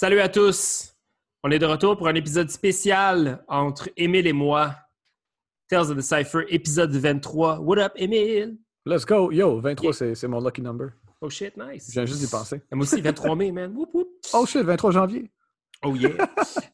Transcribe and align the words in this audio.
Salut 0.00 0.20
à 0.20 0.28
tous! 0.28 0.94
On 1.42 1.50
est 1.50 1.58
de 1.58 1.66
retour 1.66 1.96
pour 1.96 2.06
un 2.06 2.14
épisode 2.14 2.48
spécial 2.50 3.42
entre 3.48 3.90
Émile 3.96 4.28
et 4.28 4.32
moi. 4.32 4.76
Tales 5.68 5.90
of 5.90 5.96
the 5.96 6.02
Cypher, 6.02 6.44
épisode 6.50 6.92
23. 6.92 7.58
What 7.58 7.78
up, 7.78 7.94
Émile? 7.96 8.58
Let's 8.86 9.04
go! 9.04 9.32
Yo, 9.32 9.60
23, 9.60 9.92
c'est 9.92 10.14
c'est 10.14 10.28
mon 10.28 10.40
lucky 10.40 10.62
number. 10.62 10.90
Oh 11.20 11.28
shit, 11.28 11.56
nice. 11.56 11.88
Je 11.88 11.94
viens 11.94 12.06
juste 12.06 12.20
d'y 12.20 12.28
penser. 12.28 12.62
Moi 12.70 12.84
aussi, 12.84 13.00
23 13.00 13.34
mai, 13.34 13.50
man. 13.50 13.74
Whoop, 13.74 13.90
whoop. 13.92 14.08
Oh 14.34 14.46
shit, 14.46 14.62
23 14.62 14.92
janvier. 14.92 15.32
Oh 15.82 15.92
yeah. 15.96 16.12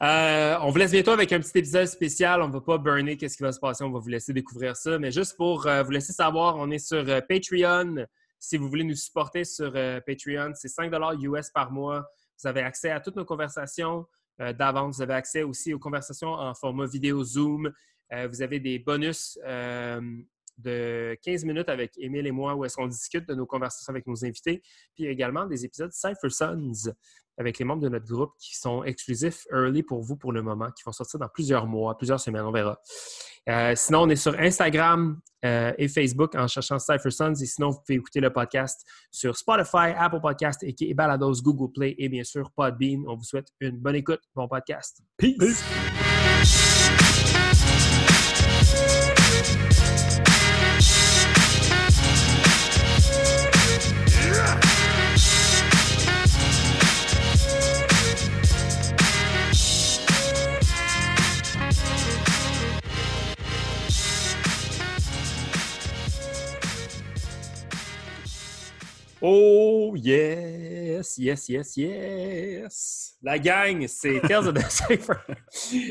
Euh, 0.03 0.59
on 0.61 0.71
vous 0.71 0.77
laisse 0.77 0.91
bientôt 0.91 1.13
avec 1.13 1.33
un 1.33 1.41
petit 1.41 1.57
épisode 1.57 1.87
spécial. 1.87 2.43
On 2.43 2.49
ne 2.49 2.53
va 2.53 2.61
pas 2.61 2.77
burner 2.77 3.17
qu'est-ce 3.17 3.39
qui 3.39 3.43
va 3.43 3.53
se 3.53 3.61
passer. 3.61 3.85
On 3.85 3.91
va 3.91 4.01
vous 4.01 4.09
laisser 4.09 4.35
découvrir 4.35 4.77
ça. 4.77 4.99
Mais 4.99 5.11
juste 5.11 5.35
pour 5.39 5.67
euh, 5.67 5.83
vous 5.83 5.93
laisser 5.93 6.13
savoir, 6.13 6.57
on 6.57 6.71
est 6.71 6.79
sur 6.79 7.09
euh, 7.09 7.23
Patreon. 7.27 8.05
Si 8.39 8.59
vous 8.59 8.69
voulez 8.69 8.85
nous 8.85 8.97
supporter 8.97 9.45
sur 9.45 9.73
Patreon, 9.73 10.53
c'est 10.57 10.69
5 10.69 10.93
US 11.23 11.49
par 11.49 11.73
mois. 11.73 12.05
Vous 12.43 12.49
avez 12.49 12.63
accès 12.63 12.91
à 12.91 13.01
toutes 13.01 13.17
nos 13.17 13.25
conversations 13.25 14.07
euh, 14.41 14.53
d'avance. 14.53 14.97
Vous 14.97 15.03
avez 15.03 15.15
accès 15.15 15.43
aussi 15.43 15.73
aux 15.73 15.79
conversations 15.79 16.33
en 16.33 16.55
format 16.55 16.87
vidéo 16.87 17.23
Zoom. 17.23 17.73
Euh, 18.13 18.29
vous 18.29 18.43
avez 18.43 18.61
des 18.61 18.79
bonus 18.79 19.39
euh, 19.45 20.01
de 20.59 21.17
15 21.23 21.45
minutes 21.45 21.69
avec 21.69 21.93
Émile 21.99 22.27
et 22.27 22.33
moi 22.33 22.55
où 22.55 22.65
est-ce 22.65 22.77
qu'on 22.77 22.87
discute 22.87 23.29
de 23.29 23.35
nos 23.35 23.47
conversations 23.47 23.91
avec 23.91 24.07
nos 24.07 24.25
invités. 24.25 24.63
Puis 24.95 25.07
également 25.07 25.47
des 25.47 25.65
épisodes 25.65 25.93
Cypher 25.93 26.31
Sons 26.31 26.93
avec 27.39 27.59
les 27.59 27.65
membres 27.65 27.83
de 27.83 27.89
notre 27.89 28.07
groupe 28.07 28.33
qui 28.39 28.57
sont 28.57 28.85
exclusifs 28.85 29.47
early 29.53 29.83
pour 29.83 30.03
vous 30.03 30.17
pour 30.17 30.33
le 30.33 30.43
moment, 30.43 30.71
qui 30.71 30.83
vont 30.85 30.93
sortir 30.93 31.19
dans 31.19 31.29
plusieurs 31.29 31.67
mois, 31.67 31.97
plusieurs 31.97 32.21
semaines, 32.21 32.45
on 32.45 32.53
verra. 32.53 32.79
Euh, 33.49 33.75
sinon, 33.77 34.03
on 34.03 34.09
est 34.09 34.17
sur 34.17 34.39
Instagram 34.39 35.21
euh, 35.45 35.73
et 35.77 35.89
Facebook 35.89 36.35
en 36.35 36.47
cherchant 36.47 36.79
Cypher 36.79 37.11
Sons. 37.11 37.35
Et 37.35 37.47
sinon, 37.47 37.71
vous 37.71 37.79
pouvez 37.85 37.97
écouter 37.97 38.21
le 38.21 38.31
podcast 38.31 38.87
sur 39.11 39.37
Spotify, 39.37 39.93
Apple 39.97 40.21
Podcast, 40.21 40.63
et 40.63 40.95
Balados, 40.95 41.43
Google 41.43 41.73
Play 41.73 41.95
et 41.99 42.09
bien 42.09 42.25
sûr 42.25 42.51
Podbean. 42.53 43.05
On 43.07 43.17
vous 43.17 43.25
souhaite 43.25 43.49
une 43.61 43.79
bonne 43.79 43.97
écoute, 43.97 44.21
bon 44.35 44.49
podcast. 44.49 45.03
Peace! 45.19 46.64
Oh 69.27 69.95
yes, 69.97 71.17
yes, 71.17 71.49
yes, 71.49 71.77
yes. 71.79 73.17
La 73.23 73.39
gang, 73.39 73.87
c'est 73.89 74.21
Tales 74.21 74.49
of 74.49 74.53
the 74.55 74.71
Cypher. 74.71 75.15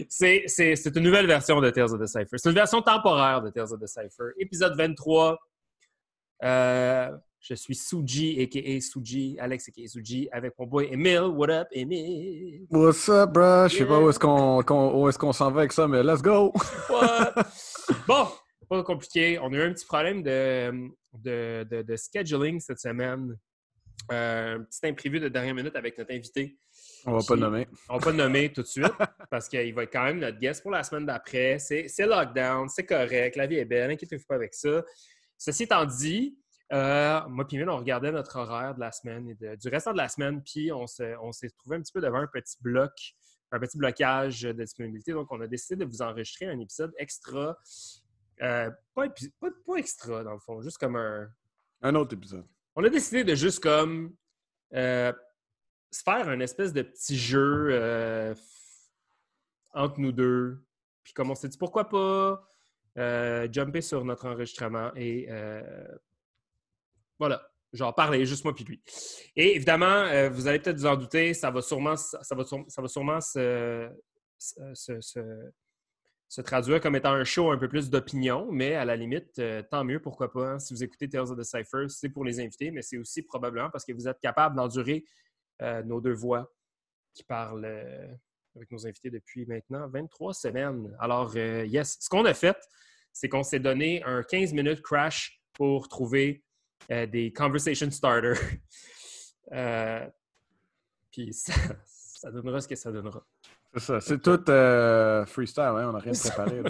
C'est- 0.08 0.96
une 0.96 1.02
nouvelle 1.02 1.26
version 1.26 1.60
de 1.60 1.72
Tales 1.72 1.92
of 1.92 2.00
the 2.00 2.06
Cypher. 2.06 2.38
C'est 2.38 2.50
une 2.50 2.54
version 2.56 2.84
temporaire 2.84 3.42
de 3.42 3.50
Tales 3.50 3.74
of 3.74 3.80
the 3.80 3.88
Cypher. 3.88 4.34
Épisode 4.38 4.78
23. 4.78 5.40
Euh, 6.44 7.10
je 7.40 7.56
suis 7.56 7.74
Suji, 7.74 8.40
a.k.a. 8.40 8.80
Suji, 8.80 9.36
Alex, 9.40 9.68
a.k.a. 9.68 9.88
Suji, 9.88 10.30
avec 10.32 10.54
mon 10.60 10.68
boy 10.68 10.90
Emile. 10.92 11.22
What 11.34 11.50
up, 11.50 11.70
Emile? 11.72 12.68
What's 12.70 13.10
up, 13.10 13.32
bro? 13.32 13.68
Je 13.68 13.78
sais 13.78 13.86
pas 13.88 14.00
où 14.00 14.10
est-ce 14.12 14.20
qu'on 14.20 14.62
qu'on 14.62 15.34
s'en 15.34 15.50
va 15.50 15.62
avec 15.62 15.72
ça, 15.72 15.88
mais 15.88 16.04
let's 16.04 16.22
go! 16.22 16.54
What? 16.88 17.34
bon, 18.08 18.28
pas 18.78 18.84
compliqué. 18.84 19.40
On 19.40 19.52
a 19.54 19.56
eu 19.58 19.62
un 19.62 19.74
petit 19.74 19.86
problème 19.86 20.24
de, 20.24 20.90
de, 21.14 21.66
de- 21.70 21.82
de 21.82 21.96
scheduling 21.96 22.60
cette 22.60 22.80
semaine. 22.80 23.38
Euh, 24.12 24.58
un 24.58 24.64
petit 24.64 24.86
imprévu 24.86 25.20
de 25.20 25.30
dernière 25.30 25.56
minute 25.56 25.76
avec 25.76 25.98
notre 25.98 26.12
invité. 26.14 26.58
On 27.06 27.14
va 27.14 27.20
pas 27.26 27.36
le 27.36 27.42
nommer. 27.42 27.68
On 27.90 27.98
va 27.98 28.04
pas 28.04 28.12
le 28.12 28.18
nommer 28.18 28.52
tout 28.52 28.62
de 28.62 28.68
suite 28.68 28.86
parce 29.32 29.48
qu'il 29.48 29.74
va 29.74 29.84
être 29.84 29.94
quand 29.94 30.04
même 30.04 30.20
notre 30.20 30.40
guest 30.40 30.62
pour 30.62 30.72
la 30.72 30.84
semaine 30.84 31.06
d'après. 31.06 31.58
C'est 31.60 31.88
lockdown, 32.06 32.68
c'est 32.68 32.86
correct, 32.86 33.36
la 33.36 33.48
vie 33.48 33.56
est 33.58 33.66
belle, 33.66 33.92
inquiétez-vous 33.92 34.26
pas 34.28 34.36
avec 34.36 34.54
ça. 34.54 34.84
Ceci 35.38 35.64
étant 35.64 35.86
dit, 35.86 36.38
euh, 36.74 37.22
moi 37.30 37.46
et 37.52 37.64
on 37.68 37.78
regardait 37.78 38.12
notre 38.12 38.36
horaire 38.38 38.74
de 38.76 38.80
la 38.82 38.92
semaine 38.92 39.30
et 39.30 39.36
de- 39.36 39.56
du 39.56 39.68
restant 39.70 39.94
de 39.94 39.98
la 39.98 40.10
semaine, 40.10 40.42
puis 40.44 40.72
on 40.72 40.88
s'est 40.88 41.16
on 41.22 41.32
s'est 41.32 41.50
trouvé 41.52 41.78
un 41.78 41.82
petit 41.82 41.94
peu 41.94 42.02
devant 42.02 42.18
un 42.20 42.28
petit 42.28 42.58
bloc, 42.62 42.92
un 43.52 43.60
petit 43.60 43.78
blocage 43.78 44.42
de 44.42 44.52
disponibilité. 44.54 45.12
Donc, 45.14 45.28
on 45.32 45.40
a 45.40 45.48
décidé 45.48 45.86
de 45.86 45.90
vous 45.90 46.02
enregistrer 46.02 46.48
un 46.48 46.60
épisode 46.60 46.92
extra. 46.98 47.58
Euh, 48.42 48.70
pas, 48.94 49.08
pas- 49.40 49.50
pas 49.66 49.76
extra, 49.76 50.24
dans 50.24 50.34
le 50.34 50.40
fond, 50.40 50.62
juste 50.62 50.78
comme 50.78 50.96
un, 50.96 51.30
Un 51.82 51.96
autre 51.96 52.14
épisode. 52.14 52.46
on 52.76 52.84
a 52.84 52.90
décidé 52.90 53.24
de 53.24 53.36
juste 53.36 53.62
comme 53.62 54.16
euh, 54.74 55.12
se 55.92 56.02
faire 56.04 56.28
un 56.30 56.40
espèce 56.40 56.74
de 56.74 56.82
petit 56.82 57.18
jeu 57.18 57.68
euh, 57.72 58.34
entre 59.74 60.00
nous 60.00 60.12
deux. 60.12 60.64
Puis 61.04 61.14
comme 61.14 61.30
on 61.32 61.36
s'est 61.36 61.50
dit, 61.50 61.58
pourquoi 61.58 61.90
pas 61.90 62.48
jumper 63.52 63.82
sur 63.82 64.06
notre 64.06 64.26
enregistrement 64.28 64.92
et 64.96 65.28
voilà, 67.20 67.48
genre 67.72 67.94
parler, 67.96 68.26
juste 68.26 68.44
moi 68.44 68.54
puis 68.54 68.64
lui. 68.64 68.82
Et 69.36 69.56
évidemment, 69.56 70.30
vous 70.30 70.48
allez 70.48 70.60
peut-être 70.60 70.78
vous 70.78 70.86
en 70.86 70.96
douter, 70.96 71.34
ça 71.34 71.50
va 71.52 71.62
sûrement, 71.62 71.96
ça 71.96 72.20
va, 72.36 72.44
ça 72.68 72.82
va 72.82 72.88
sûrement 72.88 73.22
se, 73.22 73.90
se- 74.38 75.00
se- 75.02 75.52
se- 76.28 76.42
traduire 76.42 76.82
comme 76.82 76.96
étant 76.96 77.12
un 77.14 77.24
show 77.24 77.52
un 77.52 77.58
peu 77.58 77.68
plus 77.68 77.90
d'opinion, 77.90 78.48
mais 78.52 78.76
à 78.76 78.86
la 78.86 78.96
limite, 78.96 79.38
euh, 79.40 79.62
tant 79.70 79.84
mieux, 79.84 80.00
pourquoi 80.00 80.32
pas. 80.32 80.54
hein. 80.54 80.60
Si 80.60 80.74
vous 80.74 80.84
écoutez 80.84 81.08
Tales 81.10 81.32
of 81.32 81.38
the 81.38 81.44
Cypher, 81.44 81.86
c'est 81.90 82.10
pour 82.10 82.26
les 82.26 82.40
invités, 82.40 82.72
mais 82.72 82.82
c'est 82.82 82.98
aussi 82.98 83.22
probablement 83.22 83.70
parce 83.70 83.86
que 83.86 83.94
vous 83.94 84.08
êtes 84.08 84.20
capable 84.20 84.56
d'endurer 84.56 85.06
euh, 85.62 85.84
nos 85.84 86.02
deux 86.02 86.14
voix 86.14 86.52
qui 87.14 87.24
parlent 87.24 87.66
euh, 87.66 88.08
avec 88.56 88.72
nos 88.72 88.86
invités 88.88 89.10
depuis 89.10 89.46
maintenant 89.46 89.88
23 89.88 90.34
semaines. 90.34 90.96
Alors, 91.00 91.36
yes, 91.36 91.98
ce 92.00 92.10
qu'on 92.10 92.26
a 92.26 92.34
fait, 92.34 92.58
c'est 93.12 93.30
qu'on 93.30 93.44
s'est 93.44 93.60
donné 93.60 94.04
un 94.04 94.24
15 94.24 94.54
minutes 94.54 94.82
crash 94.82 95.40
pour 95.54 95.88
trouver 95.88 96.44
des 96.90 97.32
conversation 97.32 97.90
starters. 97.90 98.38
Puis 101.12 101.32
ça 101.86 102.32
donnera 102.32 102.60
ce 102.62 102.68
que 102.68 102.76
ça 102.76 102.92
donnera. 102.92 103.26
C'est 103.74 103.80
ça. 103.80 104.02
C'est 104.02 104.22
tout 104.22 104.44
euh, 104.50 105.26
freestyle, 105.26 105.64
hein? 105.64 105.90
On 105.90 105.94
n'a 105.94 106.00
rien 106.00 106.14
préparé. 106.20 106.62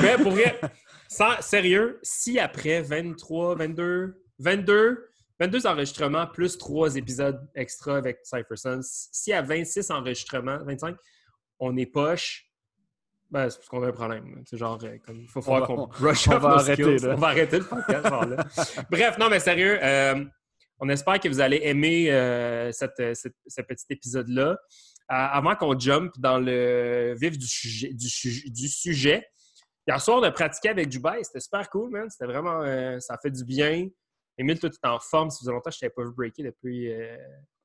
Mais 0.00 0.16
pour 0.22 0.32
vrai, 0.32 0.60
sans- 1.08 1.40
sérieux, 1.40 1.98
si 2.02 2.38
après 2.38 2.82
23, 2.82 3.56
22, 3.56 4.22
22, 4.38 5.08
22 5.40 5.66
enregistrements 5.66 6.26
plus 6.26 6.56
3 6.58 6.96
épisodes 6.96 7.40
extra 7.54 7.96
avec 7.96 8.18
Cypher 8.24 8.56
Sons, 8.56 8.80
si 8.82 9.32
à 9.32 9.42
26 9.42 9.90
enregistrements, 9.90 10.58
25, 10.64 10.96
on 11.60 11.76
est 11.76 11.86
poche, 11.86 12.44
ben, 13.30 13.50
c'est 13.50 13.58
parce 13.58 13.68
qu'on 13.68 13.82
a 13.82 13.88
un 13.88 13.92
problème. 13.92 14.42
C'est 14.46 14.56
genre, 14.56 14.78
euh, 14.84 14.96
comme, 15.04 15.20
il 15.20 15.28
faut 15.28 15.42
falloir 15.42 15.62
va- 15.62 15.66
qu'on 15.66 15.82
on- 15.82 15.86
brush 15.88 16.28
on 16.28 16.32
up 16.32 16.42
va 16.42 16.48
nos 16.50 16.54
arrêter, 16.60 16.82
skills. 16.98 17.06
là. 17.08 17.14
On 17.14 17.18
va 17.20 17.26
arrêter 17.28 17.58
le 17.58 17.64
podcast, 17.64 18.08
genre 18.08 18.24
là. 18.26 18.46
Bref, 18.90 19.18
non, 19.18 19.28
mais 19.28 19.40
sérieux, 19.40 19.78
euh, 19.82 20.24
on 20.80 20.88
espère 20.88 21.18
que 21.20 21.28
vous 21.28 21.40
allez 21.40 21.60
aimer 21.64 22.10
euh, 22.10 22.70
cette- 22.72 23.14
cette- 23.16 23.34
ce 23.46 23.62
petit 23.62 23.84
épisode-là. 23.90 24.56
Avant 25.08 25.56
qu'on 25.56 25.78
jump 25.78 26.12
dans 26.18 26.38
le 26.38 27.14
vif 27.18 27.38
du 27.38 27.46
sujet, 27.46 27.92
du, 27.92 28.08
sujet- 28.08 28.50
du 28.50 28.68
sujet, 28.68 29.26
hier 29.86 30.00
soir, 30.00 30.18
on 30.18 30.22
a 30.22 30.30
pratiqué 30.30 30.68
avec 30.68 30.88
Dubaï. 30.88 31.24
C'était 31.24 31.40
super 31.40 31.68
cool, 31.70 31.90
man. 31.90 32.10
C'était 32.10 32.26
vraiment... 32.26 32.62
euh, 32.62 32.98
ça 33.00 33.16
fait 33.22 33.30
du 33.30 33.44
bien. 33.44 33.88
Émile, 34.36 34.60
toi, 34.60 34.68
tu 34.68 34.76
es 34.82 34.86
en 34.86 35.00
forme. 35.00 35.30
Ça 35.30 35.38
faisait 35.40 35.50
longtemps 35.52 35.70
que 35.70 35.74
je 35.76 35.80
t'avais 35.80 35.94
pas 35.94 36.04
vu 36.04 36.12
breaker 36.12 36.42
depuis... 36.42 36.92
euh, 36.92 37.16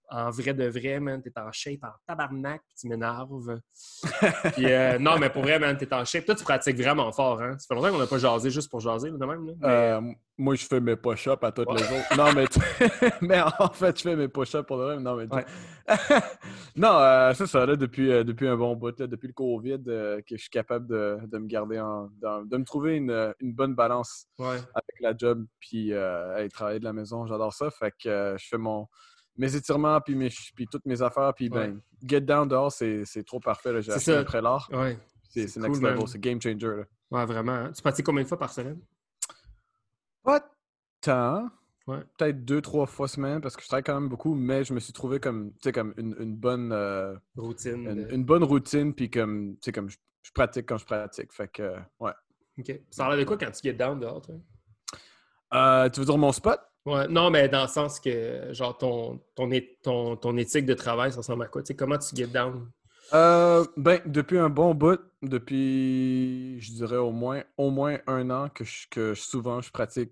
en 0.10 0.30
vrai 0.30 0.54
de 0.54 0.66
vrai, 0.68 1.00
man. 1.00 1.22
T'es 1.22 1.32
en 1.40 1.52
shape, 1.52 1.84
en 1.84 1.92
tabarnak, 2.08 2.62
puis 2.68 2.76
tu 2.82 2.88
m'énerves. 2.88 3.60
Puis, 4.56 4.66
euh, 4.72 5.00
non, 5.00 5.18
mais 5.18 5.30
pour 5.30 5.42
vrai, 5.42 5.58
man, 5.60 5.76
t'es 5.78 5.92
en 5.94 6.06
shape. 6.06 6.26
Toi, 6.26 6.36
tu 6.36 6.44
pratiques 6.44 6.78
vraiment 6.78 7.12
fort, 7.12 7.42
hein? 7.42 7.58
Ça 7.58 7.66
fait 7.68 7.76
longtemps 7.76 7.92
qu'on 7.92 8.00
n'a 8.00 8.08
pas 8.08 8.18
jasé 8.18 8.50
juste 8.50 8.70
pour 8.70 8.80
jaser, 8.80 9.12
de 9.12 9.18
même, 9.18 9.46
là. 9.48 9.54
Mais- 9.60 9.68
Euh, 9.68 10.02
moi, 10.38 10.56
je 10.56 10.66
fais 10.66 10.80
mes 10.80 10.96
push-ups 10.96 11.44
à 11.44 11.52
toutes 11.52 11.72
les 11.72 11.84
autres. 11.84 12.18
Non, 12.18 12.34
mais, 12.34 12.48
tu- 12.48 12.60
mais 13.22 13.42
en 13.42 13.70
fait, 13.74 13.98
je 13.98 14.04
fais 14.04 14.16
mes 14.16 14.28
push-ups 14.28 14.66
pour 14.68 14.78
le 14.78 14.88
même. 14.96 15.04
Non, 15.04 15.16
mais 15.16 15.28
tu- 15.28 15.36
Ouais. 15.36 15.46
non, 16.76 16.98
euh, 17.00 17.34
c'est 17.34 17.48
ça, 17.48 17.66
là, 17.66 17.76
depuis, 17.76 18.12
euh, 18.12 18.24
depuis 18.24 18.48
un 18.48 18.56
bon 18.56 18.76
bout, 18.76 18.98
là, 19.00 19.08
depuis 19.08 19.28
le 19.28 19.34
COVID, 19.34 19.84
que 19.84 20.24
je 20.32 20.38
suis 20.38 20.50
capable 20.50 20.88
de, 20.88 21.20
de 21.26 21.38
me 21.38 21.48
garder 21.48 21.80
en. 21.80 22.08
de 22.22 22.58
me 22.58 22.64
trouver 22.64 22.98
une, 22.98 23.34
une 23.40 23.54
bonne 23.54 23.76
balance 23.76 24.28
Ouais. 24.40 24.58
avec 24.74 25.00
la 25.02 25.16
job, 25.18 25.46
puis 25.60 25.92
travailler 26.54 26.80
de 26.80 26.86
la 26.86 26.94
maison. 26.94 27.26
J'adore 27.26 27.54
ça. 27.54 27.70
Fait 27.72 27.92
que 27.92 28.36
je 28.40 28.48
fais 28.48 28.58
mon. 28.58 28.88
Mes 29.38 29.56
étirements, 29.56 30.00
puis, 30.02 30.16
mes, 30.16 30.30
puis 30.56 30.68
toutes 30.68 30.86
mes 30.86 31.02
affaires, 31.02 31.34
puis 31.34 31.50
ben, 31.50 31.82
get 32.04 32.22
down 32.22 32.48
dehors, 32.48 32.72
c'est 32.72 33.04
trop 33.26 33.40
parfait. 33.40 33.82
J'ai 33.82 33.92
acheté 33.92 34.16
un 34.16 34.24
prélard. 34.24 34.70
Ouais. 34.72 34.98
C'est 35.30 35.48
c'est 35.48 35.60
next 35.60 35.82
cool, 35.82 35.90
level, 35.90 36.08
c'est 36.08 36.20
game 36.20 36.40
changer. 36.40 36.68
Là. 36.68 36.84
Ouais, 37.10 37.26
vraiment. 37.26 37.54
hein. 37.54 37.72
Tu 37.72 37.82
pratiques 37.82 38.06
combien 38.06 38.22
de 38.24 38.28
fois 38.28 38.38
par 38.38 38.52
semaine? 38.54 38.80
Pas 40.24 40.42
tant. 41.02 41.50
Ouais. 41.88 42.00
Peut-être 42.18 42.46
deux, 42.46 42.62
trois 42.62 42.86
fois 42.86 43.08
semaine 43.08 43.42
parce 43.42 43.56
que 43.58 43.62
je 43.64 43.68
travaille 43.68 43.84
quand 43.84 44.00
même 44.00 44.08
beaucoup, 44.10 44.36
mais 44.36 44.64
je 44.64 44.74
me 44.74 44.80
suis 44.80 44.94
trouvé 44.94 45.20
comme, 45.20 45.52
comme 45.74 45.94
une, 45.98 46.16
une 46.20 46.36
bonne, 46.36 46.72
euh, 46.72 47.16
Routine. 47.36 47.88
une, 47.90 47.96
de- 48.06 48.14
une 48.14 48.24
bonne 48.24 48.44
routine, 48.44 48.94
puis 48.94 49.10
comme, 49.10 49.56
tu 49.56 49.60
sais, 49.66 49.72
comme 49.74 49.90
je, 49.90 49.98
je 50.22 50.32
pratique 50.32 50.66
quand 50.68 50.78
je 50.78 50.86
pratique. 50.86 51.34
Fait 51.34 51.50
que, 51.50 51.76
ouais. 52.00 52.14
OK. 52.60 52.80
Ça 52.92 53.06
a 53.06 53.10
l'air 53.10 53.18
de 53.18 53.24
quoi 53.26 53.38
quand 53.38 53.52
tu 53.52 53.60
get 53.64 53.74
down 53.74 54.00
dehors, 54.00 54.22
toi? 54.22 54.36
Euh, 55.54 55.90
tu 55.90 56.00
veux 56.00 56.06
dire 56.06 56.18
mon 56.18 56.32
spot? 56.32 56.60
Ouais, 56.86 57.08
non, 57.08 57.30
mais 57.30 57.48
dans 57.48 57.62
le 57.64 57.68
sens 57.70 58.00
que, 58.00 58.52
genre, 58.52 58.78
ton, 58.78 59.20
ton, 59.36 59.50
é- 59.52 59.78
ton, 59.82 60.18
ton 60.18 60.36
éthique 60.38 60.66
de 60.66 60.74
travail, 60.74 61.12
ça 61.12 61.18
ressemble 61.18 61.44
à 61.44 61.48
quoi? 61.48 61.62
Tu 61.64 61.68
sais, 61.68 61.76
comment 61.76 61.98
tu 61.98 62.16
get 62.16 62.28
down? 62.28 62.70
Euh, 63.14 63.64
ben, 63.78 64.02
depuis 64.06 64.38
un 64.38 64.50
bon 64.50 64.74
bout, 64.74 65.00
depuis, 65.22 66.60
je 66.60 66.72
dirais 66.74 66.98
au 66.98 67.12
moins, 67.12 67.44
au 67.58 67.70
moins 67.70 68.00
un 68.08 68.30
an 68.32 68.50
que, 68.50 68.64
je- 68.64 68.88
que 68.90 69.14
souvent 69.14 69.62
je 69.62 69.72
pratique 69.72 70.12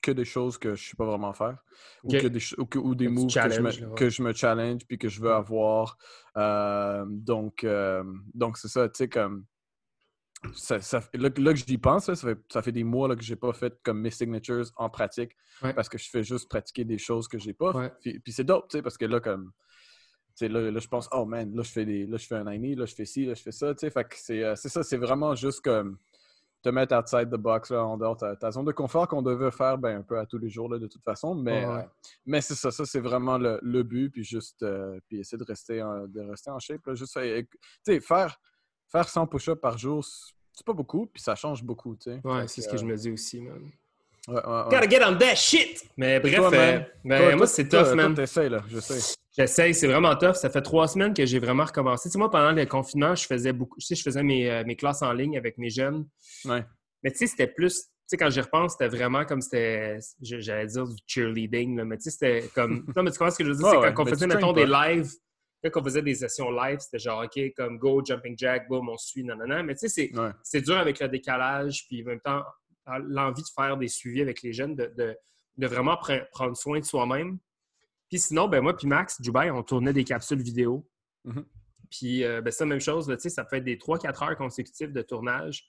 que 0.00 0.10
des 0.12 0.24
choses 0.24 0.56
que 0.58 0.74
je 0.74 0.82
ne 0.82 0.86
sais 0.90 0.96
pas 0.96 1.04
vraiment 1.04 1.32
faire. 1.32 1.58
Ou, 2.04 2.10
que 2.12 2.26
des, 2.26 2.40
ou, 2.58 2.66
que- 2.66 2.78
ou 2.78 2.94
des 2.94 3.08
moves 3.08 3.32
que 3.32 3.50
je, 3.50 3.60
me, 3.60 3.70
ouais. 3.70 3.94
que 3.96 4.08
je 4.10 4.22
me 4.22 4.32
challenge 4.32 4.86
puis 4.86 4.98
que 4.98 5.08
je 5.08 5.20
veux 5.20 5.32
avoir. 5.32 5.96
Euh, 6.36 7.04
donc, 7.08 7.64
euh, 7.64 8.02
donc 8.34 8.56
c'est 8.58 8.68
ça, 8.68 8.88
tu 8.88 8.96
sais, 8.98 9.08
comme. 9.08 9.44
Ça, 10.54 10.80
ça- 10.80 11.00
là, 11.14 11.30
là 11.36 11.52
que 11.52 11.58
j'y 11.58 11.78
pense, 11.78 12.08
là, 12.08 12.14
ça, 12.16 12.28
fait, 12.28 12.38
ça 12.52 12.62
fait 12.62 12.72
des 12.72 12.82
mois 12.84 13.08
là, 13.08 13.14
que 13.16 13.22
j'ai 13.22 13.36
pas 13.36 13.52
fait 13.52 13.78
comme 13.82 14.00
mes 14.00 14.10
signatures 14.10 14.64
en 14.76 14.90
pratique 14.90 15.36
Ouais. 15.62 15.72
parce 15.72 15.88
que 15.88 15.98
je 15.98 16.10
fais 16.10 16.24
juste 16.24 16.48
pratiquer 16.48 16.84
des 16.84 16.98
choses 16.98 17.28
que 17.28 17.38
j'ai 17.38 17.52
pas. 17.52 17.70
Ouais. 17.72 17.92
Puis, 18.00 18.18
puis 18.18 18.32
c'est 18.32 18.42
dope, 18.44 18.68
tu 18.68 18.78
sais, 18.78 18.82
parce 18.82 18.98
que 18.98 19.04
là, 19.04 19.20
comme. 19.20 19.52
Là, 20.40 20.48
là, 20.70 20.80
je 20.80 20.88
pense, 20.88 21.08
oh 21.12 21.24
man, 21.26 21.54
là, 21.54 21.62
je 21.62 21.70
fais, 21.70 21.84
des, 21.84 22.06
là, 22.06 22.16
je 22.16 22.26
fais 22.26 22.34
un 22.36 22.50
INI, 22.50 22.74
là, 22.74 22.86
je 22.86 22.94
fais 22.94 23.04
ci, 23.04 23.26
là, 23.26 23.34
je 23.34 23.42
fais 23.42 23.52
ça. 23.52 23.72
tu 23.74 23.80
sais. 23.80 23.90
Fait 23.90 24.02
que 24.04 24.16
c'est 24.16 24.42
euh, 24.42 24.56
c'est 24.56 24.70
ça, 24.70 24.82
c'est 24.82 24.96
vraiment 24.96 25.34
juste 25.34 25.60
comme 25.60 25.98
te 26.62 26.68
mettre 26.70 26.96
outside 26.96 27.28
the 27.28 27.36
box, 27.36 27.70
là, 27.70 27.84
en 27.84 27.96
dehors 27.98 28.16
ta, 28.16 28.34
ta 28.36 28.50
zone 28.50 28.64
de 28.64 28.72
confort 28.72 29.06
qu'on 29.08 29.20
devait 29.22 29.50
faire 29.50 29.76
ben, 29.78 29.98
un 29.98 30.02
peu 30.02 30.18
à 30.18 30.26
tous 30.26 30.38
les 30.38 30.48
jours, 30.48 30.68
là, 30.70 30.78
de 30.78 30.86
toute 30.86 31.02
façon. 31.04 31.34
Mais, 31.34 31.66
Ouais, 31.66 31.74
euh, 31.74 31.82
mais 32.24 32.40
c'est 32.40 32.54
ça, 32.54 32.70
ça, 32.70 32.84
c'est 32.86 33.00
vraiment 33.00 33.36
le, 33.36 33.58
le 33.62 33.82
but. 33.82 34.10
Puis 34.10 34.24
juste, 34.24 34.62
euh, 34.62 34.98
puis 35.06 35.18
essayer 35.20 35.38
de 35.38 35.44
rester 35.44 35.82
en, 35.82 36.06
de 36.08 36.20
rester 36.22 36.50
en 36.50 36.58
shape. 36.58 36.84
Là, 36.86 36.94
juste, 36.94 37.12
tu 37.20 37.48
sais, 37.84 38.00
faire, 38.00 38.40
faire 38.92 39.08
100 39.08 39.26
push-ups 39.26 39.60
par 39.60 39.78
jour, 39.78 40.04
c'est 40.04 40.66
pas 40.66 40.72
beaucoup, 40.74 41.06
puis 41.06 41.22
ça 41.22 41.34
change 41.34 41.64
beaucoup, 41.64 41.96
tu 41.96 42.10
sais. 42.12 42.20
Ouais, 42.22 42.46
c'est 42.46 42.60
ce 42.60 42.68
que 42.68 42.76
je 42.76 42.84
me 42.84 42.94
dis 42.94 43.10
aussi, 43.10 43.40
man. 43.40 43.58
euh, 44.28 44.32
ouais, 44.34 44.40
ouais, 44.46 44.52
ouais. 44.52 44.64
Gotta 44.70 44.88
get 44.88 45.04
on 45.04 45.16
that 45.16 45.34
shit! 45.34 45.82
Mais 45.96 46.20
bref, 46.20 46.36
Toi, 46.36 46.50
man. 46.50 46.60
euh, 46.60 46.80
ben, 47.04 47.18
Toi, 47.22 47.36
moi, 47.36 47.46
c'est 47.46 47.68
toi, 47.68 47.84
tough, 47.84 47.94
man. 47.94 48.14
Toi, 48.14 48.24
t'essayes, 48.24 48.48
là, 48.50 48.62
je 48.68 48.78
sais. 48.78 49.14
J'essaye, 49.36 49.74
c'est 49.74 49.86
vraiment 49.86 50.14
tough. 50.14 50.34
Ça 50.34 50.50
fait 50.50 50.60
trois 50.60 50.86
semaines 50.86 51.14
que 51.14 51.24
j'ai 51.24 51.38
vraiment 51.38 51.64
recommencé. 51.64 52.10
Tu 52.10 52.12
sais, 52.12 52.18
moi, 52.18 52.30
pendant 52.30 52.52
le 52.52 52.66
confinement, 52.66 53.14
je 53.14 53.24
faisais 53.26 53.54
beaucoup. 53.54 53.78
Tu 53.80 53.86
sais, 53.86 53.94
je 53.94 54.02
faisais 54.02 54.22
mes, 54.22 54.50
euh, 54.50 54.62
mes 54.66 54.76
classes 54.76 55.00
en 55.00 55.12
ligne 55.14 55.38
avec 55.38 55.56
mes 55.56 55.70
jeunes. 55.70 56.06
Ouais. 56.44 56.62
Mais 57.02 57.10
tu 57.12 57.16
sais, 57.16 57.26
c'était 57.28 57.46
plus. 57.46 57.84
Tu 57.84 57.88
sais, 58.08 58.16
quand 58.18 58.28
j'y 58.28 58.42
repense, 58.42 58.72
c'était 58.72 58.94
vraiment 58.94 59.24
comme 59.24 59.40
c'était. 59.40 59.98
J'allais 60.20 60.66
dire 60.66 60.84
du 60.86 60.96
cheerleading, 61.06 61.78
là, 61.78 61.86
mais 61.86 61.96
tu 61.96 62.04
sais, 62.04 62.10
c'était 62.10 62.48
comme. 62.54 62.84
Non, 62.94 63.02
mais 63.04 63.10
tu 63.10 63.16
comprends 63.16 63.30
ce 63.32 63.38
que 63.38 63.44
je 63.44 63.52
veux 63.52 63.56
dire? 63.56 63.68
C'est 63.70 63.94
quand 63.94 64.02
on 64.02 64.06
faisait, 64.06 64.26
mettons, 64.26 64.52
des 64.52 64.66
lives. 64.66 65.10
Quand 65.64 65.80
on 65.80 65.84
faisait 65.84 66.02
des 66.02 66.14
sessions 66.16 66.50
live, 66.50 66.78
c'était 66.80 66.98
genre, 66.98 67.22
OK, 67.24 67.40
comme 67.56 67.78
go, 67.78 68.04
jumping 68.04 68.34
jack, 68.36 68.68
boom, 68.68 68.88
on 68.88 68.96
suit, 68.96 69.22
nanana. 69.24 69.62
Mais 69.62 69.74
tu 69.74 69.88
sais, 69.88 70.10
c'est 70.42 70.56
Ouais. 70.58 70.62
dur 70.62 70.76
avec 70.78 70.98
le 71.00 71.08
décalage, 71.08 71.86
puis 71.86 72.02
en 72.02 72.06
même 72.06 72.20
temps, 72.20 72.42
l'envie 73.06 73.42
de 73.42 73.48
faire 73.54 73.76
des 73.76 73.88
suivis 73.88 74.22
avec 74.22 74.42
les 74.42 74.52
jeunes, 74.52 74.74
de, 74.74 74.92
de- 74.96 75.16
de 75.58 75.66
vraiment 75.66 75.94
pre- 75.94 76.28
prendre 76.30 76.56
soin 76.56 76.80
de 76.80 76.84
soi-même. 76.84 77.38
Puis 78.08 78.18
sinon, 78.18 78.48
ben 78.48 78.60
moi 78.60 78.76
puis 78.76 78.86
Max, 78.88 79.20
Dubaï, 79.20 79.50
on 79.50 79.62
tournait 79.62 79.92
des 79.92 80.04
capsules 80.04 80.42
vidéo. 80.42 80.88
Mhm. 81.24 81.44
Puis 81.90 82.24
euh, 82.24 82.40
ben, 82.40 82.50
c'est 82.50 82.64
la 82.64 82.68
même 82.68 82.80
chose, 82.80 83.08
là, 83.08 83.16
tu 83.16 83.22
sais, 83.22 83.30
ça 83.30 83.44
peut 83.44 83.56
être 83.56 83.64
des 83.64 83.76
3-4 83.76 84.22
heures 84.24 84.36
consécutives 84.36 84.92
de 84.92 85.02
tournage. 85.02 85.64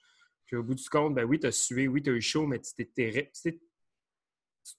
Puis 0.45 0.55
au 0.55 0.63
bout 0.63 0.73
du 0.75 0.89
compte, 0.89 1.13
ben 1.15 1.23
oui, 1.25 1.39
tu 1.39 1.47
as 1.47 1.51
sué, 1.51 1.87
oui, 1.87 2.01
tu 2.01 2.09
as 2.09 2.13
eu 2.13 2.21
chaud, 2.21 2.47
mais 2.47 2.59
tu 2.59 2.73
t'es- 2.85 3.59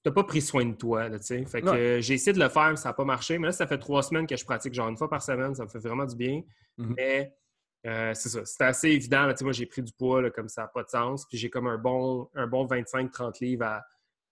n'as 0.04 0.12
pas 0.12 0.24
pris 0.24 0.40
soin 0.40 0.64
de 0.64 0.74
toi. 0.74 1.10
Tu 1.10 1.18
sais. 1.22 1.44
fait 1.46 1.60
que 1.62 1.68
euh, 1.68 2.00
j'ai 2.00 2.14
essayé 2.14 2.32
de 2.32 2.40
le 2.40 2.48
faire, 2.48 2.70
mais 2.70 2.76
ça 2.76 2.88
n'a 2.90 2.92
pas 2.94 3.04
marché. 3.04 3.38
Mais 3.38 3.46
là, 3.48 3.52
ça 3.52 3.66
fait 3.66 3.78
trois 3.78 4.02
semaines 4.02 4.26
que 4.26 4.36
je 4.36 4.44
pratique 4.44 4.72
genre 4.74 4.88
une 4.88 4.96
fois 4.96 5.08
par 5.10 5.22
semaine. 5.22 5.54
Ça 5.54 5.64
me 5.64 5.68
fait 5.68 5.78
vraiment 5.78 6.04
du 6.06 6.16
bien. 6.16 6.42
Mhm. 6.78 6.94
Mais 6.96 7.34
euh, 7.86 8.14
c'est 8.14 8.28
ça. 8.30 8.44
C'était 8.44 8.64
assez 8.64 8.88
évident. 8.88 9.26
là. 9.26 9.34
Moi, 9.42 9.52
j'ai 9.52 9.66
pris 9.66 9.82
du 9.82 9.92
poids 9.92 10.22
là, 10.22 10.30
comme 10.30 10.48
ça 10.48 10.62
n'a 10.62 10.68
pas 10.68 10.82
de 10.82 10.88
sens. 10.88 11.26
Puis 11.28 11.36
j'ai 11.38 11.50
comme 11.50 11.66
un 11.66 11.76
bon, 11.78 12.28
un 12.34 12.46
bon 12.46 12.66
25-30 12.66 13.36
livres 13.42 13.64
à, 13.64 13.84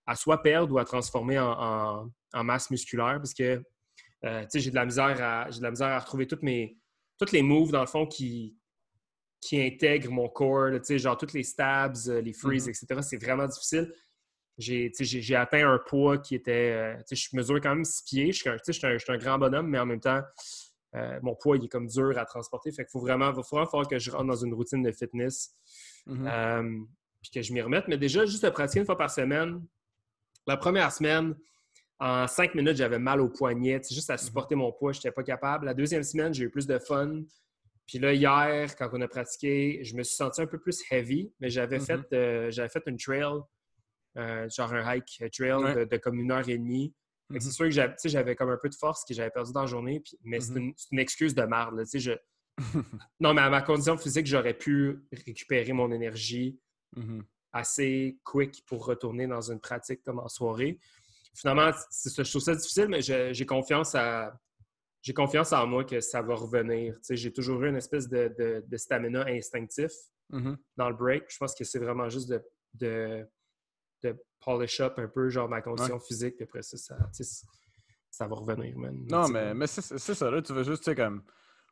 à 0.07 0.15
soit 0.17 0.43
perdre 0.43 0.75
ou 0.75 0.79
à 0.79 0.85
transformer 0.85 1.39
en, 1.39 1.51
en- 1.53 2.11
en 2.35 2.45
masse 2.45 2.71
musculaire. 2.71 3.17
Parce 3.19 3.35
que 3.35 3.63
euh, 4.25 4.47
j'ai 4.55 4.71
de 4.71 4.75
la 4.75 4.85
misère 4.87 5.17
à 5.23 5.51
j'ai 5.51 5.59
de 5.59 5.65
la 5.65 5.71
misère 5.71 5.89
à 5.89 5.99
retrouver 5.99 6.27
toutes 6.27 6.43
mes 6.43 6.79
toutes 7.19 7.33
les 7.33 7.43
moves 7.43 7.71
dans 7.73 7.81
le 7.83 7.87
fond 7.87 8.07
qui 8.07 8.57
qui 9.41 9.61
intègrent 9.61 10.11
mon 10.13 10.29
corps, 10.29 10.69
là, 10.69 10.79
genre 10.97 11.17
toutes 11.17 11.33
les 11.33 11.43
stabs, 11.43 11.97
euh, 12.07 12.21
les 12.21 12.33
freezes, 12.33 12.67
Mhm. 12.69 12.71
etc. 12.71 13.01
C'est 13.03 13.17
vraiment 13.23 13.47
difficile. 13.47 13.93
J'ai 14.59 15.37
atteint 15.37 15.69
un 15.69 15.79
poids 15.79 16.19
qui 16.19 16.35
était. 16.35 16.97
euh, 17.01 17.03
je 17.11 17.29
mesure 17.37 17.61
quand 17.61 17.75
même 17.75 17.85
6 17.85 18.03
pieds. 18.05 18.33
Je 18.33 18.39
suis 18.73 18.87
un, 19.13 19.17
grand 19.19 19.39
bonhomme, 19.39 19.69
mais 19.69 19.79
en 19.79 19.87
même 19.87 20.01
temps, 20.01 20.21
euh, 20.95 21.19
mon 21.23 21.35
poids 21.35 21.57
il 21.57 21.65
est 21.65 21.69
comme 21.69 21.87
dur 21.87 22.17
à 22.19 22.25
transporter. 22.27 22.71
Fait 22.71 22.85
qu'il 22.85 22.91
faut 22.93 23.01
vraiment, 23.01 23.33
va 23.33 23.41
vraiment 23.43 23.67
falloir 23.67 23.89
que 23.89 23.99
je 23.99 24.11
rentre 24.11 24.27
dans 24.27 24.37
une 24.45 24.53
routine 24.55 24.83
de 24.83 24.93
fitness 24.93 25.55
Mhm. 26.07 26.27
euh, 26.27 26.81
puis 27.23 27.31
que 27.31 27.43
je 27.43 27.53
m'y 27.53 27.61
remette. 27.63 27.87
Mais 27.89 27.97
déjà, 27.97 28.27
juste 28.27 28.45
de 28.45 28.51
pratiquer 28.51 28.81
une 28.81 28.87
fois 28.87 28.99
par 28.99 29.11
semaine, 29.11 29.65
la 30.47 30.57
première 30.57 30.91
semaine, 30.93 31.35
en 32.01 32.27
cinq 32.27 32.55
minutes, 32.57 32.77
j'avais 32.77 32.99
mal 32.99 33.21
au 33.21 33.29
poignet. 33.29 33.81
Juste 33.91 34.11
à 34.11 34.19
supporter 34.19 34.57
mon 34.57 34.73
poids, 34.73 34.91
je 34.93 34.99
n'étais 34.99 35.13
pas 35.13 35.23
capable. 35.23 35.67
La 35.67 35.75
deuxième 35.75 36.03
semaine, 36.03 36.35
j'ai 36.35 36.45
eu 36.45 36.51
plus 36.51 36.67
de 36.67 36.79
fun. 36.81 37.23
Puis 37.87 37.99
là, 38.01 38.13
hier, 38.13 38.75
quand 38.77 38.91
on 38.93 39.01
a 39.01 39.07
pratiqué, 39.09 39.81
je 39.85 39.95
me 39.95 40.03
suis 40.03 40.17
senti 40.17 40.41
un 40.43 40.47
peu 40.47 40.59
plus 40.59 40.83
heavy, 40.91 41.33
mais 41.41 41.49
j'avais 41.49 41.79
Mhm. 41.79 41.85
fait, 41.85 42.13
euh, 42.13 42.51
j'avais 42.51 42.69
fait 42.69 42.83
une 42.87 42.97
trail, 42.97 43.39
euh, 44.17 44.49
genre 44.51 44.73
un 44.75 44.95
hike 44.95 45.25
trail 45.33 45.53
Ouais. 45.55 45.75
de, 45.75 45.85
de 45.85 45.97
comme 45.97 46.19
une 46.19 46.31
heure 46.31 46.49
et 46.49 46.59
demie. 46.59 46.95
Que 47.31 47.35
Mhm. 47.35 47.41
C'est 47.41 47.51
sûr 47.51 47.65
que 47.67 48.09
j'avais, 48.09 48.35
comme 48.37 48.51
un 48.51 48.59
peu 48.59 48.69
de 48.69 48.75
force 48.75 49.05
que 49.05 49.15
j'avais 49.15 49.31
perdu 49.31 49.53
dans 49.53 49.63
la 49.63 49.67
journée, 49.67 50.01
puis- 50.01 50.19
mais 50.23 50.41
c'est 50.41 50.51
Mhm. 50.53 50.59
une, 50.63 50.73
c'est 50.77 50.93
une 50.93 50.99
excuse 50.99 51.35
de 51.35 51.43
marde. 51.45 51.77
là, 51.77 51.85
je... 51.93 52.13
Non, 53.21 53.33
mais 53.33 53.41
à 53.41 53.49
ma 53.49 53.63
condition 53.63 53.97
physique, 53.97 54.27
j'aurais 54.27 54.53
pu 54.55 55.03
récupérer 55.13 55.73
mon 55.73 55.91
énergie 55.93 56.59
Mhm. 56.97 57.25
assez 57.53 58.19
quick 58.25 58.63
pour 58.67 58.85
retourner 58.85 59.27
dans 59.27 59.51
une 59.51 59.61
pratique 59.61 60.03
comme 60.05 60.19
en 60.19 60.29
soirée. 60.29 60.79
Finalement, 61.35 61.71
c'est 61.91 62.15
je 62.23 62.29
trouve 62.31 62.43
ça 62.43 62.55
difficile, 62.55 62.89
mais 62.89 63.01
j'ai 63.01 63.47
confiance 63.47 63.95
à 63.95 64.39
j'ai 65.05 65.15
confiance 65.15 65.53
en 65.53 65.67
moi 65.67 65.85
que 65.85 66.01
ça 66.01 66.23
va 66.23 66.35
revenir. 66.37 66.97
J'ai 67.11 67.33
toujours 67.33 67.61
eu 67.65 67.69
une 67.71 67.77
espèce 67.77 68.09
de, 68.09 68.33
de- 68.39 68.63
de 68.65 68.77
stamina 68.77 69.25
instinctif 69.27 69.91
dans 70.77 70.89
le 70.91 70.95
break. 70.95 71.25
Je 71.29 71.39
pense 71.39 71.55
que 71.57 71.65
c'est 71.65 71.81
vraiment 71.81 72.09
juste 72.09 72.33
de 72.75 73.27
polish 74.45 74.81
up 74.81 74.95
un 74.99 75.09
peu 75.09 75.29
genre 75.29 75.49
ma 75.49 75.61
condition 75.63 75.99
physique, 75.99 76.37
puis 76.37 76.45
après 76.45 76.63
ça, 76.63 76.77
ça, 76.77 76.97
ça 78.11 78.27
va 78.27 78.37
revenir, 78.37 78.77
man. 78.79 79.05
Non, 79.11 79.29
mais, 79.29 79.55
mais 79.55 79.67
c'est 79.67 79.99
ça, 80.15 80.31
là, 80.31 80.43
tu 80.43 80.53
veux 80.53 80.65
juste, 80.65 80.83
tu 80.85 80.91
sais, 80.91 80.95
comme, 80.97 81.23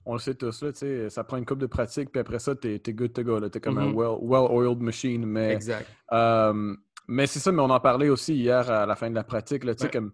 on 0.07 0.15
le 0.15 0.19
sait 0.19 0.35
tous, 0.35 0.63
là, 0.63 0.73
tu 0.73 0.79
sais, 0.79 1.11
ça 1.11 1.25
prend 1.25 1.37
une 1.37 1.45
coupe 1.45 1.59
de 1.59 1.67
pratique, 1.67 2.11
puis 2.11 2.21
après 2.21 2.39
ça, 2.39 2.55
t'es 2.55 2.81
es 2.85 2.93
good 2.95 3.13
to 3.13 3.23
go, 3.23 3.49
t'es 3.49 3.61
comme 3.61 3.79
un 3.79 3.89
Mhm. 3.89 3.95
well- 3.97 4.19
well-oiled 4.23 4.81
machine, 4.81 5.27
mais, 5.27 5.53
Exact. 5.53 5.87
euh, 6.13 6.75
mais 7.07 7.27
c'est 7.27 7.41
ça, 7.41 7.53
mais 7.53 7.61
on 7.63 7.71
en 7.71 7.81
parlait 7.81 8.09
aussi 8.09 8.35
hier 8.35 8.71
à 8.71 8.87
la 8.87 8.97
fin 8.97 9.11
de 9.11 9.15
la 9.15 9.25
pratique, 9.25 9.65
là, 9.65 9.75
tu 9.75 9.81
sais, 9.81 9.85
Ouais. 9.87 9.91
comme, 9.91 10.13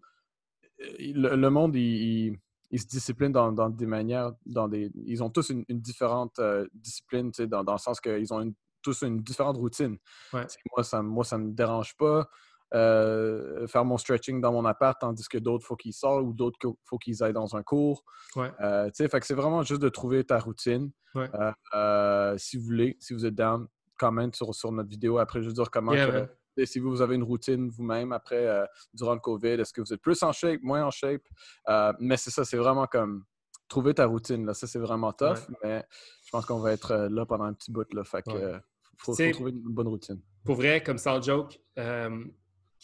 euh, 0.80 0.86
le, 0.98 1.36
le 1.36 1.50
monde, 1.50 1.76
il, 1.76 1.80
il- 2.28 2.38
il 2.72 2.80
se 2.80 2.86
discipline 2.88 3.30
dans, 3.30 3.52
dans 3.52 3.70
des 3.70 3.86
manières, 3.86 4.32
dans 4.44 4.66
des, 4.66 4.90
ils 5.04 5.22
ont 5.22 5.30
tous 5.30 5.50
une, 5.50 5.64
une 5.68 5.80
différente 5.80 6.36
euh, 6.40 6.66
discipline, 6.74 7.30
tu 7.30 7.42
sais, 7.42 7.46
dans, 7.46 7.62
dans 7.62 7.72
le 7.74 7.78
sens 7.78 8.00
qu'ils 8.00 8.32
ont 8.34 8.40
une- 8.40 8.54
tous 8.82 9.02
une 9.02 9.20
différente 9.22 9.56
routine. 9.56 9.96
Ouais. 10.32 10.46
Moi, 10.74 10.82
ça, 10.84 11.00
moi, 11.02 11.24
ça 11.24 11.38
me 11.38 11.52
dérange 11.52 11.96
pas. 11.96 12.28
Euh, 12.74 13.66
faire 13.66 13.84
mon 13.84 13.96
stretching 13.96 14.40
dans 14.40 14.52
mon 14.52 14.64
appart, 14.64 15.00
tandis 15.00 15.28
que 15.28 15.38
d'autres, 15.38 15.64
faut 15.66 15.76
qu'ils 15.76 15.92
sortent 15.94 16.24
ou 16.24 16.32
d'autres, 16.32 16.58
faut 16.84 16.98
qu'ils 16.98 17.22
aillent 17.22 17.32
dans 17.32 17.56
un 17.56 17.62
cours. 17.62 18.02
Ouais. 18.34 18.50
Euh, 18.60 18.90
fait 18.92 19.20
que 19.20 19.26
c'est 19.26 19.34
vraiment 19.34 19.62
juste 19.62 19.82
de 19.82 19.88
trouver 19.88 20.24
ta 20.24 20.38
routine. 20.38 20.90
Ouais. 21.14 21.30
Euh, 21.74 22.34
si 22.38 22.56
vous 22.56 22.64
voulez, 22.64 22.96
si 23.00 23.14
vous 23.14 23.24
êtes 23.24 23.34
down, 23.34 23.66
comment 23.98 24.28
sur, 24.32 24.54
sur 24.54 24.72
notre 24.72 24.88
vidéo 24.90 25.18
après, 25.18 25.42
je 25.42 25.46
veux 25.48 25.54
dire 25.54 25.70
comment 25.70 25.92
Yeah, 25.94 26.26
que- 26.56 26.64
si 26.64 26.78
vous 26.78 27.02
avez 27.02 27.16
une 27.16 27.22
routine 27.22 27.68
vous-même 27.68 28.12
après, 28.12 28.46
euh, 28.46 28.64
durant 28.94 29.12
le 29.14 29.20
COVID, 29.20 29.48
est-ce 29.60 29.72
que 29.74 29.82
vous 29.82 29.92
êtes 29.92 30.00
plus 30.00 30.22
en 30.22 30.32
shape, 30.32 30.60
moins 30.62 30.84
en 30.84 30.90
shape? 30.90 31.20
Euh, 31.68 31.92
mais 32.00 32.16
c'est 32.16 32.30
ça, 32.30 32.44
c'est 32.46 32.56
vraiment 32.56 32.86
comme 32.86 33.24
trouver 33.68 33.92
ta 33.94 34.06
routine. 34.06 34.46
Là. 34.46 34.54
Ça, 34.54 34.66
c'est 34.66 34.78
vraiment 34.78 35.12
tough, 35.12 35.38
mais 35.62 35.84
je 36.24 36.30
pense 36.30 36.46
qu'on 36.46 36.60
va 36.60 36.72
être 36.72 36.92
euh, 36.92 37.08
là 37.10 37.26
pendant 37.26 37.44
un 37.44 37.52
petit 37.52 37.70
bout. 37.70 37.92
Là, 37.92 38.04
fait 38.04 38.22
que 38.22 38.30
Ouais. 38.30 38.58
faut, 38.96 39.12
trouver 39.14 39.50
une 39.50 39.62
bonne 39.64 39.88
routine. 39.88 40.20
pour 40.44 40.54
vrai, 40.56 40.82
comme 40.82 40.96
sans 40.98 41.20
joke, 41.20 41.60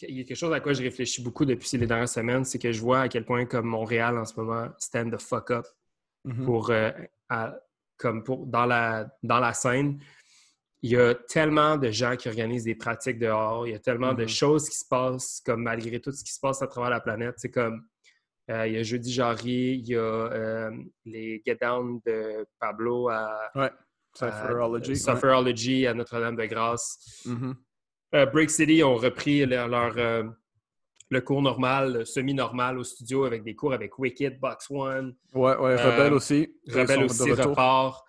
il 0.01 0.17
y 0.17 0.21
a 0.21 0.23
quelque 0.23 0.37
chose 0.37 0.51
à 0.53 0.59
quoi 0.59 0.73
je 0.73 0.81
réfléchis 0.81 1.21
beaucoup 1.21 1.45
depuis 1.45 1.77
les 1.77 1.85
dernières 1.87 2.09
semaines, 2.09 2.43
c'est 2.45 2.59
que 2.59 2.71
je 2.71 2.81
vois 2.81 3.01
à 3.01 3.07
quel 3.09 3.25
point 3.25 3.45
comme 3.45 3.65
Montréal 3.67 4.17
en 4.17 4.25
ce 4.25 4.33
moment 4.39 4.69
stand 4.79 5.15
the 5.15 5.21
fuck 5.21 5.51
up 5.51 5.65
Mhm. 6.25 6.45
pour, 6.45 6.69
euh, 6.69 6.91
à- 7.29 7.55
comme 7.97 8.23
pour 8.23 8.45
dans 8.47 8.65
la 8.65 9.07
dans 9.23 9.39
la 9.39 9.53
scène. 9.53 9.99
Il 10.81 10.91
y 10.91 10.97
a 10.97 11.13
tellement 11.15 11.77
de 11.77 11.91
gens 11.91 12.15
qui 12.17 12.27
organisent 12.27 12.65
des 12.65 12.75
pratiques 12.75 13.17
dehors. 13.19 13.65
Il 13.67 13.71
y 13.71 13.75
a 13.75 13.79
tellement 13.79 14.13
de 14.13 14.23
Mhm. 14.23 14.27
choses 14.29 14.69
qui 14.69 14.77
se 14.77 14.85
passent, 14.85 15.41
comme 15.45 15.63
malgré 15.63 15.99
tout 16.01 16.11
ce 16.11 16.23
qui 16.23 16.33
se 16.33 16.39
passe 16.41 16.61
à 16.61 16.67
travers 16.67 16.89
la 16.89 16.99
planète. 16.99 17.35
C'est 17.37 17.51
comme 17.51 17.85
euh, 18.49 18.67
il 18.67 18.73
y 18.73 18.77
a 18.77 18.83
Jeudi 18.83 19.11
Jarry, 19.13 19.77
il 19.81 19.87
y 19.87 19.95
a 19.95 19.99
euh, 20.01 20.71
les 21.05 21.41
Get 21.45 21.59
Down 21.61 22.01
de 22.05 22.45
Pablo 22.59 23.07
à, 23.07 23.49
Ouais. 23.55 23.69
à- 23.69 23.71
Sufferology. 24.13 24.89
ouais. 24.91 24.95
Sufferology 24.95 25.87
à 25.87 25.93
Notre-Dame-de-Grâce. 25.93 27.21
Mhm. 27.25 27.55
Euh, 28.15 28.25
Break 28.27 28.49
City 28.49 28.83
ont 28.83 28.95
repris 28.95 29.45
leur, 29.45 29.67
leur, 29.67 29.97
euh, 29.97 30.23
le 31.09 31.21
cours 31.21 31.41
normal, 31.41 32.05
semi-normal 32.05 32.77
au 32.77 32.83
studio 32.83 33.25
avec 33.25 33.43
des 33.43 33.55
cours 33.55 33.73
avec 33.73 33.97
Wicked, 33.99 34.39
Box 34.39 34.67
One, 34.69 35.15
Ouais, 35.33 35.55
ouais, 35.57 35.71
Euh, 35.79 35.91
Rebelle 35.91 36.13
aussi. 36.13 36.55
Rebelle 36.67 37.03
aussi 37.03 37.31
repart. 37.31 38.03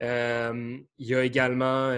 Il 0.00 0.84
y 0.98 1.14
a 1.14 1.24
également, 1.24 1.92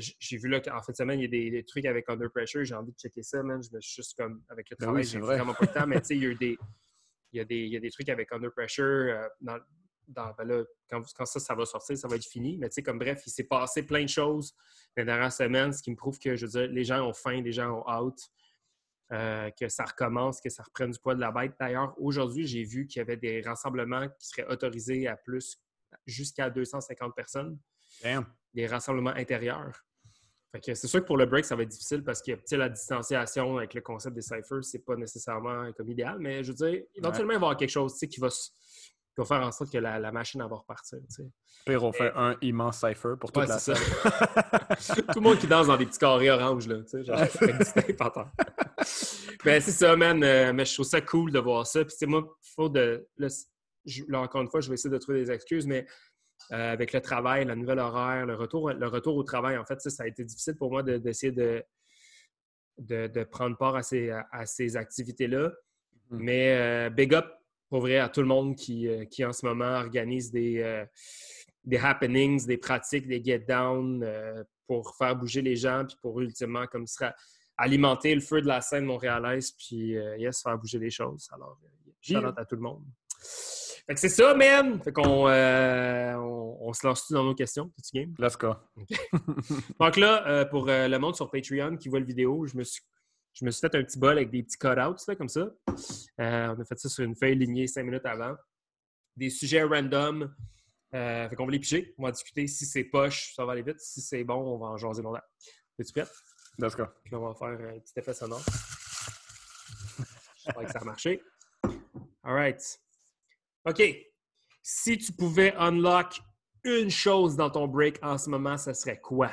j'ai 0.00 0.36
vu 0.36 0.48
là 0.48 0.60
qu'en 0.60 0.80
fin 0.82 0.92
de 0.92 0.96
semaine, 0.96 1.20
il 1.20 1.22
y 1.22 1.48
a 1.48 1.50
des, 1.50 1.64
trucs 1.64 1.86
avec 1.86 2.08
Under 2.08 2.30
Pressure. 2.30 2.64
J'ai 2.64 2.74
envie 2.74 2.92
de 2.92 2.98
checker 2.98 3.22
ça, 3.22 3.42
man. 3.42 3.62
Je 3.62 3.74
me 3.74 3.80
suis 3.80 4.02
juste 4.02 4.16
comme, 4.18 4.42
avec 4.48 4.68
le 4.70 4.76
Ben 4.78 4.86
travail, 4.86 5.02
oui, 5.02 5.08
j'ai 5.08 5.18
vrai. 5.18 5.36
vraiment 5.36 5.54
pas 5.54 5.66
le 5.66 5.80
temps. 5.80 5.86
Mais 5.86 6.00
tu 6.00 6.06
sais, 6.08 6.16
il 6.16 6.22
y 6.22 6.26
a 6.26 6.30
eu 6.30 6.34
des, 6.34 6.58
il 7.32 7.38
y 7.38 7.40
a 7.40 7.44
des, 7.44 7.56
il 7.58 7.72
y 7.72 7.76
a 7.76 7.80
des 7.80 7.90
trucs 7.90 8.08
avec 8.08 8.30
Under 8.32 8.50
Pressure. 8.52 8.84
euh, 8.84 9.28
dans, 9.40 9.58
dans- 10.08 10.32
ben 10.36 10.44
là, 10.44 10.64
quand, 10.90 11.02
quand 11.16 11.26
ça, 11.26 11.38
ça 11.40 11.54
va 11.54 11.64
sortir, 11.64 11.96
ça 11.96 12.08
va 12.08 12.16
être 12.16 12.24
fini. 12.26 12.56
Mais 12.58 12.68
tu 12.68 12.74
sais, 12.76 12.82
comme 12.82 12.98
bref, 12.98 13.22
il 13.26 13.30
s'est 13.30 13.44
passé 13.44 13.82
plein 13.84 14.02
de 14.02 14.08
choses 14.08 14.54
les 14.96 15.04
dernières 15.04 15.32
semaines, 15.32 15.72
ce 15.72 15.82
qui 15.82 15.90
me 15.90 15.96
prouve 15.96 16.18
que, 16.18 16.34
je 16.34 16.46
veux 16.46 16.52
dire, 16.52 16.66
les 16.72 16.84
gens 16.84 17.06
ont 17.06 17.12
faim, 17.12 17.40
les 17.42 17.52
gens 17.52 17.70
ont 17.86 17.90
out. 18.02 18.18
euh, 19.10 19.50
que 19.58 19.68
ça 19.70 19.84
recommence, 19.86 20.38
que 20.38 20.50
ça 20.50 20.62
reprenne 20.62 20.90
du 20.90 20.98
poids 20.98 21.14
de 21.14 21.20
la 21.20 21.30
bête. 21.32 21.54
D'ailleurs, 21.58 21.94
aujourd'hui, 21.98 22.46
j'ai 22.46 22.62
vu 22.64 22.86
qu'il 22.86 23.00
y 23.00 23.02
avait 23.02 23.16
des 23.16 23.40
rassemblements 23.40 24.06
qui 24.18 24.26
seraient 24.28 24.46
autorisés 24.52 25.08
à 25.08 25.16
plus 25.16 25.56
jusqu'à 26.04 26.50
250 26.50 27.14
personnes 27.16 27.58
Damn. 28.02 28.26
des 28.52 28.66
rassemblements 28.66 29.14
intérieurs. 29.16 29.82
Fait 30.52 30.60
que 30.60 30.74
c'est 30.74 30.86
sûr 30.88 31.00
que 31.00 31.06
pour 31.06 31.16
le 31.16 31.24
break, 31.24 31.46
ça 31.46 31.56
va 31.56 31.62
être 31.62 31.70
difficile 31.70 32.04
parce 32.04 32.20
que 32.20 32.32
la 32.54 32.68
distanciation 32.68 33.56
avec 33.56 33.72
le 33.72 33.80
concept 33.80 34.14
des 34.14 34.20
ciphers, 34.20 34.62
c'est 34.62 34.84
pas 34.84 34.96
nécessairement 34.96 35.72
comme 35.72 35.88
idéal, 35.88 36.18
mais 36.18 36.44
je 36.44 36.52
veux 36.52 36.56
dire, 36.70 36.82
éventuellement, 36.94 37.32
il 37.32 37.36
va 37.38 37.40
y 37.40 37.44
avoir 37.46 37.56
quelque 37.56 37.70
chose 37.70 37.94
tu 37.94 38.00
sais, 38.00 38.08
qui 38.08 38.20
va, 38.20 38.28
va 39.18 39.24
faire 39.26 39.40
en 39.46 39.52
sorte 39.52 39.72
que 39.72 39.78
la, 39.78 39.98
la 39.98 40.12
machine 40.12 40.40
va 40.40 40.56
repartir. 40.56 40.98
Pire, 41.66 41.84
on 41.84 41.92
fait 41.92 42.12
un 42.14 42.36
immense 42.42 42.80
cipher 42.80 43.14
pour 43.20 43.30
toute 43.32 43.42
Ouais, 43.42 43.48
la 43.48 43.58
c'est 43.58 43.74
salle. 43.74 43.84
ça. 44.78 44.94
Tout 45.12 45.20
le 45.20 45.20
monde 45.20 45.38
qui 45.38 45.46
danse 45.46 45.66
dans 45.66 45.76
des 45.76 45.86
petits 45.86 45.98
carrés 45.98 46.30
orange, 46.30 46.66
là, 46.68 46.76
tu 46.82 46.88
sais, 46.88 47.04
genre, 47.04 47.18
temps. 48.12 48.30
Ben, 49.44 49.60
c'est 49.60 49.70
ça, 49.72 49.94
man. 49.96 50.22
euh, 50.24 50.52
mais 50.52 50.64
je 50.64 50.74
trouve 50.74 50.86
ça 50.86 51.00
cool 51.00 51.30
de 51.32 51.38
voir 51.38 51.66
ça. 51.66 51.84
Puis, 51.84 51.94
moi, 52.06 52.24
faut 52.56 52.68
de. 52.68 53.06
Là, 53.18 53.28
c- 53.28 53.46
je- 53.84 54.04
là, 54.08 54.20
encore 54.20 54.40
une 54.42 54.48
fois, 54.48 54.60
je 54.60 54.68
vais 54.68 54.74
essayer 54.74 54.90
de 54.92 54.98
trouver 54.98 55.24
des 55.24 55.30
excuses, 55.30 55.66
mais 55.66 55.86
euh, 56.52 56.72
avec 56.72 56.92
le 56.92 57.00
travail, 57.00 57.44
la 57.44 57.54
nouvelle 57.56 57.78
horaire, 57.78 58.26
le 58.26 58.34
retour, 58.34 58.70
le 58.72 58.86
retour 58.88 59.16
au 59.16 59.22
travail, 59.22 59.56
en 59.58 59.64
fait, 59.64 59.80
ça, 59.80 59.90
ça 59.90 60.02
a 60.04 60.06
été 60.06 60.24
difficile 60.24 60.56
pour 60.56 60.70
moi 60.70 60.82
de- 60.82 60.98
d'essayer 60.98 61.32
de, 61.32 61.62
de, 62.78 63.06
de 63.08 63.24
prendre 63.24 63.56
part 63.56 63.76
à 63.76 63.82
ces, 63.82 64.10
à, 64.10 64.26
à 64.32 64.46
ces 64.46 64.76
activités-là. 64.76 65.52
Mhm. 66.10 66.18
Mais 66.22 66.56
euh, 66.56 66.90
big 66.90 67.14
up, 67.14 67.26
pour 67.68 67.80
vrai, 67.80 67.98
à 67.98 68.08
tout 68.08 68.20
le 68.20 68.26
monde 68.26 68.56
qui, 68.56 68.88
euh, 68.88 69.04
qui 69.04 69.24
en 69.24 69.32
ce 69.32 69.44
moment 69.46 69.78
organise 69.78 70.30
des, 70.30 70.60
euh, 70.62 70.84
des 71.64 71.78
happenings, 71.78 72.46
des 72.46 72.58
pratiques, 72.58 73.06
des 73.06 73.22
get-down 73.22 74.02
euh, 74.02 74.42
pour 74.66 74.96
faire 74.96 75.16
bouger 75.16 75.42
les 75.42 75.56
gens, 75.56 75.84
puis 75.86 75.96
pour 76.00 76.20
ultimement, 76.20 76.66
comme 76.66 76.86
sera 76.86 77.14
alimenter 77.56 78.14
le 78.14 78.20
feu 78.20 78.40
de 78.40 78.46
la 78.46 78.60
scène 78.60 78.84
montréalaise, 78.84 79.52
puis 79.52 79.96
yes, 80.18 80.42
faire 80.42 80.56
bouger 80.56 80.78
les 80.78 80.90
choses. 80.90 81.28
Alors, 81.32 81.58
shout 82.00 82.18
out 82.18 82.38
à 82.38 82.44
tout 82.44 82.54
le 82.54 82.62
monde. 82.62 82.84
Fait 83.88 83.94
que 83.94 84.00
c'est 84.00 84.10
ça, 84.10 84.34
man! 84.34 84.82
Fait 84.82 84.92
qu'on 84.92 85.28
euh, 85.28 86.14
on, 86.16 86.58
on 86.60 86.72
se 86.74 86.86
lance-tu 86.86 87.14
dans 87.14 87.24
nos 87.24 87.34
questions? 87.34 87.70
T'es-tu 87.74 87.98
game? 87.98 88.14
Let's 88.18 88.36
go. 88.36 88.52
Donc 89.80 89.96
là, 89.96 90.28
euh, 90.28 90.44
pour 90.44 90.68
euh, 90.68 90.88
le 90.88 90.98
monde 90.98 91.16
sur 91.16 91.30
Patreon 91.30 91.78
qui 91.78 91.88
voit 91.88 91.98
le 91.98 92.04
vidéo, 92.04 92.44
je 92.44 92.54
me 92.58 92.64
suis, 92.64 92.82
je 93.38 93.44
me 93.44 93.52
suis 93.52 93.60
fait 93.60 93.74
un 93.76 93.84
petit 93.84 93.98
bol 93.98 94.16
avec 94.16 94.30
des 94.30 94.42
petits 94.42 94.58
cut-outs, 94.58 95.06
là, 95.06 95.14
comme 95.14 95.28
ça. 95.28 95.40
Euh, 95.40 96.54
on 96.56 96.60
a 96.60 96.64
fait 96.64 96.76
ça 96.76 96.88
sur 96.88 97.04
une 97.04 97.14
feuille 97.14 97.36
lignée 97.36 97.68
cinq 97.68 97.84
minutes 97.84 98.04
avant. 98.04 98.34
Des 99.16 99.30
sujets 99.30 99.62
random. 99.62 100.34
Euh, 100.94 101.28
fait 101.28 101.36
qu'on 101.36 101.46
va 101.46 101.52
les 101.52 101.60
piger. 101.60 101.94
On 101.98 102.02
va 102.02 102.10
discuter. 102.10 102.48
Si 102.48 102.66
c'est 102.66 102.82
poche, 102.82 103.34
ça 103.36 103.44
va 103.44 103.52
aller 103.52 103.62
vite. 103.62 103.78
Si 103.78 104.00
c'est 104.00 104.24
bon, 104.24 104.34
on 104.34 104.58
va 104.58 104.66
en 104.66 104.76
jaser 104.76 105.02
longtemps. 105.02 105.22
Es-tu 105.78 105.92
prête? 105.92 106.10
Let's 106.58 106.74
go. 106.74 106.86
Puis 107.04 107.14
on 107.14 107.28
va 107.28 107.34
faire 107.34 107.68
un 107.68 107.78
petit 107.78 107.92
effet 107.96 108.14
sonore. 108.14 108.42
J'espère 110.44 110.64
que 110.64 110.72
ça 110.72 110.80
a 110.80 110.84
marché. 110.84 111.22
All 112.24 112.34
right. 112.34 112.80
OK. 113.66 113.82
Si 114.62 114.98
tu 114.98 115.12
pouvais 115.12 115.54
unlock 115.56 116.20
une 116.64 116.90
chose 116.90 117.36
dans 117.36 117.50
ton 117.50 117.68
break 117.68 118.00
en 118.02 118.18
ce 118.18 118.28
moment, 118.30 118.58
ça 118.58 118.74
serait 118.74 118.98
quoi? 118.98 119.30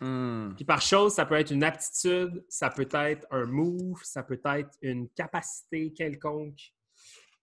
Hmm. 0.00 0.54
Puis 0.54 0.64
par 0.64 0.80
chose, 0.80 1.12
ça 1.14 1.26
peut 1.26 1.34
être 1.34 1.50
une 1.50 1.64
aptitude, 1.64 2.44
ça 2.48 2.70
peut 2.70 2.88
être 2.92 3.26
un 3.30 3.46
move, 3.46 4.00
ça 4.04 4.22
peut 4.22 4.40
être 4.44 4.70
une 4.82 5.08
capacité 5.10 5.92
quelconque. 5.92 6.60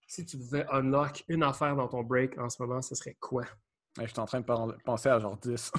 Si 0.08 0.24
tu 0.24 0.38
pouvais 0.38 0.64
unlock 0.70 1.24
une 1.28 1.42
affaire 1.42 1.76
dans 1.76 1.88
ton 1.88 2.02
break 2.02 2.38
en 2.38 2.48
ce 2.48 2.62
moment, 2.62 2.80
ce 2.80 2.94
serait 2.94 3.16
quoi? 3.20 3.44
Je 4.00 4.06
suis 4.06 4.20
en 4.20 4.26
train 4.26 4.40
de 4.40 4.46
penser 4.84 5.08
à 5.08 5.18
genre 5.18 5.36
10. 5.38 5.72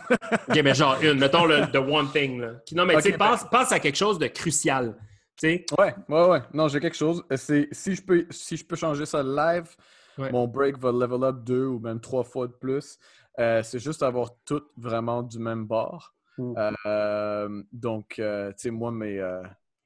OK, 0.50 0.60
mais 0.64 0.74
genre 0.74 1.00
une. 1.02 1.20
Mettons 1.20 1.46
le 1.46 1.72
the 1.72 1.78
one 1.78 2.12
thing. 2.12 2.40
Là. 2.42 2.54
Non, 2.74 2.86
mais 2.86 2.96
tu 2.96 3.04
sais, 3.04 3.18
pense, 3.18 3.44
pense 3.50 3.72
à 3.72 3.80
quelque 3.80 3.96
chose 3.96 4.18
de 4.18 4.28
crucial. 4.28 4.98
Tu 5.38 5.48
sais? 5.50 5.66
ouais, 5.78 5.96
ouais, 6.10 6.28
ouais. 6.28 6.42
Non, 6.52 6.68
j'ai 6.68 6.80
quelque 6.80 6.98
chose. 6.98 7.24
C'est 7.36 7.68
si 7.72 7.94
je 7.94 8.02
peux 8.02 8.26
si 8.32 8.58
je 8.58 8.66
peux 8.66 8.76
changer 8.76 9.06
ça 9.06 9.22
live, 9.22 9.76
Ouais. 10.18 10.32
mon 10.32 10.48
break 10.48 10.80
va 10.80 10.92
level 10.92 11.24
up 11.24 11.44
deux 11.44 11.68
ou 11.68 11.80
même 11.80 12.02
trois 12.02 12.24
fois 12.24 12.48
de 12.48 12.54
plus. 12.54 12.98
Euh, 13.40 13.62
c'est 13.62 13.78
juste 13.78 14.02
avoir 14.02 14.32
tout 14.46 14.64
vraiment 14.76 15.22
du 15.22 15.38
même 15.38 15.66
bord. 15.66 16.16
Euh, 16.40 17.64
donc, 17.72 18.20
euh, 18.20 18.50
tu 18.52 18.56
sais, 18.58 18.72
moi, 18.72 18.92
mes, 18.92 19.20
euh, 19.20 19.44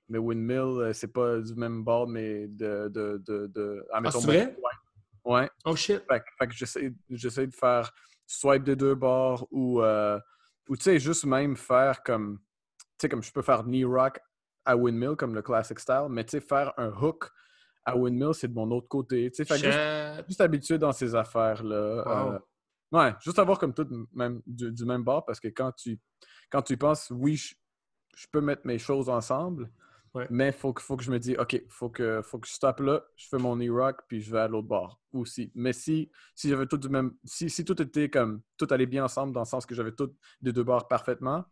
mes 0.10 0.18
windmills, 0.18 0.94
c'est 0.94 1.12
pas 1.12 1.40
du 1.40 1.56
même 1.56 1.84
bord, 1.84 2.08
mais 2.08 2.48
de. 2.48 2.90
de, 2.90 3.22
de, 3.26 3.48
de 3.48 3.86
ah, 3.92 4.02
mettons, 4.02 4.20
c'est 4.20 4.28
mon- 4.28 4.34
vrai? 4.34 4.58
Ouais. 5.24 5.34
ouais. 5.42 5.50
Oh 5.66 5.76
shit. 5.76 6.04
Fait, 6.10 6.20
que- 6.20 6.26
fait 6.40 6.48
que 6.48 6.54
j'essaie, 7.10 7.48
de 7.48 7.54
faire 7.56 7.92
swipe 8.28 8.64
des 8.64 8.76
deux 8.76 8.96
bords 8.96 9.48
ou, 9.52 9.82
euh, 9.82 10.20
ou 10.70 10.76
tu 10.78 10.84
sais, 10.84 11.00
juste 11.00 11.26
même 11.26 11.56
faire 11.56 12.04
comme, 12.04 12.40
tu 12.80 12.86
sais, 13.02 13.10
comme 13.10 13.24
je 13.24 13.32
peux 13.32 13.42
faire 13.42 13.64
knee 13.64 13.84
rock 13.86 14.20
à 14.66 14.76
windmill 14.78 15.16
comme 15.16 15.34
le 15.34 15.42
classic 15.42 15.80
style, 15.80 16.08
mais 16.10 16.24
tu 16.24 16.32
sais, 16.32 16.42
faire 16.42 16.74
un 16.78 16.90
hook 16.92 17.30
à 17.84 17.96
windmill, 17.98 18.34
c'est 18.34 18.48
de 18.48 18.54
mon 18.54 18.70
autre 18.72 18.88
côté. 18.88 19.32
Tu 19.32 19.44
sais, 19.44 19.58
juste, 19.58 19.80
juste 20.28 20.42
habitué 20.42 20.78
dans 20.78 20.92
ces 20.92 21.16
affaires-là. 21.16 22.04
Wow. 22.06 22.34
Euh, 22.34 22.40
ouais, 22.92 23.14
juste 23.22 23.40
avoir 23.40 23.58
comme 23.58 23.74
tout 23.74 23.88
même, 24.14 24.42
du, 24.46 24.72
du 24.72 24.86
même 24.86 25.04
bord 25.04 25.26
parce 25.26 25.40
que 25.40 25.48
quand 25.48 25.72
tu, 25.72 26.00
quand 26.52 26.62
tu 26.62 26.78
penses, 26.78 27.12
oui, 27.16 27.36
je, 27.38 27.56
je 28.16 28.28
peux 28.32 28.42
mettre 28.42 28.66
mes 28.68 28.78
choses 28.78 29.10
ensemble, 29.10 29.72
Ouais. 30.14 30.28
mais 30.30 30.48
il 30.50 30.54
faut, 30.54 30.74
que- 30.74 30.82
faut 30.82 30.98
que 30.98 31.04
je 31.06 31.10
me 31.12 31.18
dise, 31.20 31.38
OK, 31.40 31.64
faut 31.70 31.90
que, 31.90 32.22
faut 32.22 32.38
que 32.38 32.46
je 32.48 32.52
stoppe 32.52 32.82
là, 32.82 33.02
je 33.16 33.28
fais 33.30 33.38
mon 33.38 33.56
knee 33.56 33.70
rock, 33.70 34.02
puis 34.10 34.22
je 34.22 34.30
vais 34.30 34.40
à 34.40 34.48
l'autre 34.50 34.68
bord 34.68 35.00
aussi. 35.14 35.50
Mais 35.56 35.72
si, 35.72 36.12
si 36.36 36.50
j'avais 36.50 36.66
tout 36.68 36.76
du 36.78 36.90
même, 36.90 37.14
si, 37.24 37.50
si 37.50 37.64
tout 37.64 37.82
était 37.82 38.10
comme, 38.10 38.42
tout 38.58 38.68
allait 38.72 38.86
bien 38.88 39.06
ensemble 39.06 39.32
dans 39.32 39.40
le 39.40 39.46
sens 39.46 39.66
que 39.66 39.74
j'avais 39.74 39.94
tout 39.94 40.14
des 40.42 40.52
deux 40.52 40.66
bords 40.66 40.90
parfaitement, 40.90 41.46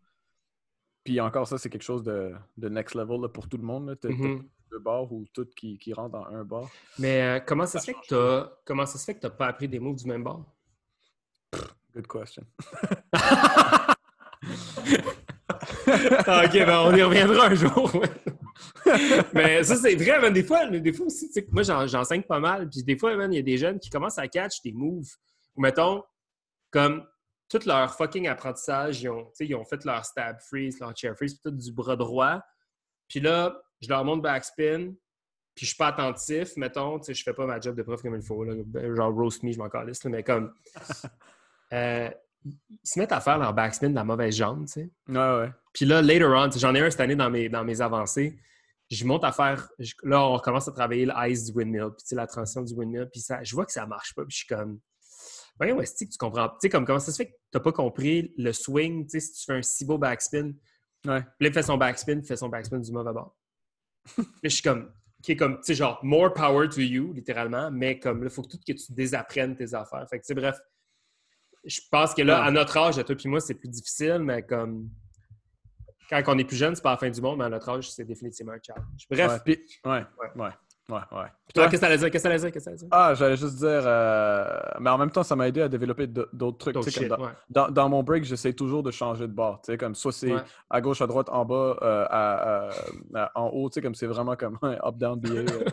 puis 1.04 1.18
encore 1.22 1.48
ça, 1.48 1.56
c'est 1.56 1.70
quelque 1.70 1.80
chose 1.82 2.02
de, 2.02 2.34
de 2.58 2.68
next 2.68 2.94
level 2.94 3.22
là, 3.22 3.28
pour 3.30 3.48
tout 3.48 3.56
le 3.56 3.62
monde. 3.64 3.88
là. 3.88 3.94
Mhm. 4.10 4.46
deux 4.70 4.78
bords 4.78 5.10
ou 5.10 5.24
tout 5.32 5.46
qui, 5.56 5.78
qui 5.78 5.94
rentre 5.94 6.10
dans 6.12 6.26
un 6.26 6.44
bord. 6.44 6.70
Mais 6.98 7.22
euh, 7.22 7.40
comment 7.40 7.64
ça 7.64 7.78
se 7.80 7.86
fait 7.86 7.94
que 7.94 8.08
t'as 8.10 8.52
comment 8.66 8.84
ça 8.84 8.98
se 8.98 9.04
fait 9.06 9.14
que 9.14 9.20
t'as 9.20 9.30
pas 9.30 9.46
appris 9.46 9.68
des 9.68 9.80
moves 9.80 9.96
du 9.96 10.04
même 10.06 10.22
bord? 10.22 10.44
Good 11.94 12.06
question. 12.06 12.44
Ah, 16.26 16.44
ok, 16.44 16.52
ben 16.52 16.78
on 16.86 16.94
y 16.94 17.02
reviendra 17.02 17.46
un 17.48 17.54
jour. 17.54 17.90
Mais 19.34 19.62
ça, 19.64 19.76
c'est 19.76 19.94
vrai, 19.96 20.20
man, 20.20 20.32
des 20.32 20.42
fois, 20.44 20.66
des 20.66 20.92
fois 20.92 21.06
aussi, 21.06 21.26
tu 21.28 21.34
sais, 21.34 21.46
moi 21.50 21.62
j'en- 21.62 21.86
j'enseigne 21.86 22.22
pas 22.22 22.38
mal, 22.40 22.68
puis 22.68 22.82
des 22.82 22.96
fois, 22.96 23.12
il 23.12 23.34
y 23.34 23.38
a 23.38 23.42
des 23.42 23.58
jeunes 23.58 23.78
qui 23.78 23.90
commencent 23.90 24.18
à 24.18 24.28
catch 24.28 24.62
des 24.62 24.72
moves. 24.72 25.10
Ou 25.56 25.62
mettons, 25.62 26.02
comme 26.70 27.04
tout 27.48 27.60
leur 27.66 27.94
fucking 27.94 28.28
apprentissage, 28.28 29.02
ils 29.02 29.08
ont, 29.08 29.30
ils 29.40 29.54
ont 29.54 29.64
fait 29.64 29.84
leur 29.84 30.04
stab 30.04 30.38
freeze, 30.40 30.78
leur 30.80 30.96
chair 30.96 31.16
freeze, 31.16 31.34
puis 31.34 31.50
tout 31.50 31.56
du 31.56 31.72
bras 31.72 31.96
droit. 31.96 32.40
Puis 33.08 33.20
là, 33.20 33.60
je 33.80 33.88
leur 33.88 34.04
montre 34.04 34.22
backspin, 34.22 34.92
puis 35.54 35.66
je 35.66 35.70
suis 35.70 35.76
pas 35.76 35.88
attentif, 35.88 36.56
mettons, 36.56 36.98
tu 37.00 37.06
sais, 37.06 37.14
je 37.14 37.22
fais 37.24 37.34
pas 37.34 37.46
ma 37.46 37.60
job 37.60 37.74
de 37.74 37.82
prof 37.82 38.00
comme 38.00 38.14
il 38.14 38.22
faut, 38.22 38.44
là, 38.44 38.54
genre 38.94 39.12
roast 39.12 39.42
me, 39.42 39.50
je 39.52 39.58
m'en 39.58 39.68
calisse, 39.68 40.04
mais 40.04 40.22
comme. 40.22 40.54
euh, 41.72 42.10
ils 42.44 42.58
se 42.84 42.98
mettent 42.98 43.12
à 43.12 43.20
faire 43.20 43.38
leur 43.38 43.52
backspin 43.54 43.90
de 43.90 43.94
la 43.94 44.04
mauvaise 44.04 44.34
jambe, 44.34 44.66
tu 44.66 44.72
sais. 44.72 44.90
Ouais, 45.08 45.14
ouais. 45.16 45.50
Puis 45.72 45.84
là, 45.84 46.00
later 46.02 46.24
on, 46.26 46.50
j'en 46.50 46.74
ai 46.74 46.80
un 46.80 46.90
cette 46.90 47.00
année 47.00 47.16
dans 47.16 47.30
mes, 47.30 47.48
dans 47.48 47.64
mes 47.64 47.80
avancées. 47.80 48.38
Je 48.90 49.04
monte 49.04 49.22
à 49.24 49.30
faire. 49.32 49.68
je- 49.78 49.94
là, 50.02 50.24
on 50.26 50.38
commence 50.38 50.66
à 50.66 50.72
travailler 50.72 51.06
le 51.06 51.12
ice 51.28 51.44
du 51.46 51.52
windmill, 51.52 51.90
puis 51.96 52.02
tu 52.02 52.06
sais, 52.08 52.14
la 52.16 52.26
transition 52.26 52.62
du 52.62 52.74
windmill, 52.74 53.08
puis 53.12 53.20
ça, 53.20 53.42
je 53.42 53.54
vois 53.54 53.64
que 53.66 53.72
ça 53.72 53.86
marche 53.86 54.14
pas, 54.14 54.22
puis 54.22 54.32
je 54.32 54.36
suis 54.38 54.46
comme. 54.46 54.80
Voyons, 55.58 55.80
est-ce 55.80 56.04
que 56.04 56.10
tu 56.10 56.16
comprends? 56.18 56.48
Tu 56.48 56.54
sais, 56.62 56.68
comme 56.70 56.84
comment 56.86 56.98
ça 56.98 57.12
se 57.12 57.16
fait 57.18 57.26
que 57.26 57.32
tu 57.32 57.38
n'as 57.54 57.60
pas 57.60 57.72
compris 57.72 58.32
le 58.38 58.52
swing, 58.52 59.04
tu 59.04 59.10
sais, 59.10 59.20
si 59.20 59.32
tu 59.34 59.44
fais 59.44 59.52
un 59.58 59.62
si 59.62 59.84
beau 59.84 59.98
backspin, 59.98 60.52
Ouais. 61.06 61.20
puis 61.22 61.28
là, 61.40 61.48
il 61.48 61.52
fait 61.52 61.62
son 61.62 61.76
backspin, 61.78 62.18
il 62.18 62.24
fait 62.26 62.36
son 62.36 62.48
backspin 62.48 62.78
du 62.78 62.90
mauvais 62.92 63.12
bord. 63.12 63.36
là, 64.18 64.24
je 64.44 64.48
suis 64.48 64.62
comme. 64.62 64.90
Qui 65.22 65.32
est 65.32 65.36
comme, 65.36 65.56
tu 65.56 65.64
sais, 65.64 65.74
genre, 65.74 66.00
more 66.02 66.32
power 66.32 66.66
to 66.70 66.80
you, 66.80 67.12
littéralement, 67.12 67.70
mais 67.70 67.98
comme, 67.98 68.22
là, 68.22 68.30
il 68.30 68.34
faut 68.34 68.40
que 68.40 68.48
tout 68.48 68.58
que 68.66 68.72
tu 68.72 68.92
désapprennes 68.94 69.54
tes 69.54 69.74
affaires. 69.74 70.06
Fait 70.08 70.18
que, 70.18 70.24
tu 70.24 70.28
sais, 70.28 70.34
bref, 70.34 70.58
je 71.64 71.80
pense 71.90 72.14
que 72.14 72.22
là, 72.22 72.42
à 72.42 72.50
notre 72.50 72.76
âge, 72.78 72.98
à 72.98 73.04
toi 73.04 73.14
et 73.22 73.28
moi, 73.28 73.40
c'est 73.40 73.54
plus 73.54 73.68
difficile, 73.68 74.18
mais 74.20 74.42
comme, 74.42 74.88
quand 76.08 76.22
on 76.28 76.38
est 76.38 76.44
plus 76.44 76.56
jeune, 76.56 76.74
c'est 76.74 76.82
pas 76.82 76.92
la 76.92 76.96
fin 76.96 77.10
du 77.10 77.20
monde, 77.20 77.38
mais 77.38 77.44
à 77.44 77.48
notre 77.48 77.68
âge, 77.68 77.90
c'est 77.90 78.04
définitivement 78.04 78.52
un 78.52 78.58
challenge. 78.64 79.06
Bref, 79.10 79.32
Ouais, 79.32 79.38
puis- 79.44 79.64
ouais, 79.84 80.04
ouais, 80.36 80.48
ouais, 80.88 80.94
ouais. 81.12 81.26
Puis 81.46 81.52
toi, 81.54 81.64
qu'est-ce 81.68 81.76
que 81.76 81.86
t'allais 81.86 81.98
dire? 81.98 82.10
Qu'est-ce 82.10 82.24
que 82.28 82.36
dire? 82.38 82.50
Qu'est-ce 82.52 82.70
que 82.70 82.74
dire? 82.76 82.88
Ah, 82.90 83.14
j'allais 83.14 83.36
juste 83.36 83.56
dire, 83.56 83.82
euh, 83.84 84.60
mais 84.80 84.90
en 84.90 84.98
même 84.98 85.10
temps, 85.10 85.22
ça 85.22 85.36
m'a 85.36 85.46
aidé 85.46 85.60
à 85.62 85.68
développer 85.68 86.06
d'autres 86.08 86.58
trucs. 86.58 86.74
D'autres 86.74 86.90
comme 86.98 87.08
dans, 87.08 87.24
ouais. 87.26 87.32
dans, 87.48 87.68
dans 87.68 87.88
mon 87.88 88.02
break, 88.02 88.24
j'essaie 88.24 88.52
toujours 88.52 88.82
de 88.82 88.90
changer 88.90 89.28
de 89.28 89.32
bord. 89.32 89.60
Tu 89.62 89.72
sais, 89.72 89.78
comme 89.78 89.94
soit 89.94 90.12
c'est 90.12 90.32
Ouais. 90.34 90.42
à 90.70 90.80
gauche, 90.80 91.00
à 91.02 91.06
droite, 91.06 91.28
en 91.28 91.44
bas, 91.44 91.76
euh, 91.82 92.06
à- 92.10 92.68
à- 92.68 92.70
à- 93.14 93.32
en 93.40 93.48
haut, 93.50 93.68
tu 93.70 93.74
sais, 93.74 93.82
comme 93.82 93.94
c'est 93.94 94.06
vraiment 94.06 94.34
comme 94.34 94.58
un 94.62 94.72
up, 94.84 94.96
down, 94.96 95.20
BA. 95.20 95.30
euh. 95.30 95.64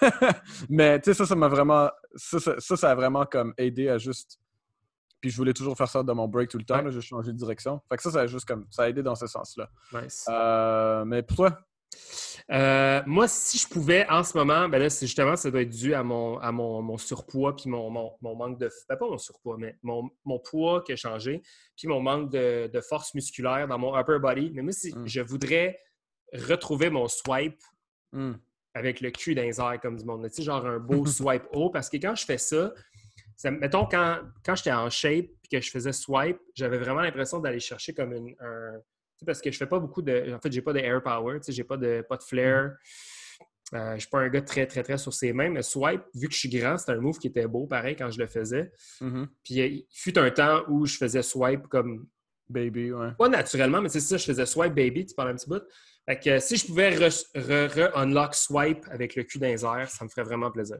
mais 0.68 0.98
tu 1.00 1.04
sais, 1.10 1.14
ça, 1.14 1.26
ça 1.26 1.36
m'a 1.36 1.46
vraiment. 1.48 1.88
Ça 2.16 2.40
ça, 2.40 2.54
ça, 2.58 2.76
ça 2.76 2.90
a 2.90 2.94
vraiment 2.96 3.26
comme 3.26 3.54
aidé 3.56 3.88
à 3.88 3.98
juste. 3.98 4.40
Puis 5.24 5.30
je 5.30 5.36
voulais 5.38 5.54
toujours 5.54 5.74
faire 5.74 5.88
ça 5.88 6.02
dans 6.02 6.14
mon 6.14 6.28
break 6.28 6.50
tout 6.50 6.58
le 6.58 6.64
temps. 6.66 6.84
Ouais. 6.84 6.92
J'ai 6.92 7.00
changé 7.00 7.32
de 7.32 7.38
direction. 7.38 7.80
Fait 7.88 7.96
que 7.96 8.02
ça, 8.02 8.10
ça 8.10 8.20
a 8.20 8.26
juste 8.26 8.44
comme 8.44 8.66
ça 8.70 8.82
a 8.82 8.88
aidé 8.90 9.02
dans 9.02 9.14
ce 9.14 9.26
sens-là. 9.26 9.70
Nice. 9.94 10.26
Euh, 10.28 11.02
mais 11.06 11.22
pour 11.22 11.36
toi, 11.38 11.58
Euh, 12.50 13.00
moi, 13.06 13.26
si 13.26 13.56
je 13.56 13.66
pouvais, 13.66 14.06
en 14.10 14.22
ce 14.22 14.36
moment, 14.36 14.68
ben 14.68 14.78
là, 14.78 14.90
c'est 14.90 15.06
justement, 15.06 15.34
ça 15.34 15.50
doit 15.50 15.62
être 15.62 15.70
dû 15.70 15.94
à 15.94 16.02
mon, 16.02 16.36
à 16.40 16.52
mon, 16.52 16.82
mon 16.82 16.98
surpoids 16.98 17.56
puis 17.56 17.70
mon, 17.70 17.88
mon, 17.88 18.12
mon 18.20 18.36
manque 18.36 18.58
de... 18.58 18.68
Ben, 18.86 18.96
pas 18.96 19.08
mon 19.08 19.16
surpoids, 19.16 19.56
mais 19.58 19.78
mon, 19.82 20.10
mon 20.26 20.38
poids 20.40 20.82
qui 20.82 20.92
a 20.92 20.96
changé 20.96 21.40
puis 21.74 21.88
mon 21.88 22.02
manque 22.02 22.30
de, 22.30 22.68
de 22.70 22.80
force 22.82 23.14
musculaire 23.14 23.66
dans 23.66 23.78
mon 23.78 23.98
upper 23.98 24.18
body. 24.20 24.50
Mais 24.52 24.60
moi, 24.60 24.72
si 24.72 24.92
Mm. 24.94 25.06
je 25.06 25.20
voudrais 25.22 25.80
retrouver 26.34 26.90
mon 26.90 27.08
swipe 27.08 27.62
hmm, 28.12 28.32
avec 28.74 29.00
le 29.00 29.10
cul 29.10 29.34
dans 29.34 29.42
les 29.42 29.58
airs 29.58 29.80
comme 29.80 29.96
du 29.96 30.04
monde. 30.04 30.22
Tu 30.28 30.34
sais, 30.34 30.42
genre 30.42 30.66
un 30.66 30.78
beau 30.80 31.06
swipe 31.06 31.44
haut. 31.52 31.70
Parce 31.70 31.88
que 31.88 31.96
quand 31.96 32.14
je 32.14 32.26
fais 32.26 32.38
ça, 32.38 32.74
ça 33.36 33.50
mettons, 33.50 33.86
quand, 33.86 34.20
quand 34.44 34.54
j'étais 34.54 34.72
en 34.72 34.88
shape 34.90 35.26
et 35.26 35.48
que 35.50 35.60
je 35.60 35.70
faisais 35.70 35.92
swipe, 35.92 36.38
j'avais 36.54 36.78
vraiment 36.78 37.00
l'impression 37.00 37.40
d'aller 37.40 37.60
chercher 37.60 37.94
comme 37.94 38.12
une, 38.12 38.34
un. 38.40 38.72
tu 38.78 39.18
sais, 39.18 39.26
parce 39.26 39.40
que 39.40 39.50
je 39.50 39.56
fais 39.56 39.66
pas 39.66 39.78
beaucoup 39.78 40.02
de. 40.02 40.32
En 40.34 40.40
fait, 40.40 40.52
j'ai 40.52 40.62
pas 40.62 40.72
de 40.72 40.78
air 40.78 41.02
power, 41.02 41.38
tu 41.40 41.46
sais, 41.46 41.52
j'ai 41.52 41.64
pas 41.64 41.76
de, 41.76 42.04
pas 42.08 42.16
de 42.16 42.22
flair. 42.22 42.76
Euh, 43.72 43.94
je 43.94 44.00
suis 44.00 44.08
pas 44.10 44.20
un 44.20 44.28
gars 44.28 44.42
très, 44.42 44.66
très, 44.66 44.82
très 44.82 44.98
sur 44.98 45.12
ses 45.12 45.32
mains, 45.32 45.48
mais 45.48 45.62
swipe, 45.62 46.02
vu 46.14 46.28
que 46.28 46.34
je 46.34 46.38
suis 46.38 46.48
grand, 46.48 46.76
c'était 46.76 46.92
un 46.92 47.00
move 47.00 47.18
qui 47.18 47.28
était 47.28 47.46
beau, 47.46 47.66
pareil, 47.66 47.96
quand 47.96 48.10
je 48.10 48.18
le 48.18 48.26
faisais. 48.26 48.70
mhm. 49.00 49.26
Puis 49.42 49.60
euh, 49.60 49.66
il 49.66 49.86
fut 49.90 50.16
un 50.18 50.30
temps 50.30 50.62
où 50.68 50.86
je 50.86 50.96
faisais 50.96 51.22
swipe 51.22 51.66
comme 51.68 52.06
baby, 52.48 52.92
ouais. 52.92 53.12
pas 53.18 53.28
naturellement, 53.28 53.80
mais 53.80 53.88
c'est 53.88 54.00
ça, 54.00 54.16
je 54.16 54.24
faisais 54.24 54.46
swipe 54.46 54.74
baby, 54.74 55.06
tu 55.06 55.14
parles 55.14 55.30
un 55.30 55.34
petit 55.34 55.48
bout. 55.48 55.62
Fait 56.06 56.18
que 56.20 56.30
euh, 56.30 56.40
si 56.40 56.56
je 56.56 56.66
pouvais 56.66 56.90
re- 56.94 57.26
re- 57.34 57.90
re-unlock 57.90 58.34
swipe 58.34 58.84
avec 58.90 59.16
le 59.16 59.22
cul 59.24 59.42
airs, 59.42 59.88
ça 59.88 60.04
me 60.04 60.10
ferait 60.10 60.24
vraiment 60.24 60.50
plaisir. 60.50 60.78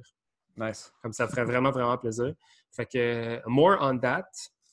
Nice. 0.56 0.92
Comme 1.02 1.12
ça 1.12 1.28
ferait 1.28 1.44
vraiment, 1.44 1.70
vraiment 1.70 1.96
plaisir. 1.98 2.32
Fait 2.74 2.86
que 2.86 2.98
euh, 2.98 3.40
more 3.46 3.76
on 3.80 3.98
that. 3.98 4.24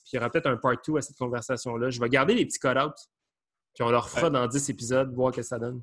Puis 0.04 0.12
il 0.14 0.16
y 0.16 0.20
aura 0.20 0.30
peut-être 0.30 0.48
un 0.48 0.58
part 0.58 0.76
2 0.86 0.98
à 0.98 1.02
cette 1.02 1.18
conversation-là. 1.18 1.90
Je 1.90 2.00
vais 2.00 2.10
garder 2.10 2.34
les 2.34 2.46
petits 2.46 2.60
cut-outs. 2.60 2.94
Puis 3.74 3.84
on 3.84 3.90
leur 3.90 4.10
fera 4.10 4.24
Ouais. 4.28 4.32
dans 4.32 4.48
10 4.48 4.70
épisodes, 4.70 5.14
voir 5.14 5.34
ce 5.34 5.38
que 5.38 5.42
ça 5.46 5.60
donne. 5.60 5.82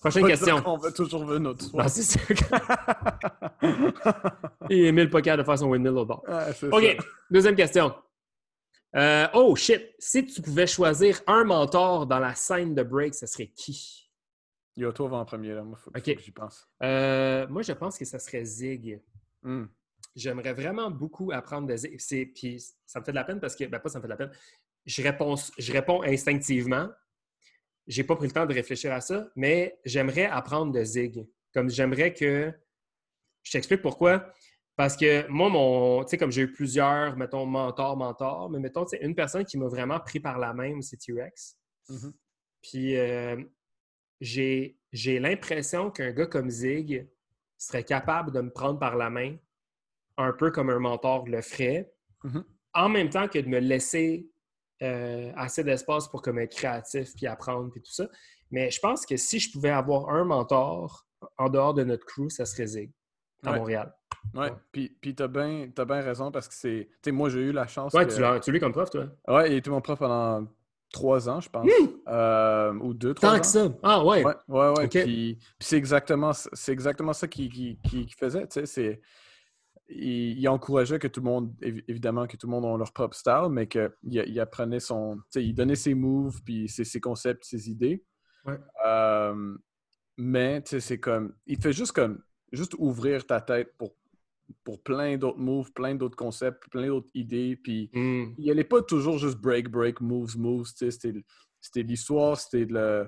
Prochaine 0.00 0.26
question. 0.26 0.62
qu'on 0.62 0.78
va 0.78 0.90
toujours 0.92 1.24
venir 1.24 1.40
notre 1.40 1.76
Non, 1.76 1.88
c'est 1.88 2.02
sûr. 2.02 2.20
Et 4.70 4.86
Emile 4.86 5.10
Pocat 5.10 5.36
de 5.36 5.42
faire 5.42 5.58
son 5.58 5.66
windmill 5.68 5.92
au 5.98 6.06
bord. 6.06 6.22
C'est 6.54 6.72
OK, 6.72 6.82
ça. 6.98 7.04
deuxième 7.30 7.56
question. 7.56 7.94
Euh, 8.96 9.26
oh 9.34 9.54
shit, 9.54 9.82
si 9.98 10.26
tu 10.26 10.42
pouvais 10.42 10.66
choisir 10.66 11.20
un 11.26 11.44
mentor 11.44 12.06
dans 12.06 12.18
la 12.18 12.34
scène 12.34 12.74
de 12.74 12.82
break, 12.82 13.14
ce 13.14 13.26
serait 13.26 13.48
qui? 13.48 14.09
Yo, 14.76 14.92
toi, 14.92 15.08
va 15.08 15.16
en 15.18 15.24
premier, 15.24 15.52
là. 15.52 15.62
Moi, 15.62 15.76
faut, 15.76 15.90
que 15.90 16.18
j'y 16.18 16.30
pense. 16.30 16.68
Euh, 16.82 17.46
moi, 17.48 17.62
je 17.62 17.72
pense 17.72 17.98
que 17.98 18.04
ça 18.04 18.18
serait 18.18 18.44
Zig. 18.44 19.00
Hmm. 19.42 19.64
J'aimerais 20.14 20.54
vraiment 20.54 20.90
beaucoup 20.90 21.32
apprendre 21.32 21.68
de 21.68 21.76
Zig. 21.76 22.32
Puis 22.34 22.64
ça 22.86 23.00
me 23.00 23.04
fait 23.04 23.12
de 23.12 23.16
la 23.16 23.24
peine 23.24 23.40
parce 23.40 23.56
que, 23.56 23.64
ben 23.64 23.78
pas 23.78 23.88
ça 23.88 23.98
me 23.98 24.02
fait 24.02 24.08
de 24.08 24.12
la 24.12 24.16
peine, 24.16 24.32
je 24.86 25.02
réponds, 25.02 25.34
je 25.58 25.72
réponds 25.72 26.02
instinctivement. 26.02 26.88
J'ai 27.86 28.04
pas 28.04 28.16
pris 28.16 28.26
le 28.26 28.32
temps 28.32 28.46
de 28.46 28.54
réfléchir 28.54 28.92
à 28.92 29.00
ça, 29.00 29.28
mais 29.34 29.78
j'aimerais 29.84 30.26
apprendre 30.26 30.72
de 30.72 30.82
Zig. 30.84 31.26
Comme 31.52 31.68
j'aimerais 31.68 32.14
que. 32.14 32.52
Je 33.42 33.52
t'explique 33.52 33.82
pourquoi. 33.82 34.32
Parce 34.76 34.96
que 34.96 35.26
moi, 35.28 35.48
mon. 35.48 36.04
Tu 36.04 36.10
sais, 36.10 36.18
comme 36.18 36.30
j'ai 36.30 36.42
eu 36.42 36.52
plusieurs, 36.52 37.16
mettons, 37.16 37.44
mentors, 37.46 37.96
mentors, 37.96 38.50
mais 38.50 38.60
mettons, 38.60 38.84
tu 38.84 38.96
sais, 38.96 39.04
une 39.04 39.14
personne 39.14 39.44
qui 39.44 39.58
m'a 39.58 39.66
vraiment 39.66 39.98
pris 40.00 40.20
par 40.20 40.38
la 40.38 40.54
main, 40.54 40.80
c'est 40.80 40.96
T-Rex. 40.96 41.56
Mhm. 41.88 42.12
Puis 42.62 42.96
euh, 42.96 43.36
j'ai 44.20 44.76
j'ai 44.92 45.20
l'impression 45.20 45.90
qu'un 45.90 46.10
gars 46.10 46.26
comme 46.26 46.50
Zig 46.50 47.08
serait 47.56 47.84
capable 47.84 48.32
de 48.32 48.40
me 48.40 48.50
prendre 48.50 48.78
par 48.78 48.96
la 48.96 49.08
main, 49.08 49.36
un 50.16 50.32
peu 50.32 50.50
comme 50.50 50.68
un 50.70 50.78
mentor 50.80 51.28
le 51.28 51.40
ferait, 51.42 51.92
Mhm. 52.24 52.44
en 52.74 52.88
même 52.88 53.08
temps 53.08 53.28
que 53.28 53.38
de 53.38 53.48
me 53.48 53.58
laisser 53.60 54.28
euh, 54.82 55.30
assez 55.36 55.62
d'espace 55.62 56.08
pour 56.08 56.22
comme 56.22 56.38
être 56.38 56.56
créatif 56.56 57.14
puis 57.14 57.26
apprendre 57.26 57.70
puis 57.70 57.82
tout 57.82 57.92
ça. 57.92 58.08
Mais 58.50 58.70
je 58.70 58.80
pense 58.80 59.04
que 59.06 59.16
si 59.18 59.38
je 59.38 59.52
pouvais 59.52 59.68
avoir 59.70 60.08
un 60.08 60.24
mentor 60.24 61.06
en 61.36 61.48
dehors 61.50 61.74
de 61.74 61.84
notre 61.84 62.04
crew, 62.06 62.28
ça 62.30 62.46
serait 62.46 62.66
Zig 62.66 62.90
à 63.44 63.52
Ouais. 63.52 63.58
Montréal. 63.58 63.94
Ouais. 64.34 64.50
puis, 64.72 64.88
puis 65.00 65.14
t'as 65.14 65.28
bien 65.28 65.70
raison 66.00 66.30
parce 66.32 66.48
que 66.48 66.54
c'est. 66.54 66.88
Tu 66.94 66.98
sais, 67.04 67.12
moi, 67.12 67.28
j'ai 67.28 67.40
eu 67.40 67.52
la 67.52 67.66
chance. 67.66 67.92
Ouais, 67.94 68.06
que- 68.06 68.14
tu 68.14 68.20
l'as 68.20 68.40
tu 68.40 68.50
l'as 68.52 68.56
eu 68.56 68.60
comme 68.60 68.72
prof, 68.72 68.90
toi? 68.90 69.06
Ouais, 69.28 69.50
il 69.52 69.56
était 69.58 69.70
mon 69.70 69.80
prof 69.80 69.98
pendant 69.98 70.46
trois 70.92 71.28
ans, 71.28 71.40
je 71.40 71.48
pense. 71.48 71.68
Euh, 72.08 72.72
ou 72.80 72.94
deux, 72.94 73.14
trois 73.14 73.30
Tant 73.30 73.36
ans. 73.36 73.40
que 73.40 73.46
ça. 73.46 73.68
Ah 73.82 74.04
ouais. 74.04 74.24
Ouais, 74.24 74.34
ouais, 74.48 74.68
ouais. 74.76 74.84
Ok. 74.84 74.90
Puis, 74.90 75.36
puis 75.36 75.38
c'est 75.60 75.76
exactement, 75.76 76.32
c'est 76.32 76.72
exactement 76.72 77.12
ça 77.12 77.28
qu'il 77.28 77.50
qui, 77.50 77.78
qui- 77.82 78.06
qu'il 78.06 78.14
faisait. 78.14 78.46
Tu 78.48 78.54
sais, 78.60 78.66
c'est, 78.66 79.00
il, 79.88 80.38
il 80.38 80.48
encourageait 80.48 80.98
que 80.98 81.08
tout 81.08 81.20
le 81.20 81.26
monde, 81.26 81.52
évi- 81.62 81.84
évidemment, 81.88 82.26
que 82.26 82.36
tout 82.36 82.46
le 82.46 82.52
monde 82.52 82.64
ait 82.64 82.78
leur 82.78 82.92
propre 82.92 83.16
style, 83.16 83.48
mais 83.50 83.66
qu'il 83.66 83.90
il 84.02 84.40
apprenait 84.40 84.80
son. 84.80 85.16
Tu 85.16 85.22
sais, 85.40 85.44
il 85.44 85.54
donnait 85.54 85.76
ses 85.76 85.94
moves, 85.94 86.42
puis 86.44 86.68
ses, 86.68 86.84
ses 86.84 87.00
concepts, 87.00 87.44
ses 87.44 87.70
idées. 87.70 88.04
Ouais. 88.44 88.58
Euh, 88.86 89.56
mais, 90.16 90.62
tu 90.62 90.70
sais, 90.70 90.80
c'est 90.80 91.00
comme. 91.00 91.34
Il 91.46 91.60
fait 91.60 91.72
juste 91.72 91.92
comme. 91.92 92.22
Juste 92.52 92.74
ouvrir 92.78 93.24
ta 93.26 93.40
tête 93.40 93.74
pour, 93.78 93.94
pour 94.64 94.82
plein 94.82 95.16
d'autres 95.16 95.38
moves, 95.38 95.72
plein 95.72 95.94
d'autres 95.94 96.16
concepts, 96.16 96.68
plein 96.70 96.86
d'autres 96.88 97.10
idées. 97.14 97.56
Puis 97.56 97.90
Hmm. 97.92 98.32
il 98.38 98.50
allait 98.50 98.64
pas 98.64 98.82
toujours 98.82 99.18
juste 99.18 99.38
break, 99.38 99.68
break, 99.70 100.00
moves, 100.00 100.36
moves. 100.38 100.66
C'était 100.74 101.12
c'était 101.60 101.82
l'histoire, 101.82 102.38
c'était 102.38 102.64
le, 102.64 103.06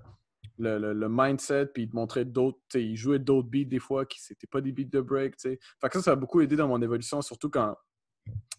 le, 0.58 0.78
le- 0.78 0.92
le 0.92 1.08
mindset, 1.10 1.66
puis 1.66 1.84
il 1.84 1.90
te 1.90 1.96
montrait 1.96 2.24
d'autres. 2.24 2.58
tu 2.68 2.78
sais, 2.78 2.84
Il 2.84 2.96
jouait 2.96 3.18
d'autres 3.18 3.48
beats 3.48 3.64
des 3.64 3.78
fois 3.78 4.04
qui 4.06 4.20
n'étaient 4.30 4.46
pas 4.46 4.60
des 4.60 4.72
beats 4.72 4.84
de 4.90 5.00
break. 5.00 5.36
tu 5.36 5.50
sais. 5.50 5.58
Fait 5.80 5.88
que 5.88 5.94
ça, 5.98 6.02
ça 6.02 6.12
a 6.12 6.16
beaucoup 6.16 6.40
aidé 6.40 6.56
dans 6.56 6.68
mon 6.68 6.80
évolution, 6.82 7.22
surtout 7.22 7.48
quand 7.50 7.74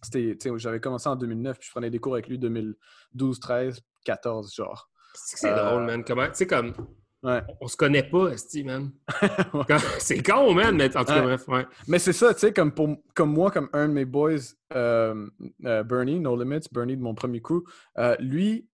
c'était, 0.01 0.35
tu 0.37 0.49
sais, 0.49 0.57
j'avais 0.59 0.79
commencé 0.81 1.07
en 1.07 1.15
2009, 1.15 1.57
puis 1.59 1.67
je 1.67 1.71
prenais 1.71 1.89
des 1.89 1.99
cours 1.99 2.13
avec 2.13 2.27
lui 2.27 2.37
2012, 2.39 3.39
13, 3.39 3.79
14, 4.03 4.53
genre. 4.53 4.89
C'est 5.13 5.37
c'est 5.37 5.51
Euh, 5.51 5.55
drôle, 5.69 5.83
man. 5.85 6.03
Comment, 6.03 6.25
tu 6.27 6.31
sais, 6.33 6.47
comme, 6.47 6.73
Ouais. 7.23 7.41
on 7.61 7.67
se 7.67 7.77
connaît 7.77 8.03
pas, 8.03 8.29
Esti, 8.33 8.63
man. 8.65 8.91
C'est 9.99 10.21
con, 10.21 10.53
man, 10.53 10.75
mais 10.75 10.95
en 10.95 10.99
tout 11.01 11.05
cas, 11.05 11.15
Ouais. 11.19 11.21
bref, 11.37 11.47
ouais. 11.47 11.65
Mais 11.87 11.97
c'est 11.99 12.11
ça, 12.13 12.33
tu 12.33 12.41
sais, 12.41 12.53
comme, 12.53 12.73
pour, 12.73 12.97
comme 13.15 13.31
moi, 13.31 13.49
comme 13.49 13.69
un 13.73 13.87
de 13.87 13.93
mes 13.93 14.05
boys, 14.05 14.35
euh, 14.75 15.29
euh, 15.65 15.83
Bernie, 15.83 16.19
No 16.19 16.35
Limits, 16.35 16.67
Bernie 16.71 16.97
de 16.97 17.01
mon 17.01 17.15
premier 17.15 17.41
crew, 17.41 17.63
euh, 17.97 18.15
lui, 18.19 18.67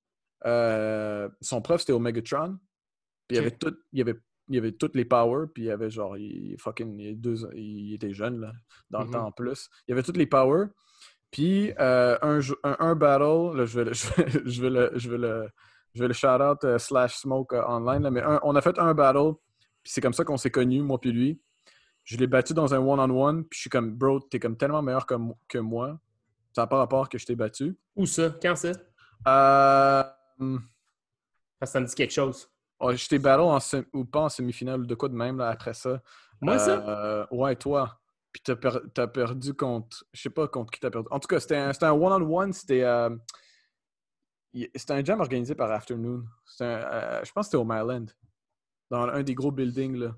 son 0.43 1.61
prof, 1.61 1.79
c'était 1.81 1.93
au 1.93 1.99
Megatron. 1.99 2.57
Puis 3.27 3.37
il 3.37 3.39
avait 3.39 3.51
tout, 3.51 3.75
il 3.93 4.01
avait, 4.01 4.15
il 4.47 4.57
avait 4.57 4.71
toutes 4.71 4.95
les 4.95 5.05
powers, 5.05 5.45
puis 5.53 5.63
il 5.63 5.67
y 5.67 5.71
avait 5.71 5.91
genre, 5.91 6.17
il, 6.17 6.55
fucking, 6.57 6.99
il, 6.99 7.21
deux, 7.21 7.35
il 7.53 7.93
était 7.93 8.13
jeune, 8.13 8.39
là, 8.41 8.53
dans 8.89 9.03
le 9.03 9.11
temps 9.11 9.27
en 9.27 9.31
plus. 9.31 9.69
Il 9.87 9.91
y 9.91 9.93
avait 9.93 10.01
toutes 10.03 10.17
les 10.17 10.25
powers. 10.25 10.69
Puis 11.31 11.71
euh, 11.79 12.17
un, 12.23 12.39
un, 12.63 12.75
un 12.79 12.95
battle, 12.95 13.55
là, 13.55 13.65
je 13.65 13.79
vais 13.79 13.93
je 13.93 14.07
vais, 14.15 14.41
je 14.49 14.61
vais 14.63 14.69
le, 14.71 14.91
je 14.95 15.09
vais 15.11 15.17
le, 15.19 15.47
je 15.99 16.03
vais 16.05 16.07
le 16.07 16.13
shout-out 16.13 16.63
euh, 16.63 16.77
slash 16.77 17.17
smoke 17.17 17.53
euh, 17.53 17.61
online, 17.67 18.03
là, 18.03 18.09
mais 18.09 18.21
un- 18.21 18.39
on 18.43 18.55
a 18.55 18.61
fait 18.61 18.79
un 18.79 18.93
battle, 18.93 19.33
puis 19.83 19.91
c'est 19.91 19.99
comme 19.99 20.13
ça 20.13 20.23
qu'on 20.23 20.37
s'est 20.37 20.49
connus, 20.49 20.81
moi 20.81 20.97
puis 20.97 21.11
lui. 21.11 21.41
Je 22.05 22.15
l'ai 22.15 22.25
battu 22.25 22.53
dans 22.53 22.73
un 22.73 22.77
one-on-one, 22.79 23.43
puis 23.43 23.57
je 23.57 23.61
suis 23.63 23.69
comme, 23.69 23.91
bro, 23.93 24.21
t'es 24.21 24.39
comme 24.39 24.55
tellement 24.55 24.81
meilleur 24.81 25.05
que, 25.05 25.13
que 25.49 25.57
moi. 25.57 25.99
Ça 26.55 26.61
n'a 26.61 26.67
pas 26.67 26.77
rapport 26.77 27.09
que 27.09 27.17
je 27.17 27.25
t'ai 27.25 27.35
battu. 27.35 27.77
Où 27.97 28.05
ça? 28.05 28.33
Quand 28.41 28.55
ça? 28.55 28.71
Euh, 29.27 30.03
que 31.59 31.65
ça 31.65 31.81
me 31.81 31.85
dit 31.85 31.95
quelque 31.95 32.13
chose. 32.13 32.49
oh, 32.79 32.93
je 32.93 33.07
t'ai 33.09 33.19
battle 33.19 33.41
en 33.41 33.59
ou 33.91 34.05
pas 34.05 34.21
en 34.21 34.29
semi-finale 34.29 34.79
ou 34.81 34.85
de 34.85 34.95
quoi 34.95 35.09
de 35.09 35.15
même 35.15 35.37
là, 35.37 35.49
après 35.49 35.73
ça? 35.73 36.01
Moi, 36.39 36.57
ça? 36.59 36.79
Euh, 36.79 37.25
ouais, 37.31 37.57
toi. 37.57 37.99
Puis 38.31 38.41
t'as, 38.43 38.55
per- 38.55 39.07
perdu 39.13 39.53
contre. 39.53 40.05
Je 40.13 40.21
sais 40.21 40.29
pas 40.29 40.47
contre 40.47 40.71
qui 40.71 40.79
t'as 40.79 40.89
perdu. 40.89 41.09
En 41.11 41.19
tout 41.19 41.27
cas, 41.27 41.41
c'était 41.41 41.57
un, 41.57 41.91
one-on-one. 41.91 42.53
C'était, 42.53 42.83
c'était 44.75 44.93
un 44.93 45.03
jam 45.03 45.19
organisé 45.19 45.55
par 45.55 45.71
Afternoon. 45.71 46.23
Un, 46.59 46.65
euh, 46.65 47.21
je 47.23 47.31
pense 47.31 47.45
que 47.45 47.51
c'était 47.51 47.57
au 47.57 47.63
Maryland. 47.65 48.05
Dans 48.89 49.03
un 49.03 49.21
des 49.23 49.35
gros 49.35 49.51
buildings 49.51 49.95
là. 49.97 50.15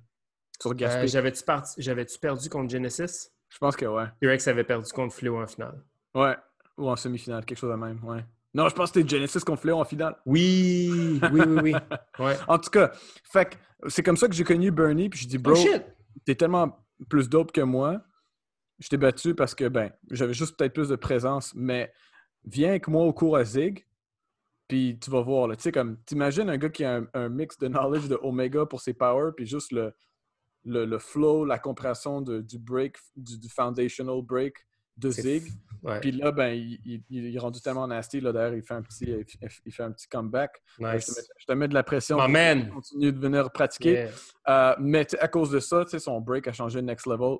Sur 0.62 0.74
Gaspé. 0.76 1.02
Euh, 1.04 1.08
J'avais-tu 1.08 1.44
parti- 1.44 1.82
j'avais-tu 1.82 2.20
perdu 2.20 2.50
contre 2.50 2.70
Genesis? 2.70 3.30
je 3.50 3.58
pense 3.58 3.76
que 3.76 3.86
ouais. 3.86 4.06
T-Rex 4.22 4.48
avait 4.48 4.63
perdu 4.63 4.89
contre 4.94 5.13
Fléau 5.13 5.41
en 5.41 5.48
finale. 5.48 5.84
Ouais. 6.15 6.36
Ou 6.78 6.89
en 6.89 6.96
semi-finale, 6.96 7.44
quelque 7.46 7.58
chose 7.58 7.72
de 7.72 7.76
même. 7.76 8.02
Ouais. 8.04 8.24
Non, 8.54 8.70
je 8.70 8.76
pense 8.76 8.91
que 8.91 9.00
c'était 9.02 9.17
Genesis 9.17 9.39
contre 9.41 9.62
Fléau 9.62 9.80
en 9.80 9.84
finale. 9.86 10.15
Oui, 10.26 11.20
oui, 11.34 11.41
oui, 11.48 11.60
oui. 11.62 11.74
Ouais. 12.20 12.38
En 12.48 12.58
tout 12.60 12.70
cas, 12.70 12.91
c'est 13.88 14.04
comme 14.04 14.15
ça 14.17 14.28
que 14.28 14.34
j'ai 14.34 14.44
connu 14.46 14.72
Bernie. 14.72 15.10
Puis 15.10 15.22
je 15.22 15.28
dis, 15.28 15.38
bro, 15.38 15.54
Oh 15.58 15.78
t'es 16.26 16.36
tellement 16.36 16.86
plus 17.10 17.28
dope 17.30 17.52
que 17.52 17.62
moi. 17.62 18.02
Je 18.80 18.88
t'ai 18.88 18.98
battu 18.98 19.36
parce 19.36 19.54
que, 19.56 19.67
ben, 19.67 19.91
j'avais 20.12 20.34
juste 20.34 20.58
peut-être 20.58 20.74
plus 20.74 20.89
de 20.89 20.96
présence, 20.96 21.54
mais 21.56 21.91
viens 22.46 22.70
avec 22.70 22.88
moi 22.88 23.04
au 23.04 23.13
cours 23.13 23.36
à 23.38 23.44
Zig, 23.44 23.86
puis 24.71 24.97
tu 24.99 25.10
vas 25.12 25.21
voir. 25.21 25.49
Tu 25.57 25.63
sais, 25.63 25.71
comme, 25.73 25.97
t'imagines 26.05 26.49
un 26.49 26.57
gars 26.57 26.69
qui 26.69 26.86
a 26.86 26.95
un, 26.97 27.07
un 27.13 27.27
mix 27.29 27.57
de 27.57 27.67
knowledge 27.67 28.07
de 28.07 28.17
Omega 28.21 28.65
pour 28.65 28.79
ses 28.79 28.93
powers, 28.93 29.31
puis 29.36 29.45
juste 29.45 29.71
le, 29.73 29.93
le, 30.63 30.86
le 30.86 30.97
flow, 30.97 31.43
la 31.43 31.60
compréhension 31.60 32.21
de- 32.21 32.39
du 32.39 32.57
break, 32.57 32.95
du, 33.17 33.38
du 33.38 33.49
foundational 33.49 34.21
break 34.21 34.55
de 34.95 35.10
Zig. 35.10 35.43
Ouais. 35.84 35.99
Puis 35.99 36.12
là, 36.12 36.31
ben, 36.31 36.53
il, 36.53 36.79
il- 36.86 37.03
il 37.10 37.36
est 37.36 37.39
rendu 37.39 37.60
tellement 37.60 37.86
nasty, 37.88 38.21
là, 38.21 38.31
d'ailleurs, 38.31 38.53
il 38.55 38.62
fait 38.62 38.75
un 38.75 38.81
petit, 38.81 39.05
il 39.65 39.71
fait- 39.73 39.84
un 39.84 39.91
petit 39.91 40.07
comeback. 40.07 40.62
Je, 40.67 40.77
te 40.77 40.84
mets, 40.84 40.95
Nice. 40.95 41.29
je 41.38 41.45
te 41.45 41.51
mets 41.53 41.67
de 41.67 41.73
la 41.73 41.84
pression. 41.84 42.17
Pour 42.17 42.29
man. 42.29 42.69
Continue 42.69 43.12
de 43.12 43.19
venir 43.19 43.51
pratiquer. 43.51 43.91
Yeah. 43.93 44.10
Euh, 44.47 44.75
mais 44.79 45.05
à 45.19 45.27
cause 45.27 45.49
de 45.51 45.60
ça, 45.60 45.84
tu 45.84 45.91
sais, 45.91 45.99
son 45.99 46.21
break 46.21 46.47
a 46.47 46.53
changé 46.53 46.81
next 46.81 47.07
level 47.07 47.38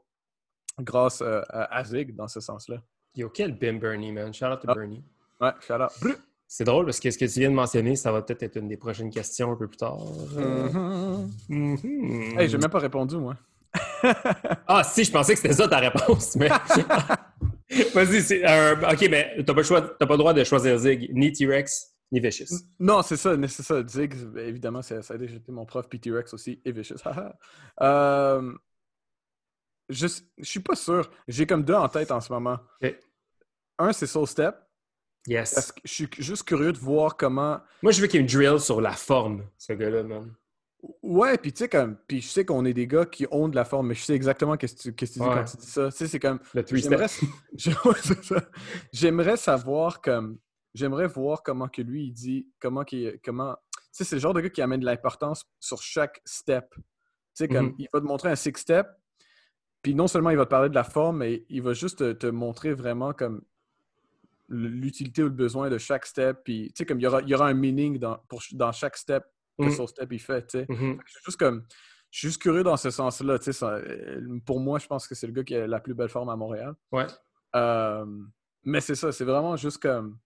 grâce 0.80 1.22
euh, 1.22 1.41
à, 1.50 1.78
à 1.78 1.84
Zig 1.86 2.13
dans 2.15 2.28
ce 2.28 2.39
sens-là. 2.41 2.82
Yo, 3.15 3.30
quel 3.30 3.58
Bim 3.58 3.78
Bernie, 3.80 4.12
man. 4.12 4.34
Shout 4.34 4.46
out 4.48 4.60
to 4.62 4.67
Ah. 4.70 4.74
Bernie. 4.76 5.04
Ouais, 5.39 5.52
shout 5.62 5.74
out. 5.82 5.91
C'est 6.54 6.66
drôle 6.66 6.84
parce 6.84 7.00
que 7.00 7.10
ce 7.10 7.18
que 7.18 7.24
tu 7.24 7.40
viens 7.40 7.50
de 7.50 7.56
mentionner, 7.56 7.96
ça 7.96 8.12
va 8.12 8.22
peut-être 8.22 8.44
être 8.44 8.58
une 8.58 8.68
des 8.68 8.76
prochaines 8.76 9.10
questions 9.10 9.54
un 9.54 9.56
peu 9.56 9.70
plus 9.70 9.78
tard. 9.78 10.00
Mhm. 11.48 12.38
Hey, 12.38 12.50
j'ai 12.50 12.58
même 12.58 12.70
pas 12.70 12.80
répondu, 12.80 13.16
moi. 13.16 13.38
Ah, 14.68 14.84
si, 14.84 15.06
je 15.06 15.12
pensais 15.14 15.34
que 15.34 15.40
c'était 15.40 15.54
ça 15.54 15.70
ta 15.70 15.78
réponse, 15.78 16.36
mais. 16.36 16.50
Vas-y, 17.94 18.22
c'est. 18.22 18.46
euh, 18.46 18.76
ok, 18.76 19.08
mais 19.10 19.34
t'as 19.46 19.54
pas, 19.54 19.62
le 19.62 19.64
choix- 19.64 19.98
pas 19.98 20.06
le 20.06 20.18
droit 20.18 20.34
de 20.34 20.44
choisir 20.44 20.78
Zig, 20.78 21.10
ni 21.14 21.32
T-Rex, 21.32 21.94
ni 22.12 22.20
Vicious. 22.20 22.54
Non, 22.78 23.02
c'est 23.02 23.16
ça, 23.16 23.34
c'est 23.48 23.64
ça. 23.64 23.88
Ziggs, 23.88 24.16
évidemment, 24.36 24.82
ça, 24.82 24.96
a 25.10 25.18
déjà 25.18 25.38
été 25.38 25.54
mon 25.54 25.66
prof, 25.66 25.88
P.T. 25.88 26.12
Rex 26.12 26.34
aussi, 26.34 26.62
et 26.66 26.74
Vicious. 26.74 26.98
euh, 27.82 28.52
je, 29.88 30.08
je 30.38 30.44
suis 30.44 30.60
pas 30.60 30.76
sûr. 30.76 31.10
J'ai 31.30 31.46
comme 31.46 31.64
deux 31.64 31.76
en 31.76 31.88
tête 31.88 32.12
en 32.12 32.20
ce 32.20 32.34
moment. 32.34 32.60
Un, 33.80 33.94
c'est 33.94 34.06
Soul 34.08 34.28
Step. 34.28 34.54
Yes. 35.28 35.54
Parce 35.54 35.72
que 35.72 35.82
je 35.84 35.94
suis 35.94 36.08
juste 36.18 36.44
curieux 36.44 36.74
de 36.74 36.78
voir 36.78 37.16
comment. 37.16 37.60
Moi, 37.84 37.92
je 37.92 38.02
veux 38.02 38.08
qu'il 38.08 38.24
me 38.24 38.28
drill 38.28 38.60
sur 38.60 38.82
la 38.82 38.94
forme, 38.94 39.46
ce 39.58 39.74
gars-là, 39.74 40.04
man. 40.04 40.34
Ouais, 41.04 41.38
puis 41.38 41.54
tu 41.54 41.60
sais, 41.60 41.70
comme. 41.70 41.96
Puis 42.08 42.22
je 42.22 42.28
sais 42.28 42.44
qu'on 42.44 42.66
est 42.66 42.74
des 42.74 42.88
gars 42.88 43.06
qui 43.06 43.28
ont 43.30 43.48
de 43.48 43.56
la 43.56 43.66
forme, 43.66 43.90
mais 43.90 43.94
je 43.94 44.04
sais 44.04 44.16
exactement 44.16 44.58
qu'est-ce 44.58 44.90
que 44.90 45.06
tu, 45.06 45.06
dis 45.06 45.20
quand 45.20 45.44
tu 45.44 45.58
dis 45.58 45.68
ça. 45.68 45.92
Tu 45.92 45.98
sais, 45.98 46.08
c'est 46.08 46.20
comme. 46.20 46.40
Le 46.56 46.66
J'aimerais, 48.92 49.38
savoir 49.38 50.02
comme 50.02 50.40
j'aimerais 50.74 51.08
voir 51.08 51.44
comment 51.44 51.68
que 51.68 51.82
lui 51.82 52.06
il 52.06 52.14
dit 52.14 52.48
comment 52.60 52.84
qu'il 52.84 53.20
comment 53.24 53.56
tu 53.74 53.82
sais 53.92 54.04
c'est 54.06 54.16
le 54.16 54.22
genre 54.22 54.34
de 54.34 54.42
gars 54.42 54.50
qui 54.50 54.62
amène 54.62 54.80
de 54.80 54.86
l'importance 54.86 55.46
sur 55.60 55.82
chaque 55.82 56.22
step. 56.26 56.74
Tu 56.74 56.82
sais 57.34 57.48
comme 57.48 57.68
Mhm. 57.68 57.76
il 57.78 57.88
va 57.94 58.00
te 58.00 58.06
montrer 58.06 58.30
un 58.30 58.36
six 58.36 58.54
step 58.56 58.88
puis 59.82 59.96
non 59.96 60.08
seulement 60.08 60.30
il 60.30 60.38
va 60.38 60.46
te 60.46 60.50
parler 60.50 60.70
de 60.70 60.76
la 60.76 60.84
forme 60.86 61.18
mais 61.18 61.46
il 61.50 61.62
va 61.62 61.74
juste 61.74 62.00
te, 62.00 62.12
te 62.14 62.28
montrer 62.28 62.74
vraiment 62.74 63.14
comme 63.14 63.42
l'utilité 64.52 65.22
ou 65.24 65.26
le 65.26 65.32
besoin 65.32 65.70
de 65.70 65.78
chaque 65.78 66.06
step 66.06 66.40
puis 66.44 66.68
tu 66.68 66.74
sais 66.80 66.86
comme 66.86 67.00
il 67.00 67.04
y 67.04 67.08
aura 67.08 67.22
il 67.22 67.30
y 67.30 67.34
aura 67.36 67.48
un 67.48 67.54
meaning 67.54 67.98
dans 67.98 68.18
pour 68.28 68.42
dans 68.52 68.72
chaque 68.72 68.98
step 68.98 69.24
que 69.60 69.66
Mhm. 69.66 69.72
son 69.72 69.88
step 69.88 70.12
il 70.12 70.20
fait, 70.20 70.48
tu 70.48 70.60
sais. 70.60 70.66
Mhm. 70.70 71.00
Je 71.06 71.12
suis 71.12 71.22
juste 71.26 71.38
comme. 71.40 71.66
Je 72.10 72.20
suis 72.20 72.28
juste 72.30 72.42
curieux 72.42 72.64
dans 72.64 72.76
ce 72.78 72.90
sens-là. 72.90 73.38
tu 73.40 73.46
sais, 73.46 73.54
ça- 73.54 73.76
euh, 73.76 74.40
Pour 74.46 74.60
moi, 74.60 74.80
je 74.80 74.88
pense 74.88 75.08
que 75.08 75.16
c'est 75.16 75.28
le 75.28 75.34
gars 75.34 75.44
qui 75.44 75.56
a 75.56 75.66
la 75.68 75.80
plus 75.80 75.94
belle 75.94 76.10
forme 76.10 76.30
à 76.30 76.36
Montréal. 76.36 76.74
Ouais. 76.92 77.06
Euh, 77.56 78.06
mais 78.64 78.82
c'est 78.82 78.96
ça, 78.96 79.12
c'est 79.12 79.24
vraiment 79.26 79.56
juste 79.56 79.78
comme. 79.82 80.18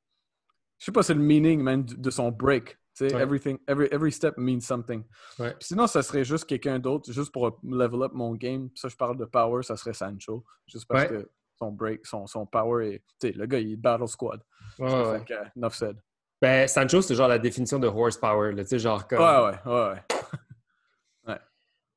Je 0.80 0.86
sais 0.86 0.92
pas, 0.92 1.04
c'est 1.04 1.14
le 1.14 1.22
meaning, 1.22 1.62
man, 1.62 1.84
de 1.86 2.10
son 2.10 2.32
break. 2.32 2.78
Ouais. 3.02 3.08
everything, 3.22 3.58
every, 3.68 3.90
every 3.92 4.10
step 4.12 4.38
means 4.38 4.62
something. 4.62 5.04
Ouais. 5.38 5.54
Sinon, 5.60 5.86
ça 5.86 6.02
serait 6.02 6.24
juste 6.24 6.46
quelqu'un 6.46 6.80
d'autre, 6.80 7.12
juste 7.12 7.34
pour 7.34 7.60
level 7.62 8.04
up 8.04 8.14
mon 8.14 8.36
game. 8.36 8.70
Ça, 8.74 8.88
je 8.88 8.96
parle 8.96 9.18
de 9.18 9.26
power, 9.26 9.64
ça 9.64 9.76
serait 9.76 9.94
Sancho. 9.94 10.46
Juste 10.66 10.86
parce 10.88 11.12
Ouais. 11.12 11.24
que 11.24 11.30
son 11.58 11.72
break, 11.72 12.06
son, 12.06 12.28
son 12.28 12.46
power 12.46 13.02
sais, 13.22 13.32
le 13.32 13.46
gars, 13.46 13.60
il 13.60 13.74
est 13.74 13.76
battle 13.78 14.08
squad. 14.08 14.42
Ouais, 14.80 14.90
Ça 14.90 15.12
ouais. 15.12 15.20
fait 15.20 15.26
que, 15.26 15.58
enough 15.60 15.72
said. 15.74 15.98
Ben, 16.42 16.68
Sancho, 16.68 17.02
c'est 17.02 17.16
genre 17.16 17.28
la 17.30 17.40
définition 17.40 17.80
de 17.80 17.88
horsepower, 17.88 18.52
là, 18.54 18.64
tu 18.64 18.70
sais, 18.72 18.80
genre 18.80 19.08
comme... 19.08 19.20
Ouais, 19.20 19.58
ouais, 19.66 19.72
ouais, 19.74 20.02
ouais. 21.28 21.40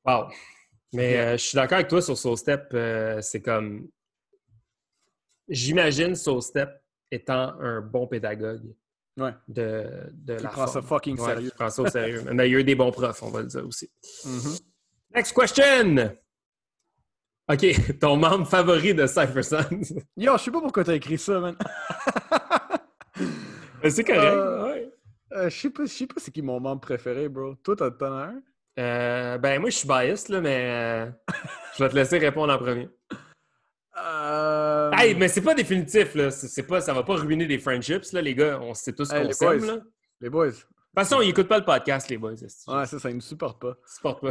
Wow. 0.05 0.29
Mais 0.93 1.11
Yeah. 1.11 1.27
euh, 1.29 1.31
je 1.33 1.43
suis 1.43 1.55
d'accord 1.55 1.75
avec 1.75 1.87
toi 1.87 2.01
sur 2.01 2.17
Soul 2.17 2.37
Step. 2.37 2.69
euh, 2.73 3.21
c'est 3.21 3.41
comme. 3.41 3.87
J'imagine 5.47 6.15
Soul 6.15 6.41
Step 6.41 6.69
étant 7.11 7.59
un 7.59 7.81
bon 7.81 8.07
pédagogue 8.07 8.73
Ouais. 9.17 9.33
de, 9.47 10.09
de 10.13 10.35
Il 10.37 10.43
la 10.43 10.49
prend 10.49 10.67
ça 10.67 10.81
fucking 10.81 11.19
Ouais, 11.19 11.25
sérieux. 11.33 11.49
il 11.49 11.51
prend 11.51 11.69
ça 11.69 11.81
au 11.81 11.87
sérieux. 11.87 12.23
Mais 12.33 12.47
il 12.47 12.51
y 12.53 12.55
a 12.55 12.59
eu 12.59 12.63
des 12.63 12.75
bons 12.75 12.91
profs, 12.91 13.21
on 13.21 13.29
va 13.29 13.41
le 13.41 13.47
dire 13.47 13.65
aussi. 13.67 13.89
Mhm. 14.25 14.57
Next 15.13 15.33
question! 15.33 16.15
OK, 17.51 17.65
ton 17.99 18.15
membre 18.17 18.47
favori 18.47 18.93
de 18.93 19.07
Cypher 19.07 19.43
Sons. 19.43 19.81
Yo, 20.17 20.37
je 20.37 20.43
sais 20.43 20.51
pas 20.51 20.61
pourquoi 20.61 20.83
t'as 20.83 20.95
écrit 20.95 21.17
ça, 21.17 21.39
man. 21.39 21.55
c'est 23.89 24.03
correct. 24.03 24.23
Euh, 24.23 24.65
ouais. 24.65 24.91
Euh, 25.33 25.49
je 25.49 25.57
sais 25.59 25.69
pas, 25.69 25.83
c'est 26.17 26.31
qui 26.31 26.41
mon 26.41 26.59
membre 26.59 26.81
préféré, 26.81 27.29
bro. 27.29 27.55
Toi, 27.63 27.75
t'en 27.75 27.91
t'en 27.91 28.17
as 28.17 28.23
un? 28.25 28.41
Euh, 28.79 29.37
ben, 29.37 29.59
moi, 29.59 29.69
je 29.69 29.77
suis 29.77 29.87
biased, 29.87 30.29
là, 30.29 30.41
mais 30.41 30.69
euh, 30.69 31.05
je 31.77 31.83
vais 31.83 31.89
te 31.89 31.95
laisser 31.95 32.17
répondre 32.17 32.53
en 32.53 32.57
premier. 32.57 32.89
Hey, 34.93 35.15
mais 35.15 35.27
c'est 35.27 35.41
pas 35.41 35.53
définitif, 35.55 36.15
là. 36.15 36.31
C'est 36.31 36.63
pas, 36.63 36.81
ça 36.81 36.93
va 36.93 37.03
pas 37.03 37.15
ruiner 37.15 37.45
les 37.45 37.59
friendships, 37.59 38.11
là, 38.13 38.21
les 38.21 38.35
gars. 38.35 38.59
On 38.61 38.73
sait 38.73 38.93
tous 38.93 39.11
Hey, 39.11 39.21
qu'on 39.21 39.27
les 39.27 39.33
s'aime, 39.33 39.57
boys. 39.59 39.67
là. 39.67 39.73
De 39.75 39.83
Les 40.21 40.29
boys. 40.29 40.51
toute 40.51 40.65
façon, 40.95 41.21
ils 41.21 41.29
écoutent 41.29 41.47
pas 41.47 41.59
le 41.59 41.65
podcast, 41.65 42.09
les 42.09 42.17
boys. 42.17 42.31
Ouais, 42.31 42.85
ça, 42.85 42.99
ça, 42.99 43.09
ils 43.09 43.15
me 43.15 43.19
supportent 43.21 43.61
pas. 43.61 43.75
Ils 43.87 43.93
supportent 43.93 44.21
pas. 44.21 44.29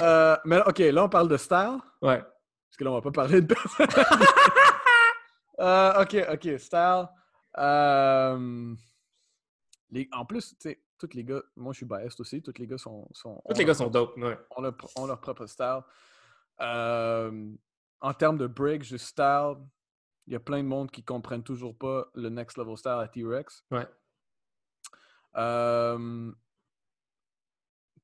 Euh, 0.00 0.36
mais 0.44 0.58
OK, 0.66 0.78
là, 0.78 1.04
on 1.04 1.08
parle 1.08 1.28
de 1.28 1.36
style. 1.36 1.78
Ouais. 2.02 2.22
Parce 2.70 2.76
que 2.78 2.84
là, 2.84 2.90
on 2.92 2.94
va 2.94 3.02
pas 3.02 3.10
parler 3.12 3.40
de 3.42 3.46
personne. 3.54 3.86
Euh, 5.58 6.02
OK, 6.02 6.16
OK, 6.32 6.58
style. 6.58 7.06
Euh, 7.58 8.74
les- 9.90 10.08
En 10.12 10.24
plus, 10.24 10.52
tu 10.52 10.56
sais, 10.60 10.82
tous 10.96 11.10
les 11.12 11.22
gars, 11.22 11.42
moi, 11.54 11.74
je 11.74 11.78
suis 11.78 11.84
biased 11.86 12.18
aussi. 12.18 12.40
Tous 12.40 12.54
les 12.56 12.66
gars 12.66 12.78
sont... 12.78 13.06
sont 13.12 13.42
Tous 13.46 13.58
les 13.58 13.66
gars 13.66 13.74
sont 13.74 13.90
dope, 13.90 14.16
ouais. 14.16 14.38
ont 14.56 14.62
leur, 14.62 14.74
ont 14.96 15.04
leur 15.06 15.20
propre 15.20 15.44
style. 15.44 15.80
Euh, 16.62 17.52
en 18.00 18.14
termes 18.14 18.38
de 18.38 18.46
break, 18.46 18.84
juste 18.84 19.04
style, 19.08 19.56
il 20.26 20.32
y 20.32 20.36
a 20.36 20.40
plein 20.40 20.62
de 20.62 20.68
monde 20.68 20.90
qui 20.90 21.04
comprennent 21.04 21.42
toujours 21.44 21.76
pas 21.76 22.06
le 22.14 22.30
next 22.30 22.56
level 22.56 22.78
style 22.78 22.92
à 22.92 23.08
T-Rex. 23.08 23.62
Ouais. 23.70 23.86
Euh, 25.36 26.32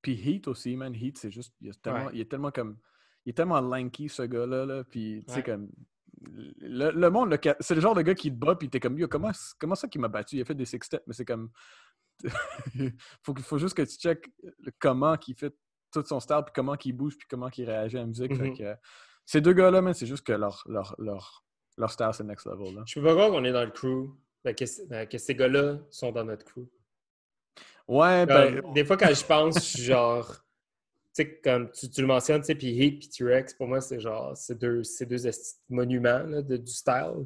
Puis 0.02 0.12
Heat 0.14 0.46
aussi, 0.48 0.76
man. 0.76 0.94
Heat, 0.94 1.16
c'est 1.16 1.30
juste. 1.30 1.54
Il, 1.62 1.74
tellement, 1.78 2.04
Ouais. 2.06 2.10
il 2.12 2.20
est 2.20 2.30
tellement 2.30 2.50
comme. 2.50 2.76
Il 3.26 3.30
est 3.30 3.32
tellement 3.34 3.60
lanky, 3.60 4.08
ce 4.08 4.22
gars-là. 4.22 4.64
Là, 4.64 4.84
puis, 4.84 5.22
tu 5.26 5.32
sais, 5.34 5.38
Ouais. 5.40 5.42
comme. 5.42 5.68
Le, 6.60 6.90
le 6.92 7.10
monde, 7.10 7.30
le 7.30 7.38
c'est 7.60 7.74
le 7.74 7.80
genre 7.82 7.94
de 7.94 8.00
gars 8.02 8.14
qui 8.14 8.30
te 8.30 8.36
bat, 8.36 8.54
puis 8.56 8.70
t'es 8.70 8.80
comme, 8.80 8.98
yo, 8.98 9.06
comment, 9.06 9.30
comment 9.58 9.74
ça 9.74 9.86
qu'il 9.86 10.00
m'a 10.00 10.08
battu? 10.08 10.36
Il 10.36 10.40
a 10.40 10.44
fait 10.46 10.54
des 10.54 10.64
six 10.64 10.78
steps, 10.82 11.02
mais 11.06 11.12
c'est 11.12 11.26
comme. 11.26 11.50
faut, 13.22 13.34
faut 13.36 13.58
juste 13.58 13.76
que 13.76 13.82
tu 13.82 13.96
checkes 13.96 14.30
comment 14.78 15.16
qu'il 15.18 15.34
fait 15.34 15.54
tout 15.92 16.02
son 16.06 16.18
style, 16.20 16.40
puis 16.44 16.52
comment 16.54 16.74
qu'il 16.76 16.94
bouge, 16.96 17.16
puis 17.18 17.26
comment 17.28 17.50
qu'il 17.50 17.66
réagit 17.66 17.96
à 17.98 18.00
la 18.00 18.06
musique. 18.06 18.34
Fait 18.34 18.48
Mhm. 18.50 18.56
que, 18.56 18.62
euh, 18.62 18.74
ces 19.26 19.40
deux 19.40 19.52
gars-là, 19.52 19.92
c'est 19.92 20.06
juste 20.06 20.24
que 20.26 20.32
leur, 20.32 20.62
leur, 20.66 20.94
leur, 20.98 21.44
leur 21.76 21.90
style, 21.90 22.10
c'est 22.12 22.24
next 22.24 22.46
level. 22.46 22.74
Là. 22.76 22.82
Je 22.86 22.94
peux 22.98 23.04
pas 23.04 23.12
croire 23.12 23.30
qu'on 23.30 23.44
est 23.44 23.52
dans 23.52 23.64
le 23.64 23.70
crew. 23.70 24.08
ben, 24.44 24.54
que, 24.54 24.64
ben, 24.88 25.06
que 25.08 25.18
ces 25.18 25.34
gars-là 25.34 25.78
sont 25.90 26.12
dans 26.12 26.24
notre 26.24 26.44
crew. 26.44 26.66
Ouais, 27.88 28.24
ben. 28.26 28.62
Des 28.72 28.84
fois, 28.84 28.96
quand 28.96 29.12
je 29.12 29.24
pense, 29.24 29.54
je 29.56 29.60
suis 29.60 29.82
genre. 29.84 30.32
Tu 31.16 31.22
sais, 31.22 31.40
comme 31.42 31.70
tu, 31.70 31.88
tu 31.88 32.00
le 32.02 32.06
mentionnes, 32.06 32.40
tu 32.42 32.46
sais, 32.48 32.54
puis 32.54 32.68
Heat 32.76 32.98
puis 32.98 33.08
T-Rex, 33.08 33.54
pour 33.54 33.66
moi, 33.68 33.80
c'est 33.80 34.00
genre, 34.00 34.36
c'est 34.36 34.58
deux, 34.58 34.82
c'est 34.84 35.06
deux 35.06 35.22
monuments 35.70 36.18
là, 36.24 36.42
de- 36.42 36.58
du 36.58 36.72
style, 36.72 37.24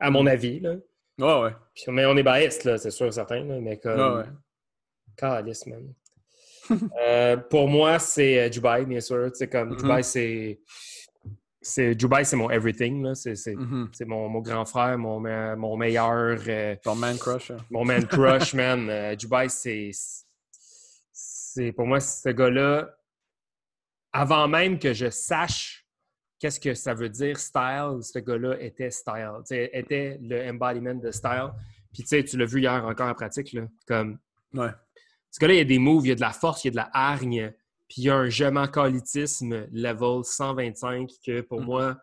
à 0.00 0.10
mon 0.10 0.26
avis. 0.26 0.60
Là. 0.60 0.76
Ouais, 1.18 1.42
ouais. 1.42 1.52
Mais 1.88 2.06
on 2.06 2.16
est 2.16 2.22
biased, 2.22 2.64
là, 2.64 2.78
c'est 2.78 2.90
sûr, 2.90 3.12
certain, 3.12 3.44
là, 3.44 3.60
mais 3.60 3.78
comme. 3.78 3.98
Ouais, 3.98 4.22
ouais. 4.22 4.28
Calice, 5.16 5.66
man. 5.66 5.92
Euh, 7.00 7.36
pour 7.36 7.68
moi, 7.68 7.98
c'est 8.00 8.40
euh, 8.40 8.48
Dubai, 8.48 8.84
bien 8.86 9.00
sûr. 9.00 9.30
Sais, 9.34 9.48
comme 9.48 9.70
Mhm. 9.70 9.76
Dubai, 9.76 10.02
c'est. 10.02 10.58
c'est 11.60 11.94
c'est 12.24 12.36
mon 12.36 12.50
everything. 12.50 13.02
là. 13.04 13.14
C'est, 13.14 13.36
c'est, 13.36 13.54
c'est 13.92 14.04
mon, 14.04 14.28
mon 14.28 14.40
grand 14.40 14.64
frère, 14.64 14.98
mon, 14.98 15.20
mon 15.56 15.76
meilleur. 15.76 16.38
euh, 16.48 16.74
Ton 16.82 16.96
man 16.96 17.16
crush. 17.18 17.50
hein. 17.52 17.58
mon 17.70 17.84
man 17.84 18.04
crush, 18.06 18.52
man. 18.54 18.88
Euh, 18.90 19.14
c'est. 19.48 19.90
C'est 21.12 21.72
pour 21.72 21.86
moi, 21.86 22.00
ce 22.00 22.28
gars-là, 22.30 22.90
avant 24.20 24.48
même 24.48 24.78
que 24.78 24.92
je 24.92 25.10
sache 25.10 25.86
qu'est-ce 26.38 26.60
que 26.60 26.74
ça 26.74 26.94
veut 26.94 27.08
dire 27.08 27.38
style, 27.38 27.98
ce 28.02 28.18
gars-là 28.18 28.60
était 28.60 28.90
style. 28.90 29.32
Était 29.50 30.18
le 30.20 30.50
embodiment 30.50 30.94
de 30.94 31.10
style. 31.10 31.50
Puis 31.92 32.02
tu 32.02 32.08
sais, 32.08 32.24
tu 32.24 32.36
l'as 32.36 32.44
vu 32.46 32.60
hier 32.60 32.84
encore 32.84 33.08
en 33.08 33.14
pratique, 33.14 33.52
là. 33.52 33.66
Comme 33.86 34.18
Ouais. 34.54 34.70
ce 35.30 35.38
gars-là, 35.40 35.54
il 35.54 35.58
y 35.58 35.60
a 35.60 35.64
des 35.64 35.78
moves, 35.78 36.06
il 36.06 36.10
y 36.10 36.12
a 36.12 36.14
de 36.14 36.20
la 36.20 36.32
force, 36.32 36.64
il 36.64 36.68
y 36.68 36.68
a 36.68 36.70
de 36.72 36.76
la 36.76 36.90
hargne, 36.92 37.52
puis 37.88 38.02
il 38.02 38.04
y 38.04 38.10
a 38.10 38.16
un 38.16 38.28
je 38.28 38.44
m'en 38.44 38.66
calitisme 38.68 39.66
level 39.72 40.24
125 40.24 41.10
que 41.24 41.40
pour 41.42 41.60
Mhm. 41.60 41.66
moi, 41.66 42.00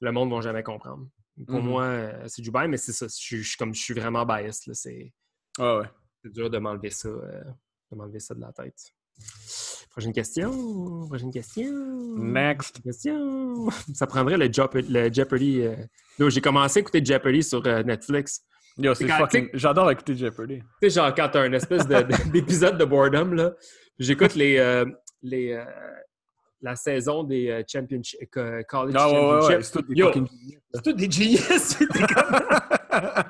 le 0.00 0.12
monde 0.12 0.30
ne 0.30 0.34
va 0.36 0.40
jamais 0.40 0.62
comprendre. 0.62 1.06
Pour 1.46 1.60
Mhm. 1.62 1.68
moi, 1.68 1.84
euh, 1.84 2.24
c'est 2.28 2.42
Dubai, 2.42 2.66
mais 2.68 2.76
c'est 2.76 2.92
ça. 2.92 3.06
Je 3.06 3.14
suis, 3.14 3.42
je 3.42 3.56
comme 3.56 3.74
je 3.74 3.80
suis 3.82 3.94
vraiment 3.94 4.24
biased. 4.26 4.66
là. 4.68 4.74
C'est 4.74 5.12
Ouais, 5.58 5.78
ouais. 5.78 5.86
dur 6.30 6.48
de 6.50 6.58
m'enlever 6.58 6.90
ça, 6.90 7.08
euh, 7.08 7.44
de 7.90 7.96
m'enlever 7.96 8.20
ça 8.20 8.34
de 8.34 8.40
la 8.40 8.52
tête. 8.52 8.78
Prochaine 9.90 10.12
question. 10.12 11.06
Prochaine 11.08 11.30
question. 11.32 11.72
Next. 12.16 12.80
Question. 12.82 13.68
Ça 13.94 14.06
prendrait 14.06 14.36
le, 14.38 14.46
Jeop- 14.52 14.74
le 14.88 15.12
Jeopardy. 15.12 15.62
euh. 15.62 15.76
J'ai 16.28 16.40
commencé 16.40 16.78
à 16.78 16.80
écouter 16.80 17.04
Jeopardy 17.04 17.42
sur 17.42 17.62
euh, 17.66 17.82
Netflix. 17.82 18.42
Yo, 18.78 18.94
c'est 18.94 19.06
quand- 19.06 19.18
fucking. 19.18 19.48
J'adore 19.52 19.90
écouter 19.90 20.16
Jeopardy. 20.16 20.60
Tu 20.60 20.64
sais, 20.88 20.90
genre, 21.00 21.12
quand 21.14 21.28
t'as 21.30 21.42
un 21.42 21.52
espèce 21.52 21.86
de- 21.86 22.02
de- 22.02 22.30
d'épisode 22.32 22.78
de 22.78 22.84
boredom, 22.84 23.34
là, 23.34 23.52
j'écoute 23.98 24.34
les, 24.36 24.58
euh, 24.58 24.84
les, 25.22 25.60
la 26.62 26.76
saison 26.76 27.24
des 27.24 27.64
championship, 27.66 28.20
euh, 28.36 28.62
college 28.68 28.94
Ah 28.96 29.08
ouais, 29.08 29.14
ouais, 29.14 29.20
ouais. 29.34 29.40
championships. 29.40 29.62
C'est 29.64 29.72
tout 29.72 29.82
des 29.82 29.94
Yo. 29.98 30.06
fucking. 30.06 30.28
C'est 30.74 30.82
tout 30.82 30.92
des 30.92 31.10
genius! 31.10 31.78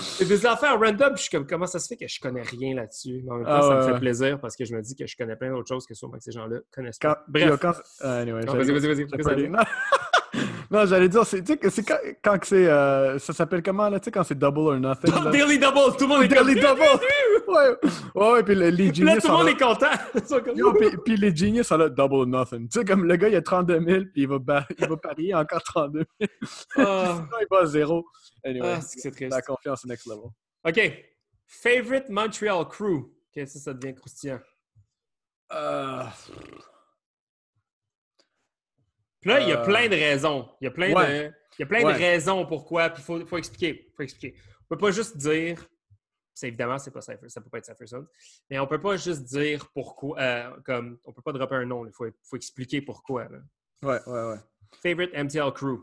C'est 0.00 0.26
des 0.26 0.44
affaires 0.46 0.78
random, 0.78 1.08
puis 1.14 1.16
je 1.18 1.22
suis 1.22 1.30
comme, 1.30 1.46
comment 1.46 1.66
ça 1.66 1.78
se 1.78 1.88
fait 1.88 1.96
que 1.96 2.06
je 2.08 2.20
connais 2.20 2.42
rien 2.42 2.74
là-dessus? 2.74 3.22
Mais 3.24 3.30
en 3.32 3.36
même 3.36 3.44
temps, 3.46 3.52
Ah 3.54 3.62
ça 3.62 3.74
me 3.76 3.84
ouais, 3.86 3.92
fait 3.92 3.98
plaisir 4.00 4.40
parce 4.40 4.56
que 4.56 4.64
je 4.64 4.74
me 4.74 4.82
dis 4.82 4.94
que 4.96 5.06
je 5.06 5.16
connais 5.16 5.36
plein 5.36 5.50
d'autres 5.50 5.68
choses 5.68 5.86
que 5.86 5.94
sûrement 5.94 6.18
que 6.18 6.24
ces 6.24 6.32
gens-là 6.32 6.58
connaissent 6.72 6.98
quand, 7.00 7.14
pas. 7.14 7.24
Bref, 7.28 7.58
quand- 7.60 7.74
ah, 8.00 8.18
anyway, 8.18 8.44
Non, 8.44 8.54
vas-y, 8.54 8.70
vas-y, 8.72 9.04
vas-y. 9.04 9.50
Non. 10.70 10.84
j'allais 10.86 11.08
dire, 11.08 11.24
c'est, 11.24 11.42
quand, 12.22 12.38
c'est. 12.42 12.66
euh, 12.66 13.18
ça 13.18 13.32
s'appelle 13.32 13.62
comment, 13.62 13.88
là? 13.88 14.00
Tu 14.00 14.06
sais, 14.06 14.10
quand 14.10 14.24
c'est 14.24 14.38
double 14.38 14.58
or 14.60 14.76
nothing. 14.78 15.12
là? 15.12 15.30
Daily 15.30 15.58
Double, 15.58 15.96
tout 15.96 16.04
le 16.04 16.06
monde 16.08 16.22
est 16.24 16.28
Daily 16.28 16.60
comme... 16.60 16.76
double! 16.78 16.82
ouais, 17.48 17.76
ouais, 18.14 18.32
ouais, 18.32 18.42
puis 18.42 18.54
le- 18.54 18.68
les 18.70 18.90
Puis 18.90 19.02
là, 19.02 19.12
genius. 19.12 19.22
tout 19.24 19.28
le 19.30 19.36
monde 19.36 19.46
là- 19.46 19.50
est 19.52 19.60
content. 19.60 20.40
Comme... 20.44 20.56
Yo, 20.56 20.72
puis, 20.74 20.88
puis 21.04 21.16
les 21.16 21.34
genius 21.34 21.66
sont 21.68 21.76
là, 21.76 21.88
double 21.88 22.14
or 22.14 22.26
nothing. 22.26 22.68
Tu 22.68 22.80
sais, 22.80 22.84
comme 22.84 23.04
le 23.04 23.16
gars, 23.16 23.28
il 23.28 23.36
a 23.36 23.42
32 23.42 23.80
000, 23.80 24.00
puis 24.12 24.22
il 24.22 24.28
va, 24.28 24.38
il 24.78 24.88
va 24.88 24.96
parier 24.96 25.34
encore 25.34 25.62
32 25.62 26.04
000. 26.20 26.30
Ah, 26.78 27.14
Sinon, 27.16 27.38
il 27.40 27.46
va 27.50 27.58
à 27.62 27.66
zéro. 27.66 28.04
Anyway, 28.44 28.74
ah, 28.76 28.80
c'est 28.80 29.10
triste. 29.12 29.30
la 29.30 29.42
confiance 29.42 29.84
est 29.84 29.88
next 29.88 30.06
level. 30.06 30.30
OK. 30.66 31.04
Favorite 31.46 32.08
Montreal 32.08 32.66
crew. 32.68 32.96
OK, 33.36 33.46
ça, 33.46 33.58
ça 33.60 33.72
devient 33.74 33.94
croustillant. 33.94 34.40
Euh, 35.52 36.02
là, 39.26 39.40
il 39.40 39.48
y 39.48 39.52
a 39.52 39.60
Euh, 39.60 39.64
plein 39.64 39.88
de 39.88 39.94
raisons. 39.94 40.48
Il 40.60 40.64
y 40.64 40.68
a 40.68 40.70
plein, 40.70 40.92
ouais. 40.94 41.28
de, 41.28 41.34
il 41.58 41.60
y 41.60 41.62
a 41.62 41.66
plein 41.66 41.84
Ouais. 41.84 41.92
de 41.94 41.98
raisons 41.98 42.46
pourquoi. 42.46 42.90
Puis 42.90 43.02
il 43.02 43.04
faut, 43.04 43.26
faut 43.26 43.38
expliquer. 43.38 43.92
faut 43.96 44.02
expliquer. 44.02 44.36
On 44.62 44.74
peut 44.74 44.78
pas 44.78 44.90
juste 44.90 45.16
dire. 45.16 45.64
C'est 46.34 46.48
évidemment, 46.48 46.78
c'est 46.78 46.90
pas 46.90 47.00
Cypher, 47.00 47.28
ça 47.28 47.40
peut 47.40 47.48
pas 47.48 47.58
être 47.58 47.64
Cypher 47.66 47.86
Sons. 47.86 48.06
Mais 48.50 48.58
on 48.58 48.66
peut 48.66 48.80
pas 48.80 48.96
juste 48.98 49.22
dire 49.24 49.66
pourquoi. 49.72 50.18
euh, 50.20 50.50
comme, 50.64 50.98
on 51.04 51.12
peut 51.12 51.22
pas 51.22 51.32
dropper 51.32 51.54
un 51.56 51.64
nom. 51.64 51.86
Il 51.86 51.92
faut, 51.92 52.06
faut 52.22 52.36
expliquer 52.36 52.82
pourquoi. 52.82 53.24
là. 53.24 53.38
ouais, 53.82 54.00
ouais, 54.06 54.22
ouais. 54.32 54.38
Favorite 54.82 55.12
MTL 55.14 55.52
crew. 55.52 55.78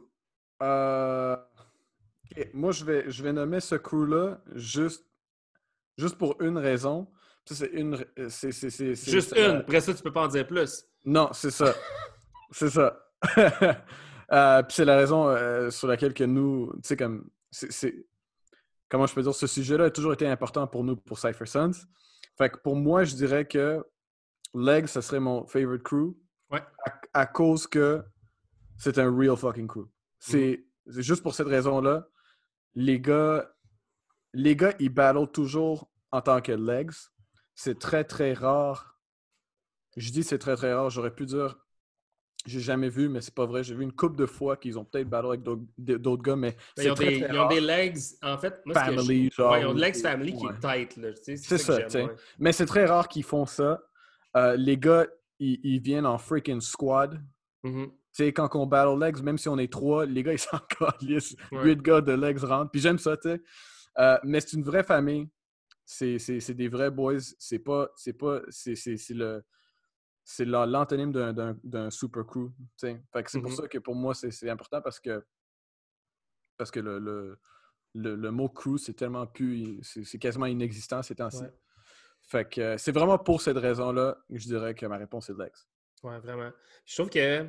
Euh, 0.62 1.36
Moi, 2.54 2.72
je 2.72 2.84
vais, 2.86 3.12
je 3.12 3.22
vais 3.24 3.34
nommer 3.34 3.60
ce 3.60 3.76
crew-là 3.76 4.42
juste, 4.56 5.06
juste 5.98 6.18
pour 6.18 6.42
une 6.42 6.58
raison. 6.58 7.08
C'est 7.46 7.68
une. 7.74 7.98
c'est- 8.30 8.52
c'est- 8.52 8.70
c'est- 8.70 8.96
Juste 9.12 9.34
une. 9.36 9.58
Après 9.58 9.82
ça, 9.82 9.94
tu 9.94 10.02
peux 10.02 10.14
pas 10.14 10.24
en 10.24 10.28
dire 10.28 10.48
plus. 10.48 10.86
Non, 11.04 11.30
c'est 11.34 11.52
ça. 11.52 11.74
c'est 12.52 12.70
ça. 12.70 13.03
Euh, 14.32 14.64
Puis 14.64 14.76
c'est 14.78 14.86
la 14.86 14.96
raison 14.96 15.28
euh, 15.28 15.70
sur 15.70 15.88
laquelle 15.88 16.14
que 16.14 16.24
nous, 16.24 16.72
tu 16.76 16.80
sais, 16.84 16.98
comme, 16.98 17.30
c'est, 17.52 18.08
comment 18.90 19.06
je 19.06 19.14
peux 19.14 19.22
dire, 19.22 19.36
ce 19.36 19.46
sujet-là 19.46 19.86
a 19.86 19.90
toujours 19.92 20.14
été 20.14 20.28
important 20.28 20.66
pour 20.66 20.84
nous, 20.84 20.96
pour 20.96 21.20
Cypher 21.20 21.46
Sons. 21.46 21.86
Fait 22.38 22.50
que 22.50 22.58
pour 22.58 22.76
moi, 22.76 23.04
je 23.04 23.14
dirais 23.16 23.46
que 23.46 23.86
Leg, 24.56 24.88
ça 24.88 25.04
serait 25.04 25.20
mon 25.20 25.46
favorite 25.46 25.84
crew. 25.84 26.16
Ouais. 26.50 26.64
À, 26.86 27.22
à 27.22 27.26
cause 27.28 27.68
que 27.68 28.04
c'est 28.78 28.98
un 28.98 29.16
real 29.16 29.38
fucking 29.38 29.68
crew. 29.68 29.86
C'est, 30.18 30.66
c'est 30.88 31.04
juste 31.04 31.22
pour 31.22 31.36
cette 31.36 31.48
raison-là. 31.48 32.08
Les 32.76 33.00
gars, 33.00 33.54
les 34.34 34.56
gars, 34.56 34.74
ils 34.80 34.90
battlent 34.90 35.32
toujours 35.32 35.92
en 36.12 36.22
tant 36.22 36.42
que 36.42 36.54
legs. 36.54 36.92
C'est 37.54 37.78
très, 37.78 38.04
très 38.04 38.34
rare. 38.34 38.98
Je 39.96 40.12
dis 40.12 40.24
c'est 40.24 40.40
très, 40.40 40.56
très 40.56 40.74
rare. 40.74 40.90
J'aurais 40.90 41.14
pu 41.14 41.26
dire 41.26 41.63
j'ai 42.46 42.60
jamais 42.60 42.90
vu, 42.90 43.08
mais 43.10 43.22
c'est 43.22 43.34
pas 43.34 43.46
vrai. 43.46 43.64
J'ai 43.64 43.74
vu 43.76 43.84
une 43.84 43.92
couple 43.94 44.16
de 44.18 44.26
fois 44.26 44.58
qu'ils 44.58 44.78
ont 44.78 44.84
peut-être 44.86 45.10
battle 45.10 45.28
avec 45.28 45.44
d'autres 45.44 46.22
gars, 46.24 46.36
mais 46.36 46.56
Ben, 46.76 46.84
ils, 46.84 46.92
ont 46.92 46.96
très, 46.96 47.06
des, 47.10 47.20
très 47.22 47.34
ils 47.34 47.40
ont 47.40 47.48
des 47.48 47.62
legs. 47.62 47.98
En 48.22 48.38
fait, 48.38 48.62
moi, 48.66 48.74
que 48.76 48.80
Family, 48.80 49.30
genre, 49.32 49.52
Ouais, 49.52 49.62
ils 49.62 49.66
ont 49.66 49.74
de 49.74 49.78
ou- 49.78 49.82
legs 49.82 49.96
family 49.96 50.34
qui 50.36 50.46
est 50.46 50.60
tight. 50.60 51.00
C'est 51.24 51.36
que 51.36 51.58
ça, 51.58 51.82
tu 51.84 51.90
sais. 51.90 52.04
ouais. 52.04 52.16
Mais 52.40 52.52
c'est 52.52 52.66
très 52.66 52.86
rare 52.86 53.08
qu'ils 53.08 53.24
font 53.24 53.46
ça. 53.46 53.82
Euh, 54.36 54.56
les 54.58 54.78
gars, 54.78 55.08
ils, 55.40 55.60
ils 55.64 55.80
viennent 55.80 56.06
en 56.06 56.18
freaking 56.18 56.60
squad. 56.62 57.22
Mhm. 57.64 57.88
Tu 57.88 58.26
sais, 58.26 58.34
quand 58.34 58.50
on 58.56 58.66
battle 58.68 59.00
legs, 59.00 59.22
même 59.24 59.38
si 59.38 59.48
on 59.50 59.58
est 59.58 59.72
trois, 59.72 60.06
les 60.06 60.22
gars, 60.22 60.34
ils 60.34 60.40
s'en 60.40 60.60
calissent. 60.60 61.36
Ouais. 61.52 61.64
Huit 61.64 61.82
gars 61.82 62.02
de 62.02 62.12
legs 62.12 62.40
rentrent. 62.40 62.72
Puis 62.72 62.82
j'aime 62.82 63.00
ça, 63.00 63.16
tu 63.18 63.30
sais. 63.30 63.42
Euh, 64.00 64.18
mais 64.24 64.40
c'est 64.42 64.54
une 64.58 64.64
vraie 64.64 64.84
famille. 64.84 65.30
C'est 65.86 66.52
des 66.54 66.68
vrais 66.68 66.92
boys. 66.92 67.20
C'est 67.40 67.60
pas. 67.60 67.90
C'est 67.96 68.14
pas. 68.14 68.42
C'est 68.50 68.76
le. 69.12 69.44
C'est 70.26 70.46
la- 70.46 70.66
l'antonyme 70.66 71.12
d'un- 71.12 71.90
super 71.90 72.26
crew. 72.26 72.50
c'est 72.78 73.02
pour 73.14 73.50
Mhm. 73.50 73.56
ça 73.56 73.68
que 73.68 73.78
pour 73.78 73.96
moi, 73.96 74.14
c'est 74.14 74.50
important 74.50 74.82
parce 74.82 75.00
que. 75.00 75.24
Parce 76.58 76.72
que 76.72 76.80
le, 76.80 77.00
le, 77.00 77.40
le, 77.96 78.16
le 78.16 78.32
mot 78.32 78.48
crew, 78.50 78.78
c'est 78.78 78.94
tellement 78.94 79.28
plus. 79.28 79.80
C'est 79.84 80.18
quasiment 80.20 80.46
inexistant 80.46 81.02
ces 81.02 81.16
temps-ci. 81.16 81.44
Ouais. 81.44 81.54
Fait 82.22 82.50
que 82.50 82.62
euh, 82.62 82.78
c'est 82.78 82.92
vraiment 82.94 83.18
pour 83.18 83.42
cette 83.42 83.58
raison-là 83.58 84.18
que 84.30 84.38
je 84.40 84.46
dirais 84.48 84.74
que 84.76 84.86
ma 84.86 84.98
réponse 84.98 85.30
est 85.30 85.38
Lex. 85.38 85.68
Ouais, 86.04 86.20
vraiment. 86.20 86.52
Je 86.86 86.96
trouve 86.96 87.10
que 87.10 87.48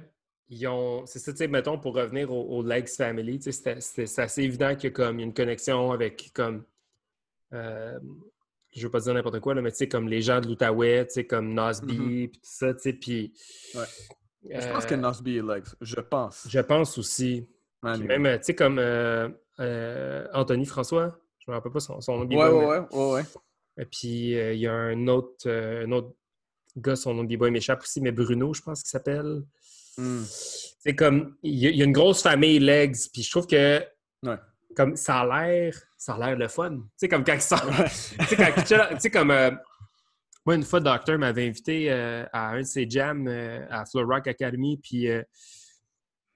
ils 0.49 0.67
ont. 0.67 1.07
C'est 1.07 1.21
ça, 1.21 1.33
tu 1.33 1.39
sais, 1.39 1.49
mettons, 1.49 1.79
pour 1.79 1.95
revenir 1.95 2.33
au, 2.33 2.59
au 2.59 2.63
Legs 2.63 2.89
Family, 2.89 3.41
c'est 3.41 4.19
assez 4.19 4.43
évident 4.43 4.75
qu'il 4.75 4.85
y 4.85 4.87
a 4.89 4.91
comme 4.91 5.21
une 5.21 5.33
connexion 5.33 5.93
avec 5.93 6.33
comme. 6.35 6.65
euh, 7.53 8.01
je 8.75 8.83
veux 8.83 8.91
pas 8.91 9.01
dire 9.01 9.15
n'importe 9.15 9.41
quoi, 9.41 9.55
là, 9.55 9.63
mais 9.63 9.71
tu 9.71 9.79
sais, 9.79 9.89
comme 9.89 10.09
les 10.09 10.23
gens 10.23 10.41
de 10.41 10.49
l'Outaouais, 10.49 11.07
tu 11.07 11.15
sais, 11.15 11.27
comme 11.27 11.55
Nasby, 11.55 12.29
puis 12.29 12.41
tout 12.41 12.41
ça, 12.43 12.75
tu 12.75 12.81
sais, 12.81 12.93
puis. 12.93 13.33
Je 13.75 14.73
pense 14.73 14.85
que 14.85 14.95
euh, 14.95 14.99
Nosby 14.99 15.39
est 15.39 15.43
Lex. 15.43 15.77
Je 15.81 16.01
pense. 16.01 16.47
Je 16.49 16.61
pense 16.61 16.99
aussi. 16.99 17.49
Même, 17.83 18.39
tu 18.39 18.45
sais, 18.45 18.55
comme 18.55 18.79
euh, 18.79 19.29
euh, 19.61 20.27
Anthony 20.33 20.67
François, 20.67 21.19
je 21.39 21.51
me 21.51 21.57
rappelle 21.57 21.73
pas 21.73 21.81
son, 21.81 22.01
son 22.01 22.19
nom. 22.19 22.27
Ouais, 22.27 22.49
ouais, 22.49 22.67
ouais, 22.67 22.81
ouais, 22.91 23.13
ouais. 23.13 23.23
Et 23.77 23.85
puis, 23.85 24.37
euh, 24.39 24.55
il 24.55 24.61
y 24.61 24.67
a 24.67 24.73
un 24.73 25.07
autre, 25.09 25.47
euh, 25.47 25.87
un 25.87 25.93
autre 25.93 26.15
gars, 26.77 26.97
son 26.97 27.15
nom 27.15 27.25
de 27.25 27.35
B-boy 27.35 27.51
m'échappe 27.51 27.83
aussi, 27.83 28.01
mais 28.01 28.13
Bruno, 28.13 28.55
je 28.55 28.63
pense 28.63 28.83
qu'il 28.83 28.91
s'appelle. 28.91 29.43
Hmm. 29.97 30.23
C'est 30.27 30.95
comme, 30.95 31.37
il 31.43 31.55
y, 31.55 31.77
y 31.77 31.83
a 31.83 31.85
une 31.85 31.93
grosse 31.93 32.23
famille 32.23 32.59
Legs, 32.59 32.97
puis 33.13 33.23
je 33.23 33.31
trouve 33.31 33.47
que 33.47 33.83
Ouais. 34.25 34.37
Comme 34.75 34.97
ça 34.97 35.21
a 35.21 35.47
l'air, 35.47 35.75
ça 35.97 36.15
a 36.15 36.19
l'air 36.19 36.37
le 36.37 36.49
fun. 36.49 36.77
Tu 36.77 36.83
sais, 36.97 37.09
comme 37.09 37.25
quand 37.25 37.35
ils 37.35 37.41
sortent, 37.41 37.69
tu 38.19 38.25
sais, 38.27 38.37
quand 38.37 38.63
tu 38.63 39.01
sais, 39.01 39.11
comme, 39.11 39.31
euh, 39.31 39.51
moi, 40.45 40.57
une 40.57 40.65
fois, 40.65 40.81
le 40.81 40.85
docteur 40.85 41.19
m'avait 41.19 41.47
invité 41.47 41.91
euh, 41.91 42.25
à 42.33 42.51
un 42.51 42.61
de 42.61 42.67
ses 42.67 42.89
jams 42.89 43.27
euh, 43.29 43.67
à 43.71 43.87
Flow 43.87 44.07
Rock 44.07 44.27
Academy, 44.27 44.77
puis 44.77 45.07
il 45.07 45.25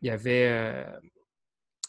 y 0.02 0.10
avait... 0.10 0.86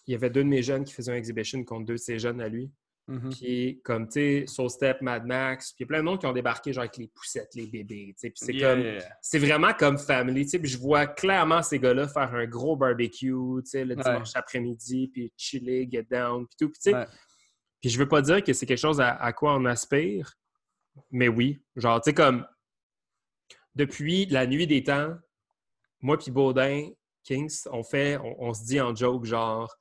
il 0.07 0.11
y 0.11 0.15
avait 0.15 0.29
deux 0.29 0.43
de 0.43 0.49
mes 0.49 0.63
jeunes 0.63 0.83
qui 0.83 0.93
faisaient 0.93 1.11
un 1.11 1.15
exhibition 1.15 1.63
contre 1.63 1.85
deux 1.85 1.93
de 1.93 1.99
ses 1.99 2.19
jeunes 2.19 2.41
à 2.41 2.49
lui. 2.49 2.71
Mhm. 3.09 3.29
Puis, 3.31 3.81
comme, 3.83 4.07
tu 4.07 4.13
sais, 4.13 4.43
Soul 4.45 4.69
Step, 4.69 5.01
Mad 5.01 5.25
Max, 5.25 5.73
puis 5.73 5.77
il 5.79 5.81
y 5.81 5.85
a 5.85 5.87
plein 5.87 5.97
de 5.97 6.03
monde 6.03 6.19
qui 6.19 6.27
ont 6.27 6.31
débarqué, 6.31 6.71
genre, 6.73 6.83
avec 6.83 6.95
les 6.97 7.07
poussettes, 7.07 7.55
les 7.55 7.65
bébés, 7.65 8.13
tu 8.13 8.19
sais. 8.19 8.29
Puis 8.29 8.39
c'est 8.45 8.53
Yeah, 8.53 8.75
comme, 8.75 9.09
c'est 9.21 9.39
vraiment 9.39 9.73
comme 9.73 9.97
family, 9.97 10.43
tu 10.43 10.49
sais. 10.51 10.59
Puis 10.59 10.69
je 10.69 10.77
vois 10.77 11.07
clairement 11.07 11.63
ces 11.63 11.79
gars-là 11.79 12.07
faire 12.07 12.33
un 12.35 12.45
gros 12.45 12.75
barbecue, 12.75 13.33
tu 13.33 13.61
sais, 13.65 13.83
le 13.83 13.95
Ouais. 13.95 14.03
dimanche 14.03 14.29
après-midi, 14.35 15.07
puis 15.07 15.33
chiller, 15.35 15.89
get 15.91 16.03
down, 16.03 16.45
puis 16.45 16.55
tout. 16.59 16.69
Puis, 16.69 16.79
tu 16.83 16.91
sais, 16.91 16.95
Ouais. 16.95 17.07
puis 17.81 17.89
je 17.89 17.97
veux 17.97 18.07
pas 18.07 18.21
dire 18.21 18.43
que 18.43 18.53
c'est 18.53 18.67
quelque 18.67 18.77
chose 18.77 19.01
à, 19.01 19.15
à 19.15 19.33
quoi 19.33 19.55
on 19.55 19.65
aspire, 19.65 20.33
mais 21.09 21.29
oui. 21.29 21.59
Genre, 21.75 21.99
tu 22.01 22.11
sais, 22.11 22.13
comme, 22.13 22.45
depuis 23.75 24.25
la 24.27 24.45
nuit 24.45 24.67
des 24.67 24.83
temps, 24.83 25.15
moi 26.01 26.17
puis 26.17 26.31
Baudin, 26.31 26.89
Kings, 27.23 27.63
on 27.71 27.83
fait, 27.83 28.17
on, 28.17 28.35
on 28.49 28.53
se 28.53 28.65
dit 28.65 28.79
en 28.79 28.93
joke, 28.95 29.25
genre, 29.25 29.75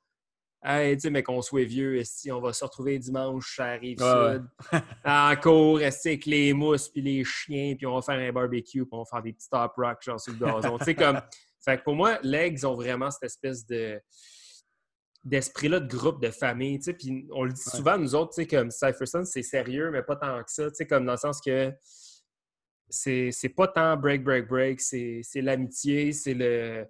Hey, 0.61 0.95
tu 0.97 1.01
sais, 1.03 1.09
mais 1.09 1.23
qu'on 1.23 1.41
soit 1.41 1.63
vieux, 1.63 2.03
si 2.03 2.31
on 2.31 2.41
va 2.41 2.51
se 2.51 2.65
retrouver 2.65 2.99
dimanche 2.99 3.59
à 3.59 3.71
Rive-Sud, 3.73 4.45
Ouais, 4.73 4.79
en 5.05 5.35
cours, 5.41 5.77
avec 5.77 6.25
les 6.25 6.51
mousses 6.51 6.89
puis 6.89 7.01
les 7.01 7.23
chiens, 7.23 7.75
puis 7.77 7.85
on 7.85 7.95
va 7.95 8.01
faire 8.01 8.19
un 8.19 8.31
barbecue, 8.33 8.81
puis 8.81 8.89
on 8.91 8.99
va 8.99 9.05
faire 9.05 9.23
des 9.23 9.31
petits 9.31 9.49
top 9.49 9.71
rock, 9.77 9.99
genre 10.03 10.19
sur 10.19 10.33
le 10.33 10.39
gazon. 10.39 10.77
tu 10.77 10.83
sais, 10.85 10.95
comme. 10.95 11.21
Fait 11.63 11.77
que 11.77 11.83
pour 11.83 11.95
moi, 11.95 12.19
Legs 12.23 12.65
ont 12.65 12.75
vraiment 12.75 13.09
cette 13.11 13.23
espèce 13.23 13.65
de 13.65 14.01
d'esprit-là 15.25 15.81
de 15.81 15.87
groupe, 15.93 16.21
de 16.21 16.31
famille, 16.31 16.79
tu 16.79 16.85
sais, 16.85 16.93
puis 16.93 17.27
on 17.31 17.43
le 17.43 17.51
dit 17.51 17.61
Ouais. 17.65 17.77
souvent, 17.77 17.97
nous 17.97 18.15
autres, 18.15 18.33
tu 18.33 18.41
sais, 18.41 18.47
comme 18.47 18.71
Cypherson, 18.71 19.23
c'est 19.25 19.43
sérieux, 19.43 19.91
mais 19.91 20.01
pas 20.01 20.15
tant 20.15 20.41
que 20.41 20.51
ça, 20.51 20.69
tu 20.69 20.75
sais, 20.75 20.87
comme 20.87 21.05
dans 21.05 21.11
le 21.13 21.17
sens 21.17 21.41
que 21.41 21.73
c'est 22.89 23.53
pas 23.55 23.67
tant 23.67 23.97
break, 23.97 24.23
break, 24.23 24.47
break, 24.47 24.81
c'est 24.81 25.23
l'amitié, 25.35 26.11
c'est 26.11 26.33
le... 26.33 26.85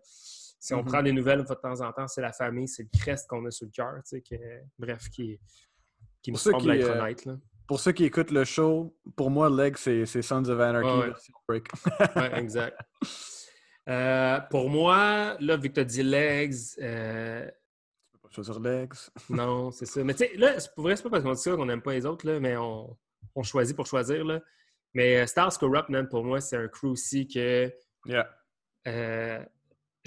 Si 0.60 0.74
on 0.74 0.80
Mhm. 0.80 0.86
prend 0.86 1.02
des 1.02 1.12
nouvelles 1.14 1.44
de 1.46 1.54
temps 1.54 1.80
en 1.82 1.92
temps, 1.94 2.08
c'est 2.08 2.22
la 2.22 2.34
famille, 2.34 2.68
c'est 2.68 2.84
le 2.84 2.90
crest 3.00 3.28
qu'on 3.30 3.46
a 3.46 3.52
sur 3.52 3.66
le 3.66 3.72
cœur, 3.72 3.94
tu 4.04 4.18
sais, 4.18 4.22
que, 4.22 4.36
bref, 4.78 5.10
qui, 5.10 5.40
qui 6.22 6.32
me 6.32 6.38
semble 6.38 6.58
qui, 6.62 6.70
être 6.72 6.90
euh, 6.90 7.00
honnête, 7.02 7.26
là. 7.26 7.38
Pour 7.66 7.80
ceux 7.80 7.92
qui 7.92 8.04
écoutent 8.04 8.32
le 8.32 8.44
show, 8.46 8.98
pour 9.16 9.30
moi, 9.30 9.50
Leg, 9.50 9.78
c'est 9.78 10.06
Sons 10.06 10.44
of 10.50 10.60
Anarchy 10.60 10.90
Ouais, 10.90 10.98
ouais. 11.00 11.08
version 11.08 11.34
break. 11.48 11.68
Ouais, 12.16 12.40
exact. 12.40 12.78
Euh, 13.88 14.40
pour 14.52 14.70
moi, 14.70 15.36
là, 15.40 15.58
vu 15.58 15.70
que 15.70 15.74
tu 15.76 15.80
as 15.80 15.84
dit 15.84 16.04
legs, 16.04 16.54
euh, 16.80 17.48
Tu 17.48 18.12
peux 18.12 18.20
pas 18.20 18.30
choisir 18.30 18.60
Legs. 18.60 18.94
non, 19.32 19.72
c'est 19.72 19.88
ça. 19.88 20.04
Mais 20.04 20.14
tu 20.14 20.26
sais, 20.28 20.36
là, 20.38 20.60
c'est 20.60 20.72
pour 20.76 20.84
vrai, 20.84 20.96
c'est 20.96 21.02
pas 21.02 21.10
parce 21.10 21.24
qu'on 21.24 21.34
dit 21.34 21.42
ça 21.42 21.56
qu'on 21.56 21.66
n'aime 21.66 21.82
pas 21.82 21.94
les 21.94 22.06
autres, 22.06 22.28
là, 22.28 22.40
mais 22.40 22.56
on, 22.56 22.96
on 23.34 23.42
choisit 23.42 23.76
pour 23.76 23.88
choisir. 23.88 24.24
Là. 24.26 24.42
Mais 24.94 25.18
euh, 25.22 25.26
Stars 25.26 25.58
Corrupt, 25.58 25.90
man, 25.90 26.08
pour 26.08 26.24
moi, 26.24 26.40
c'est 26.40 26.58
un 26.58 26.68
crew 26.68 26.86
aussi 26.92 27.28
que 27.28 27.74
Yeah. 28.06 28.30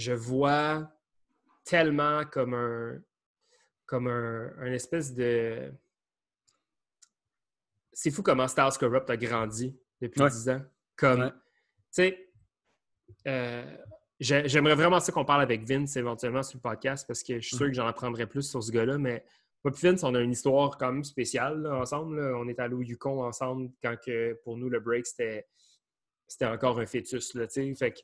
Je 0.02 0.12
vois 0.12 0.90
tellement 1.64 2.24
comme 2.24 2.54
un 2.54 3.00
comme 3.86 4.08
un, 4.08 4.52
un 4.58 4.72
espèce 4.72 5.14
de. 5.14 5.72
C'est 7.92 8.10
fou 8.10 8.22
comment 8.22 8.48
Stars 8.48 8.78
Corrupt 8.78 9.08
a 9.10 9.16
grandi 9.16 9.76
depuis 10.00 10.22
Ouais. 10.22 10.30
10 10.30 10.48
ans. 10.48 10.62
Comme, 10.96 11.20
Ouais. 11.20 11.30
tu 11.30 11.36
sais, 11.90 12.32
euh, 13.28 13.76
j'ai- 14.18 14.48
j'aimerais 14.48 14.74
vraiment 14.74 14.98
ça 15.00 15.12
qu'on 15.12 15.24
parle 15.24 15.42
avec 15.42 15.62
Vince 15.64 15.96
éventuellement 15.96 16.42
sur 16.42 16.56
le 16.58 16.62
podcast 16.62 17.06
parce 17.06 17.22
que 17.22 17.34
je 17.40 17.46
suis 17.46 17.56
sûr 17.56 17.66
que 17.66 17.74
j'en 17.74 17.86
apprendrais 17.86 18.26
plus 18.26 18.48
sur 18.48 18.62
ce 18.62 18.70
gars-là. 18.72 18.96
Mais 18.98 19.24
moi 19.62 19.72
et 19.76 19.80
Vince, 19.86 20.02
on 20.04 20.14
a 20.14 20.20
une 20.20 20.32
histoire 20.32 20.78
quand 20.78 20.90
même 20.92 21.04
spéciale 21.04 21.62
là, 21.62 21.74
ensemble. 21.76 22.18
là. 22.20 22.36
On 22.38 22.48
est 22.48 22.58
allé 22.58 22.74
au 22.74 22.82
Yukon 22.82 23.22
ensemble 23.22 23.70
quand 23.82 23.96
que, 24.04 24.34
pour 24.44 24.56
nous, 24.56 24.68
le 24.70 24.80
break, 24.80 25.06
c'était 25.06 25.46
c'était 26.28 26.46
encore 26.46 26.80
un 26.80 26.86
fœtus. 26.86 27.34
Là, 27.34 27.46
tu 27.46 27.52
sais. 27.52 27.74
fait 27.74 27.92
que, 27.92 28.00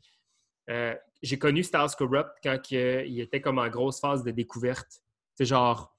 euh, 0.68 0.94
j'ai 1.22 1.38
connu 1.38 1.62
Styles 1.62 1.94
Corrupt 1.96 2.30
quand 2.42 2.58
il 2.70 3.20
était 3.20 3.40
comme 3.40 3.58
en 3.58 3.68
grosse 3.68 4.00
phase 4.00 4.22
de 4.22 4.30
découverte. 4.30 5.02
C'est 5.34 5.44
genre. 5.44 5.96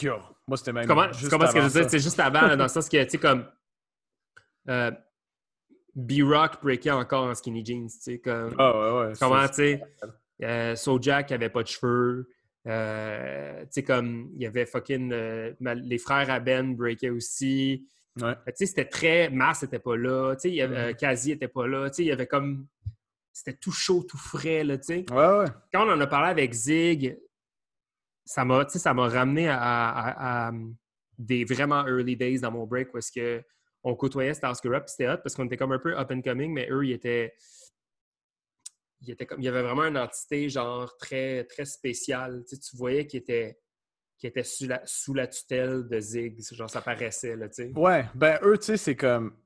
Yo, 0.00 0.14
moi, 0.48 0.56
c'était 0.56 0.72
même. 0.72 0.86
Comment, 0.86 1.12
juste 1.12 1.30
comment 1.30 1.44
est-ce 1.44 1.54
que 1.54 1.60
je 1.60 1.68
veux. 1.68 1.88
C'est 1.88 1.98
juste 1.98 2.18
avant, 2.20 2.42
là, 2.42 2.56
dans 2.56 2.64
le 2.64 2.68
sens 2.70 2.88
que, 2.88 3.02
tu 3.04 3.10
sais, 3.10 3.18
comme. 3.18 3.46
euh, 4.68 4.90
B-Rock 5.94 6.60
breakait 6.62 6.90
encore 6.90 7.24
en 7.26 7.34
skinny 7.34 7.64
jeans, 7.64 7.86
tu 7.88 7.98
sais, 8.00 8.18
comme. 8.18 8.54
Ah, 8.58 9.00
ouais, 9.02 9.06
ouais. 9.08 9.12
Comment, 9.20 9.46
tu 9.48 9.54
sais, 9.54 9.80
euh, 10.42 10.74
Jack 11.00 11.30
avait 11.32 11.50
pas 11.50 11.62
de 11.62 11.68
cheveux. 11.68 12.28
Euh, 12.66 13.60
tu 13.64 13.68
sais, 13.70 13.82
comme, 13.84 14.30
il 14.34 14.42
y 14.42 14.46
avait 14.46 14.66
fucking. 14.66 15.12
euh, 15.12 15.52
les 15.60 15.98
frères 15.98 16.30
Aben 16.30 16.74
breakaient 16.74 17.10
aussi. 17.10 17.86
Ouais. 18.20 18.34
Tu 18.46 18.52
sais, 18.56 18.66
c'était 18.66 18.84
très. 18.86 19.28
Mars 19.30 19.62
était 19.62 19.78
pas 19.78 19.96
là. 19.96 20.34
Tu 20.34 20.40
sais, 20.42 20.48
il 20.50 20.54
y 20.56 20.62
avait- 20.62 20.74
Mhm. 20.76 20.90
euh, 20.90 20.92
Kazi 20.94 21.32
était 21.32 21.48
pas 21.48 21.66
là. 21.66 21.90
Tu 21.90 21.96
sais, 21.96 22.02
il 22.04 22.08
y 22.08 22.12
avait 22.12 22.26
comme. 22.26 22.66
C'était 23.36 23.58
tout 23.58 23.72
chaud, 23.72 24.04
tout 24.04 24.16
frais, 24.16 24.62
là, 24.62 24.78
tu 24.78 24.84
sais. 24.84 25.04
Ouais, 25.10 25.38
ouais. 25.38 25.46
Quand 25.72 25.86
on 25.86 25.90
en 25.92 26.00
a 26.00 26.06
parlé 26.06 26.30
avec 26.30 26.52
Zig, 26.52 27.18
ça 28.24 28.44
m'a, 28.44 28.64
tu 28.64 28.72
sais, 28.74 28.78
ça 28.78 28.94
m'a 28.94 29.08
ramené 29.08 29.48
à, 29.48 29.58
à- 29.60 30.46
à, 30.48 30.52
des 31.18 31.44
vraiment 31.44 31.84
early 31.86 32.16
days 32.16 32.38
dans 32.40 32.52
mon 32.52 32.64
break 32.64 32.94
où 32.94 32.98
est-ce 32.98 33.10
que 33.12 33.44
on 33.82 33.94
côtoyait 33.96 34.34
Stars 34.34 34.60
Corrupt, 34.62 34.84
puis 34.86 34.92
c'était 34.96 35.08
hot 35.10 35.18
parce 35.18 35.34
qu'on 35.34 35.46
était 35.46 35.56
comme 35.56 35.72
un 35.72 35.78
peu 35.80 35.98
up 35.98 36.10
and 36.10 36.22
coming, 36.22 36.52
mais 36.52 36.68
eux, 36.70 36.86
ils 36.86 36.92
étaient. 36.92 37.34
Ils 39.02 39.10
étaient 39.10 39.26
comme, 39.26 39.40
il 39.40 39.44
y 39.44 39.48
avait 39.48 39.62
vraiment 39.62 39.84
une 39.84 39.98
entité 39.98 40.48
genre 40.48 40.96
très, 40.96 41.44
très 41.44 41.64
spéciale. 41.66 42.42
Tu, 42.48 42.54
sais, 42.56 42.62
tu 42.62 42.76
voyais 42.76 43.06
qu'ils 43.06 43.20
étaient, 43.20 43.58
qu'ils 44.16 44.28
étaient 44.28 44.44
sous, 44.44 44.66
la, 44.66 44.80
sous 44.86 45.12
la 45.12 45.26
tutelle 45.26 45.86
de 45.88 46.00
Zig. 46.00 46.40
Genre, 46.40 46.70
ça 46.70 46.80
paraissait, 46.80 47.36
là, 47.36 47.48
tu 47.48 47.64
sais. 47.64 47.72
Ouais, 47.74 48.06
ben 48.14 48.38
eux, 48.42 48.56
tu 48.56 48.64
sais, 48.64 48.76
c'est 48.78 48.96
comme. 48.96 49.36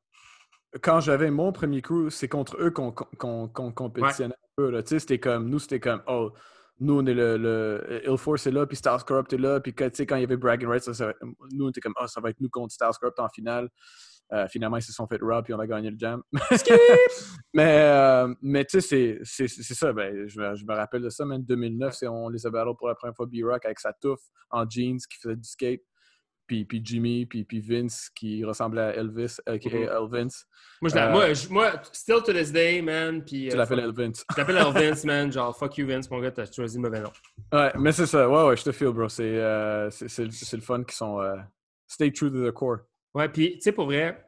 Quand 0.83 1.01
j'avais 1.01 1.31
mon 1.31 1.53
premier 1.53 1.81
crew, 1.83 2.11
c'est 2.11 2.29
contre 2.29 2.57
eux 2.61 2.71
qu'on 2.71 2.93
qu'on 2.93 3.49
compétitionnait 3.73 4.35
un 4.35 4.49
peu. 4.57 4.83
c'était 4.85 5.19
comme. 5.19 5.49
Nous, 5.49 5.59
c'était 5.59 5.81
comme. 5.81 6.03
Oh, 6.07 6.33
nous, 6.81 6.99
on 7.01 7.07
est 7.07 7.15
le. 7.15 7.37
le 7.39 8.03
Ill 8.07 8.19
Force 8.19 8.47
est 8.47 8.51
là, 8.51 8.67
puis 8.67 8.77
Stars 8.77 9.05
Corrupt 9.05 9.33
est 9.33 9.39
là. 9.39 9.61
Puis 9.61 9.75
quand 9.75 9.89
il 9.99 10.07
y 10.21 10.25
avait 10.25 10.37
Bragging 10.37 10.69
Rights, 10.69 10.85
ça, 10.85 10.95
ça- 10.95 11.15
nous, 11.53 11.67
on 11.67 11.71
était 11.71 11.81
comme. 11.81 11.95
Oh, 12.01 12.07
ça 12.07 12.21
va 12.21 12.31
être 12.31 12.41
nous 12.41 12.51
contre 12.51 12.73
Stars 12.73 12.99
Corrupt 12.99 13.19
en 13.19 13.29
finale. 13.29 13.69
Euh, 14.31 14.47
finalement, 14.47 14.77
ils 14.77 14.83
se 14.83 14.93
sont 14.93 15.07
fait 15.07 15.19
rob, 15.23 15.43
puis 15.43 15.55
on 15.55 15.59
a 15.59 15.67
gagné 15.67 15.91
le 15.91 15.97
jam. 15.99 16.23
mais, 17.55 17.81
euh, 17.83 18.35
mais 18.43 18.65
tu 18.67 18.81
sais, 18.83 19.19
c'est- 19.25 19.49
ça. 19.49 19.93
Ben, 19.95 20.29
je, 20.29 20.39
me, 20.39 20.55
je 20.55 20.67
me 20.67 20.75
rappelle 20.75 21.01
de 21.01 21.09
ça, 21.09 21.25
même 21.25 21.43
2009, 21.45 21.95
c'est 21.95 22.09
on 22.09 22.29
les 22.29 22.47
a 22.47 22.51
battle 22.51 22.75
pour 22.77 22.89
la 22.89 22.95
première 22.95 23.17
fois 23.17 23.25
B-Rock 23.25 23.65
avec 23.65 23.81
sa 23.81 23.95
touffe 23.95 24.21
en 24.51 24.69
jeans 24.69 24.99
qui 24.99 25.19
faisait 25.19 25.37
du 25.37 25.49
skate. 25.49 25.81
Puis, 26.49 26.65
puis 26.65 26.81
Jimmy, 26.83 27.27
puis, 27.27 27.45
puis 27.45 27.61
Vince 27.61 28.09
qui 28.15 28.43
ressemblait 28.45 28.81
à 28.81 28.95
Elvis, 28.97 29.37
aka 29.47 29.69
Mhm. 29.71 29.89
Elvince. 30.03 30.47
Moi, 30.81 30.89
je 30.91 30.97
Euh, 30.97 31.11
moi, 31.13 31.33
je- 31.35 31.49
moi, 31.51 31.73
still 31.93 32.23
to 32.25 32.33
this 32.33 32.51
day, 32.51 32.81
man. 32.83 33.23
Puis, 33.23 33.49
Tu 33.49 33.55
euh, 33.55 33.57
l'appelles 33.59 33.81
Elvince. 33.81 34.25
Je 34.31 34.35
t'appelle 34.35 34.57
alors 34.57 34.73
Vince, 35.01 35.05
man. 35.05 35.31
Genre, 35.31 35.57
fuck 35.57 35.77
you, 35.77 35.87
Vince, 35.87 36.11
mon 36.11 36.21
gars, 36.21 36.31
t'as 36.33 36.51
choisi 36.51 36.77
le 36.77 36.83
mauvais 36.83 37.01
nom. 37.03 37.13
Ouais, 37.53 37.71
mais 37.79 37.93
c'est 37.93 38.07
ça. 38.07 38.29
Ouais, 38.29 38.49
ouais, 38.49 38.57
je 38.57 38.65
te 38.65 38.73
feel, 38.73 38.89
bro. 38.93 39.09
C'est 39.11 39.23
euh, 39.25 39.91
le 39.91 40.61
fun 40.61 40.83
qui 40.85 40.97
sont. 40.97 41.21
euh, 41.21 41.37
stay 41.87 42.11
true 42.11 42.31
to 42.33 42.49
the 42.51 42.53
core. 42.53 42.79
Ouais, 43.15 43.29
puis, 43.29 43.53
tu 43.57 43.61
sais, 43.61 43.73
pour 43.73 43.85
vrai, 43.87 44.27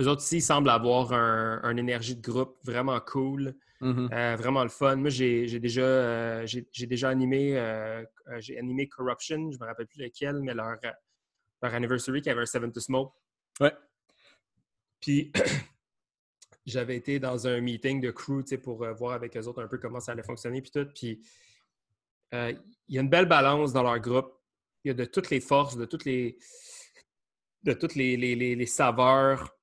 eux 0.00 0.06
autres 0.08 0.22
ici, 0.22 0.36
ils 0.36 0.40
semblent 0.42 0.70
avoir 0.70 1.12
un, 1.12 1.60
un 1.64 1.76
énergie 1.76 2.14
de 2.16 2.22
groupe 2.22 2.56
vraiment 2.64 2.98
cool, 3.00 3.54
Mhm. 3.80 4.08
euh, 4.12 4.36
vraiment 4.38 4.62
le 4.62 4.68
fun. 4.70 4.96
Moi, 4.96 5.10
j'ai 5.10 5.58
déjà, 5.58 5.82
euh, 5.82 6.46
j'ai 6.46 6.86
déjà 6.86 7.08
animé, 7.08 7.58
euh, 7.58 8.02
euh, 8.28 8.36
j'ai 8.40 8.56
animé 8.58 8.88
Corruption, 8.88 9.50
je 9.50 9.58
me 9.58 9.66
rappelle 9.66 9.86
plus 9.88 10.00
lequel, 10.02 10.40
mais 10.42 10.54
leur, 10.54 10.76
anniversary 11.72 12.20
qui 12.20 12.28
avait 12.30 12.42
un 12.42 12.46
Seven 12.46 12.70
to 12.72 12.80
Smoke. 12.80 13.14
Ouais. 13.60 13.72
Puis, 15.00 15.32
j'avais 16.66 16.96
été 16.96 17.18
dans 17.18 17.46
un 17.46 17.60
meeting 17.60 18.00
de 18.00 18.10
crew, 18.10 18.40
tu 18.42 18.48
sais, 18.48 18.58
pour 18.58 18.82
euh, 18.84 18.92
voir 18.92 19.12
avec 19.14 19.36
eux 19.36 19.46
autres 19.46 19.62
un 19.62 19.68
peu 19.68 19.78
comment 19.78 20.00
ça 20.00 20.12
allait 20.12 20.22
fonctionner, 20.22 20.60
puis 20.62 20.70
tout. 20.70 20.86
Puis, 20.94 21.22
euh, 22.34 22.52
il 22.88 22.94
y 22.94 22.98
a 22.98 23.02
une 23.02 23.08
belle 23.08 23.26
balance 23.26 23.72
dans 23.72 23.82
leur 23.82 23.98
groupe. 24.00 24.32
Il 24.82 24.88
y 24.88 24.90
a 24.90 24.94
de 24.94 25.04
toutes 25.04 25.30
les 25.30 25.40
forces, 25.40 25.76
de 25.76 25.84
toutes 25.84 26.04
les, 26.04 26.36
de 27.62 27.72
toutes 27.72 27.94
les, 27.94 28.16
les- 28.16 28.34
les- 28.34 28.56
les 28.56 28.66
saveurs. 28.66 29.56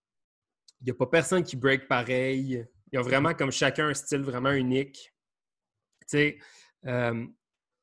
Il 0.79 0.85
n'y 0.85 0.91
a 0.91 0.95
pas 0.95 1.05
personne 1.07 1.43
qui 1.43 1.55
break 1.55 1.87
pareil. 1.87 2.65
Il 2.91 2.95
y 2.95 2.97
a 2.97 3.01
vraiment 3.01 3.33
comme 3.35 3.51
chacun 3.51 3.89
un 3.89 3.93
style 3.93 4.21
vraiment 4.21 4.51
unique. 4.51 5.13
Tu 6.01 6.07
sais, 6.07 6.39
euh, 6.85 7.25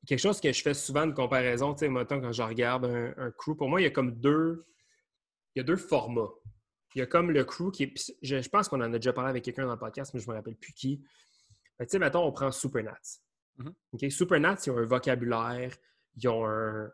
quelque 0.06 0.18
chose 0.20 0.40
que 0.40 0.52
je 0.52 0.62
fais 0.62 0.74
souvent 0.74 1.06
de 1.06 1.12
comparaison, 1.12 1.74
tu 1.74 1.80
sais, 1.80 1.88
mettons, 1.88 2.20
quand 2.20 2.32
je 2.32 2.42
regarde 2.42 2.84
un, 2.86 3.14
un 3.16 3.30
crew, 3.32 3.54
pour 3.56 3.68
moi, 3.68 3.80
il 3.80 3.84
y 3.84 3.86
a 3.86 3.90
comme 3.90 4.12
deux, 4.20 4.64
il 5.54 5.58
y 5.58 5.60
a 5.60 5.64
deux 5.64 5.76
formats. 5.76 6.30
Il 6.94 7.00
y 7.00 7.02
a 7.02 7.06
comme 7.06 7.30
le 7.30 7.44
crew 7.44 7.70
qui 7.70 7.82
est. 7.84 8.14
Je, 8.22 8.40
je 8.40 8.48
pense 8.48 8.68
qu'on 8.68 8.78
en 8.80 8.92
a 8.92 8.98
déjà 8.98 9.12
parlé 9.12 9.28
avec 9.30 9.44
quelqu'un 9.44 9.66
dans 9.66 9.72
le 9.72 9.78
podcast, 9.78 10.14
mais 10.14 10.20
je 10.20 10.26
ne 10.26 10.32
me 10.32 10.36
rappelle 10.38 10.56
plus 10.56 10.72
qui. 10.72 11.02
Tu 11.80 11.86
sais, 11.86 11.98
mettons, 11.98 12.24
on 12.24 12.32
prend 12.32 12.50
Supernats. 12.50 13.20
Mhm. 13.58 13.74
OK? 13.92 14.10
Supernats, 14.10 14.56
ils 14.66 14.70
ont 14.70 14.78
un 14.78 14.86
vocabulaire, 14.86 15.76
ils 16.16 16.28
ont 16.28 16.46
un. 16.46 16.90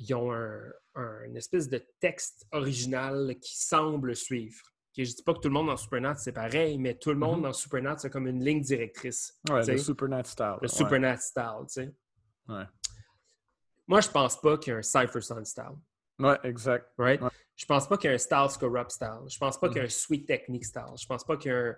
Ils 0.00 0.14
ont 0.14 0.32
un, 0.32 0.60
un- 0.96 1.24
une 1.24 1.36
espèce 1.36 1.68
de 1.68 1.84
texte 2.00 2.46
original 2.52 3.36
qui 3.40 3.56
semble 3.58 4.14
suivre. 4.16 4.62
Je 4.96 5.02
ne 5.02 5.06
dis 5.06 5.22
pas 5.22 5.34
que 5.34 5.38
tout 5.40 5.48
le 5.48 5.54
monde 5.54 5.68
dans 5.68 5.76
Supernats, 5.76 6.16
c'est 6.16 6.32
pareil, 6.32 6.76
mais 6.78 6.94
tout 6.94 7.10
le 7.10 7.16
monde 7.16 7.36
Mhm. 7.38 7.42
dans 7.44 7.52
Supernats, 7.52 7.98
c'est 7.98 8.10
comme 8.10 8.26
une 8.26 8.42
ligne 8.42 8.60
directrice. 8.60 9.38
Ouais, 9.48 9.64
le. 9.64 9.78
Supernat 9.78 10.24
style. 10.24 10.54
Le 10.56 10.62
ouais. 10.62 10.68
Supernat 10.68 11.16
style, 11.18 11.44
tu 11.60 11.66
sais. 11.68 11.94
Ouais. 12.48 12.64
Moi, 13.86 14.00
je 14.00 14.08
pense 14.08 14.40
pas 14.40 14.58
qu'il 14.58 14.72
y 14.72 14.76
a 14.76 14.78
un 14.78 14.82
Cypher 14.82 15.20
Sun 15.20 15.44
style. 15.44 15.76
Ouais, 16.18 16.38
exact. 16.42 16.90
Right? 16.98 17.20
Ouais. 17.22 17.30
Je 17.54 17.64
pense 17.64 17.86
pas 17.88 17.96
qu'il 17.96 18.08
y 18.08 18.12
a 18.12 18.14
un 18.14 18.18
Styles 18.18 18.58
Corrupt 18.58 18.90
style. 18.90 19.20
Je 19.28 19.38
pense 19.38 19.58
pas 19.58 19.68
qu'il 19.68 19.78
y 19.78 19.80
a 19.80 19.84
un 19.84 19.88
Sweet 19.88 20.26
Technique 20.26 20.64
style. 20.64 20.82
Je 21.00 21.06
pense 21.06 21.24
pas 21.24 21.36
qu'il 21.36 21.50
y 21.52 21.54
a 21.54 21.58
un. 21.58 21.74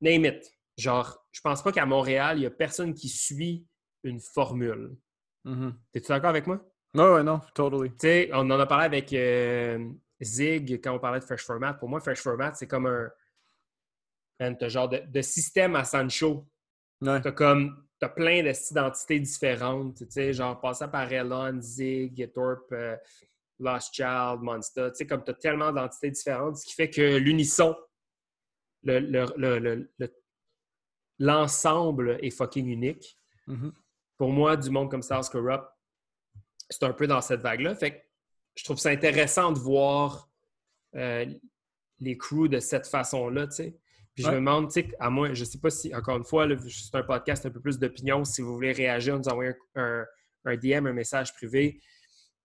Name 0.00 0.24
it. 0.26 0.50
Genre, 0.76 1.24
je 1.32 1.40
pense 1.40 1.62
pas 1.62 1.72
qu'à 1.72 1.86
Montréal, 1.86 2.38
il 2.38 2.42
y 2.42 2.46
a 2.46 2.50
personne 2.50 2.92
qui 2.94 3.08
suit 3.08 3.66
une 4.02 4.20
formule. 4.20 4.94
Mhm. 5.44 5.74
T'es-tu 5.92 6.08
d'accord 6.08 6.30
avec 6.30 6.46
moi? 6.46 6.60
Ouais, 6.94 7.22
non, 7.22 7.40
totally. 7.54 7.90
Tu 7.92 7.96
sais, 8.00 8.30
on 8.32 8.50
en 8.50 8.60
a 8.60 8.66
parlé 8.66 8.84
avec 8.84 9.12
euh, 9.12 9.88
Zig 10.24 10.80
quand 10.82 10.94
on 10.94 10.98
parlait 10.98 11.20
de 11.20 11.24
Fresh 11.24 11.44
Format. 11.44 11.74
Pour 11.74 11.88
moi, 11.88 12.00
Fresh 12.00 12.20
Format, 12.20 12.54
c'est 12.54 12.66
comme 12.66 12.86
un. 12.86 13.10
genre 14.68 14.88
de, 14.88 14.98
de 15.06 15.22
système 15.22 15.76
à 15.76 15.84
Sancho. 15.84 16.46
Ouais. 17.00 17.20
T'as 17.20 17.32
comme. 17.32 17.84
T'as 18.00 18.08
plein 18.08 18.42
d'identités 18.42 19.20
différentes. 19.20 19.96
Tu 19.98 20.06
sais, 20.10 20.32
genre, 20.32 20.60
passant 20.60 20.88
par 20.88 21.10
Elon, 21.12 21.60
Zig, 21.60 22.32
Thorpe, 22.32 22.72
euh, 22.72 22.96
Lost 23.60 23.94
Child, 23.94 24.40
Monster. 24.40 24.88
Tu 24.90 24.96
sais, 24.98 25.06
comme 25.06 25.22
t'as 25.22 25.34
tellement 25.34 25.70
d'entités 25.72 26.10
différentes, 26.10 26.56
ce 26.56 26.66
qui 26.66 26.74
fait 26.74 26.90
que 26.90 27.16
l'unisson, 27.16 27.74
le- 28.82 28.98
le- 28.98 29.26
le- 29.36 29.58
le- 29.58 29.90
le- 29.98 30.14
l'ensemble 31.18 32.18
est 32.22 32.30
fucking 32.30 32.66
unique. 32.66 33.18
Mhm. 33.46 33.72
Pour 34.16 34.30
moi, 34.30 34.56
du 34.56 34.70
monde 34.70 34.90
comme 34.90 35.02
Stars 35.02 35.30
Corrupt, 35.30 35.64
c'est 36.68 36.82
un 36.82 36.92
peu 36.92 37.06
dans 37.06 37.20
cette 37.20 37.40
vague-là. 37.40 37.74
Fait 37.76 37.92
que 37.98 38.04
je 38.54 38.64
trouve 38.64 38.78
ça 38.78 38.90
intéressant 38.90 39.52
de 39.52 39.58
voir 39.58 40.30
euh, 40.94 41.26
les 42.00 42.16
crews 42.16 42.48
de 42.48 42.60
cette 42.60 42.86
façon-là, 42.86 43.46
tu 43.48 43.54
sais. 43.56 43.76
Puis 44.14 44.22
je 44.22 44.28
me 44.30 44.36
demande, 44.36 44.68
tu 44.70 44.80
sais, 44.80 44.88
à 45.00 45.10
moi, 45.10 45.34
je 45.34 45.42
sais 45.44 45.58
pas 45.58 45.70
si, 45.70 45.92
encore 45.92 46.16
une 46.16 46.24
fois, 46.24 46.46
c'est 46.68 46.94
un 46.96 47.02
podcast 47.02 47.46
un 47.46 47.50
peu 47.50 47.60
plus 47.60 47.80
d'opinion. 47.80 48.24
Si 48.24 48.42
vous 48.42 48.54
voulez 48.54 48.70
réagir, 48.70 49.18
nous 49.18 49.28
envoyer 49.28 49.54
un, 49.74 50.06
un 50.44 50.56
DM, 50.56 50.86
un 50.86 50.92
message 50.92 51.34
privé. 51.34 51.80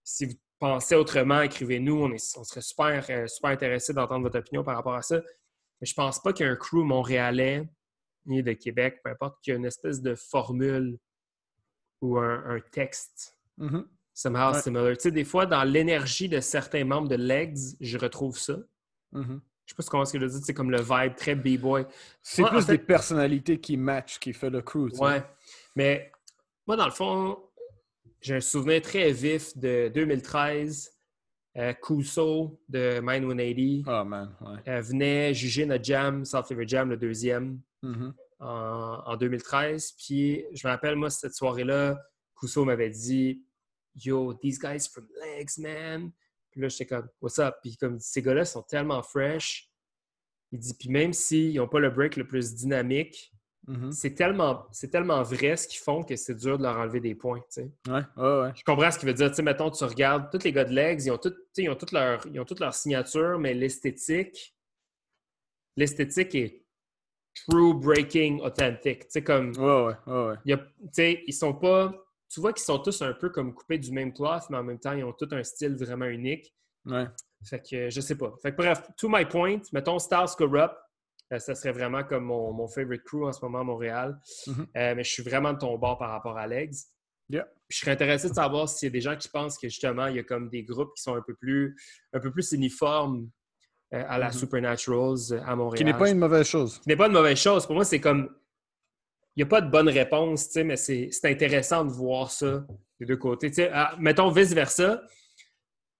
Si 0.04 0.26
vous 0.26 0.34
pensez 0.58 0.96
autrement, 0.96 1.42
écrivez-nous. 1.42 1.96
On, 1.96 2.12
est- 2.12 2.38
on 2.40 2.44
serait 2.44 2.62
super, 2.62 3.06
euh, 3.12 3.28
super 3.28 3.52
intéressés 3.52 3.94
d'entendre 3.94 4.24
votre 4.24 4.40
opinion 4.40 4.64
par 4.64 4.76
rapport 4.78 4.96
à 4.96 5.04
ça. 5.04 5.22
Mais 5.80 5.86
je 5.86 5.94
pense 5.94 6.20
pas 6.20 6.34
qu'il 6.34 6.48
y 6.48 6.50
a 6.50 6.52
un 6.52 6.56
crew 6.56 6.78
montréalais 6.84 7.70
ni 8.26 8.42
de 8.42 8.54
Québec, 8.54 9.00
peu 9.04 9.12
importe, 9.12 9.40
qu'il 9.44 9.52
y 9.52 9.54
a 9.54 9.58
une 9.60 9.66
espèce 9.66 10.02
de 10.02 10.16
formule 10.16 10.98
ou 12.02 12.18
un, 12.18 12.44
un 12.56 12.60
texte 12.72 13.38
Mhm. 13.58 13.88
Somehow 14.22 14.52
Ouais. 14.54 14.62
similar. 14.62 14.90
Tu 14.98 15.04
sais, 15.04 15.12
des 15.12 15.24
fois, 15.24 15.46
dans 15.46 15.64
l'énergie 15.64 16.28
de 16.28 16.40
certains 16.42 16.84
membres 16.84 17.08
de 17.08 17.16
Legs, 17.16 17.58
je 17.80 17.98
retrouve 17.98 18.38
ça. 18.38 18.58
Mhm. 19.14 19.42
Je 19.66 19.72
sais 19.74 19.76
pas 19.78 19.84
comment 19.90 20.04
est-ce 20.04 20.14
que 20.14 20.20
je 20.20 20.26
dis, 20.26 20.42
c'est 20.44 20.54
comme 20.54 20.72
le 20.72 20.82
vibe 20.82 21.16
très 21.16 21.36
b-boy. 21.36 21.86
C'est 22.22 22.44
en 22.44 22.48
plus 22.50 22.66
fait- 22.66 22.74
des 22.74 22.78
personnalités 22.80 23.60
qui 23.60 23.78
matchent 23.78 24.20
qui 24.20 24.34
fait 24.34 24.50
le 24.50 24.62
crew. 24.62 24.90
Ouais. 25.00 25.24
Mais 25.76 26.12
moi, 26.68 26.76
dans 26.76 26.86
le 26.86 26.92
fond, 26.92 27.38
j'ai 28.20 28.36
un 28.36 28.42
souvenir 28.42 28.82
très 28.82 29.12
vif 29.12 29.56
de 29.58 29.90
2013. 29.94 30.92
Euh, 31.58 31.74
Kuso 31.74 32.60
de 32.70 33.00
Mind 33.02 33.24
180 33.26 33.84
Oh 33.88 34.06
man, 34.06 34.36
ouais. 34.42 34.58
euh, 34.72 34.82
venait 34.82 35.34
juger 35.34 35.66
notre 35.66 35.84
jam, 35.84 36.24
South 36.26 36.46
Flavor 36.46 36.68
Jam, 36.68 36.90
le 36.90 36.98
deuxième, 36.98 37.60
Mhm. 37.82 38.14
en, 38.40 39.02
en 39.06 39.18
2013. 39.18 39.94
Puis 39.94 40.46
je 40.54 40.68
me 40.68 40.72
rappelle, 40.72 40.96
moi, 40.96 41.10
cette 41.10 41.34
soirée-là, 41.34 42.00
Kuso 42.40 42.66
m'avait 42.66 42.90
dit 42.92 43.44
Yo, 44.04 44.34
these 44.36 44.60
guys 44.60 44.88
from 44.92 45.08
Legs, 45.22 45.58
man. 45.58 46.12
Puis 46.52 46.62
là, 46.62 46.68
j'étais 46.70 46.86
comme 46.88 47.08
What's 47.22 47.40
up? 47.40 47.56
Puis 47.62 47.78
comme 47.78 48.00
ces 48.00 48.22
gars-là 48.22 48.46
sont 48.46 48.64
tellement 48.64 49.02
fresh. 49.04 49.70
Il 50.52 50.60
dit, 50.60 50.74
puis 50.74 50.90
même 50.90 51.14
s'ils 51.14 51.56
n'ont 51.56 51.68
pas 51.68 51.80
le 51.80 51.90
break 51.92 52.16
le 52.16 52.26
plus 52.28 52.56
dynamique, 52.56 53.32
Mhm. 53.68 53.92
c'est 53.92 54.16
tellement, 54.16 54.66
vrai 55.22 55.56
ce 55.58 55.68
qu'ils 55.68 55.80
font 55.80 56.02
que 56.04 56.16
c'est 56.16 56.34
dur 56.34 56.58
de 56.58 56.64
leur 56.64 56.78
enlever 56.78 57.00
des 57.00 57.14
points. 57.14 57.42
Ouais, 57.56 57.68
ouais, 57.88 58.02
ouais. 58.42 58.52
Je 58.56 58.64
comprends 58.64 58.90
ce 58.90 58.98
qu'il 58.98 59.08
veut 59.08 59.14
dire. 59.14 59.30
Tu 59.30 59.36
sais, 59.36 59.42
mettons, 59.44 59.70
tu 59.70 59.84
regardes 59.84 60.32
tous 60.32 60.44
les 60.44 60.52
gars 60.52 60.66
de 60.66 60.74
Legs, 60.74 61.04
ils 61.06 61.12
ont 61.12 61.20
ils 61.58 61.70
ont 61.70 61.76
toutes 61.76 61.92
leur, 61.92 62.26
ils 62.26 62.40
ont 62.40 62.46
toutes 62.46 62.62
leur 62.62 62.74
signature, 62.74 63.38
mais 63.38 63.54
l'esthétique, 63.54 64.56
l'esthétique 65.76 66.34
est 66.36 66.66
true 67.48 67.74
breaking 67.76 68.40
authentic. 68.42 69.02
Tu 69.04 69.12
sais, 69.12 69.24
comme. 69.24 69.52
Ouais, 69.58 69.64
ouais, 69.86 69.96
ouais. 70.08 70.28
ouais. 70.30 70.36
y 70.46 70.54
a- 70.54 71.22
ils 71.28 71.34
sont 71.34 71.54
pas. 71.54 71.94
Tu 72.30 72.40
vois 72.40 72.54
qu'ils 72.54 72.64
sont 72.64 72.80
tous 72.80 73.02
un 73.02 73.14
peu 73.14 73.30
comme 73.30 73.54
coupés 73.54 73.78
du 73.80 73.92
même 73.92 74.14
cloth, 74.14 74.44
mais 74.50 74.58
en 74.58 74.64
même 74.64 74.80
temps, 74.80 74.94
ils 74.94 75.04
ont 75.04 75.14
tous 75.14 75.34
un 75.34 75.44
style 75.44 75.76
vraiment 75.76 76.06
unique. 76.06 76.54
Ouais. 76.86 77.08
Fait 77.44 77.62
que 77.68 77.90
je 77.90 78.02
sais 78.02 78.16
pas. 78.18 78.34
Fait 78.42 78.52
que 78.52 78.58
bref, 78.58 78.84
to 78.98 79.08
my 79.10 79.26
point, 79.26 79.60
mettons 79.74 79.98
Stars 80.00 80.36
Corrupt, 80.36 80.76
euh, 81.34 81.40
ça 81.40 81.56
serait 81.56 81.72
vraiment 81.72 82.04
comme 82.04 82.26
mon, 82.26 82.52
mon 82.54 82.68
favorite 82.68 83.04
crew 83.04 83.26
en 83.26 83.32
ce 83.32 83.40
moment 83.44 83.60
à 83.60 83.64
Montréal. 83.64 84.20
Mhm. 84.48 84.68
Euh, 84.78 84.96
mais 84.96 85.04
je 85.04 85.12
suis 85.12 85.24
vraiment 85.24 85.54
de 85.54 85.60
ton 85.60 85.78
bord 85.78 85.98
par 85.98 86.12
rapport 86.12 86.38
à 86.38 86.48
Legs. 86.48 86.76
Yeah. 87.30 87.46
Puis 87.68 87.78
je 87.78 87.80
serais 87.82 87.92
intéressé 87.92 88.30
de 88.30 88.34
savoir 88.34 88.68
s'il 88.68 88.88
y 88.88 88.90
a 88.90 88.94
des 88.94 89.02
gens 89.02 89.16
qui 89.16 89.30
pensent 89.30 89.58
que 89.58 89.70
justement, 89.70 90.08
il 90.08 90.16
y 90.16 90.20
a 90.20 90.24
comme 90.24 90.50
des 90.50 90.64
groupes 90.64 90.96
qui 90.96 91.04
sont 91.04 91.16
un 91.16 91.22
peu 91.22 91.36
plus, 91.36 91.76
un 92.14 92.20
peu 92.20 92.32
plus 92.32 92.52
uniformes 92.54 93.30
euh, 93.94 94.04
à 94.08 94.18
la 94.18 94.28
Mhm. 94.28 94.34
Supernaturals 94.34 95.18
euh, 95.32 95.42
à 95.46 95.56
Montréal. 95.56 95.78
Qui 95.78 95.86
n'est 95.86 95.98
pas 95.98 96.10
une 96.10 96.18
mauvaise 96.20 96.48
chose. 96.48 96.80
Ce 96.84 96.90
n'est 96.90 96.96
pas 96.96 97.08
une 97.08 97.14
mauvaise 97.14 97.38
chose. 97.38 97.66
Pour 97.66 97.76
moi, 97.76 97.86
c'est 97.86 98.00
comme. 98.00 98.36
Il 99.40 99.44
n'y 99.44 99.48
a 99.48 99.52
pas 99.52 99.62
de 99.62 99.70
bonne 99.70 99.88
réponse, 99.88 100.54
mais 100.58 100.76
c'est 100.76 101.10
intéressant 101.24 101.86
de 101.86 101.92
voir 101.92 102.30
ça 102.30 102.68
des 103.00 103.06
deux 103.06 103.16
côtés. 103.16 103.50
Ah, 103.72 103.96
mettons 103.98 104.30
vice-versa. 104.32 105.02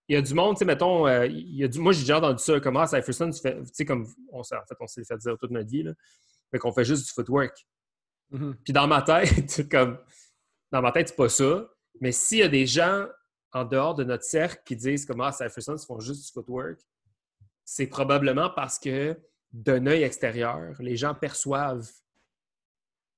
Il 0.10 0.16
y 0.16 0.18
a 0.18 0.22
du 0.22 0.34
monde, 0.34 0.56
tu 0.56 0.60
sais, 0.60 0.66
mettons, 0.66 1.08
euh, 1.08 1.26
il 1.26 1.56
y 1.56 1.64
a 1.64 1.70
du, 1.70 1.80
moi 1.80 1.94
j'ai 1.94 2.02
déjà 2.02 2.18
entendu 2.18 2.44
ça, 2.44 2.60
comme 2.60 2.76
ah, 2.76 2.86
Cypherson, 2.86 3.32
tu 3.32 3.40
sais, 3.72 3.86
comme, 3.86 4.06
on, 4.34 4.42
en 4.42 4.44
fait, 4.44 4.76
on 4.82 4.88
s'est 4.88 5.06
fait 5.06 5.16
dire 5.20 5.38
toute 5.40 5.52
notre 5.52 5.70
vie, 5.70 5.84
là, 5.84 5.94
mais 6.52 6.60
qu'on 6.60 6.74
fait 6.74 6.84
juste 6.84 7.06
du 7.06 7.14
footwork. 7.14 7.66
Mhm. 8.32 8.58
Puis 8.62 8.74
dans 8.74 8.88
ma 8.88 9.04
tête, 9.04 9.70
comme, 9.72 9.98
dans 10.74 10.82
ma 10.82 10.92
tête, 10.92 11.08
c'est 11.08 11.16
pas 11.16 11.30
ça, 11.30 11.66
mais 12.02 12.12
s'il 12.12 12.40
y 12.40 12.44
a 12.44 12.50
des 12.50 12.66
gens 12.66 13.06
en 13.54 13.64
dehors 13.64 13.96
de 13.96 14.04
notre 14.04 14.26
cercle 14.26 14.62
qui 14.66 14.76
disent 14.76 15.06
comme 15.06 15.22
ah, 15.22 15.32
Cypherson, 15.32 15.78
ils 15.78 15.86
font 15.86 16.02
juste 16.02 16.26
du 16.26 16.32
footwork, 16.34 16.82
c'est 17.64 17.88
probablement 17.88 18.50
parce 18.50 18.78
que 18.78 19.18
d'un 19.54 19.88
œil 19.88 20.04
extérieur, 20.04 20.74
les 20.80 20.98
gens 20.98 21.16
perçoivent 21.16 21.90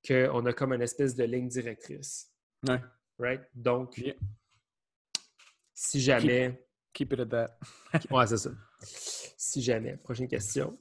qu'on 0.05 0.45
a 0.45 0.53
comme 0.53 0.73
une 0.73 0.81
espèce 0.81 1.15
de 1.15 1.23
ligne 1.23 1.47
directrice. 1.47 2.31
Ouais. 2.67 2.81
Right? 3.19 3.41
Donc, 3.53 3.97
Yeah. 3.97 4.15
si 5.73 5.99
jamais. 6.01 6.63
Keep 6.93 7.13
it 7.13 7.19
at 7.21 7.25
that. 7.27 7.57
Ouais, 8.11 8.27
c'est 8.27 8.37
ça. 8.37 8.51
Si 8.83 9.61
jamais. 9.61 9.97
Prochaine 9.97 10.27
question. 10.27 10.77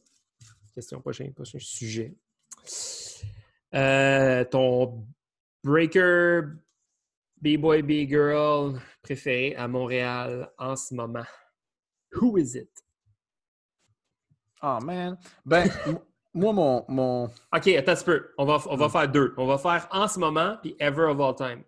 Question 0.75 1.01
prochaine, 1.01 1.33
prochain 1.35 1.59
sujet. 1.59 2.17
Euh, 3.75 4.45
ton 4.45 5.07
breaker 5.63 6.43
B-boy, 7.41 7.83
B-girl 7.83 8.81
préféré 9.03 9.55
à 9.57 9.67
Montréal 9.69 10.51
en 10.59 10.77
ce 10.77 10.95
moment. 10.95 11.25
Who 12.13 12.37
is 12.39 12.57
it? 12.57 12.71
Oh 14.63 14.79
man. 14.83 15.19
Ben, 15.45 15.69
moi, 16.35 16.53
mon, 16.53 16.85
mon. 16.89 17.25
OK, 17.25 17.69
attends 17.69 17.93
un 17.93 17.95
petit 17.95 18.05
peu. 18.05 18.29
On 18.39 18.45
va, 18.45 18.59
on 18.67 18.77
va 18.77 18.87
Hmm. 18.87 18.91
faire 18.91 19.09
deux. 19.09 19.35
On 19.37 19.47
va 19.47 19.59
faire 19.59 19.89
en 19.91 20.07
ce 20.09 20.19
moment 20.19 20.57
puis 20.63 20.77
ever 20.79 21.05
of 21.05 21.21
all 21.21 21.35
time. 21.35 21.65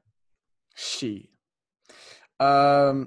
Shit. 0.74 1.30
Euh, 2.40 3.04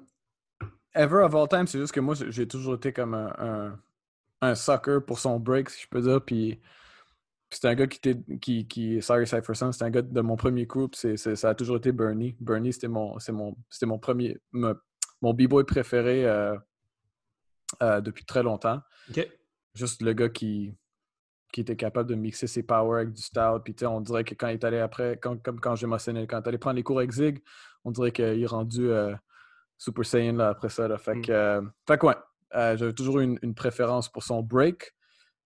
ever 0.93 1.23
of 1.23 1.35
all 1.35 1.47
time, 1.47 1.67
c'est 1.67 1.79
juste 1.79 1.93
que 1.93 1.99
moi, 1.99 2.15
j'ai 2.15 2.47
toujours 2.47 2.75
été 2.75 2.93
comme 2.93 3.13
un, 3.13 3.33
un, 3.39 3.79
un 4.41 4.55
sucker 4.55 4.99
pour 5.05 5.19
son 5.19 5.39
break, 5.39 5.69
si 5.69 5.83
je 5.83 5.87
peux 5.89 6.01
dire. 6.01 6.21
Puis, 6.23 6.61
c'est 7.49 7.65
un 7.67 7.75
gars 7.75 7.87
qui 7.87 7.97
était. 7.97 8.19
Qui, 8.39 8.67
qui, 8.67 9.01
sorry, 9.01 9.25
Cypherson, 9.27 9.71
c'est 9.71 9.83
un 9.83 9.89
gars 9.89 10.01
de 10.01 10.21
mon 10.21 10.35
premier 10.35 10.67
c'est 10.93 11.17
c'est- 11.17 11.35
ça 11.35 11.49
a 11.49 11.55
toujours 11.55 11.77
été 11.77 11.91
Bernie. 11.91 12.35
Bernie, 12.39 12.73
c'était 12.73 12.87
mon, 12.87 13.17
c'est 13.19 13.31
mon, 13.31 13.55
c'était 13.69 13.85
mon 13.85 13.99
premier. 13.99 14.37
me- 14.51 14.79
mon 15.21 15.33
b-boy 15.33 15.63
préféré 15.65 16.25
euh, 16.25 16.55
euh, 17.81 18.01
depuis 18.01 18.25
très 18.25 18.43
longtemps. 18.43 18.81
OK. 19.09 19.27
Juste 19.73 20.01
le 20.01 20.13
gars 20.13 20.29
qui, 20.29 20.73
qui 21.55 21.61
était 21.61 21.77
capable 21.77 22.09
de 22.09 22.15
mixer 22.15 22.47
ses 22.47 22.63
powers 22.63 22.97
avec 23.03 23.13
du 23.13 23.21
style. 23.21 23.59
Puis, 23.63 23.73
on 23.85 24.01
dirait 24.01 24.25
que 24.25 24.35
quand 24.35 24.49
il 24.49 24.55
est 24.55 24.63
allé 24.65 24.79
après, 24.79 25.17
quand- 25.21 25.41
comme 25.41 25.57
quand 25.61 25.73
j'ai 25.77 25.87
mentionné, 25.87 26.27
quand 26.27 26.37
il 26.41 26.43
est 26.43 26.47
allé 26.49 26.57
prendre 26.57 26.75
les 26.75 26.83
cours 26.83 26.97
avec 26.97 27.11
Zig, 27.11 27.41
on 27.85 27.91
dirait 27.91 28.11
qu'il 28.11 28.43
est 28.43 28.45
rendu 28.45 28.89
euh, 28.89 29.15
Super 29.77 30.05
Saiyan 30.05 30.33
là, 30.33 30.49
après 30.49 30.67
ça. 30.67 30.89
Là. 30.89 30.97
Fait, 30.97 31.15
Mm. 31.15 31.21
que, 31.21 31.31
euh, 31.31 31.61
fait 31.87 31.97
que 31.97 32.05
ouais, 32.07 32.15
euh, 32.55 32.75
j'avais 32.75 32.91
toujours 32.91 33.19
eu 33.19 33.23
une, 33.23 33.39
une 33.41 33.55
préférence 33.55 34.09
pour 34.11 34.21
son 34.23 34.43
break. 34.43 34.93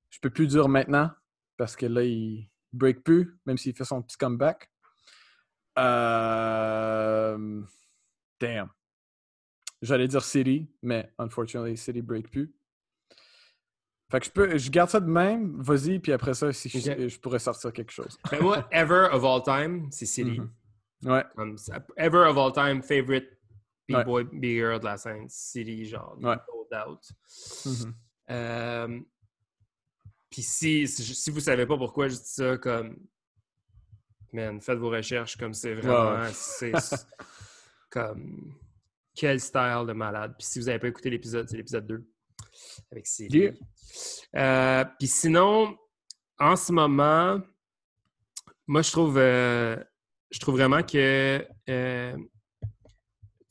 Je 0.09 0.17
peux 0.19 0.31
plus 0.31 0.47
dire 0.47 0.67
maintenant 0.67 1.11
parce 1.57 1.75
que 1.75 1.85
là, 1.85 2.01
il 2.03 2.49
break 2.73 3.03
plus, 3.03 3.37
même 3.45 3.59
s'il 3.59 3.75
fait 3.75 3.83
son 3.85 4.01
petit 4.01 4.17
comeback. 4.17 4.71
Damn. 8.39 8.69
J'allais 9.83 10.07
dire 10.07 10.23
City, 10.23 10.71
mais 10.81 11.13
unfortunately, 11.19 11.77
City 11.77 12.01
break 12.01 12.31
plus. 12.31 12.51
Fait 14.11 14.19
que 14.19 14.25
je 14.25 14.31
peux, 14.31 14.57
je 14.57 14.69
garde 14.71 14.89
ça 14.89 14.99
de 14.99 15.05
même, 15.05 15.61
vas-y, 15.61 15.99
puis 15.99 16.11
après 16.11 16.33
ça, 16.33 16.51
si 16.51 16.67
je, 16.67 17.07
je 17.07 17.19
pourrais 17.19 17.37
sortir 17.39 17.71
quelque 17.71 17.91
chose. 17.91 18.17
Ben, 18.31 18.41
moi, 18.41 18.67
ever 18.71 19.07
of 19.11 19.23
all 19.23 19.43
time, 19.43 19.87
c'est 19.91 20.05
City. 20.07 20.39
Mhm. 20.39 20.49
Ouais, 21.11 21.23
Comme 21.35 21.55
ever 21.95 22.25
of 22.27 22.37
all 22.37 22.51
time, 22.51 22.81
favorite 22.81 23.37
Ouais. 23.89 24.03
B-boy, 24.03 24.23
B-girl 24.33 24.79
de 24.79 24.85
la 24.85 24.97
scène, 24.97 25.25
City, 25.29 25.85
genre, 25.85 26.15
Ouais. 26.21 26.35
no 26.35 26.67
doubt. 26.71 27.01
Mhm. 27.65 27.93
Euh, 28.31 28.99
Puis 30.29 30.43
si, 30.43 30.87
si, 30.87 31.31
vous 31.31 31.39
savez 31.39 31.65
pas 31.65 31.75
pourquoi 31.77 32.07
je 32.07 32.15
dis 32.15 32.21
ça, 32.23 32.57
comme, 32.57 32.97
man, 34.31 34.61
faites 34.61 34.77
vos 34.77 34.89
recherches, 34.91 35.35
comme 35.37 35.53
c'est 35.55 35.73
vraiment, 35.73 36.21
ouais. 36.21 36.29
c'est 36.33 36.71
comme, 37.89 38.53
quel 39.15 39.39
style 39.39 39.85
de 39.87 39.93
malade. 39.93 40.35
Puis 40.37 40.45
si 40.47 40.59
vous 40.59 40.65
n'avez 40.67 40.77
pas 40.79 40.87
écouté 40.87 41.09
l'épisode, 41.09 41.49
c'est 41.49 41.57
l'épisode 41.57 41.87
2 41.87 42.07
avec. 42.91 43.05
Yeah. 43.19 43.53
Euh, 44.35 44.85
Puis 44.97 45.07
sinon, 45.07 45.77
en 46.39 46.55
ce 46.55 46.71
moment, 46.71 47.41
moi, 48.67 48.81
je 48.81 48.91
trouve, 48.91 49.17
euh, 49.17 49.75
je 50.31 50.39
trouve 50.39 50.55
vraiment 50.55 50.83
que. 50.83 51.45
euh, 51.69 52.17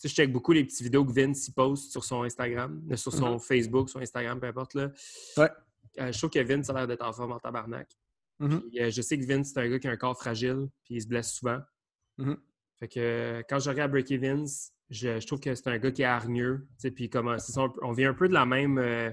tu 0.01 0.03
sais, 0.03 0.09
je 0.11 0.15
check 0.15 0.33
beaucoup 0.33 0.53
les 0.53 0.65
petites 0.65 0.83
vidéos 0.83 1.05
que 1.05 1.13
Vince 1.13 1.49
y 1.49 1.53
poste 1.53 1.91
sur 1.91 2.05
son 2.05 2.23
Instagram, 2.23 2.81
euh, 2.89 2.97
sur 2.97 3.13
son 3.13 3.37
Facebook, 3.41 3.91
sur 3.91 3.99
Instagram, 4.01 4.39
peu 4.39 4.47
importe. 4.47 4.75
Là. 4.75 4.93
Ouais. 5.37 5.51
Euh, 5.99 6.13
je 6.13 6.19
trouve 6.19 6.31
que 6.31 6.39
Vince 6.39 6.71
a 6.71 6.73
l'air 6.73 6.87
d'être 6.87 7.05
en 7.05 7.13
forme 7.13 7.33
en 7.33 7.41
tabarnak. 7.41 7.91
Mhm. 8.39 8.61
Puis, 8.69 8.81
euh, 8.81 8.91
je 8.91 9.03
sais 9.03 9.19
que 9.19 9.27
Vince, 9.27 9.51
c'est 9.53 9.59
un 9.59 9.69
gars 9.69 9.81
qui 9.81 9.89
a 9.89 9.91
un 9.91 9.97
corps 9.97 10.17
fragile, 10.17 10.69
puis 10.85 10.95
il 10.95 11.03
se 11.03 11.09
blesse 11.09 11.33
souvent. 11.33 11.59
Mhm. 12.19 12.37
Fait 12.79 12.87
que 12.87 13.43
quand 13.49 13.59
je 13.59 13.71
regarde 13.71 13.91
Breaky 13.91 14.19
Vince, 14.19 14.73
je, 14.91 15.21
je 15.21 15.27
trouve 15.27 15.41
que 15.41 15.55
c'est 15.55 15.69
un 15.69 15.79
gars 15.79 15.91
qui 15.91 16.03
est 16.03 16.07
hargneux. 16.07 16.67
Puis 16.95 17.11
ça, 17.13 17.61
on, 17.63 17.73
on 17.83 17.93
vient 17.93 18.11
un 18.11 18.15
peu 18.15 18.29
de 18.29 18.35
la 18.35 18.47
même. 18.47 18.79
euh, 18.79 19.11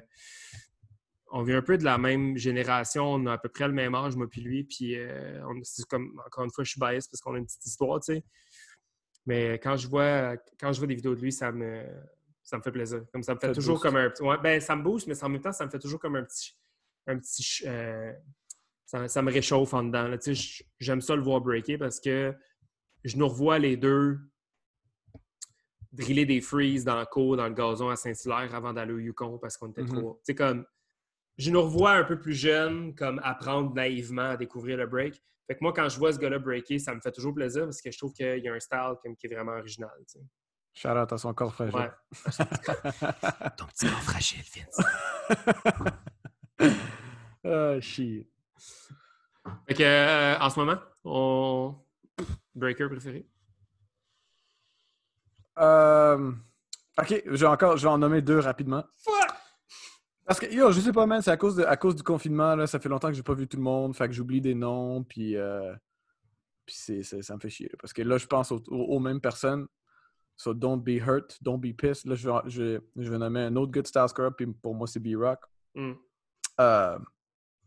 on 1.32 1.43
vient 1.43 1.57
un 1.57 1.61
peu 1.61 1.78
de 1.78 1.84
la 1.84 1.97
même 1.97 2.38
génération, 2.38 3.05
on 3.13 3.26
a 3.26 3.34
à 3.34 3.38
peu 3.38 3.49
près 3.49 3.67
le 3.67 3.73
même 3.73 3.93
âge, 3.95 4.15
moi 4.15 4.30
puis 4.30 4.41
lui. 4.41 4.63
Puis 4.63 4.95
euh, 4.97 5.41
comme 5.89 6.21
encore 6.26 6.45
une 6.45 6.51
fois, 6.51 6.63
je 6.63 6.71
suis 6.71 6.80
biased 6.80 7.09
parce 7.11 7.19
qu'on 7.21 7.34
a 7.34 7.38
une 7.39 7.45
petite 7.45 7.65
histoire, 7.65 7.99
tu 7.99 8.13
sais. 8.13 8.23
Mais 9.26 9.53
quand 9.55 9.76
je 9.76 9.88
vois 9.88 10.38
quand 10.59 10.71
je 10.71 10.78
vois 10.80 10.88
des 10.88 10.95
vidéos 10.95 11.15
de 11.15 11.21
lui, 11.21 11.32
ça 11.32 11.51
me 11.51 11.84
ça 12.43 12.57
me 12.57 12.61
fait 12.61 12.71
plaisir. 12.71 13.03
Comme 13.11 13.23
ça 13.23 13.34
me 13.34 13.39
fait 13.39 13.47
Ça 13.47 13.53
toujours 13.53 13.76
booste. 13.76 13.84
comme 13.84 13.95
un 13.97 14.09
petit. 14.09 14.21
Ouais, 14.23 14.38
ben 14.41 14.61
ça 14.61 14.76
me 14.76 14.84
booste, 14.84 15.07
mais 15.07 15.23
en 15.23 15.30
même 15.30 15.41
temps, 15.41 15.51
ça 15.51 15.65
me 15.65 15.71
fait 15.71 15.80
toujours 15.80 15.99
comme 15.99 16.15
un 16.15 16.23
petit. 16.23 16.55
Un 17.07 17.17
petit 17.17 17.63
euh, 17.65 18.13
ça, 18.86 19.07
ça 19.07 19.21
me 19.23 19.32
réchauffe 19.32 19.73
en 19.73 19.84
dedans. 19.84 20.15
J'aime 20.80 21.01
ça 21.01 21.15
le 21.15 21.21
voir 21.23 21.41
breaker 21.41 21.78
parce 21.80 21.99
que 21.99 22.34
je 23.03 23.17
nous 23.17 23.28
revois 23.28 23.57
les 23.59 23.78
deux 23.78 24.19
driller 25.95 26.25
des 26.25 26.41
freezes 26.41 26.83
dans 26.85 26.99
le 26.99 27.05
cours, 27.05 27.37
dans 27.37 27.47
le 27.47 27.53
gazon 27.53 27.89
à 27.89 27.95
Saint-Hilaire 27.95 28.53
avant 28.53 28.73
d'aller 28.73 28.93
au 28.93 28.99
Yukon 28.99 29.37
parce 29.39 29.57
qu'on 29.57 29.69
était 29.69 29.81
Mhm. 29.83 29.89
trop. 29.99 30.13
Tu 30.19 30.21
sais, 30.27 30.35
comme. 30.35 30.65
Je 31.37 31.51
nous 31.51 31.61
revois 31.61 31.91
un 31.91 32.03
peu 32.05 32.17
plus 32.17 32.33
jeune, 32.33 32.95
comme 32.95 33.19
apprendre 33.23 33.73
naïvement 33.73 34.29
à 34.31 34.37
découvrir 34.37 34.77
le 34.77 34.87
break. 34.87 35.21
Fait 35.47 35.55
que 35.55 35.59
moi, 35.61 35.73
quand 35.73 35.89
je 35.89 35.97
vois 35.99 36.13
ce 36.13 36.17
gars-là 36.17 36.39
breaker, 36.39 36.79
ça 36.79 36.95
me 36.95 37.01
fait 37.01 37.11
toujours 37.11 37.33
plaisir 37.33 37.65
parce 37.65 37.81
que 37.81 37.91
je 37.91 37.97
trouve 37.97 38.13
qu'il 38.13 38.39
y 38.39 38.47
a 38.47 38.53
un 38.53 38.59
style 38.59 38.93
comme, 39.03 39.15
qui 39.17 39.27
est 39.27 39.35
vraiment 39.35 39.51
original. 39.51 39.91
tu 40.07 40.19
sais. 40.19 40.25
Shout 40.73 40.89
out 40.97 41.11
à 41.11 41.17
son 41.17 41.33
corps 41.33 41.53
fragile. 41.53 41.75
Ouais. 41.75 41.91
Ton 43.57 43.65
petit 43.65 43.85
corps 43.87 44.01
fragile, 44.03 44.43
Vince. 44.55 44.79
Ah, 47.43 47.79
shit. 47.79 48.27
Fait 49.67 49.73
que, 49.75 49.83
euh, 49.83 50.37
en 50.39 50.49
ce 50.49 50.59
moment, 50.59 50.77
on. 51.03 51.75
Breaker 52.55 52.87
préféré? 52.89 53.27
Euh, 55.59 56.31
ok, 56.97 57.23
je 57.25 57.31
vais 57.31 57.45
encore, 57.45 57.77
je 57.77 57.83
vais 57.83 57.89
en 57.93 57.97
nommer 57.97 58.21
deux 58.21 58.39
rapidement. 58.39 58.83
Parce 60.25 60.39
que, 60.39 60.47
yo, 60.51 60.71
je 60.71 60.79
sais 60.81 60.91
pas, 60.91 61.05
man, 61.05 61.21
c'est 61.21 61.31
à 61.31 61.37
cause, 61.37 61.55
de, 61.55 61.63
à 61.63 61.77
cause 61.77 61.95
du 61.95 62.01
confinement, 62.03 62.55
là, 62.55 62.65
ça 62.65 62.79
fait 62.79 62.89
longtemps 62.89 63.09
que 63.09 63.13
j'ai 63.13 63.21
pas 63.23 63.35
vu 63.35 63.47
tout 63.47 63.57
le 63.57 63.63
monde, 63.63 63.95
fait 63.95 64.07
que 64.07 64.13
j'oublie 64.13 64.41
des 64.41 64.55
noms, 64.55 65.03
puis, 65.03 65.35
euh, 65.37 65.73
puis 66.65 66.75
c'est, 66.77 67.03
c'est- 67.03 67.21
ça 67.21 67.35
me 67.35 67.39
fait 67.39 67.49
chier. 67.49 67.67
là. 67.69 67.75
parce 67.79 67.93
que 67.93 68.01
là, 68.01 68.17
je 68.17 68.25
pense 68.25 68.51
aux, 68.51 68.61
aux- 68.67 68.99
mêmes 68.99 69.21
personnes. 69.21 69.67
So, 70.37 70.53
don't 70.53 70.81
be 70.81 70.99
hurt, 70.99 71.37
don't 71.41 71.59
be 71.59 71.73
pissed. 71.73 72.05
Là, 72.07 72.15
je 72.15 72.27
vais, 72.29 72.35
je, 72.47 72.61
vais- 72.63 72.81
je 72.97 73.09
vais 73.11 73.17
nommer 73.19 73.41
un 73.41 73.55
autre 73.55 73.71
good 73.71 73.85
style 73.87 74.07
scorer, 74.09 74.31
puis 74.35 74.47
pour 74.47 74.73
moi, 74.75 74.87
c'est 74.87 74.99
B-Rock. 74.99 75.39
Hmm. 75.75 75.93
Euh, 76.59 76.97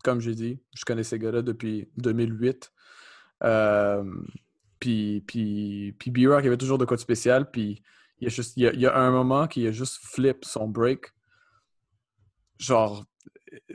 comme 0.02 0.20
j'ai 0.20 0.34
dit, 0.34 0.60
je 0.74 0.84
connais 0.84 1.04
ces 1.04 1.18
gars-là 1.18 1.42
depuis 1.42 1.88
2008. 1.96 2.72
Euh, 3.44 4.04
puis, 4.78 5.22
puis, 5.26 5.94
puis 5.98 6.10
B-Rock, 6.10 6.40
il 6.42 6.44
y 6.44 6.48
avait 6.48 6.56
toujours 6.56 6.78
de 6.78 6.84
quoi 6.84 6.96
de 6.96 7.02
spécial. 7.02 7.50
Puis 7.50 7.82
il 8.20 8.24
y 8.24 8.26
a, 8.26 8.30
juste, 8.30 8.56
il 8.56 8.62
y 8.62 8.66
a, 8.66 8.72
il 8.72 8.80
y 8.80 8.86
a 8.86 8.96
un 8.96 9.10
moment 9.10 9.46
qui 9.46 9.66
a 9.66 9.72
juste 9.72 9.98
flip 10.02 10.44
son 10.44 10.68
break. 10.68 11.06
Genre, 12.58 13.04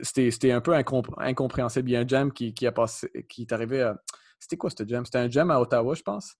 c'était 0.02 0.30
c'était 0.30 0.52
un 0.52 0.60
peu 0.60 0.72
incomp- 0.72 1.14
incompréhensible. 1.18 1.88
Il 1.90 1.92
y 1.92 1.96
a 1.96 2.00
un 2.00 2.06
jam 2.08 2.32
qui, 2.32 2.52
qui 2.54 2.66
a 2.66 2.72
passé, 2.72 3.10
qui 3.28 3.42
est 3.42 3.52
arrivé 3.52 3.82
à. 3.82 4.00
C'était 4.38 4.56
quoi 4.56 4.70
ce 4.70 4.86
jam? 4.86 5.04
C'était 5.04 5.18
un 5.18 5.30
jam 5.30 5.50
à 5.50 5.60
Ottawa, 5.60 5.94
je 5.94 6.02
pense. 6.02 6.34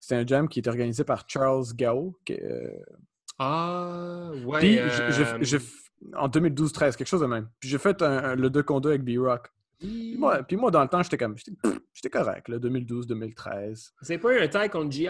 C'était 0.00 0.16
un 0.16 0.26
jam 0.26 0.48
qui 0.48 0.58
était 0.58 0.68
organisé 0.70 1.04
par 1.04 1.24
Charles 1.28 1.64
Gao. 1.74 2.18
qui 2.24 2.32
est, 2.34 2.42
euh, 2.44 2.70
Ah, 3.38 4.30
ouais. 4.44 4.58
Puis, 4.58 4.78
euh, 4.78 4.88
en 6.16 6.28
2012-13, 6.28 6.96
quelque 6.96 7.06
chose 7.08 7.20
de 7.20 7.26
même. 7.26 7.48
Puis 7.60 7.68
j'ai 7.68 7.78
fait 7.78 8.02
un- 8.02 8.24
un- 8.24 8.34
le 8.34 8.50
2 8.50 8.62
contre 8.62 8.82
2 8.82 8.88
avec 8.90 9.04
B-Rock. 9.04 9.48
Puis 9.78 10.16
moi, 10.18 10.42
puis 10.42 10.56
moi, 10.56 10.70
dans 10.70 10.82
le 10.82 10.88
temps, 10.88 11.02
j'étais 11.02 11.18
comme. 11.18 11.36
J'étais 11.92 12.10
correct, 12.10 12.48
là, 12.48 12.58
2012-2013. 12.58 13.92
Vous 14.02 14.18
pas 14.18 14.34
eu 14.34 14.40
un 14.40 14.48
tag 14.48 14.70
contre 14.70 14.90
GI? 14.90 15.08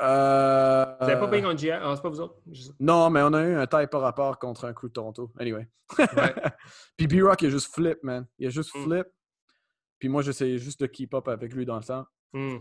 Euh, 0.00 0.84
Vous 1.00 1.04
avez 1.06 1.18
pas 1.18 1.28
payé 1.28 1.42
contre 1.42 1.58
GI? 1.58 1.70
Ah, 1.72 1.92
c'est 1.96 2.02
pas 2.02 2.08
vous 2.08 2.20
autres? 2.20 2.36
Non, 2.78 3.10
mais 3.10 3.20
on 3.22 3.32
a 3.32 3.42
eu 3.42 3.54
un 3.54 3.66
taille 3.66 3.88
par 3.88 4.00
rapport 4.00 4.38
contre 4.38 4.64
un 4.64 4.72
crew 4.72 4.86
de 4.86 4.92
Toronto. 4.92 5.32
Anyway. 5.38 5.68
Ouais. 5.98 6.06
Puis 6.96 7.06
B-Rock, 7.08 7.42
il 7.42 7.46
a 7.46 7.50
juste 7.50 7.74
flip, 7.74 8.02
man. 8.04 8.26
Il 8.38 8.46
a 8.46 8.50
juste 8.50 8.74
Mm. 8.76 8.84
flip. 8.84 9.06
Puis 9.98 10.08
moi, 10.08 10.22
j'essayais 10.22 10.58
juste 10.58 10.80
de 10.80 10.86
keep 10.86 11.12
up 11.14 11.26
avec 11.26 11.52
lui 11.52 11.66
dans 11.66 11.76
le 11.78 11.82
temps. 11.82 12.06
Hmm. 12.32 12.58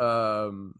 Euh, 0.00 0.70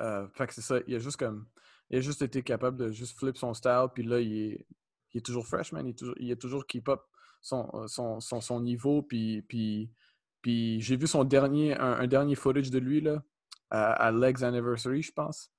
euh, 0.00 0.28
fait 0.28 0.46
que 0.46 0.54
c'est 0.54 0.60
ça. 0.60 0.78
Il 0.86 0.94
a 0.94 0.98
juste 1.00 1.16
comme. 1.16 1.46
Il 1.90 1.98
a 1.98 2.00
juste 2.00 2.22
été 2.22 2.42
capable 2.42 2.76
de 2.76 2.92
juste 2.92 3.18
flip 3.18 3.36
son 3.36 3.54
style. 3.54 3.86
Puis 3.92 4.04
là, 4.04 4.20
il 4.20 4.32
est, 4.52 4.66
il 5.12 5.18
est 5.18 5.26
toujours 5.26 5.46
fresh, 5.46 5.72
man. 5.72 5.84
Il, 5.86 5.90
est 5.90 5.98
toujours, 5.98 6.14
il 6.18 6.30
a 6.30 6.36
toujours 6.36 6.64
keep 6.66 6.88
up 6.88 7.00
son, 7.46 7.70
euh, 7.74 7.86
son, 7.86 8.18
son, 8.20 8.40
son 8.40 8.60
niveau. 8.60 9.02
Puis, 9.02 9.42
puis, 9.42 9.90
puis 10.42 10.80
j'ai 10.80 10.96
vu 10.96 11.06
son 11.06 11.22
dernier, 11.24 11.76
un, 11.78 11.92
un 11.92 12.06
dernier 12.08 12.34
footage 12.34 12.70
de 12.70 12.78
lui, 12.78 13.00
là, 13.00 13.22
à, 13.70 13.92
à 13.92 14.10
Legs 14.12 14.42
Anniversary, 14.42 15.02
je 15.02 15.12
pense. 15.12 15.50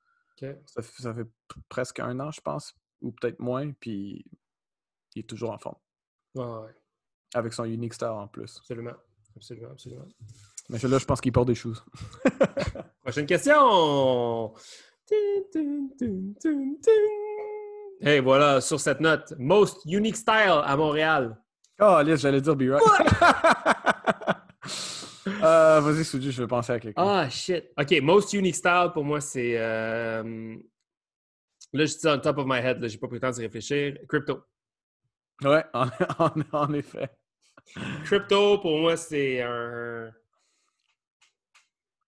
Ça, 0.66 0.82
fait- 0.82 1.02
ça 1.02 1.14
fait 1.14 1.24
p- 1.26 1.62
presque 1.70 2.00
un 2.00 2.20
an, 2.20 2.30
je 2.32 2.42
pense. 2.42 2.76
Ou 3.02 3.12
peut-être 3.12 3.40
moins. 3.40 3.72
Puis 3.80 4.26
il 5.16 5.20
est 5.22 5.28
toujours 5.30 5.52
en 5.52 5.58
forme. 5.58 5.78
Ouais, 6.36 6.70
Avec 7.34 7.54
son 7.54 7.64
unique 7.66 7.94
style 7.94 8.08
en 8.10 8.28
plus. 8.28 8.58
absolument. 8.58 8.94
Absolument, 9.36 9.70
absolument. 9.72 10.08
Mais 10.70 10.80
là, 10.80 10.98
je 10.98 11.06
pense 11.06 11.22
qu'il 11.22 11.32
porte 11.32 11.48
des 11.48 11.56
choses. 11.56 11.84
Prochaine 13.04 13.26
question! 13.28 14.54
Tin. 15.08 15.88
Hey, 18.02 18.20
voilà, 18.20 18.62
sur 18.62 18.80
cette 18.80 19.00
note, 19.00 19.34
Most 19.40 19.86
Unique 19.86 20.16
Style 20.18 20.62
à 20.64 20.76
Montréal. 20.76 21.38
Oh, 21.80 21.84
Alice, 21.86 22.22
j'allais 22.22 22.42
dire 22.42 22.56
B-Rock. 22.56 22.82
Euh, 25.44 25.82
Vas-y, 25.82 26.06
Suji, 26.06 26.32
je 26.32 26.42
vais 26.42 26.48
penser 26.48 26.72
à 26.72 26.80
quelqu'un. 26.80 27.04
Ah, 27.06 27.30
shit. 27.30 27.66
OK, 27.78 27.92
Most 28.02 28.32
Unique 28.34 28.56
Style, 28.56 28.92
pour 28.94 29.04
moi, 29.04 29.20
c'est... 29.20 29.56
euh, 29.58 30.56
Là, 31.74 31.86
je 31.86 31.98
dis 31.98 32.08
on 32.08 32.18
top 32.20 32.38
of 32.38 32.46
my 32.48 32.58
head, 32.60 32.80
là, 32.80 32.88
j'ai 32.88 32.98
pas 32.98 33.08
pris 33.08 33.18
le 33.18 33.20
temps 33.20 33.30
d'y 33.32 33.42
réfléchir. 33.42 33.98
Crypto. 34.08 34.42
Ouais, 35.44 35.66
en, 35.74 35.88
en- 36.18 36.32
en 36.54 36.74
effet. 36.74 37.10
Crypto, 38.06 38.58
pour 38.60 38.80
moi, 38.80 38.96
c'est 38.96 39.42
un. 39.42 40.10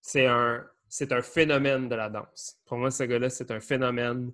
C'est 0.02 0.26
un. 0.26 0.66
C'est 0.88 1.12
un 1.12 1.22
phénomène 1.22 1.90
de 1.90 1.96
la 1.96 2.10
danse. 2.10 2.58
Pour 2.66 2.78
moi, 2.78 2.90
ce 2.90 3.04
gars-là, 3.04 3.30
c'est 3.30 3.52
un 3.52 3.60
phénomène. 3.60 4.32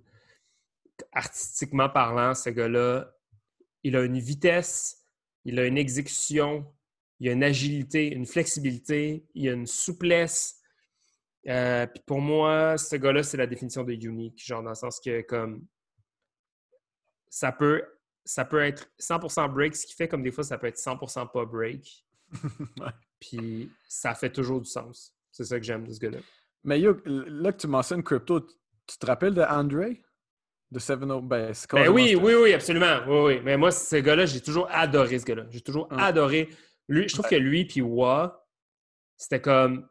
Artistiquement 1.12 1.88
parlant, 1.90 2.34
ce 2.34 2.50
gars-là, 2.50 3.12
il 3.82 3.96
a 3.96 4.02
une 4.04 4.18
vitesse, 4.20 5.04
il 5.46 5.58
a 5.58 5.64
une 5.64 5.78
exécution, 5.78 6.66
il 7.20 7.28
a 7.28 7.32
une 7.32 7.44
agilité, 7.44 8.12
une 8.12 8.26
flexibilité, 8.26 9.24
il 9.34 9.48
a 9.48 9.52
une 9.52 9.66
souplesse. 9.66 10.60
Euh, 11.48 11.86
puis 11.86 12.02
pour 12.04 12.20
moi, 12.20 12.76
ce 12.76 12.96
gars-là, 12.96 13.22
c'est 13.22 13.36
la 13.36 13.46
définition 13.46 13.84
de 13.84 13.92
unique. 13.92 14.44
Genre, 14.44 14.62
dans 14.62 14.70
le 14.70 14.74
sens 14.74 15.00
que, 15.00 15.22
comme. 15.22 15.66
Ça 17.30 17.52
peut 17.52 17.82
ça 18.26 18.44
peut 18.44 18.60
être 18.60 18.90
100% 19.00 19.52
break, 19.52 19.76
ce 19.76 19.86
qui 19.86 19.94
fait 19.94 20.08
comme 20.08 20.22
des 20.22 20.32
fois, 20.32 20.42
ça 20.42 20.58
peut 20.58 20.66
être 20.66 20.78
100% 20.78 21.30
pas 21.32 21.44
break. 21.46 22.04
Ouais. 22.80 22.90
Puis 23.20 23.70
ça 23.88 24.14
fait 24.14 24.30
toujours 24.30 24.60
du 24.60 24.68
sens. 24.68 25.14
C'est 25.30 25.44
ça 25.44 25.58
que 25.58 25.64
j'aime 25.64 25.86
de 25.86 25.92
ce 25.92 26.00
gars-là. 26.00 26.18
Mais 26.64 26.80
yo, 26.80 26.96
là 27.06 27.52
que 27.52 27.58
tu 27.58 27.68
mentionnes 27.68 28.02
crypto, 28.02 28.40
tu 28.40 28.98
te 28.98 29.06
rappelles 29.06 29.34
de 29.34 29.42
Andre? 29.42 29.94
De 30.70 30.78
Seven 30.80 31.10
O... 31.12 31.20
Ben, 31.20 31.52
Ben 31.72 31.88
oui, 31.90 32.16
oui, 32.20 32.34
oui, 32.34 32.52
absolument. 32.52 32.98
Oui, 33.06 33.34
oui. 33.36 33.40
Mais 33.44 33.56
moi, 33.56 33.70
ce 33.70 33.96
gars-là, 33.96 34.26
j'ai 34.26 34.40
toujours 34.40 34.68
adoré 34.70 35.18
ce 35.18 35.24
gars-là. 35.24 35.46
J'ai 35.50 35.60
toujours 35.60 35.86
Hum. 35.92 35.98
adoré. 35.98 36.48
Lui, 36.88 37.08
je 37.08 37.14
trouve 37.14 37.28
que 37.28 37.36
lui 37.36 37.64
puis 37.64 37.80
Wa, 37.82 38.44
c'était 39.16 39.40
comme 39.40 39.88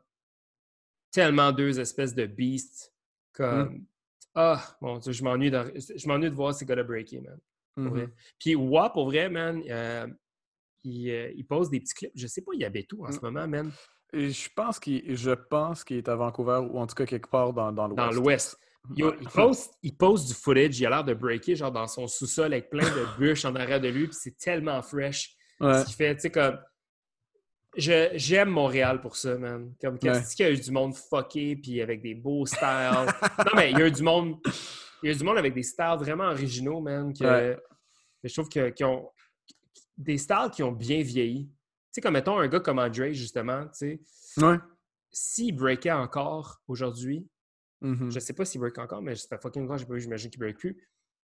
tellement 1.11 1.51
deux 1.51 1.79
espèces 1.79 2.13
de 2.13 2.25
beasts. 2.25 2.93
Comme 3.33 3.85
Ah, 4.33 4.75
mon 4.81 4.97
Dieu, 4.97 5.13
je 5.13 5.23
m'ennuie 5.23 5.49
de, 5.49 5.73
je 5.95 6.07
m'ennuie 6.07 6.29
de 6.29 6.35
voir 6.35 6.53
ces 6.53 6.65
gars-là 6.65 6.83
breaker, 6.83 7.21
man. 7.21 7.39
Mhm. 7.77 7.89
vrai. 7.89 8.07
Puis 8.39 8.55
Wa, 8.55 8.89
pour 8.89 9.05
vrai, 9.05 9.29
man, 9.29 9.61
euh, 9.69 10.07
il, 10.83 11.09
euh, 11.09 11.31
il 11.35 11.45
pose 11.45 11.69
des 11.69 11.79
petits 11.79 11.93
clips. 11.93 12.11
Je 12.15 12.27
sais 12.27 12.41
pas, 12.41 12.51
il 12.53 12.63
habite 12.65 12.91
où 12.93 13.05
en 13.05 13.11
ce 13.11 13.17
Mm. 13.17 13.21
moment, 13.23 13.47
man? 13.47 13.71
Et 14.13 14.29
je 14.29 14.49
pense 14.53 14.79
qu'il 14.79 15.15
je 15.15 15.31
pense 15.31 15.83
qu'il 15.83 15.97
est 15.97 16.07
à 16.09 16.15
Vancouver 16.15 16.61
ou 16.69 16.79
en 16.79 16.87
tout 16.87 16.95
cas 16.95 17.05
quelque 17.05 17.29
part 17.29 17.51
dans, 17.53 17.71
dans 17.71 17.87
l'Ouest. 17.87 17.97
Dans 17.97 18.11
l'Ouest. 18.11 18.59
Il, 18.95 19.27
pose, 19.33 19.69
il 19.83 19.95
pose 19.95 20.25
du 20.27 20.33
footage, 20.33 20.79
il 20.79 20.85
a 20.85 20.89
l'air 20.89 21.03
de 21.03 21.13
breaker, 21.13 21.55
genre 21.55 21.71
dans 21.71 21.87
son 21.87 22.07
sous-sol 22.07 22.53
avec 22.53 22.69
plein 22.69 22.83
de 22.87 23.05
bûches 23.19 23.45
en 23.45 23.55
arrière 23.55 23.79
de 23.81 23.87
lui, 23.87 24.07
puis 24.07 24.17
c'est 24.19 24.37
tellement 24.37 24.81
fresh. 24.81 25.35
Ouais. 25.59 25.81
Ce 25.81 25.85
qui 25.85 25.93
fait, 25.93 26.15
tu 26.15 26.21
sais, 26.21 26.31
comme. 26.31 26.57
J'aime 27.77 28.49
Montréal 28.49 29.01
pour 29.01 29.17
ça, 29.17 29.37
man. 29.37 29.73
Comme, 29.81 29.99
qu'est-ce 29.99 30.33
qu'il 30.35 30.45
y 30.45 30.49
a 30.49 30.51
eu 30.51 30.59
du 30.59 30.71
monde 30.71 30.95
fucké, 30.95 31.57
puis 31.57 31.81
avec 31.81 32.01
des 32.01 32.15
beaux 32.15 32.45
styles? 32.45 33.05
non, 33.39 33.51
mais 33.55 33.71
il 33.71 33.77
y 33.77 33.81
a 33.81 33.87
eu 33.87 33.91
du 33.91 34.01
monde. 34.01 34.37
Il 35.03 35.07
y 35.07 35.11
a 35.11 35.15
eu 35.15 35.17
du 35.17 35.23
monde 35.25 35.37
avec 35.37 35.53
des 35.53 35.63
styles 35.63 35.97
vraiment 35.99 36.25
originaux, 36.29 36.79
man. 36.79 37.13
Que, 37.13 37.25
Ouais. 37.25 37.57
je 38.23 38.33
trouve 38.33 38.47
que, 38.49 38.83
ont. 38.85 39.09
Des 39.97 40.17
styles 40.17 40.49
qui 40.53 40.63
ont 40.63 40.71
bien 40.71 41.01
vieilli. 41.01 41.47
Tu 41.47 41.51
sais, 41.91 42.01
comme 42.01 42.13
mettons 42.13 42.37
un 42.39 42.47
gars 42.47 42.59
comme 42.61 42.79
Andre, 42.79 43.11
justement, 43.11 43.63
tu 43.67 43.71
sais, 43.73 44.01
Ouais. 44.41 44.57
s'il 45.11 45.55
breakait 45.55 45.91
encore 45.91 46.61
aujourd'hui, 46.67 47.27
Mhm. 47.81 48.09
je 48.11 48.19
sais 48.19 48.33
pas 48.33 48.45
s'il 48.45 48.61
break 48.61 48.77
encore, 48.77 49.01
mais 49.01 49.15
ça 49.15 49.27
fait 49.27 49.41
fucking 49.41 49.61
longtemps 49.63 49.73
que 49.75 49.79
j'ai 49.81 49.85
pas 49.85 49.93
vu, 49.95 50.01
j'imagine 50.01 50.29
qu'il 50.31 50.39
break 50.39 50.57
plus. 50.57 50.77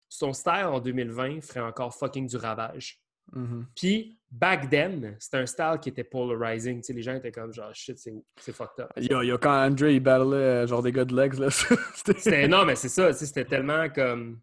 Son 0.09 0.33
style 0.33 0.65
en 0.65 0.79
2020 0.79 1.41
ferait 1.41 1.61
encore 1.61 1.93
fucking 1.95 2.27
du 2.27 2.35
ravage. 2.37 2.99
Mhm. 3.33 3.65
Puis, 3.75 4.19
back 4.29 4.69
then, 4.69 5.15
c'était 5.19 5.37
un 5.37 5.45
style 5.45 5.77
qui 5.81 5.87
était 5.89 6.03
polarizing. 6.03 6.77
Tu 6.81 6.87
sais, 6.87 6.93
les 6.93 7.01
gens 7.01 7.15
étaient 7.15 7.31
comme 7.31 7.53
genre 7.53 7.73
shit, 7.73 7.97
c'est 7.97 8.13
c'est 8.37 8.51
fucked 8.51 8.83
up. 8.83 8.91
Yo, 8.97 9.21
yo, 9.21 9.37
quand 9.37 9.53
Andre 9.67 9.89
il 9.89 10.01
battlait 10.01 10.35
euh, 10.35 10.67
genre 10.67 10.81
des 10.83 10.91
gars 10.91 11.05
de 11.05 11.15
legs, 11.15 11.35
là, 11.35 11.47
c'était. 11.95 12.47
Non, 12.49 12.65
mais 12.65 12.75
c'est 12.75 12.89
ça, 12.89 13.13
c'était 13.13 13.45
tellement 13.45 13.87
comme. 13.89 14.41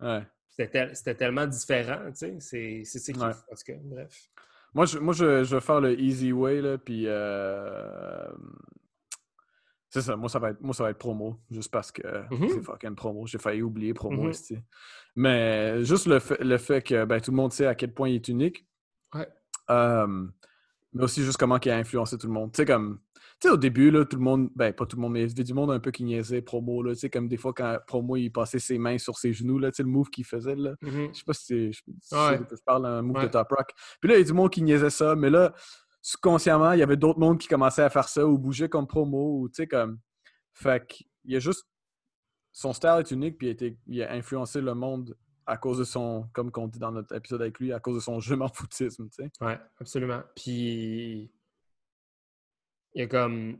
Ouais. 0.00 0.22
C'était 0.48 0.70
tel- 0.70 0.96
c'était 0.96 1.14
tellement 1.16 1.46
différent, 1.46 2.10
tu 2.10 2.16
sais. 2.16 2.36
C'est 2.40 2.82
c'est 2.84 2.98
ça 3.00 3.12
qui. 3.12 3.18
Ouais. 3.20 3.26
En 3.26 3.30
tout 3.54 3.64
cas, 3.66 3.74
bref. 3.82 4.30
Moi, 4.72 4.86
je, 4.86 4.98
moi 4.98 5.12
je, 5.12 5.44
je 5.44 5.54
vais 5.56 5.60
faire 5.60 5.80
le 5.80 6.00
easy 6.00 6.32
way, 6.32 6.62
là, 6.62 6.78
puis. 6.78 7.04
euh, 7.06 8.28
C'est 10.00 10.06
ça, 10.06 10.16
moi 10.16 10.28
ça, 10.28 10.38
va 10.38 10.50
être, 10.50 10.60
moi, 10.60 10.74
ça 10.74 10.82
va 10.84 10.90
être 10.90 10.98
promo, 10.98 11.38
juste 11.50 11.70
parce 11.70 11.90
que 11.92 12.02
Mhm. 12.34 12.48
c'est 12.50 12.62
fucking 12.62 12.94
promo. 12.94 13.26
J'ai 13.26 13.38
failli 13.38 13.62
oublier 13.62 13.94
promo, 13.94 14.22
Mhm. 14.24 14.30
esti. 14.30 14.58
Mais 15.16 15.84
juste 15.84 16.06
le 16.06 16.18
fait, 16.18 16.42
le 16.42 16.58
fait 16.58 16.82
que 16.82 17.04
ben, 17.04 17.20
tout 17.20 17.30
le 17.30 17.36
monde 17.36 17.52
sait 17.52 17.66
à 17.66 17.74
quel 17.74 17.92
point 17.92 18.08
il 18.08 18.16
est 18.16 18.28
unique. 18.28 18.66
Ouais. 19.14 19.28
Euh, 19.70 20.26
mais 20.92 21.04
aussi 21.04 21.22
juste 21.22 21.36
comment 21.38 21.58
il 21.62 21.70
a 21.70 21.76
influencé 21.76 22.16
tout 22.18 22.26
le 22.26 22.32
monde. 22.32 22.52
Tu 22.52 22.58
sais, 22.58 22.64
comme. 22.64 23.00
Tu 23.40 23.46
sais, 23.46 23.54
au 23.54 23.56
début, 23.56 23.92
là, 23.92 24.04
tout 24.04 24.16
le 24.16 24.22
monde, 24.22 24.50
ben 24.56 24.72
pas 24.72 24.84
tout 24.84 24.96
le 24.96 25.02
monde, 25.02 25.12
mais 25.12 25.22
il 25.22 25.28
y 25.28 25.32
avait 25.32 25.44
du 25.44 25.54
monde 25.54 25.70
un 25.70 25.78
peu 25.78 25.92
qui 25.92 26.02
niaisait 26.02 26.42
promo, 26.42 26.82
là. 26.82 26.92
Tu 26.94 27.00
sais, 27.00 27.10
comme 27.10 27.28
des 27.28 27.36
fois 27.36 27.52
quand 27.52 27.78
promo 27.86 28.16
il 28.16 28.30
passait 28.30 28.58
ses 28.58 28.78
mains 28.78 28.98
sur 28.98 29.16
ses 29.16 29.32
genoux, 29.32 29.60
là, 29.60 29.70
tu 29.70 29.76
sais, 29.76 29.82
le 29.84 29.88
move 29.88 30.10
qu'il 30.10 30.24
faisait, 30.24 30.56
là. 30.56 30.74
Mhm. 30.82 31.10
Je 31.12 31.18
sais 31.18 31.24
pas 31.24 31.34
si 31.34 31.44
c'est 31.44 31.72
je- 31.72 31.82
si 32.00 32.14
Ouais. 32.14 32.40
je 32.50 32.56
parle, 32.66 32.86
un 32.86 33.02
move 33.02 33.16
Ouais. 33.18 33.22
de 33.26 33.28
top 33.28 33.48
rock. 33.50 33.68
Puis 34.00 34.08
là, 34.10 34.16
il 34.16 34.18
y 34.18 34.22
a 34.22 34.26
du 34.26 34.32
monde 34.32 34.50
qui 34.50 34.60
niaisait 34.62 34.90
ça, 34.90 35.14
mais 35.14 35.30
là, 35.30 35.54
consciemment, 36.20 36.72
il 36.72 36.78
y 36.80 36.82
avait 36.82 36.96
d'autres 36.96 37.18
mondes 37.18 37.38
qui 37.38 37.48
commençaient 37.48 37.82
à 37.82 37.90
faire 37.90 38.08
ça 38.08 38.26
ou 38.26 38.38
bouger 38.38 38.68
comme 38.68 38.86
promo, 38.86 39.40
ou 39.40 39.48
tu 39.48 39.56
sais, 39.56 39.66
comme. 39.66 39.98
Fait 40.54 40.86
qu'il 40.86 41.06
y 41.24 41.36
a 41.36 41.38
juste. 41.40 41.66
Son 42.52 42.72
style 42.72 42.96
est 42.98 43.10
unique, 43.10 43.38
puis 43.38 43.46
il 43.46 43.50
a, 43.50 43.52
été- 43.52 43.78
il 43.86 44.02
a 44.02 44.12
influencé 44.12 44.60
le 44.60 44.74
monde 44.74 45.16
à 45.46 45.56
cause 45.56 45.78
de 45.78 45.84
son, 45.84 46.28
comme 46.32 46.50
on 46.56 46.66
dit 46.68 46.78
dans 46.78 46.90
notre 46.92 47.14
épisode 47.14 47.40
avec 47.40 47.58
lui, 47.60 47.72
à 47.72 47.78
cause 47.80 47.94
de 47.94 48.00
son 48.00 48.20
je 48.20 48.34
m'en 48.34 48.48
foutisme, 48.48 49.08
tu 49.10 49.22
sais. 49.24 49.30
Ouais, 49.40 49.58
absolument. 49.80 50.22
Puis, 50.34 51.30
il 52.94 53.00
y 53.00 53.02
a 53.02 53.06
comme. 53.06 53.58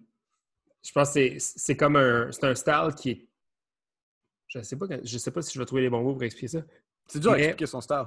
Je 0.82 0.92
pense 0.92 1.12
que 1.14 1.38
c'est- 1.38 1.76
comme 1.76 1.96
un. 1.96 2.30
C'est 2.32 2.44
un 2.44 2.54
style 2.54 2.94
qui 2.96 3.10
est. 3.10 3.28
Je 4.48 4.62
sais 4.62 4.76
pas, 4.76 4.86
je 5.04 5.18
sais 5.18 5.30
pas 5.30 5.42
si 5.42 5.52
je 5.52 5.58
vais 5.58 5.66
trouver 5.66 5.82
les 5.82 5.90
bons 5.90 6.02
mots 6.02 6.14
pour 6.14 6.22
expliquer 6.22 6.48
ça. 6.48 6.62
C'est 7.06 7.20
dur 7.20 7.32
à 7.32 7.38
expliquer 7.38 7.66
son 7.66 7.80
style. 7.80 8.06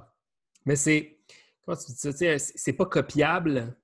Mais 0.65 0.75
c'est. 0.75 1.19
Comment 1.63 1.77
tu 1.77 1.91
dis 1.91 1.97
ça? 1.97 2.11
C'est 2.39 2.73
pas 2.73 2.85
copiable. 2.87 3.77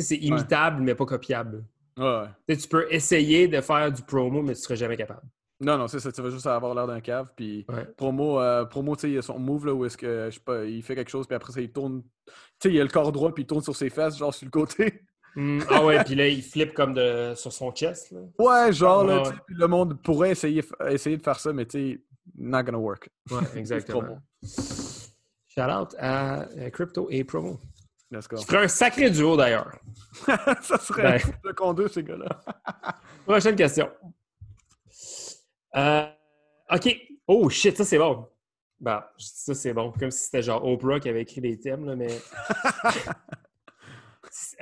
C'est 0.00 0.16
imitable, 0.16 0.82
mais 0.82 0.94
pas 0.94 1.06
copiable. 1.06 1.64
Ouais. 1.98 2.24
Tu 2.48 2.68
peux 2.68 2.86
essayer 2.90 3.48
de 3.48 3.60
faire 3.60 3.92
du 3.92 4.02
promo, 4.02 4.42
mais 4.42 4.54
tu 4.54 4.60
seras 4.62 4.74
jamais 4.74 4.96
capable. 4.96 5.22
Non, 5.62 5.76
non, 5.76 5.88
c'est 5.88 6.00
ça. 6.00 6.10
Tu 6.10 6.22
vas 6.22 6.30
juste 6.30 6.46
avoir 6.46 6.74
l'air 6.74 6.86
d'un 6.86 7.00
cave. 7.00 7.30
Puis 7.36 7.66
Ouais. 7.68 7.84
promo, 7.96 8.40
euh, 8.40 8.64
promo 8.64 8.96
tu 8.96 9.02
sais, 9.02 9.08
il 9.10 9.14
y 9.14 9.18
a 9.18 9.22
son 9.22 9.38
move 9.38 9.66
là, 9.66 9.74
où 9.74 9.84
est-ce 9.84 9.96
que, 9.98 10.28
je 10.30 10.36
sais 10.36 10.40
pas, 10.42 10.64
il 10.64 10.82
fait 10.82 10.94
quelque 10.94 11.10
chose, 11.10 11.26
puis 11.26 11.36
après 11.36 11.52
ça, 11.52 11.60
il 11.60 11.70
tourne. 11.70 12.02
Tu 12.26 12.32
sais, 12.62 12.72
il 12.74 12.80
a 12.80 12.82
le 12.84 12.88
corps 12.88 13.12
droit, 13.12 13.32
puis 13.34 13.42
il 13.42 13.46
tourne 13.46 13.60
sur 13.62 13.76
ses 13.76 13.90
fesses, 13.90 14.16
genre 14.16 14.32
sur 14.32 14.46
le 14.46 14.50
côté. 14.50 15.02
Hmm, 15.36 15.60
ah 15.68 15.84
ouais, 15.84 16.02
puis 16.02 16.14
là, 16.14 16.26
il 16.26 16.42
flippe 16.42 16.72
comme 16.74 16.94
de, 16.94 17.34
sur 17.36 17.52
son 17.52 17.70
chest. 17.72 18.10
Là. 18.10 18.20
Ouais, 18.38 18.72
genre, 18.72 19.04
là, 19.04 19.22
Ouais, 19.22 19.34
le 19.48 19.66
monde 19.68 20.00
pourrait 20.02 20.30
essayer, 20.30 20.64
essayer 20.88 21.16
de 21.18 21.22
faire 21.22 21.38
ça, 21.38 21.52
mais 21.52 21.66
tu 21.66 21.92
sais, 21.94 22.00
not 22.36 22.62
gonna 22.62 22.78
work. 22.78 23.10
Ouais, 23.30 23.38
exactement. 23.56 24.00
promo. 24.00 24.18
Shout 24.42 25.10
Shout 25.54 25.70
out 25.70 25.94
à 25.98 26.42
euh, 26.56 26.70
Crypto 26.70 27.06
et 27.10 27.22
Promo. 27.24 27.60
Qui 28.10 28.44
ferait 28.44 28.64
un 28.64 28.68
sacré 28.68 29.08
duo 29.10 29.36
d'ailleurs. 29.36 29.78
ça 30.62 30.78
serait 30.78 31.02
Ben. 31.02 31.20
le 31.44 31.52
con 31.52 31.72
deux, 31.72 31.86
ces 31.86 32.02
gars-là. 32.02 32.40
Prochaine 33.24 33.54
question. 33.54 33.88
Euh, 35.76 36.06
OK. 36.72 36.96
Oh 37.28 37.48
shit, 37.48 37.76
ça 37.76 37.84
c'est 37.84 37.98
bon. 37.98 38.28
Bah, 38.80 39.12
ça 39.16 39.54
c'est 39.54 39.72
bon. 39.72 39.92
Comme 39.92 40.10
si 40.10 40.24
c'était 40.24 40.42
genre 40.42 40.64
Oprah 40.64 40.98
qui 40.98 41.08
avait 41.08 41.22
écrit 41.22 41.40
des 41.40 41.58
thèmes, 41.58 41.86
là, 41.86 41.96
mais. 41.96 42.18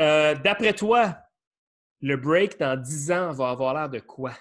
Euh, 0.01 0.35
D'après 0.37 0.73
toi, 0.73 1.15
le 2.01 2.17
break 2.17 2.59
dans 2.59 2.81
10 2.81 3.13
ans 3.13 3.33
va 3.33 3.51
avoir 3.51 3.75
l'air 3.75 3.91
de 3.91 3.99
quoi? 3.99 4.33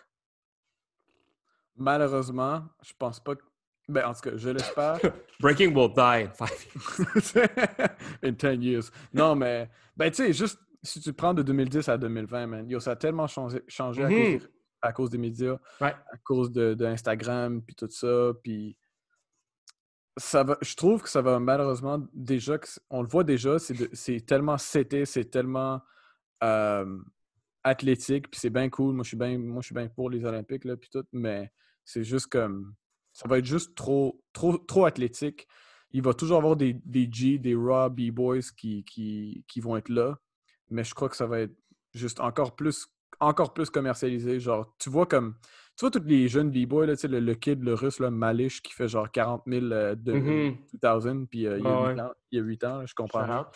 Malheureusement, 1.76 2.64
je 2.82 2.94
pense 2.98 3.20
pas 3.20 3.36
que. 3.36 3.44
Ben, 3.90 4.06
en 4.06 4.14
tout 4.14 4.22
cas, 4.30 4.32
je 4.36 4.50
l'espère. 4.50 5.00
Breaking 5.40 5.74
will 5.74 5.90
die 5.94 6.26
in 6.26 6.32
five 6.34 6.68
years. 6.76 7.34
In 8.24 8.32
10 8.34 8.62
years. 8.64 8.92
Non, 9.14 9.36
mais, 9.36 9.70
ben, 9.96 10.10
tu 10.12 10.18
sais, 10.26 10.34
juste 10.34 10.60
si 10.84 11.00
tu 11.00 11.14
prends 11.14 11.34
de 11.34 11.42
2010 11.42 11.88
à 11.90 11.98
2020, 11.98 12.48
man, 12.48 12.70
yo, 12.70 12.80
ça 12.80 12.92
a 12.92 12.96
tellement 12.96 13.28
changé, 13.28 13.62
changé 13.68 14.04
à, 14.04 14.10
Mhm. 14.10 14.16
cause 14.16 14.42
des, 14.42 14.48
à 14.82 14.92
cause 14.94 15.10
des 15.10 15.18
médias, 15.18 15.58
Ouais. 15.82 15.96
à 16.12 16.18
cause 16.24 16.52
de, 16.52 16.74
de 16.74 16.86
Instagram, 16.86 17.62
puis 17.62 17.76
tout 17.76 17.90
ça, 17.90 18.32
puis 18.44 18.78
ça 20.18 20.44
va, 20.44 20.58
je 20.62 20.76
trouve 20.76 21.02
que 21.04 21.10
ça 21.10 21.22
va 21.22 21.40
malheureusement 21.40 22.06
déjà, 22.14 22.58
on 22.90 23.02
le 23.04 23.08
voit 23.08 23.24
déjà, 23.24 23.58
c'est 23.60 24.26
tellement 24.26 24.58
seté, 24.58 25.06
c'est 25.06 25.26
tellement 25.26 25.82
euh, 26.44 26.98
athlétique, 27.64 28.30
puis 28.30 28.40
c'est 28.40 28.50
bien 28.50 28.70
cool. 28.70 28.96
Moi, 28.96 29.04
je 29.04 29.10
suis 29.10 29.18
bien, 29.18 29.38
moi, 29.38 29.62
je 29.62 29.68
suis 29.68 29.76
bien 29.76 29.88
pour 29.88 30.10
les 30.10 30.24
Olympiques, 30.26 30.66
là, 30.66 30.76
puis 30.78 30.90
tout, 30.90 31.04
mais 31.12 31.52
c'est 31.86 32.04
juste 32.04 32.28
comme, 32.28 32.74
ça 33.18 33.28
va 33.28 33.40
être 33.40 33.46
juste 33.46 33.74
trop, 33.74 34.22
trop, 34.32 34.60
trop 34.60 34.86
athlétique. 34.86 35.48
Il 35.90 36.04
va 36.04 36.14
toujours 36.14 36.38
avoir 36.38 36.56
des, 36.56 36.74
des 36.86 37.10
G, 37.12 37.40
des 37.40 37.56
Raw 37.56 37.90
B-Boys 37.90 38.52
qui, 38.56 38.84
qui, 38.84 39.44
qui 39.48 39.60
vont 39.60 39.76
être 39.76 39.90
là, 39.90 40.20
mais 40.70 40.84
je 40.84 40.94
crois 40.94 41.10
que 41.10 41.16
ça 41.16 41.26
va 41.26 41.40
être 41.40 41.56
juste 41.96 42.20
encore 42.20 42.56
plus, 42.56 42.86
encore 43.20 43.56
plus 43.56 43.72
commercialisé. 43.72 44.40
Genre, 44.40 44.72
tu 44.78 44.92
vois 44.92 45.08
comme, 45.08 45.34
tu 45.76 45.82
vois 45.82 45.90
tous 45.90 46.04
les 46.06 46.28
jeunes 46.28 46.52
B-Boys, 46.52 46.86
là, 46.86 46.96
tu 46.96 47.02
sais, 47.02 47.08
le, 47.08 47.20
le 47.20 47.34
kid, 47.34 47.64
le 47.64 47.74
russe, 47.74 48.00
là, 48.00 48.12
Malish, 48.12 48.62
qui 48.62 48.72
fait 48.72 48.88
genre 48.88 49.10
40 49.10 49.42
000 49.48 49.66
euh, 49.72 49.96
de, 49.96 50.14
Mhm. 50.14 50.58
2000, 50.80 51.26
puis 51.28 51.48
euh, 51.48 51.58
il, 51.58 51.64
y 51.64 51.68
a 51.68 51.72
Ah 51.72 51.90
8 51.90 51.96
ouais. 51.96 52.02
ans, 52.02 52.12
il 52.32 52.38
y 52.38 52.40
a 52.40 52.44
8 52.44 52.64
ans, 52.66 52.78
là, 52.82 52.86
je 52.86 52.94
comprends. 52.94 53.24
Rien. 53.26 53.48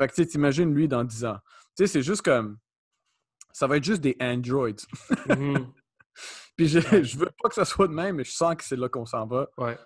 Fait 0.00 0.06
que 0.06 0.14
tu 0.14 0.26
t'imagines 0.28 0.72
lui 0.72 0.86
dans 0.86 1.02
10 1.02 1.24
ans. 1.24 1.38
Tu 1.76 1.84
sais, 1.84 1.86
c'est 1.88 2.02
juste 2.02 2.22
comme. 2.22 2.56
Ça 3.52 3.66
va 3.66 3.78
être 3.78 3.84
juste 3.84 4.00
des 4.02 4.16
androids. 4.20 4.70
Mhm. 5.26 5.66
Puis 6.56 6.68
je, 6.68 6.78
Ouais. 6.80 7.04
je 7.04 7.16
veux 7.18 7.30
pas 7.42 7.48
que 7.48 7.54
ça 7.54 7.64
soit 7.64 7.88
de 7.88 7.92
même, 7.92 8.16
mais 8.16 8.24
je 8.24 8.32
sens 8.32 8.54
que 8.56 8.64
c'est 8.64 8.76
là 8.76 8.88
qu'on 8.88 9.06
s'en 9.06 9.26
va 9.26 9.48
Ouais. 9.56 9.78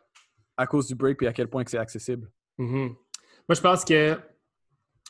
à 0.57 0.67
cause 0.67 0.87
du 0.87 0.95
break 0.95 1.23
et 1.23 1.27
à 1.27 1.33
quel 1.33 1.49
point 1.49 1.65
que 1.65 1.71
c'est 1.71 1.79
accessible. 1.79 2.31
Mhm. 2.59 2.95
Moi, 3.49 3.55
je 3.55 3.61
pense 3.61 3.85
que 3.85 4.19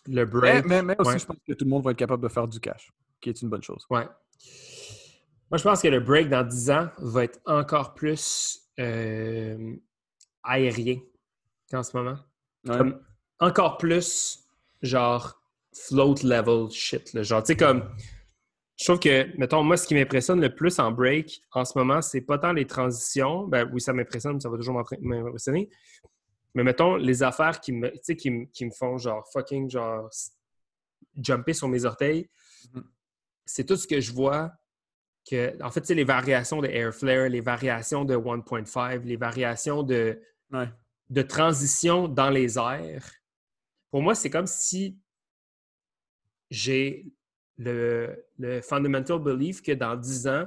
le 0.07 0.15
Mais, 0.15 0.27
break. 0.27 0.65
mais, 0.67 0.83
mais 0.83 0.97
aussi, 0.99 1.11
ouais. 1.13 1.19
je 1.19 1.27
pense 1.27 1.37
que 1.47 1.53
tout 1.53 1.65
le 1.65 1.71
monde 1.71 1.85
va 1.85 1.91
être 1.93 1.97
capable 1.99 2.23
de 2.23 2.29
faire 2.29 2.49
du 2.49 2.59
cash, 2.61 2.91
qui 3.21 3.29
est 3.31 3.41
une 3.43 3.49
bonne 3.49 3.63
chose. 3.63 3.87
Ouais. 3.91 4.07
Moi, 5.51 5.59
je 5.59 5.63
pense 5.63 5.83
que 5.83 5.89
le 5.89 6.01
break 6.01 6.29
dans 6.29 6.43
10 6.47 6.71
ans 6.71 6.89
va 6.99 7.25
être 7.25 7.41
encore 7.45 7.95
plus 7.95 8.59
euh, 8.81 9.77
aérien 10.43 10.99
qu'en 11.71 11.83
ce 11.83 11.97
moment. 11.97 12.19
Ouais. 12.67 12.77
Comme 12.79 13.01
encore 13.39 13.77
plus, 13.77 14.45
genre, 14.81 15.41
float 15.75 16.17
level 16.25 16.71
shit. 16.71 17.13
là. 17.13 17.23
Genre, 17.23 17.43
tu 17.43 17.49
sais, 17.49 17.57
comme. 17.57 17.89
Je 18.83 18.89
trouve 18.89 18.99
que, 18.99 19.37
mettons, 19.39 19.63
moi, 19.63 19.77
ce 19.77 19.87
qui 19.87 19.95
m'impressionne 19.95 20.41
le 20.41 20.53
plus 20.53 20.81
en 20.81 20.91
break 20.91 21.41
en 21.53 21.65
ce 21.65 21.79
moment, 21.79 22.03
c'est 22.03 22.21
pas 22.23 22.37
tant 22.37 22.53
les 22.53 22.67
transitions. 22.67 23.47
Ben 23.47 23.71
oui, 23.73 23.81
ça 23.81 23.93
m'impressionne, 23.93 24.41
ça 24.41 24.49
va 24.49 24.57
toujours 24.57 24.75
m'impressionner. 25.01 25.71
Mais 26.55 26.65
mettons, 26.65 26.97
les 26.97 27.23
affaires 27.23 27.61
qui 27.61 27.71
me, 27.71 27.93
tu 27.93 27.99
sais, 28.03 28.17
qui, 28.17 28.31
me- 28.33 28.47
qui 28.47 28.65
me 28.67 28.73
font 28.73 28.99
genre 28.99 29.25
fucking 29.33 29.71
genre 29.71 30.11
jumper 31.17 31.53
sur 31.53 31.69
mes 31.69 31.85
orteils, 31.85 32.29
Mhm. 32.75 32.83
c'est 33.45 33.65
tout 33.65 33.77
ce 33.77 33.87
que 33.87 34.01
je 34.01 34.13
vois 34.13 34.53
que, 35.31 35.63
en 35.63 35.71
fait, 35.71 35.83
tu 35.83 35.87
sais, 35.87 35.95
les 35.95 36.03
variations 36.03 36.61
de 36.61 36.67
air 36.67 36.93
flare, 36.93 37.29
les 37.29 37.41
variations 37.41 38.05
de 38.05 38.17
1.5, 38.17 39.05
les 39.05 39.17
variations 39.17 39.85
de, 39.85 40.21
Ouais. 40.51 40.69
de 41.09 41.23
transition 41.23 42.09
dans 42.09 42.31
les 42.31 42.59
airs. 42.59 43.09
Pour 43.93 44.03
moi, 44.03 44.17
c'est 44.17 44.29
comme 44.31 44.49
si 44.49 44.99
j'ai 46.51 47.07
le, 47.63 48.25
le 48.39 48.61
fundamental 48.61 49.19
belief 49.19 49.63
que 49.63 49.73
dans 49.73 49.97
10 49.97 50.27
ans, 50.29 50.47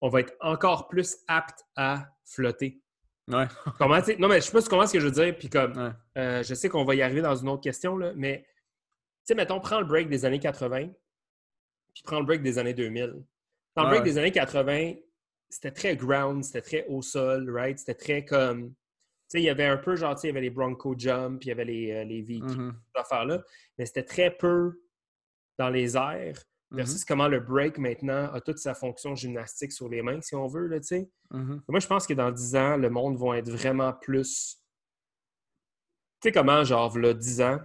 on 0.00 0.08
va 0.08 0.20
être 0.20 0.34
encore 0.40 0.88
plus 0.88 1.16
apte 1.28 1.64
à 1.76 2.08
flotter. 2.24 2.82
Ouais. 3.28 3.46
Comment, 3.78 3.98
non, 4.18 4.28
mais 4.28 4.36
je 4.40 4.46
sais 4.46 4.52
pas 4.52 4.60
si 4.60 4.64
tu 4.66 4.70
comprends 4.70 4.86
ce 4.86 4.92
que 4.92 5.00
je 5.00 5.06
veux 5.06 5.12
dire. 5.12 5.36
Puis 5.38 5.48
comme, 5.48 5.72
Ouais. 5.76 5.90
euh, 6.18 6.42
je 6.42 6.54
sais 6.54 6.68
qu'on 6.68 6.84
va 6.84 6.94
y 6.94 7.02
arriver 7.02 7.22
dans 7.22 7.34
une 7.34 7.48
autre 7.48 7.62
question, 7.62 7.96
là, 7.96 8.12
mais 8.14 8.44
tu 8.46 9.28
sais, 9.28 9.34
mettons, 9.34 9.60
prends 9.60 9.80
le 9.80 9.86
break 9.86 10.08
des 10.10 10.26
années 10.26 10.38
80, 10.40 10.88
puis 11.94 12.02
prends 12.04 12.20
le 12.20 12.26
break 12.26 12.42
des 12.42 12.58
années 12.58 12.74
2000. 12.74 13.14
Dans 13.76 13.84
le 13.84 13.88
break 13.88 14.00
ouais. 14.02 14.10
des 14.10 14.18
années 14.18 14.32
80, 14.32 14.94
c'était 15.48 15.70
très 15.70 15.96
ground, 15.96 16.44
c'était 16.44 16.60
très 16.60 16.86
au 16.88 17.00
sol, 17.00 17.50
right? 17.50 17.78
C'était 17.78 17.94
très 17.94 18.24
comme. 18.24 18.70
Tu 18.70 18.74
sais, 19.28 19.40
il 19.40 19.44
y 19.44 19.50
avait 19.50 19.64
un 19.66 19.78
peu, 19.78 19.96
genre, 19.96 20.14
tu 20.14 20.20
sais, 20.22 20.26
il 20.26 20.30
y 20.30 20.32
avait 20.32 20.42
les 20.42 20.50
Bronco 20.50 20.94
Jump, 20.98 21.40
puis 21.40 21.46
il 21.46 21.48
y 21.48 21.52
avait 21.52 21.64
les, 21.64 21.92
euh, 21.92 22.04
les 22.04 22.22
Mhm. 22.40 22.74
ces 22.94 23.00
affaires-là, 23.00 23.42
mais 23.78 23.86
c'était 23.86 24.02
très 24.04 24.30
peu 24.30 24.82
dans 25.58 25.68
les 25.68 25.96
airs, 25.96 26.38
versus 26.70 27.00
Mhm. 27.02 27.04
comment 27.06 27.28
le 27.28 27.40
break 27.40 27.78
maintenant 27.78 28.32
a 28.32 28.40
toute 28.40 28.58
sa 28.58 28.74
fonction 28.74 29.14
gymnastique 29.14 29.72
sur 29.72 29.88
les 29.88 30.02
mains, 30.02 30.20
si 30.20 30.34
on 30.34 30.46
veut, 30.48 30.66
là, 30.66 30.80
tu 30.80 30.86
sais. 30.86 31.10
Mhm. 31.30 31.62
Moi, 31.68 31.80
je 31.80 31.86
pense 31.86 32.06
que 32.06 32.14
dans 32.14 32.30
10 32.32 32.56
ans, 32.56 32.76
le 32.76 32.90
monde 32.90 33.16
va 33.16 33.38
être 33.38 33.50
vraiment 33.50 33.92
plus. 33.92 34.56
Tu 36.20 36.28
sais 36.28 36.32
comment, 36.32 36.64
genre, 36.64 36.96
là, 36.98 37.14
10 37.14 37.40
ans, 37.42 37.60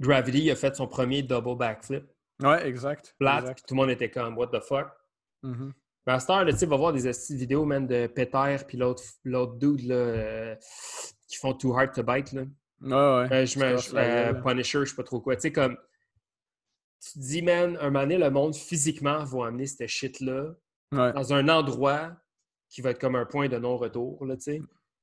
Gravity 0.00 0.50
a 0.50 0.56
fait 0.56 0.76
son 0.76 0.86
premier 0.86 1.22
double 1.22 1.56
backflip, 1.56 2.04
Ouais, 2.42 2.66
exact. 2.68 3.14
flat, 3.18 3.38
exact. 3.40 3.54
puis 3.56 3.64
tout 3.66 3.74
le 3.74 3.80
monde 3.80 3.90
était 3.90 4.10
comme, 4.10 4.36
what 4.36 4.48
the 4.48 4.60
fuck? 4.60 4.88
Mhm. 5.42 5.72
Mais 6.06 6.12
à 6.12 6.20
cette 6.20 6.30
heure, 6.30 6.44
là, 6.44 6.52
tu 6.52 6.58
sais, 6.58 6.66
va 6.66 6.76
voir 6.76 6.92
des 6.92 7.10
vidéos, 7.30 7.64
man, 7.64 7.86
de 7.86 8.06
Peter, 8.06 8.56
puis 8.68 8.76
l'autre 8.78 9.02
dude, 9.56 9.80
là, 9.86 9.94
euh, 9.94 10.56
qui 11.26 11.36
font 11.38 11.52
Too 11.54 11.76
Hard 11.76 11.92
to 11.94 12.02
Bite, 12.02 12.32
là. 12.32 12.42
Ouais, 12.82 12.90
ouais. 12.90 13.32
Euh, 13.32 13.46
je 13.46 13.58
me, 13.58 13.64
euh, 13.64 14.32
gueule. 14.32 14.42
Punisher, 14.42 14.80
je 14.80 14.90
sais 14.90 14.94
pas 14.96 15.02
trop 15.02 15.20
quoi. 15.20 15.34
Tu 15.34 15.42
sais, 15.42 15.52
comme. 15.52 15.76
Tu 17.00 17.12
te 17.12 17.18
dis, 17.18 17.42
man, 17.42 17.76
un 17.80 17.84
moment 17.90 18.00
donné, 18.00 18.18
le 18.18 18.30
monde 18.30 18.54
physiquement 18.54 19.22
va 19.24 19.46
amener 19.46 19.66
cette 19.66 19.88
shit-là 19.88 20.54
Ouais. 20.92 21.12
dans 21.12 21.32
un 21.32 21.48
endroit 21.48 22.12
qui 22.68 22.80
va 22.80 22.90
être 22.90 23.00
comme 23.00 23.16
un 23.16 23.26
point 23.26 23.48
de 23.48 23.58
non-retour, 23.58 24.24
là, 24.24 24.36
tu 24.36 24.42
sais. 24.42 24.60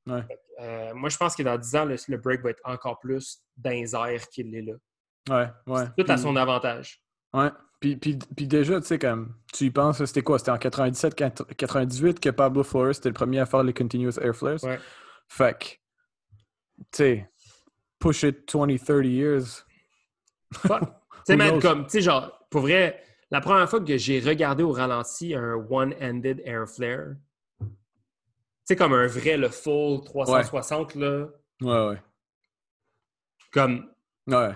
Ouais. 0.07 0.21
Euh, 0.61 0.93
moi, 0.93 1.09
je 1.09 1.17
pense 1.17 1.35
que 1.35 1.43
dans 1.43 1.57
10 1.57 1.75
ans, 1.75 1.85
le, 1.85 1.95
le 2.07 2.17
break 2.17 2.41
va 2.41 2.51
être 2.51 2.61
encore 2.63 2.99
plus 2.99 3.41
dans 3.57 3.69
les 3.71 3.93
airs 3.95 4.27
qu'il 4.29 4.53
est 4.55 4.61
là. 4.61 4.73
Ouais, 5.29 5.49
ouais. 5.73 5.85
Tout 5.97 6.05
à 6.09 6.17
son 6.17 6.35
avantage. 6.35 7.01
Ouais. 7.33 7.49
Puis, 7.79 7.97
puis, 7.97 8.17
puis 8.17 8.47
déjà, 8.47 8.79
tu 8.79 8.87
sais, 8.87 8.97
comme 8.99 9.35
tu 9.53 9.65
y 9.65 9.71
penses, 9.71 10.03
c'était 10.05 10.21
quoi? 10.21 10.39
C'était 10.39 10.51
en 10.51 10.57
97, 10.57 11.15
98 11.15 12.19
que 12.19 12.29
Pablo 12.29 12.63
Flores 12.63 12.91
était 12.91 13.09
le 13.09 13.13
premier 13.13 13.39
à 13.39 13.45
faire 13.45 13.63
les 13.63 13.73
continuous 13.73 14.17
air 14.21 14.33
flares. 14.35 14.63
Ouais. 14.63 14.79
Fait 15.27 15.57
que, 15.57 15.65
tu 15.65 16.85
sais, 16.93 17.31
push 17.99 18.23
it 18.23 18.49
20, 18.53 18.77
30 18.77 19.05
years. 19.05 19.65
Fuck. 20.53 20.83
Tu 21.25 21.33
sais, 21.33 21.35
knows? 21.37 21.59
comme, 21.59 21.83
tu 21.85 21.89
sais, 21.91 22.01
genre, 22.01 22.45
pour 22.49 22.61
vrai, 22.61 23.01
la 23.31 23.41
première 23.41 23.69
fois 23.69 23.79
que 23.81 23.97
j'ai 23.97 24.19
regardé 24.19 24.63
au 24.63 24.71
ralenti 24.71 25.33
un 25.35 25.55
one-handed 25.69 26.41
air 26.45 26.67
flare, 26.67 27.15
tu 27.61 27.67
sais, 28.65 28.75
comme 28.75 28.93
un 28.93 29.07
vrai, 29.07 29.37
le 29.37 29.49
full 29.49 30.01
360, 30.05 30.95
là, 30.95 31.27
Ouais, 31.61 31.87
ouais. 31.89 32.01
comme, 33.51 33.89
Ouais. 34.27 34.51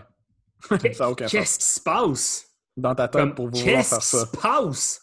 qu'est-ce 0.79 1.57
qui 1.59 1.65
se 1.65 1.79
passe? 1.81 2.45
Dans 2.75 2.93
ta 2.95 3.07
tête 3.07 3.21
Comme, 3.21 3.35
pour 3.35 3.45
vouloir 3.49 3.63
qu'est-ce 3.65 3.89
faire 3.89 3.99
qui 3.99 4.05
ça. 4.05 4.25
se 4.25 4.37
passe? 4.37 5.01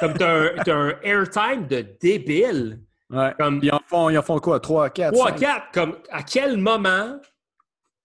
Comme, 0.00 0.14
t'as 0.14 0.28
un, 0.30 0.56
un 0.68 1.00
airtime 1.02 1.66
de 1.66 1.80
débile. 2.00 2.80
Ouais. 3.10 3.32
Comme, 3.38 3.60
Ils 3.62 3.72
en 3.72 3.80
font, 3.86 4.08
ils 4.10 4.18
en 4.18 4.22
font 4.22 4.38
quoi? 4.38 4.60
3, 4.60 4.90
4, 4.90 5.12
3, 5.14 5.28
5? 5.30 5.38
4, 5.40 5.62
comme, 5.72 5.98
à 6.10 6.22
quel 6.22 6.56
moment 6.58 7.18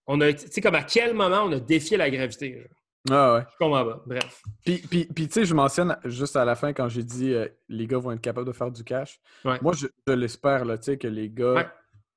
on 0.07 0.19
a, 0.21 0.31
comme 0.63 0.75
à 0.75 0.83
quel 0.83 1.13
moment 1.13 1.43
on 1.43 1.51
a 1.51 1.59
défié 1.59 1.95
la 1.97 2.09
gravité? 2.09 2.53
genre? 2.59 2.78
Ouais, 3.09 3.15
ouais. 3.15 3.43
Je 3.53 3.57
comprends 3.57 3.85
pas. 3.85 4.03
Bref. 4.05 4.41
Puis, 4.65 4.77
puis, 4.89 5.05
puis 5.05 5.27
tu 5.27 5.33
sais, 5.33 5.45
je 5.45 5.53
mentionne 5.53 5.95
juste 6.05 6.35
à 6.35 6.43
la 6.43 6.55
fin 6.55 6.73
quand 6.73 6.89
j'ai 6.89 7.03
dit 7.03 7.33
euh, 7.33 7.47
les 7.69 7.87
gars 7.87 7.97
vont 7.97 8.11
être 8.11 8.21
capables 8.21 8.47
de 8.47 8.51
faire 8.51 8.71
du 8.71 8.83
cash. 8.83 9.19
Ouais. 9.45 9.57
Moi, 9.61 9.73
je, 9.73 9.87
je 10.07 10.13
l'espère, 10.13 10.65
là, 10.65 10.77
tu 10.77 10.85
sais, 10.85 10.97
que 10.97 11.07
les 11.07 11.29
gars, 11.29 11.53
Ouais. 11.53 11.67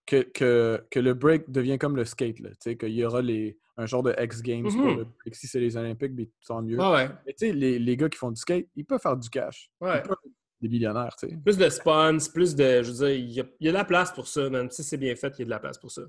que, 0.07 0.23
que, 0.23 0.85
que 0.91 0.99
le 0.99 1.15
break 1.15 1.51
devient 1.51 1.79
comme 1.79 1.95
le 1.97 2.05
skate, 2.05 2.41
là, 2.41 2.51
tu 2.51 2.57
sais, 2.61 2.77
qu'il 2.77 2.91
y 2.95 3.05
aura 3.05 3.23
les, 3.23 3.59
un 3.77 3.87
genre 3.87 4.03
de 4.03 4.15
X 4.21 4.43
Games 4.43 4.65
pour 4.65 4.87
le 4.97 5.05
break. 5.05 5.35
Si 5.37 5.47
c'est 5.47 5.61
les 5.61 5.77
Olympiques, 5.77 6.15
ben, 6.15 6.27
tant 6.47 6.61
mieux. 6.63 6.79
Ouais. 6.79 7.09
Mais 7.27 7.33
tu 7.33 7.47
sais, 7.47 7.53
les, 7.53 7.79
les 7.79 7.97
gars 7.97 8.09
qui 8.09 8.19
font 8.19 8.31
du 8.33 8.41
skate, 8.41 8.67
ils 8.75 8.85
peuvent 8.85 9.01
faire 9.01 9.17
du 9.17 9.31
cash. 9.31 9.71
Ouais. 9.81 9.99
Ils 9.99 10.09
peuvent 10.09 10.17
être 10.27 10.33
des 10.61 10.69
millionnaires, 10.69 11.15
tu 11.19 11.29
sais. 11.29 11.37
Plus 11.45 11.57
de 11.57 11.69
spawns, 11.69 12.19
plus 12.35 12.55
de. 12.57 12.83
Je 12.83 12.91
veux 12.91 13.07
dire, 13.07 13.11
il 13.11 13.31
y 13.31 13.41
a, 13.41 13.45
il 13.61 13.67
y 13.67 13.69
a 13.69 13.73
de 13.73 13.77
la 13.79 13.85
place 13.85 14.13
pour 14.13 14.27
ça, 14.27 14.51
même 14.51 14.69
si 14.71 14.83
c'est 14.83 14.97
bien 14.99 15.15
fait, 15.15 15.33
il 15.39 15.41
y 15.41 15.43
a 15.43 15.45
de 15.47 15.51
la 15.51 15.61
place 15.61 15.79
pour 15.79 15.91
ça. 15.93 16.03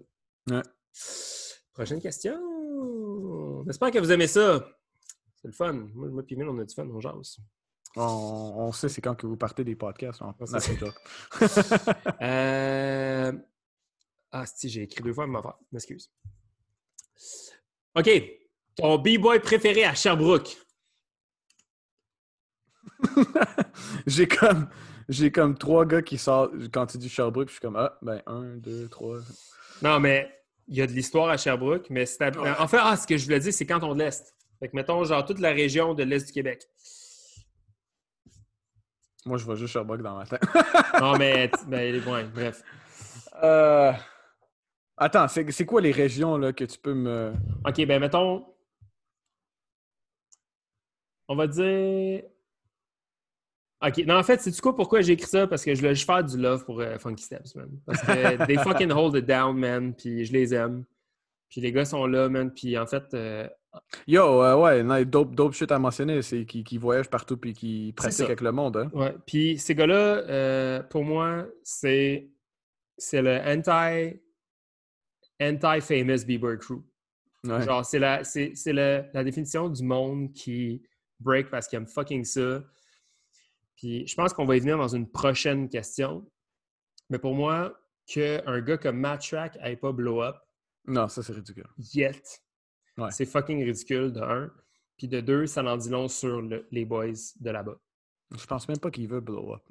Ouais. 0.50 0.62
Prochaine 1.74 2.02
question. 2.02 2.38
J'espère 3.66 3.92
que 3.92 4.00
vous 4.00 4.12
aimez 4.12 4.28
ça. 4.28 4.68
C'est 5.42 5.48
le 5.48 5.54
fun. 5.54 5.74
Moi, 5.74 6.08
moi 6.10 6.24
et 6.28 6.36
Mille, 6.36 6.48
on 6.50 6.60
a 6.60 6.66
du 6.66 6.74
fun, 6.74 6.88
on 6.88 7.00
jase. 7.00 7.38
On, 7.96 8.02
on 8.58 8.72
sait 8.72 8.90
c'est 8.90 9.02
quand 9.02 9.14
que 9.16 9.28
vous 9.28 9.38
partez 9.38 9.64
des 9.64 9.76
podcasts. 9.76 10.22
On, 10.22 10.28
Ouais, 10.30 10.60
c'est 10.60 10.82
on- 10.84 10.92
ça. 11.48 11.96
Euh, 12.22 13.32
Ah, 14.32 14.46
si, 14.48 14.68
j'ai 14.70 14.84
écrit 14.84 15.04
deux 15.04 15.14
fois 15.14 15.28
ma 15.28 15.40
affaire. 15.40 15.56
M'excuse. 15.72 16.12
OK. 17.96 18.10
Ton 18.76 18.98
B-boy 18.98 19.40
préféré 19.42 19.84
à 19.86 19.94
Sherbrooke? 19.94 20.58
j'ai 24.08 24.28
comme 24.28 24.70
j'ai 25.10 25.32
comme 25.32 25.58
trois 25.58 25.86
gars 25.86 26.02
qui 26.02 26.18
sortent 26.18 26.54
quand 26.72 26.88
tu 26.88 26.98
dis 26.98 27.10
Sherbrooke, 27.10 27.50
je 27.50 27.54
suis 27.54 27.62
comme 27.62 27.76
ah 27.76 27.98
ben 28.02 28.22
un, 28.26 28.56
deux, 28.58 28.88
trois. 28.90 29.20
Non, 29.82 30.00
mais 30.00 30.32
il 30.68 30.78
y 30.78 30.82
a 30.82 30.88
de 30.88 30.92
l'histoire 30.92 31.30
à 31.30 31.38
Sherbrooke, 31.38 31.90
mais 31.90 32.06
c'est 32.06 32.38
en 32.38 32.68
fait, 32.68 32.78
ah, 32.80 32.96
ce 32.96 33.06
que 33.06 33.18
je 33.18 33.26
voulais 33.26 33.40
dire, 33.40 33.54
c'est 33.54 33.66
canton 33.66 33.94
de 33.94 34.00
l'Est. 34.00 34.34
Fait 34.60 34.70
que 34.70 34.76
mettons 34.76 35.04
genre 35.04 35.26
toute 35.26 35.40
la 35.40 35.52
région 35.52 35.94
de 35.94 36.04
l'Est 36.04 36.26
du 36.28 36.32
Québec. 36.32 36.68
Moi, 39.26 39.38
je 39.38 39.46
vois 39.46 39.56
juste 39.56 39.74
Sherbrooke 39.74 40.02
dans 40.02 40.18
ma 40.18 40.26
tête. 40.26 40.42
non, 41.00 41.18
mais 41.18 41.50
ben, 41.68 42.08
ouais, 42.08 42.24
bref. 42.26 42.64
Euh... 43.42 43.94
Attends, 44.96 45.28
c'est 45.28 45.66
quoi 45.66 45.82
les 45.82 45.92
régions 45.92 46.38
là, 46.38 46.54
que 46.54 46.64
tu 46.66 46.78
peux 46.78 46.94
me. 46.94 47.34
OK, 47.66 47.86
ben 47.86 48.00
mettons. 48.00 48.46
On 51.28 51.36
va 51.36 51.48
dire. 51.48 52.24
OK. 53.86 54.06
Non, 54.06 54.16
en 54.16 54.24
fait, 54.24 54.42
c'est 54.42 54.52
du 54.52 54.62
quoi? 54.62 54.76
Pourquoi 54.76 55.02
j'ai 55.02 55.14
écrit 55.14 55.28
ça? 55.28 55.46
Parce 55.46 55.64
que 55.66 55.74
je 55.74 55.80
voulais 55.80 55.96
juste 55.96 56.06
faire 56.06 56.24
du 56.24 56.38
love 56.38 56.64
pour 56.64 56.80
euh, 56.80 56.98
Funky 56.98 57.24
Steps, 57.24 57.56
man. 57.56 57.70
Parce 57.86 58.02
que 58.02 58.46
they 58.48 58.58
fucking 58.58 58.92
hold 58.92 59.16
it 59.16 59.26
down, 59.26 59.58
man. 59.58 59.94
Puis 59.94 60.26
je 60.26 60.32
les 60.32 60.54
aime. 60.54 60.86
Puis 61.50 61.60
les 61.60 61.72
gars 61.72 61.86
sont 61.86 62.06
là, 62.06 62.30
man. 62.30 62.52
Puis 62.54 62.78
en 62.78 62.86
fait. 62.86 63.04
Euh, 63.14 63.48
Yo, 64.08 64.44
euh, 64.44 64.56
ouais, 64.56 65.06
dope, 65.06 65.34
dope 65.36 65.54
shit 65.54 65.72
à 65.72 65.80
mentionner, 65.80 66.22
c'est 66.22 66.46
qu'ils 66.46 66.80
voyagent 66.80 67.10
partout 67.10 67.38
puis 67.38 67.54
qui 67.54 67.92
pratiquent 67.96 68.26
avec 68.28 68.42
le 68.42 68.52
monde. 68.52 68.78
Hein? 68.78 68.92
Ouais. 68.94 69.16
Puis 69.26 69.58
ces 69.58 69.74
gars-là, 69.74 70.84
pour 70.84 71.04
moi, 71.04 71.48
c'est 71.64 72.30
c'est 72.98 73.22
le 73.22 73.40
anti 73.40 74.20
anti-famous 75.42 76.24
B-Boy 76.26 76.60
crew. 76.60 76.84
Genre, 77.44 77.84
c'est 77.84 78.00
la, 78.00 78.22
la, 78.68 79.06
la 79.12 79.24
définition 79.24 79.68
du 79.70 79.84
monde 79.84 80.32
qui 80.32 80.84
break 81.20 81.50
parce 81.50 81.68
qu'il 81.68 81.78
aime 81.78 81.88
fucking 81.88 82.24
ça 82.24 82.62
puis 83.84 84.08
je 84.08 84.16
pense 84.16 84.32
qu'on 84.32 84.46
va 84.46 84.56
y 84.56 84.62
venir 84.62 84.78
dans 84.78 84.88
une 84.88 85.10
prochaine 85.10 85.68
question. 85.68 86.26
Mais 87.10 87.20
pour 87.20 87.36
moi, 87.36 87.78
qu'un 88.08 88.62
gars 88.62 88.78
comme 88.78 88.98
Matt 88.98 89.28
Track 89.28 89.58
n'ait 89.62 89.76
pas 89.76 89.92
blow 89.92 90.22
up. 90.22 90.38
Non, 90.88 91.10
ça 91.10 91.22
c'est 91.22 91.34
ridicule. 91.34 91.68
Yet. 91.78 92.42
C'est 93.10 93.26
fucking 93.26 93.62
ridicule, 93.62 94.14
de 94.14 94.22
un. 94.22 94.50
Puis 94.96 95.10
de 95.10 95.20
deux, 95.20 95.48
ça 95.48 95.62
en 95.66 95.76
dit 95.76 95.90
long 95.90 96.08
sur 96.08 96.42
les 96.72 96.86
boys 96.86 97.12
de 97.42 97.50
là-bas. 97.50 97.78
Je 98.32 98.46
pense 98.46 98.70
même 98.70 98.78
pas 98.78 98.90
qu'il 98.90 99.10
veut 99.10 99.20
blow 99.20 99.56
up. 99.56 99.64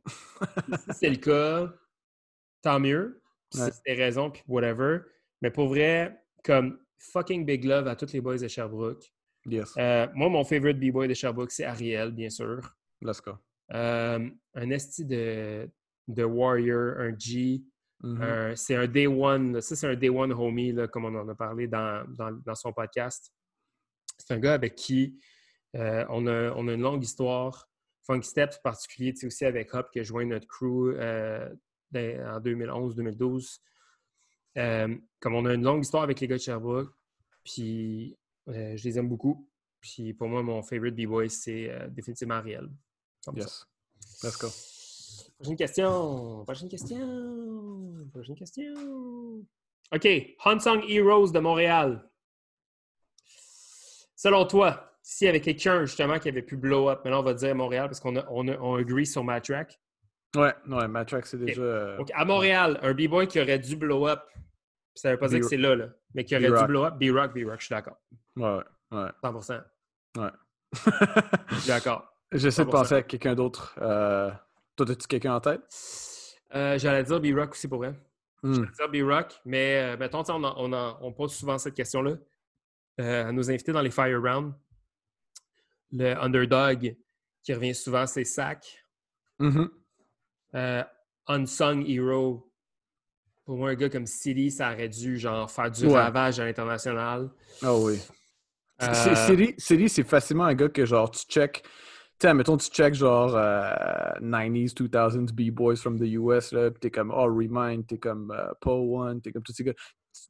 si 0.90 0.92
c'est 0.92 1.08
le 1.08 1.16
cas, 1.16 1.72
tant 2.60 2.80
mieux. 2.80 3.22
c'est 3.48 3.72
des 3.86 3.94
raisons, 3.94 4.30
puis 4.30 4.42
whatever. 4.46 4.98
Mais 5.40 5.50
pour 5.50 5.68
vrai, 5.68 6.22
comme 6.44 6.78
fucking 6.98 7.46
big 7.46 7.64
love 7.64 7.88
à 7.88 7.96
tous 7.96 8.12
les 8.12 8.20
boys 8.20 8.36
de 8.36 8.48
Sherbrooke. 8.48 9.10
Yes. 9.46 9.72
Euh, 9.78 10.06
moi, 10.12 10.28
mon 10.28 10.44
favorite 10.44 10.78
B-boy 10.78 11.08
de 11.08 11.14
Sherbrooke, 11.14 11.50
c'est 11.50 11.64
Ariel, 11.64 12.10
bien 12.10 12.28
sûr. 12.28 12.60
Let's 13.00 13.22
go. 13.22 13.38
Euh, 13.74 14.30
un 14.54 14.70
esti 14.70 15.04
de, 15.04 15.68
de 16.08 16.24
Warrior, 16.24 16.98
un 16.98 17.16
G. 17.18 17.62
Mm-hmm. 18.02 18.56
c'est 18.56 18.74
un 18.74 18.86
Day 18.88 19.06
One. 19.06 19.60
Ça, 19.60 19.76
c'est 19.76 19.86
un 19.86 19.94
Day 19.94 20.08
One 20.08 20.32
homie, 20.32 20.72
là, 20.72 20.88
comme 20.88 21.04
on 21.04 21.14
en 21.14 21.28
a 21.28 21.34
parlé 21.34 21.68
dans, 21.68 22.04
dans, 22.08 22.54
son 22.54 22.72
podcast. 22.72 23.32
C'est 24.18 24.34
un 24.34 24.38
gars 24.38 24.54
avec 24.54 24.74
qui 24.74 25.20
euh, 25.76 26.04
on, 26.08 26.26
a, 26.26 26.50
on, 26.50 26.66
a, 26.68 26.72
une 26.72 26.82
longue 26.82 27.04
histoire. 27.04 27.68
Funky 28.04 28.28
Steps, 28.28 28.56
en 28.56 28.62
particulier, 28.62 29.14
aussi 29.24 29.44
avec 29.44 29.72
Hop 29.74 29.88
qui 29.92 30.00
a 30.00 30.02
joint 30.02 30.24
notre 30.24 30.48
crew 30.48 30.96
euh, 30.96 31.48
en 31.94 32.40
2011-2012. 32.40 33.60
comme 35.20 35.34
on 35.34 35.46
a 35.46 35.54
une 35.54 35.62
longue 35.62 35.84
histoire 35.84 36.02
avec 36.02 36.18
les 36.18 36.26
gars 36.26 36.36
de 36.36 36.40
Sherbrooke, 36.40 36.92
puis 37.44 38.18
je 38.48 38.82
les 38.82 38.98
aime 38.98 39.08
beaucoup. 39.08 39.48
Puis 39.80 40.12
pour 40.12 40.28
moi, 40.28 40.42
mon 40.42 40.62
favorite 40.62 40.96
B-boy, 40.96 41.30
c'est 41.30 41.70
définitivement 41.90 42.34
Ariel. 42.34 42.68
Yes. 43.34 43.64
Let's 44.22 44.36
go. 44.36 44.48
Prochaine 45.38 45.56
question. 45.56 46.44
Prochaine 46.44 46.68
question. 46.68 48.08
Prochaine 48.12 48.36
question. 48.36 49.44
OK. 49.92 50.36
Hansung 50.44 50.82
Heroes 50.88 51.32
de 51.32 51.40
Montréal. 51.40 52.08
Selon 54.16 54.46
toi, 54.46 54.92
s'il 55.02 55.26
y 55.26 55.28
avait 55.28 55.40
quelqu'un 55.40 55.84
justement 55.84 56.18
qui 56.18 56.28
avait 56.28 56.42
pu 56.42 56.56
blow 56.56 56.88
up, 56.88 57.00
maintenant 57.04 57.20
on 57.20 57.24
va 57.24 57.34
dire 57.34 57.54
Montréal 57.54 57.88
parce 57.88 57.98
qu'on 57.98 58.14
a, 58.16 58.24
on 58.30 58.46
a, 58.46 58.56
on 58.58 58.76
agree 58.76 59.04
sur 59.06 59.24
Matrack. 59.24 59.80
Ouais, 60.36 60.54
ouais, 60.68 60.88
Matrack 60.88 61.26
c'est 61.26 61.38
déjà. 61.38 61.60
Euh, 61.60 61.96
Donc 61.98 62.10
à 62.14 62.24
Montréal, 62.24 62.78
un 62.82 62.94
B-boy 62.94 63.26
qui 63.26 63.40
aurait 63.40 63.58
dû 63.58 63.74
blow 63.76 64.06
up, 64.06 64.20
ça 64.94 65.08
ne 65.08 65.14
veut 65.14 65.18
pas 65.18 65.28
dire 65.28 65.40
que 65.40 65.46
c'est 65.46 65.56
là, 65.56 65.74
là, 65.74 65.88
mais 66.14 66.24
qui 66.24 66.36
aurait 66.36 66.46
dû 66.46 66.66
blow 66.66 66.84
up, 66.84 66.94
B-Rock, 66.94 67.34
B-Rock, 67.34 67.60
je 67.60 67.66
suis 67.66 67.74
d'accord. 67.74 67.96
Ouais, 68.36 68.60
ouais. 68.92 69.08
100%. 69.22 69.62
Ouais. 70.18 70.30
je 71.50 71.54
suis 71.56 71.68
d'accord. 71.68 72.11
J'essaie 72.32 72.64
de 72.64 72.70
penser 72.70 72.94
à 72.94 73.02
quelqu'un 73.02 73.34
d'autre. 73.34 73.74
Euh... 73.80 74.30
Toi, 74.76 74.90
as-tu 74.90 75.06
quelqu'un 75.06 75.34
en 75.34 75.40
tête? 75.40 75.60
Euh, 76.54 76.78
J'allais 76.78 77.04
dire 77.04 77.20
B-Rock 77.20 77.52
aussi 77.52 77.68
pour 77.68 77.78
vrai. 77.78 77.94
Hmm. 78.42 78.54
J'allais 78.54 78.90
dire 78.90 79.04
B-Rock, 79.04 79.40
mais 79.44 79.94
euh, 79.94 79.96
mettons, 79.96 80.22
on, 80.28 80.44
on, 80.44 80.96
on, 81.00 81.12
pose 81.12 81.34
souvent 81.34 81.58
cette 81.58 81.74
question-là 81.74 82.16
euh, 83.00 83.28
à 83.28 83.32
nos 83.32 83.50
invités 83.50 83.72
dans 83.72 83.82
les 83.82 83.90
Fire 83.90 84.20
Round. 84.20 84.54
Le 85.92 86.14
underdog 86.22 86.96
qui 87.42 87.54
revient 87.54 87.74
souvent, 87.74 88.06
c'est 88.06 88.24
Sac. 88.24 88.84
Mm-hmm. 89.40 89.68
Euh, 90.54 90.84
unsung 91.26 91.84
Hero. 91.86 92.50
Pour 93.44 93.56
moi, 93.56 93.70
un 93.70 93.74
gars 93.74 93.90
comme 93.90 94.06
City, 94.06 94.50
ça 94.50 94.72
aurait 94.72 94.88
dû 94.88 95.18
genre, 95.18 95.50
faire 95.50 95.70
du 95.70 95.86
ravage 95.86 96.40
à 96.40 96.44
l'international. 96.44 97.30
Oh 97.62 97.82
oui. 97.86 98.00
City, 99.58 99.88
c'est 99.88 100.04
facilement 100.04 100.44
un 100.44 100.54
gars 100.54 100.68
que 100.68 100.86
genre 100.86 101.10
tu 101.10 101.24
check 101.26 101.62
sais, 102.22 102.34
mettons, 102.34 102.56
tu 102.56 102.70
check 102.70 102.94
genre 102.94 103.32
90s, 104.20 104.74
2000s 104.74 105.32
B-Boys 105.32 105.76
from 105.76 105.98
the 105.98 106.12
US, 106.14 106.52
là, 106.52 106.70
t'es 106.70 106.90
comme, 106.90 107.10
oh, 107.10 107.24
Remind, 107.24 107.86
t'es 107.86 107.98
comme 107.98 108.34
uh, 108.36 108.52
Paul 108.60 108.88
One, 108.88 109.20
t'es 109.20 109.32
comme 109.32 109.42
tous 109.42 109.52
ces 109.52 109.64
gars. 109.64 109.74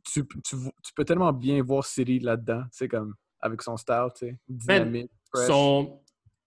Tu, 0.05 0.25
tu, 0.45 0.57
tu, 0.83 0.93
peux 0.95 1.05
tellement 1.05 1.33
bien 1.33 1.63
voir 1.63 1.85
City 1.85 2.21
là-dedans, 2.21 2.63
tu 2.65 2.69
sais, 2.73 2.89
comme, 2.89 3.15
avec 3.41 3.63
son 3.63 3.77
style, 3.77 4.09
tu 4.15 4.27
sais, 4.27 4.39
dynamique, 4.49 5.11
fresh. 5.35 5.47
Son... 5.47 6.01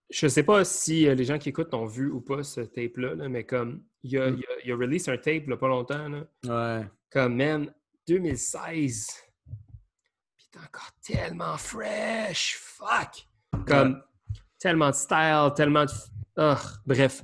Je 0.08 0.28
sais 0.28 0.44
pas 0.44 0.64
si 0.64 1.08
euh, 1.08 1.14
les 1.14 1.24
gens 1.24 1.36
qui 1.36 1.48
écoutent 1.48 1.74
ont 1.74 1.86
vu 1.86 2.10
ou 2.10 2.20
pas 2.20 2.42
ce 2.42 2.60
tape-là, 2.60 3.28
mais 3.28 3.44
comme, 3.44 3.82
il 4.02 4.18
a, 4.18 4.30
mm. 4.30 4.36
il, 4.36 4.44
a, 4.44 4.64
il 4.64 4.72
a 4.72 4.76
release 4.76 5.08
un 5.08 5.18
tape, 5.18 5.48
là, 5.48 5.56
pas 5.56 5.68
longtemps, 5.68 6.08
là. 6.08 6.26
Ouais. 6.44 6.86
Comme, 7.10 7.36
man, 7.36 7.72
2016. 8.06 9.08
Puis 10.36 10.48
t'es 10.50 10.58
encore 10.58 10.92
tellement 11.02 11.56
fresh. 11.56 12.56
Fuck! 12.58 13.26
Comme, 13.66 14.02
tellement 14.66 14.90
de 14.90 14.94
style, 14.96 15.52
tellement 15.54 15.84
de. 15.84 15.92
Oh, 16.38 16.54
bref. 16.84 17.22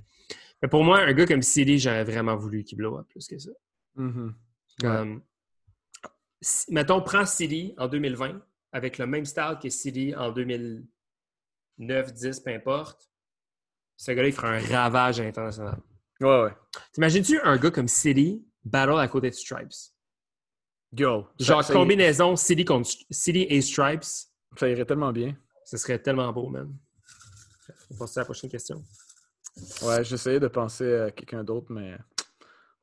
Mais 0.62 0.68
pour 0.68 0.84
moi, 0.84 1.00
un 1.00 1.12
gars 1.12 1.26
comme 1.26 1.42
City, 1.42 1.76
j'aurais 1.76 2.04
vraiment 2.04 2.36
voulu 2.36 2.62
qu'il 2.62 2.78
blow 2.78 2.96
up 2.98 3.08
plus 3.08 3.26
que 3.26 3.36
ça. 3.36 3.50
Mm-hmm. 3.98 5.20
mettons, 6.70 7.02
prends 7.02 7.26
City 7.26 7.74
en 7.78 7.88
2020 7.88 8.40
avec 8.70 8.96
le 8.98 9.06
même 9.06 9.24
style 9.24 9.58
que 9.60 9.68
City 9.68 10.14
en 10.14 10.30
2009, 10.30 12.12
10, 12.12 12.40
peu 12.40 12.52
importe. 12.52 13.10
Ce 13.96 14.12
gars-là, 14.12 14.28
il 14.28 14.34
fera 14.34 14.50
un 14.50 14.60
ravage 14.60 15.18
à 15.18 15.24
l'international. 15.24 15.80
Ouais, 16.20 16.42
ouais. 16.44 16.52
T'imagines-tu 16.92 17.40
un 17.40 17.56
gars 17.56 17.72
comme 17.72 17.88
City 17.88 18.46
battle 18.64 19.00
à 19.00 19.08
côté 19.08 19.30
de 19.30 19.34
Stripes? 19.34 19.74
Yo. 20.96 21.26
Genre 21.40 21.66
combinaison 21.66 22.36
City, 22.36 22.64
contre, 22.64 22.90
et 23.10 23.60
Stripes. 23.60 24.04
Ça 24.56 24.68
irait 24.68 24.84
tellement 24.84 25.12
bien. 25.12 25.36
Ce 25.64 25.76
serait 25.76 25.98
tellement 25.98 26.32
beau, 26.32 26.48
man. 26.48 26.72
On 27.90 27.96
passe 27.96 28.16
à 28.16 28.20
la 28.20 28.24
prochaine 28.24 28.50
question. 28.50 28.82
Ouais, 29.82 30.02
j'essayais 30.04 30.40
de 30.40 30.48
penser 30.48 30.94
à 30.94 31.10
quelqu'un 31.10 31.44
d'autre, 31.44 31.66
mais. 31.70 31.96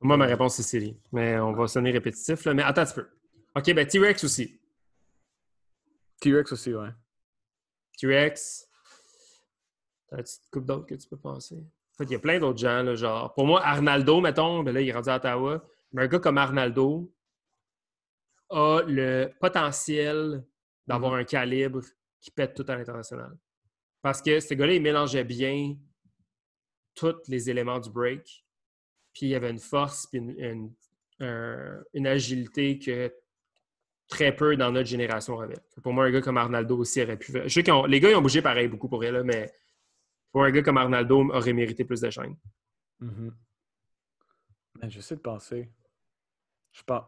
Moi, 0.01 0.15
ma 0.15 0.25
réponse, 0.25 0.55
c'est 0.55 0.63
Siri. 0.63 0.97
Mais 1.11 1.37
on 1.39 1.51
va 1.53 1.67
sonner 1.67 1.91
répétitif. 1.91 2.45
Là. 2.45 2.53
Mais 2.53 2.63
attends 2.63 2.81
un 2.81 2.85
petit 2.85 2.93
peu. 2.95 3.07
OK, 3.55 3.73
ben 3.73 3.85
T-Rex 3.85 4.23
aussi. 4.23 4.59
T-Rex 6.21 6.51
aussi, 6.51 6.73
ouais. 6.73 6.89
T-Rex. 7.97 8.67
T'as 10.07 10.17
une 10.17 10.23
petite 10.23 10.49
coupe 10.51 10.65
d'autres 10.65 10.85
que 10.85 10.95
tu 10.95 11.07
peux 11.07 11.17
penser? 11.17 11.55
En 11.55 11.97
fait, 11.97 12.05
il 12.05 12.11
y 12.11 12.15
a 12.15 12.19
plein 12.19 12.39
d'autres 12.39 12.59
gens, 12.59 12.81
là, 12.81 12.95
genre. 12.95 13.33
Pour 13.33 13.45
moi, 13.45 13.61
Arnaldo, 13.65 14.21
mettons, 14.21 14.63
ben 14.63 14.73
là, 14.73 14.81
il 14.81 14.87
est 14.87 14.93
rendu 14.93 15.09
à 15.09 15.17
Ottawa. 15.17 15.63
Mais 15.91 16.03
un 16.03 16.07
gars 16.07 16.19
comme 16.19 16.37
Arnaldo 16.37 17.11
a 18.49 18.81
le 18.87 19.31
potentiel 19.39 20.45
d'avoir 20.87 21.13
mm-hmm. 21.13 21.21
un 21.21 21.23
calibre 21.25 21.81
qui 22.21 22.31
pète 22.31 22.55
tout 22.55 22.65
à 22.67 22.75
l'international. 22.75 23.35
Parce 24.01 24.21
que 24.21 24.39
ce 24.39 24.53
gars-là, 24.53 24.73
il 24.73 24.81
mélangeait 24.81 25.23
bien 25.23 25.75
tous 26.95 27.15
les 27.27 27.49
éléments 27.49 27.79
du 27.79 27.89
break. 27.89 28.45
Puis 29.13 29.25
il 29.27 29.29
y 29.29 29.35
avait 29.35 29.49
une 29.49 29.59
force 29.59 30.07
puis 30.07 30.19
une, 30.19 32.07
agilité 32.07 32.79
que 32.79 33.13
très 34.07 34.35
peu 34.35 34.55
dans 34.55 34.71
notre 34.71 34.87
génération 34.87 35.39
avaient. 35.39 35.59
Pour 35.83 35.93
moi, 35.93 36.05
un 36.05 36.11
gars 36.11 36.21
comme 36.21 36.37
Arnaldo 36.37 36.77
aussi 36.77 37.01
aurait 37.01 37.17
pu. 37.17 37.31
Je 37.31 37.49
sais 37.49 37.63
que 37.63 37.87
les 37.87 37.99
gars, 37.99 38.11
ils 38.11 38.15
ont 38.15 38.21
bougé 38.21 38.41
pareil 38.41 38.67
beaucoup 38.67 38.87
pour 38.87 39.03
elle, 39.03 39.23
mais 39.23 39.51
pour 40.31 40.43
un 40.43 40.51
gars 40.51 40.61
comme 40.61 40.77
Arnaldo, 40.77 41.29
aurait 41.31 41.53
mérité 41.53 41.83
plus 41.83 42.01
de 42.01 42.09
chaîne. 42.09 42.35
Mm-hmm. 43.01 43.31
J'essaie 44.87 45.15
de 45.15 45.21
penser. 45.21 45.71
Je 46.71 46.83
pense. 46.83 47.05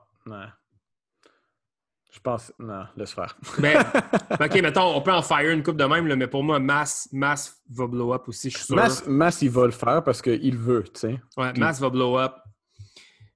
Je 2.12 2.20
pense. 2.20 2.52
Non, 2.60 2.84
laisse 2.98 3.14
faire. 3.14 3.38
Mais, 3.60 3.76
ok, 4.40 4.62
mettons, 4.62 4.96
on 4.96 5.02
peut 5.02 5.14
en 5.14 5.22
fire 5.22 5.50
une 5.50 5.64
coupe 5.64 5.78
de 5.78 5.86
même, 5.86 6.08
là, 6.08 6.16
mais 6.18 6.28
pour 6.28 6.44
moi, 6.44 6.60
Mass, 6.60 7.08
Mass 7.14 7.62
va 7.70 7.88
blow 7.88 8.14
up 8.14 8.28
aussi, 8.28 8.50
je 8.50 8.58
suis 8.58 8.66
sûr. 8.68 8.76
Mass, 8.76 9.08
Mass, 9.08 9.42
il 9.42 9.50
va 9.50 9.66
le 9.66 9.72
faire 9.72 10.04
parce 10.04 10.22
qu'il 10.22 10.58
veut, 10.58 10.84
tu 10.84 11.00
sais. 11.00 11.22
Ouais, 11.38 11.54
Mass 11.54 11.80
va 11.80 11.90
blow 11.90 12.18
up. 12.18 12.34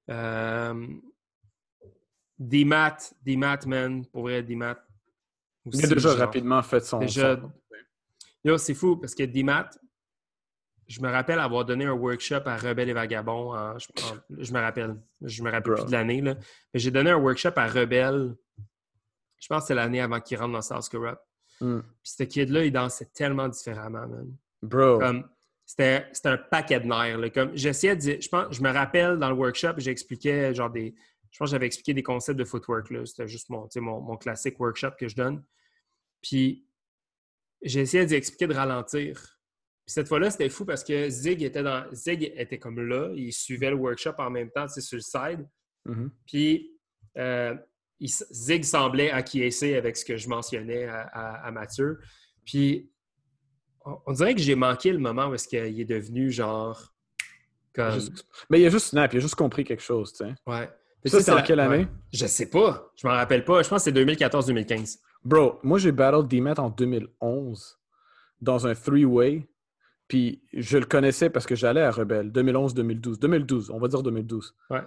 Euh, 0.10 0.88
D-Mat, 2.38 3.14
D-Mat, 3.24 3.66
man, 3.66 4.06
pour 4.08 4.24
vrai, 4.24 4.44
D-Mat. 4.44 4.78
Il 5.72 5.84
a 5.86 5.88
déjà 5.88 6.10
genre. 6.10 6.18
rapidement 6.18 6.62
fait 6.62 6.82
son. 6.82 7.00
Déjà- 7.00 7.40
son- 8.46 8.58
c'est 8.58 8.74
fou 8.76 8.98
parce 8.98 9.16
que 9.16 9.24
D-Mat, 9.24 9.80
je 10.88 11.02
me 11.02 11.10
rappelle 11.10 11.40
avoir 11.40 11.66
donné 11.66 11.86
un 11.86 11.94
workshop 11.94 12.42
à 12.46 12.58
Rebelle 12.58 12.90
et 12.90 12.94
Vagabond. 12.94 13.54
je, 13.80 14.54
me 14.54 14.60
rappelle. 14.60 14.98
Je 15.22 15.42
me 15.42 15.50
rappelle 15.50 15.74
Bro. 15.74 15.82
plus 15.82 15.86
de 15.88 15.92
l'année. 15.94 16.22
Mais 16.22 16.36
j'ai 16.76 16.92
donné 16.92 17.10
un 17.12 17.18
workshop 17.18 17.54
à 17.56 17.68
Rebelle. 17.68 18.36
Je 19.40 19.48
pense 19.48 19.64
que 19.64 19.68
c'est 19.68 19.76
l'année 19.76 20.02
avant 20.02 20.20
qu'il 20.20 20.38
rentre 20.38 20.54
dans 20.54 20.62
South 20.62 20.90
Rap. 20.94 21.22
Hmm. 21.62 21.80
Puis 21.82 22.14
ce 22.18 22.24
kid-là, 22.24 22.66
il 22.66 22.72
dansait 22.72 23.10
tellement 23.14 23.48
différemment, 23.48 24.08
man. 24.08 24.36
Bro. 24.62 25.00
Comme, 25.00 25.30
c'était, 25.66 26.06
c'était 26.12 26.30
un 26.30 26.38
paquet 26.38 26.80
de 26.80 26.86
nerfs. 26.88 27.18
là. 27.18 27.30
Comme, 27.30 27.56
j'essayais 27.56 27.96
de 27.96 28.02
dire- 28.02 28.22
je 28.22 28.30
pense, 28.30 28.56
je 28.56 28.62
me 28.62 28.72
rappelle 28.72 29.18
dans 29.18 29.30
le 29.30 29.36
workshop, 29.36 29.74
j'expliquais 29.78 30.54
genre 30.54 30.70
des, 30.70 30.96
je 31.32 31.38
pense 31.38 31.50
que 31.50 31.52
j'avais 31.52 31.66
expliqué 31.66 31.94
des 31.94 32.04
concepts 32.04 32.38
de 32.40 32.46
footwork. 32.46 32.90
là. 32.92 33.06
C'était 33.06 33.28
juste 33.28 33.50
mon, 33.50 33.68
mon, 33.78 34.02
mon 34.02 34.18
classique 34.18 34.60
workshop 34.60 34.92
que 35.00 35.08
je 35.08 35.16
donne. 35.16 35.44
Puis, 36.22 36.68
essayé 37.62 38.06
d'expliquer 38.06 38.48
de 38.48 38.54
ralentir. 38.54 39.16
Puis 39.86 39.94
cette 39.94 40.08
fois-là, 40.08 40.32
c'était 40.32 40.50
fou 40.50 40.66
parce 40.66 40.84
que 40.84 41.10
Zig 41.10 41.44
était 41.44 41.62
dans, 41.62 41.86
Zig 41.94 42.32
était 42.36 42.58
comme 42.58 42.80
là, 42.80 43.12
il 43.16 43.32
suivait 43.32 43.70
le 43.70 43.76
workshop 43.76 44.14
en 44.18 44.32
même 44.32 44.50
temps, 44.50 44.68
c'est 44.68 44.82
sur 44.82 44.98
le 44.98 45.02
side. 45.02 45.48
Mhm. 45.86 46.12
Puis, 46.26 46.80
euh, 47.18 47.56
il 48.00 48.10
Zig 48.10 48.64
semblait 48.64 49.12
acquiescer 49.12 49.76
avec 49.76 49.96
ce 49.98 50.04
que 50.06 50.18
je 50.18 50.28
mentionnais 50.30 50.86
à, 50.86 51.02
à- 51.02 51.48
à 51.48 51.52
Mathieu. 51.52 52.00
Puis, 52.46 52.90
on, 53.86 53.98
on 54.08 54.14
dirait 54.14 54.36
que 54.36 54.42
j'ai 54.42 54.56
manqué 54.56 54.92
le 54.92 55.00
moment 55.00 55.28
où 55.28 55.34
est-ce 55.36 55.48
qu'il 55.48 55.80
est 55.80 55.86
devenu 55.86 56.32
genre. 56.32 56.94
Comme. 57.74 58.00
Mais 58.50 58.62
il 58.62 58.66
a 58.66 58.70
juste 58.70 58.88
snap, 58.88 59.14
il 59.14 59.18
a 59.18 59.20
juste 59.20 59.36
compris 59.36 59.64
quelque 59.64 59.84
chose, 59.84 60.12
tu 60.14 60.26
sais. 60.26 60.34
Ouais. 60.48 60.70
Ça, 61.06 61.22
c'est 61.22 61.32
en 61.32 61.44
quelle 61.44 61.60
année? 61.60 61.78
ouais. 61.84 61.88
Je 62.14 62.26
sais 62.26 62.50
pas. 62.50 62.92
Je 62.96 63.06
m'en 63.06 63.14
rappelle 63.14 63.44
pas. 63.46 63.62
Je 63.62 63.70
pense 63.70 63.84
que 63.86 63.92
c'est 63.92 64.06
2014-2015. 64.06 64.98
Bro, 65.24 65.60
moi 65.64 65.78
j'ai 65.78 65.92
battle 65.92 66.28
D-Met 66.28 66.60
en 66.60 66.70
2011 66.70 67.78
dans 68.42 68.66
un 68.68 68.74
three-way. 68.74 69.48
Puis 70.08 70.44
je 70.54 70.78
le 70.78 70.86
connaissais 70.86 71.30
parce 71.30 71.46
que 71.46 71.56
j'allais 71.56 71.82
à 71.82 71.92
Rebelle, 71.92 72.32
2011-2012. 72.32 73.20
2012, 73.20 73.70
on 73.72 73.80
va 73.80 73.88
dire 73.88 74.04
2012. 74.04 74.56
Ouais. 74.70 74.82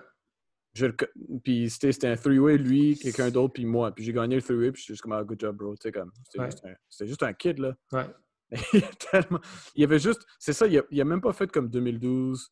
Je 0.75 0.87
le 0.87 0.93
co- 0.93 1.07
Puis 1.43 1.71
c'était 1.71 2.07
un 2.09 2.17
three-way, 2.17 2.57
lui, 2.59 2.97
quelqu'un 2.99 3.31
d'autre, 3.31 3.55
puis 3.55 3.65
moi. 3.65 3.93
Puis 3.95 4.05
j'ai 4.05 4.13
gagné 4.13 4.37
le 4.37 4.43
three-way, 4.43 4.71
puis 4.73 4.83
suis 4.83 4.93
juste 4.95 5.03
comme, 5.03 5.13
ah, 5.13 5.25
good 5.25 5.41
job, 5.41 5.57
bro. 5.57 5.75
Comme, 5.93 6.13
c'était 6.25 6.39
Ouais. 6.41 6.51
juste, 6.51 6.65
un- 6.65 7.07
juste 7.07 7.23
un 7.23 7.33
kid, 7.33 7.59
là. 7.59 7.75
Ouais. 7.93 8.07
il, 8.73 8.81
y 8.81 8.85
a 8.85 8.89
tellement... 9.11 9.41
il 9.75 9.81
y 9.83 9.85
avait 9.85 9.99
juste, 9.99 10.25
c'est 10.39 10.53
ça, 10.53 10.67
il 10.67 10.79
a, 10.79 10.83
il 10.91 11.01
a 11.01 11.05
même 11.05 11.21
pas 11.21 11.33
fait 11.33 11.51
comme 11.51 11.69
2012. 11.69 12.49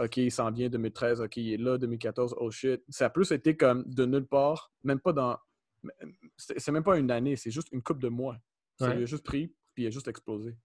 OK, 0.00 0.16
il 0.16 0.30
s'en 0.32 0.50
vient 0.50 0.68
2013, 0.68 1.20
OK, 1.20 1.36
il 1.36 1.52
est 1.52 1.56
là, 1.56 1.78
2014, 1.78 2.34
oh 2.38 2.50
shit. 2.50 2.82
Ça 2.88 3.06
a 3.06 3.10
plus 3.10 3.30
été 3.32 3.56
comme 3.56 3.84
de 3.86 4.04
nulle 4.04 4.26
part, 4.26 4.72
même 4.82 4.98
pas 5.00 5.12
dans. 5.12 5.38
C'est 6.36 6.72
même 6.72 6.82
pas 6.82 6.98
une 6.98 7.10
année, 7.10 7.36
c'est 7.36 7.50
juste 7.50 7.68
une 7.72 7.82
coupe 7.82 8.00
de 8.00 8.08
mois. 8.08 8.36
Ça 8.78 8.88
Ouais. 8.88 8.96
lui 8.96 9.02
a 9.04 9.06
juste 9.06 9.24
pris, 9.24 9.54
puis 9.74 9.84
il 9.84 9.86
a 9.86 9.90
juste 9.90 10.08
explosé. 10.08 10.56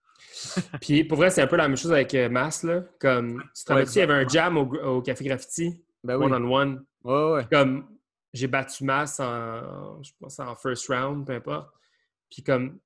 Puis 0.82 1.04
pour 1.04 1.18
vrai, 1.18 1.30
c'est 1.30 1.42
un 1.42 1.48
peu 1.48 1.56
la 1.58 1.68
même 1.68 1.78
chose 1.78 1.92
avec 1.92 2.14
euh, 2.16 2.28
Mass. 2.30 2.64
Là. 2.64 2.84
Comme, 3.00 3.44
tu 3.56 3.64
te 3.64 3.72
rappelles, 3.72 3.88
il 3.94 3.98
y 3.98 4.02
avait 4.02 4.14
un 4.14 4.28
jam 4.28 4.58
au, 4.58 4.66
au 4.66 5.02
Café 5.02 5.24
Graffiti, 5.26 5.84
Ben 6.04 6.16
oui. 6.18 6.26
one-on-one. 6.26 6.86
Ouais, 7.04 7.32
ouais. 7.34 7.48
Comme, 7.52 7.98
j'ai 8.34 8.48
battu 8.48 8.84
Mass 8.84 9.20
en, 9.20 10.02
je 10.04 10.12
pense, 10.20 10.40
en 10.40 10.56
first 10.56 10.88
round, 10.88 11.26
peu 11.26 11.34
importe. 11.34 11.72
Puis 12.30 12.44
comme, 12.44 12.80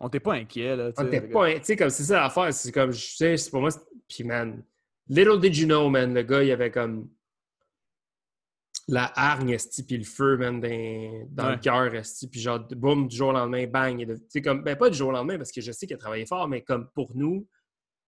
On 0.00 0.08
t'est 0.08 0.20
pas 0.20 0.34
inquiet, 0.34 0.76
là. 0.76 0.92
tu 0.92 1.00
on 1.00 1.04
le 1.04 1.28
pas... 1.30 1.54
Tu 1.58 1.64
sais, 1.64 1.76
comme, 1.76 1.90
c'est 1.90 2.04
ça 2.04 2.20
l'affaire. 2.20 2.52
C'est 2.54 2.72
comme, 2.72 2.92
je 2.92 3.16
sais, 3.16 3.36
c'est 3.36 3.50
pour 3.50 3.60
moi... 3.60 3.70
Puis 4.08 4.24
man, 4.24 4.62
little 5.08 5.38
did 5.40 5.56
you 5.56 5.66
know, 5.66 5.90
man, 5.90 6.14
le 6.14 6.22
gars, 6.22 6.42
il 6.42 6.50
avait 6.52 6.70
comme 6.70 7.10
la 8.90 9.12
hargne, 9.16 9.50
esti, 9.50 9.84
puis 9.84 9.98
le 9.98 10.04
feu, 10.04 10.38
man, 10.38 10.60
dans, 10.60 10.68
dans 11.30 11.44
Ouais. 11.48 11.56
le 11.56 11.60
cœur, 11.60 11.94
esti, 11.94 12.26
puis 12.28 12.40
genre, 12.40 12.60
boum, 12.70 13.06
du 13.08 13.16
jour 13.16 13.28
au 13.28 13.32
lendemain, 13.32 13.66
bang. 13.66 13.98
Tu 14.06 14.16
sais, 14.30 14.40
comme, 14.40 14.62
ben 14.62 14.76
pas 14.76 14.88
du 14.88 14.96
jour 14.96 15.08
au 15.10 15.12
lendemain, 15.12 15.36
parce 15.36 15.52
que 15.52 15.60
je 15.60 15.72
sais 15.72 15.86
qu'il 15.86 15.96
a 15.96 15.98
travaillé 15.98 16.24
fort, 16.24 16.48
mais 16.48 16.62
comme 16.62 16.88
pour 16.94 17.14
nous, 17.14 17.46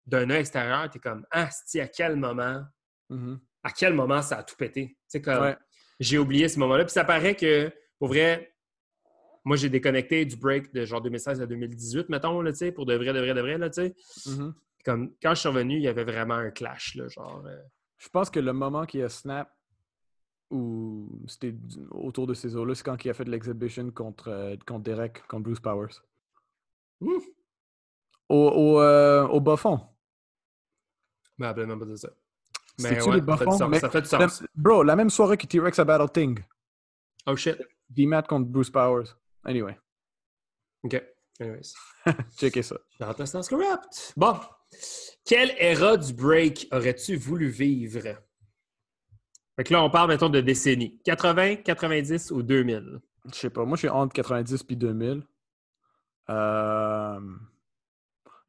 d'un 0.06 0.30
œil 0.30 0.42
extérieur, 0.42 0.88
t'es 0.92 1.00
comme, 1.00 1.26
ah, 1.32 1.46
esti, 1.48 1.80
à 1.80 1.88
quel 1.88 2.16
moment, 2.16 2.64
Mhm. 3.10 3.40
À 3.68 3.72
quel 3.72 3.94
moment 3.94 4.22
ça 4.22 4.38
a 4.38 4.44
tout 4.44 4.56
pété? 4.56 4.98
Comme, 5.24 5.42
Ouais. 5.44 5.58
j'ai 6.00 6.18
oublié 6.18 6.48
ce 6.48 6.58
moment-là. 6.60 6.86
Puis 6.86 6.94
ça 6.94 7.04
paraît 7.04 7.36
que, 7.36 7.70
pour 8.00 8.08
vrai, 8.08 8.56
moi, 9.44 9.58
j'ai 9.58 9.70
déconnecté 9.70 10.24
du 10.26 10.38
break 10.38 10.74
de 10.74 10.86
genre 10.86 11.02
2016 11.02 11.42
à 11.42 11.46
2018, 11.46 12.08
mettons, 12.10 12.40
là, 12.42 12.52
pour 12.74 12.86
de 12.86 12.96
vrai, 12.96 13.12
de 13.14 13.20
vrai, 13.20 13.34
de 13.34 13.42
vrai, 13.42 13.58
là, 13.58 13.70
tu 13.70 13.82
sais. 13.82 13.96
Mhm. 14.26 14.54
Comme, 14.86 15.14
quand 15.22 15.36
je 15.36 15.40
suis 15.42 15.50
revenu, 15.50 15.76
il 15.76 15.82
y 15.84 15.88
avait 15.90 16.06
vraiment 16.06 16.36
un 16.36 16.50
clash, 16.50 16.96
là, 16.96 17.10
genre... 17.10 17.44
euh, 17.46 17.62
Je 17.98 18.08
pense 18.10 18.30
que 18.30 18.40
le 18.40 18.54
moment 18.54 18.86
qu'il 18.86 19.04
a 19.04 19.10
snap, 19.10 19.54
ou 20.50 21.10
c'était 21.28 21.54
autour 21.92 22.26
de 22.26 22.34
ces 22.34 22.56
eaux-là, 22.56 22.74
c'est 22.74 22.84
quand 22.84 23.04
il 23.04 23.10
a 23.10 23.14
fait 23.14 23.26
de 23.26 23.32
l'exhibition 23.32 23.92
contre, 23.92 24.30
euh, 24.30 24.56
contre 24.66 24.84
Derek, 24.84 25.28
contre 25.28 25.44
Bruce 25.44 25.60
Powers. 25.60 25.96
Au, 27.02 27.12
au, 28.30 28.80
euh, 28.82 29.28
au 29.28 29.42
bas 29.42 29.58
fond. 29.58 29.82
Me 31.38 31.46
rappelle 31.46 31.68
même 31.68 31.80
pas 31.80 31.86
de 31.86 31.96
ça. 31.98 32.10
C'était-tu 32.78 33.10
ouais, 33.10 33.20
les 33.20 33.26
ça, 33.26 33.38
sens, 33.46 33.62
Mais 33.70 33.80
ça 33.80 33.90
fait 33.90 34.02
du 34.02 34.10
La- 34.12 34.28
sens. 34.30 34.44
bro, 34.56 34.84
la 34.84 34.96
même 34.96 35.10
soirée 35.10 35.38
que 35.38 35.48
T-Rex 35.48 35.80
a 35.80 35.86
Battle 35.86 36.10
Thing. 36.12 36.40
Oh 37.26 37.36
shit. 37.36 37.58
D-Mat 37.90 38.24
contre 38.24 38.48
Bruce 38.50 38.70
Powers. 38.70 39.16
Anyway, 39.46 39.78
OK. 40.84 41.02
Anyways. 41.40 41.74
checkez 42.40 42.64
ça. 42.64 42.78
Corrupt. 43.00 44.14
Bon. 44.16 44.36
Quelle 45.26 45.56
era 45.58 45.98
du 45.98 46.14
break 46.14 46.68
aurais-tu 46.72 47.16
voulu 47.16 47.48
vivre? 47.48 48.04
Fait 49.56 49.64
que 49.64 49.74
là, 49.74 49.84
on 49.84 49.90
parle, 49.90 50.10
mettons, 50.10 50.30
de 50.30 50.42
décennies. 50.42 51.00
80, 51.04 51.58
90 51.58 52.32
ou 52.32 52.44
2000? 52.44 53.00
Je 53.26 53.36
sais 53.36 53.50
pas, 53.50 53.66
moi 53.66 53.76
je 53.76 53.82
suis 53.82 53.90
entre 53.90 54.14
90 54.14 54.64
puis 54.64 54.76
2000. 54.78 55.24
Euh, 56.30 57.20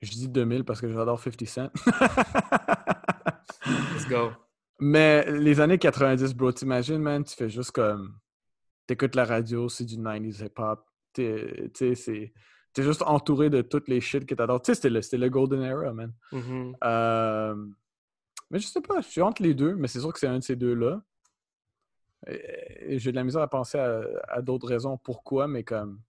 Je 0.00 0.10
dis 0.10 0.28
2000 0.28 0.64
parce 0.64 0.80
que 0.80 0.88
j'adore 0.88 1.20
50 1.20 1.46
Cent. 1.46 1.70
Let's 3.66 4.08
go. 4.08 4.30
Mais 4.80 5.28
les 5.32 5.60
années 5.60 5.78
90, 5.78 6.34
bro, 6.34 6.52
t'imagines, 6.52 6.98
man, 6.98 7.24
tu 7.24 7.34
fais 7.34 7.48
juste 7.48 7.72
comme. 7.72 8.16
T'écoutes 8.86 9.16
la 9.16 9.24
radio, 9.24 9.68
c'est 9.68 9.84
du 9.84 9.96
90s 9.96 10.44
hip-hop. 10.46 10.84
T'es- 11.12 11.70
juste 12.78 13.02
entouré 13.02 13.50
de 13.50 13.60
toutes 13.60 13.88
les 13.88 14.00
shit 14.00 14.24
que 14.24 14.34
t'adores. 14.36 14.62
Tu 14.62 14.72
sais, 14.74 14.90
c'était 15.02 15.18
le, 15.18 15.28
Golden 15.28 15.62
Era, 15.62 15.92
man. 15.92 16.12
Mhm. 16.30 16.76
Euh, 16.84 17.66
Mais 18.50 18.60
je 18.60 18.66
sais 18.68 18.80
pas, 18.80 19.00
je 19.00 19.08
suis 19.08 19.20
entre 19.20 19.42
les 19.42 19.52
deux, 19.54 19.74
mais 19.74 19.88
c'est 19.88 19.98
sûr 20.00 20.12
que 20.12 20.18
c'est 20.20 20.28
un 20.28 20.38
de 20.38 20.44
ces 20.44 20.54
deux-là. 20.56 21.02
J'ai 22.88 23.10
de 23.10 23.16
la 23.16 23.24
misère 23.24 23.42
à 23.42 23.48
penser 23.48 23.78
à, 23.78 24.02
à 24.28 24.42
d'autres 24.42 24.68
raisons 24.68 24.96
pourquoi, 24.96 25.48
mais 25.48 25.64
comme. 25.64 26.00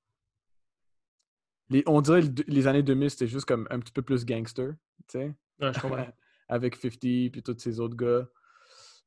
Les, 1.70 1.84
on 1.86 2.02
dirait 2.02 2.22
le- 2.22 2.44
les 2.48 2.68
années 2.68 2.84
2000, 2.84 3.10
c'était 3.12 3.28
juste 3.28 3.46
comme 3.46 3.68
un 3.70 3.80
petit 3.80 3.92
peu 3.92 4.02
plus 4.02 4.26
gangster, 4.26 4.74
tu 5.08 5.20
sais, 5.20 5.36
Ouais, 5.62 5.74
je 5.74 5.80
comprends. 5.80 6.08
avec 6.50 6.76
50 6.76 7.00
puis 7.00 7.44
tous 7.44 7.58
ces 7.60 7.80
autres 7.80 7.96
gars. 7.96 8.28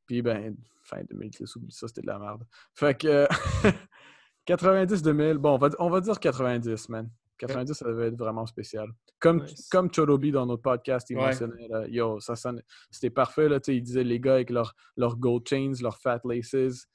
Puis 0.06 0.22
ben, 0.22 0.56
fin 0.84 1.02
2010, 1.10 1.56
oublie 1.56 1.72
ça, 1.72 1.88
c'était 1.88 2.02
de 2.02 2.06
la 2.06 2.18
merde. 2.18 2.44
Fait 2.74 2.96
que 2.98 3.26
90-2000, 4.46 5.34
bon, 5.38 5.54
on 5.54 5.58
va, 5.58 5.70
on 5.78 5.90
va 5.90 6.00
dire 6.00 6.18
90, 6.18 6.88
man. 6.88 7.10
90, 7.38 7.72
ça 7.74 7.86
devait 7.86 8.08
être 8.08 8.16
vraiment 8.18 8.46
spécial. 8.46 8.88
Comme, 9.18 9.42
Nice. 9.42 9.68
comme 9.68 9.90
Chorobi 9.90 10.30
dans 10.30 10.46
notre 10.46 10.62
podcast, 10.62 11.08
il 11.10 11.16
Ouais. 11.16 11.26
mentionnait, 11.26 11.66
là, 11.68 11.86
yo, 11.88 12.20
ça 12.20 12.36
sonne- 12.36 12.62
c'était 12.90 13.10
parfait, 13.10 13.48
là, 13.48 13.58
tu 13.58 13.72
sais, 13.72 13.76
il 13.76 13.82
disait 13.82 14.04
les 14.04 14.20
gars 14.20 14.34
avec 14.34 14.50
leurs 14.50 14.74
gold 15.16 15.46
chains, 15.48 15.72
leurs 15.80 15.98
fat 15.98 16.20
laces, 16.24 16.86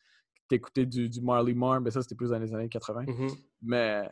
t'écoutais 0.48 0.86
du, 0.86 1.10
du 1.10 1.20
Marley 1.22 1.54
Marr, 1.54 1.82
mais 1.82 1.92
ça, 1.92 2.02
c'était 2.02 2.16
plus 2.16 2.30
dans 2.30 2.40
les 2.40 2.54
années 2.54 2.70
80. 2.70 3.04
Mhm. 3.08 3.28
Mais, 3.64 4.10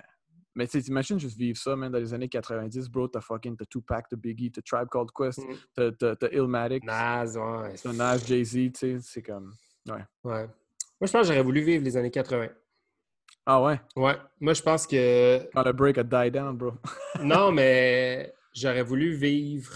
mais 0.56 0.66
tu 0.68 0.72
sais, 0.80 0.82
t'imagines 0.84 1.20
juste 1.20 1.38
vivre 1.38 1.58
ça, 1.58 1.76
man, 1.76 1.92
dans 1.92 2.00
les 2.00 2.14
années 2.14 2.30
90, 2.30 2.90
bro, 2.90 3.08
t'as 3.08 3.22
fucking, 3.22 3.56
t'as 3.58 3.66
Tupac, 3.66 4.08
t'as 4.10 4.16
Biggie, 4.16 4.52
t'as 4.52 4.62
Tribe 4.62 4.88
Called 4.90 5.12
Quest, 5.16 5.40
Mhm. 5.40 5.56
t'as- 5.74 5.92
t'as 5.92 6.16
t'as 6.16 6.30
Illmatic, 6.30 6.84
Nas, 6.84 7.36
ouais. 7.36 7.76
t'as 7.82 7.94
Nas, 7.94 8.18
Jay-Z, 8.18 8.52
tu 8.54 8.72
sais, 8.76 8.98
c'est 9.02 9.22
comme... 9.22 9.54
Ouais. 9.88 10.04
Moi, 10.24 10.48
je 11.02 11.12
pense 11.12 11.22
que 11.22 11.24
j'aurais 11.28 11.44
voulu 11.44 11.62
vivre 11.62 11.84
les 11.84 11.96
années 11.98 12.10
80. 12.12 12.50
Ah 13.46 13.62
ouais? 13.62 13.80
Ouais. 13.96 14.16
Moi, 14.40 14.54
je 14.54 14.62
pense 14.64 14.88
que. 14.88 15.48
Quand 15.54 15.64
le 15.64 15.74
break 15.74 15.98
a 16.00 16.04
die 16.04 16.32
down, 16.32 16.58
bro. 16.58 16.72
Non, 17.22 17.52
mais 17.52 18.34
j'aurais 18.54 18.82
voulu 18.82 19.14
vivre 19.14 19.76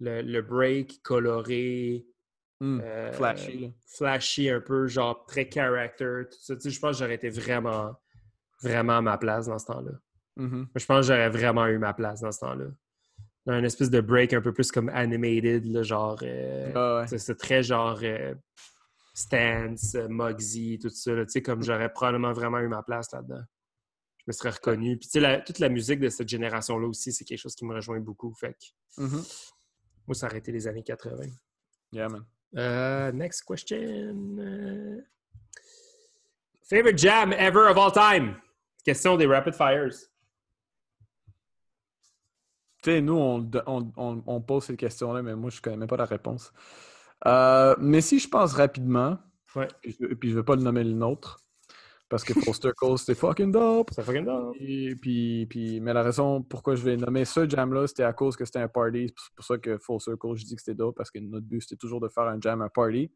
le, 0.00 0.22
le 0.22 0.40
break 0.42 1.02
coloré, 1.02 2.06
Hmm, 2.60 2.80
euh, 2.80 3.12
Flashy, 3.12 3.58
là. 3.58 3.68
flashy 3.86 4.48
un 4.48 4.60
peu, 4.60 4.86
genre 4.86 5.26
très 5.26 5.50
character, 5.52 6.22
tout 6.30 6.38
ça. 6.40 6.54
Tu 6.54 6.62
sais, 6.62 6.70
je 6.70 6.78
pense 6.80 6.92
que 6.92 6.98
j'aurais 7.04 7.16
été 7.16 7.28
vraiment, 7.28 7.92
vraiment 8.62 8.98
à 8.98 9.02
ma 9.02 9.18
place 9.18 9.46
dans 9.46 9.58
ce 9.58 9.66
temps-là. 9.66 9.92
Mhm. 10.36 10.68
Je 10.74 10.86
pense 10.86 11.06
que 11.06 11.12
j'aurais 11.14 11.28
vraiment 11.30 11.66
eu 11.66 11.78
ma 11.78 11.92
place 11.94 12.20
dans 12.20 12.32
ce 12.32 12.40
temps-là. 12.40 12.66
Dans 13.44 13.58
une 13.58 13.64
espèce 13.64 13.90
de 13.90 14.00
break 14.00 14.32
un 14.34 14.40
peu 14.40 14.52
plus 14.52 14.70
comme 14.70 14.88
animated, 14.90 15.64
là, 15.66 15.82
genre. 15.82 16.18
euh, 16.22 16.72
Ah 16.74 17.00
ouais. 17.10 17.18
c'est- 17.18 17.34
très 17.34 17.62
genre. 17.62 17.98
euh, 18.02 18.34
Stance, 19.14 19.94
euh, 19.94 20.08
Muggsy, 20.08 20.78
tout 20.80 20.88
ça. 20.88 21.14
Tu 21.26 21.28
sais, 21.28 21.42
comme 21.42 21.62
j'aurais 21.62 21.92
probablement 21.92 22.32
vraiment 22.32 22.60
eu 22.60 22.68
ma 22.68 22.82
place 22.82 23.12
là-dedans. 23.12 23.42
Je 24.18 24.24
me 24.28 24.32
serais 24.32 24.50
reconnu. 24.50 24.96
Puis, 24.96 25.08
tu 25.10 25.20
sais, 25.20 25.44
toute 25.44 25.58
la 25.58 25.68
musique 25.68 26.00
de 26.00 26.08
cette 26.08 26.28
génération-là 26.30 26.86
aussi, 26.86 27.12
c'est 27.12 27.24
quelque 27.24 27.38
chose 27.40 27.54
qui 27.54 27.66
me 27.66 27.74
rejoint 27.74 28.00
beaucoup. 28.00 28.32
Fait 28.32 28.54
que 28.54 29.02
Mhm. 29.02 29.22
moi, 30.06 30.14
ça 30.14 30.28
aurait 30.28 30.38
été 30.38 30.50
les 30.50 30.66
années 30.66 30.82
80. 30.82 31.26
Yeah, 31.92 32.08
man. 32.08 32.24
Uh, 32.54 33.14
next 33.14 33.42
question. 33.42 34.38
Uh, 34.38 35.02
favorite 36.62 36.96
jam 36.98 37.32
ever 37.34 37.68
of 37.68 37.76
all 37.76 37.92
time? 37.92 38.36
Question 38.84 39.16
des 39.16 39.26
rapid 39.26 39.54
fires. 39.54 39.88
Tu 42.82 42.90
sais, 42.90 43.00
nous, 43.00 43.14
on, 43.14 43.48
on, 43.66 43.92
on, 43.96 44.22
on 44.26 44.40
pose 44.40 44.64
ces 44.64 44.76
questions-là, 44.76 45.22
mais 45.22 45.36
moi, 45.36 45.50
je 45.50 45.60
connais 45.60 45.76
même 45.76 45.88
pas 45.88 45.96
la 45.96 46.04
réponse. 46.04 46.52
Euh, 47.26 47.76
mais 47.78 48.00
si 48.00 48.18
je 48.18 48.28
pense 48.28 48.52
rapidement, 48.54 49.18
Ouais. 49.54 49.68
je, 49.84 50.06
puis 50.14 50.30
je 50.30 50.34
vais 50.34 50.42
pas 50.42 50.56
le 50.56 50.62
nommer 50.62 50.82
le 50.82 50.92
nôtre, 50.94 51.38
parce 52.08 52.24
que 52.24 52.32
Full 52.34 52.54
Circle, 52.54 52.98
c'était 52.98 53.14
fucking 53.14 53.52
dope. 53.52 53.90
Ça 53.92 54.02
fucking 54.02 54.24
dope. 54.24 54.56
Et 54.58 54.96
puis, 54.96 55.46
puis, 55.46 55.80
mais 55.80 55.92
la 55.92 56.02
raison 56.02 56.42
pourquoi 56.42 56.74
je 56.74 56.82
vais 56.82 56.96
nommer 56.96 57.24
ce 57.24 57.48
jam-là, 57.48 57.86
c'était 57.86 58.02
à 58.02 58.12
cause 58.12 58.34
que 58.36 58.44
c'était 58.44 58.58
un 58.58 58.68
party. 58.68 59.06
C'est 59.16 59.34
pour 59.34 59.44
ça 59.44 59.58
que 59.58 59.78
Full 59.78 60.00
Circle, 60.00 60.34
je 60.34 60.44
dis 60.44 60.56
que 60.56 60.60
c'était 60.62 60.74
dope, 60.74 60.96
parce 60.96 61.10
que 61.10 61.20
notre 61.20 61.46
but, 61.46 61.60
c'était 61.62 61.76
toujours 61.76 62.00
de 62.00 62.08
faire 62.08 62.24
un 62.24 62.40
jam, 62.40 62.60
un 62.62 62.68
party. 62.68 63.12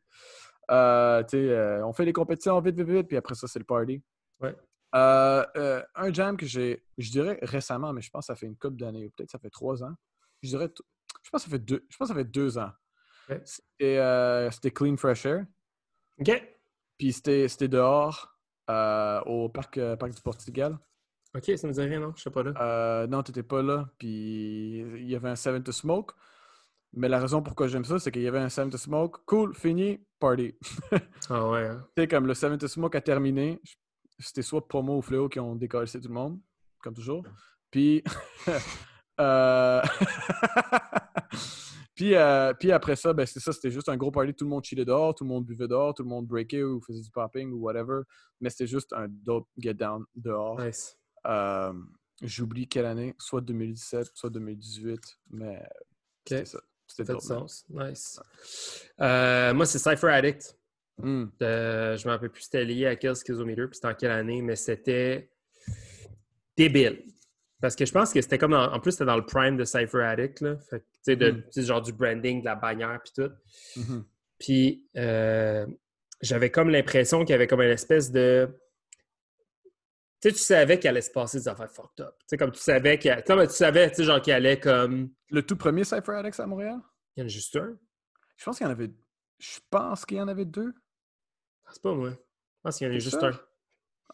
Euh, 0.70 1.22
tu 1.24 1.30
sais, 1.30 1.48
euh, 1.50 1.84
on 1.86 1.92
fait 1.92 2.04
les 2.04 2.12
compétitions 2.12 2.60
vite, 2.60 2.76
vite, 2.76 2.88
vite, 2.88 3.08
puis 3.08 3.16
après 3.16 3.34
ça, 3.34 3.46
c'est 3.48 3.58
le 3.58 3.64
party. 3.64 4.00
Ouais. 4.40 4.54
Euh, 4.94 5.44
euh, 5.56 5.82
un 5.94 6.12
jam 6.12 6.36
que 6.36 6.46
j'ai, 6.46 6.82
je 6.96 7.10
dirais 7.10 7.38
récemment, 7.42 7.92
mais 7.92 8.00
je 8.00 8.10
pense 8.10 8.26
que 8.26 8.32
ça 8.32 8.36
fait 8.36 8.46
une 8.46 8.56
couple 8.56 8.76
d'années, 8.76 9.06
ou 9.06 9.10
peut-être 9.10 9.30
ça 9.30 9.38
fait 9.38 9.50
trois 9.50 9.82
ans. 9.82 9.94
Je 10.42 10.48
dirais, 10.48 10.70
je 11.22 11.30
pense 11.30 11.44
que 11.44 11.50
ça 11.50 11.56
fait 11.56 11.62
deux, 11.64 11.84
je 11.88 11.96
pense 11.96 12.08
que 12.08 12.14
ça 12.14 12.18
fait 12.20 12.30
deux 12.30 12.58
ans. 12.58 12.70
C'était, 13.44 13.98
euh, 13.98 14.50
c'était 14.50 14.70
Clean 14.70 14.96
Fresh 14.96 15.26
Air. 15.26 15.44
OK. 16.20 16.54
Puis 16.98 17.12
c'était, 17.12 17.68
dehors, 17.68 18.38
au 19.26 19.48
parc, 19.48 19.78
parc 19.96 20.12
du 20.12 20.22
Portugal. 20.22 20.78
OK, 21.34 21.50
ça 21.56 21.66
me 21.66 21.72
dit 21.72 21.80
rien, 21.80 22.00
non? 22.00 22.12
Je 22.16 22.22
sais 22.22 22.30
pas 22.30 22.42
là. 22.42 23.06
Non, 23.08 23.22
t'étais 23.22 23.42
pas 23.42 23.62
là. 23.62 23.90
Puis 23.98 24.78
il 24.80 25.08
y 25.10 25.14
avait 25.16 25.28
un 25.28 25.36
Seven 25.36 25.62
to 25.62 25.72
Smoke. 25.72 26.14
Mais 26.92 27.08
la 27.08 27.18
raison 27.18 27.42
pourquoi 27.42 27.66
j'aime 27.68 27.84
ça, 27.84 27.98
c'est 27.98 28.10
qu'il 28.10 28.22
y 28.22 28.28
avait 28.28 28.38
un 28.38 28.48
Seven 28.48 28.70
to 28.70 28.78
Smoke. 28.78 29.18
Cool, 29.26 29.54
fini, 29.54 30.02
party. 30.18 30.54
tu 30.90 30.96
Ah 31.28 31.46
ouais. 31.50 31.66
hein. 31.66 31.86
sais, 31.98 32.08
comme 32.08 32.26
le 32.26 32.32
Seven 32.32 32.56
to 32.56 32.68
Smoke 32.68 32.96
a 32.96 33.00
terminé, 33.02 33.60
c'était 34.18 34.42
soit 34.42 34.66
Promo 34.66 34.98
ou 34.98 35.02
Fléau 35.02 35.28
qui 35.28 35.40
ont 35.40 35.56
décollé 35.56 35.90
tout 35.90 36.00
le 36.02 36.14
monde, 36.14 36.40
comme 36.82 36.94
toujours. 36.94 37.24
Puis. 37.70 38.02
euh, 39.20 39.82
puis, 41.94 42.14
euh, 42.14 42.52
puis 42.54 42.72
après 42.72 42.96
ça, 42.96 43.12
ben, 43.12 43.26
c'est 43.26 43.40
ça, 43.40 43.52
c'était 43.52 43.70
juste 43.70 43.88
un 43.88 43.96
gros 43.96 44.10
party. 44.10 44.34
Tout 44.34 44.44
le 44.44 44.50
monde 44.50 44.64
chillait 44.64 44.84
dehors, 44.84 45.14
tout 45.14 45.24
le 45.24 45.28
monde 45.28 45.44
buvait 45.44 45.68
dehors, 45.68 45.94
tout 45.94 46.02
le 46.02 46.08
monde 46.08 46.26
breakait 46.26 46.62
ou 46.62 46.80
faisait 46.80 47.02
du 47.02 47.10
popping 47.10 47.52
ou 47.52 47.58
whatever. 47.58 48.02
Mais 48.40 48.50
c'était 48.50 48.66
juste 48.66 48.92
un 48.92 49.06
dope 49.08 49.48
get 49.58 49.74
down 49.74 50.04
dehors. 50.14 50.60
Nice. 50.60 50.96
Euh, 51.26 51.72
J'oublie 52.22 52.66
quelle 52.66 52.86
année, 52.86 53.14
soit 53.18 53.42
2017, 53.42 54.08
soit 54.14 54.30
2018, 54.30 55.00
mais 55.30 55.62
c'était 56.24 56.44
ça. 56.46 56.58
Ça 56.58 56.64
C'était 56.86 57.12
dope, 57.12 57.20
sens. 57.20 57.66
Nice. 57.68 58.18
Euh, 59.00 59.52
moi, 59.52 59.66
c'est 59.66 59.78
Cypher 59.78 60.08
Addict. 60.08 60.56
Hmm. 60.98 61.26
Euh, 61.42 61.96
je 61.96 62.06
me 62.06 62.12
rappelle 62.12 62.30
plus 62.30 62.42
c'était 62.42 62.64
lié 62.64 62.86
à 62.86 62.96
quel 62.96 63.14
schizometer, 63.16 63.66
puis 63.66 63.74
c'était 63.74 63.88
en 63.88 63.94
quelle 63.94 64.10
année, 64.12 64.40
mais 64.42 64.56
c'était 64.56 65.30
débile. 66.56 67.04
Parce 67.60 67.74
que 67.76 67.84
je 67.86 67.92
pense 67.92 68.12
que 68.12 68.20
c'était 68.20 68.38
comme, 68.38 68.52
dans- 68.52 68.72
en 68.72 68.80
plus, 68.80 68.92
c'était 68.92 69.04
dans 69.06 69.16
le 69.16 69.24
prime 69.26 69.56
de 69.56 69.64
Cypher 69.64 70.02
Addict, 70.02 70.40
là. 70.40 70.56
Fait 70.70 70.84
que, 71.06 71.14
de- 71.14 71.30
Mm. 71.32 71.42
sais, 71.50 71.62
genre 71.62 71.82
du 71.82 71.92
branding, 71.92 72.40
de 72.40 72.44
la 72.46 72.54
bannière, 72.54 73.00
puis 73.02 73.12
tout. 73.14 73.32
Mhm. 73.80 74.04
Puis 74.38 74.86
euh, 74.96 75.66
j'avais 76.20 76.50
comme 76.50 76.68
l'impression 76.70 77.20
qu'il 77.20 77.30
y 77.30 77.34
avait 77.34 77.46
comme 77.46 77.62
une 77.62 77.70
espèce 77.70 78.10
de. 78.10 78.48
Tu 80.22 80.30
sais, 80.30 80.32
tu 80.32 80.38
savais 80.40 80.78
qu'il 80.78 80.88
allait 80.88 81.00
se 81.02 81.10
passer 81.10 81.38
des 81.38 81.48
affaires 81.48 81.70
fucked 81.70 82.00
up. 82.04 82.14
Tu 82.20 82.24
sais, 82.28 82.36
comme 82.38 82.52
tu 82.52 82.60
savais 82.60 82.98
qu'il 82.98 83.08
y 83.08 83.12
a- 83.12 83.22
comme 83.22 83.46
tu 83.46 83.52
savais, 83.52 83.88
tu 83.90 83.96
sais, 83.96 84.04
genre 84.04 84.20
qu'il 84.20 84.32
allait 84.32 84.58
comme. 84.60 85.10
Le 85.30 85.42
tout 85.42 85.56
premier 85.56 85.84
Cypher 85.84 86.12
Alex 86.12 86.38
à 86.40 86.46
Montréal? 86.46 86.78
Il 87.16 87.20
y 87.20 87.22
en 87.22 87.26
a 87.26 87.28
juste 87.28 87.56
un. 87.56 87.78
Je 88.36 88.44
pense 88.44 88.58
qu'il 88.58 88.66
y 88.66 88.68
en 88.68 88.72
avait. 88.72 88.90
Je 89.38 89.58
pense 89.70 90.04
qu'il 90.06 90.16
y 90.18 90.20
en 90.20 90.28
avait 90.28 90.44
deux. 90.44 90.72
C'est 91.76 91.82
pas 91.82 91.92
moi. 91.94 92.08
Je 92.10 92.16
pense 92.62 92.78
qu'il 92.78 92.86
y 92.86 92.88
en 92.88 92.92
a 92.92 92.96
T'es 92.96 93.00
juste 93.00 93.22
un. 93.22 93.38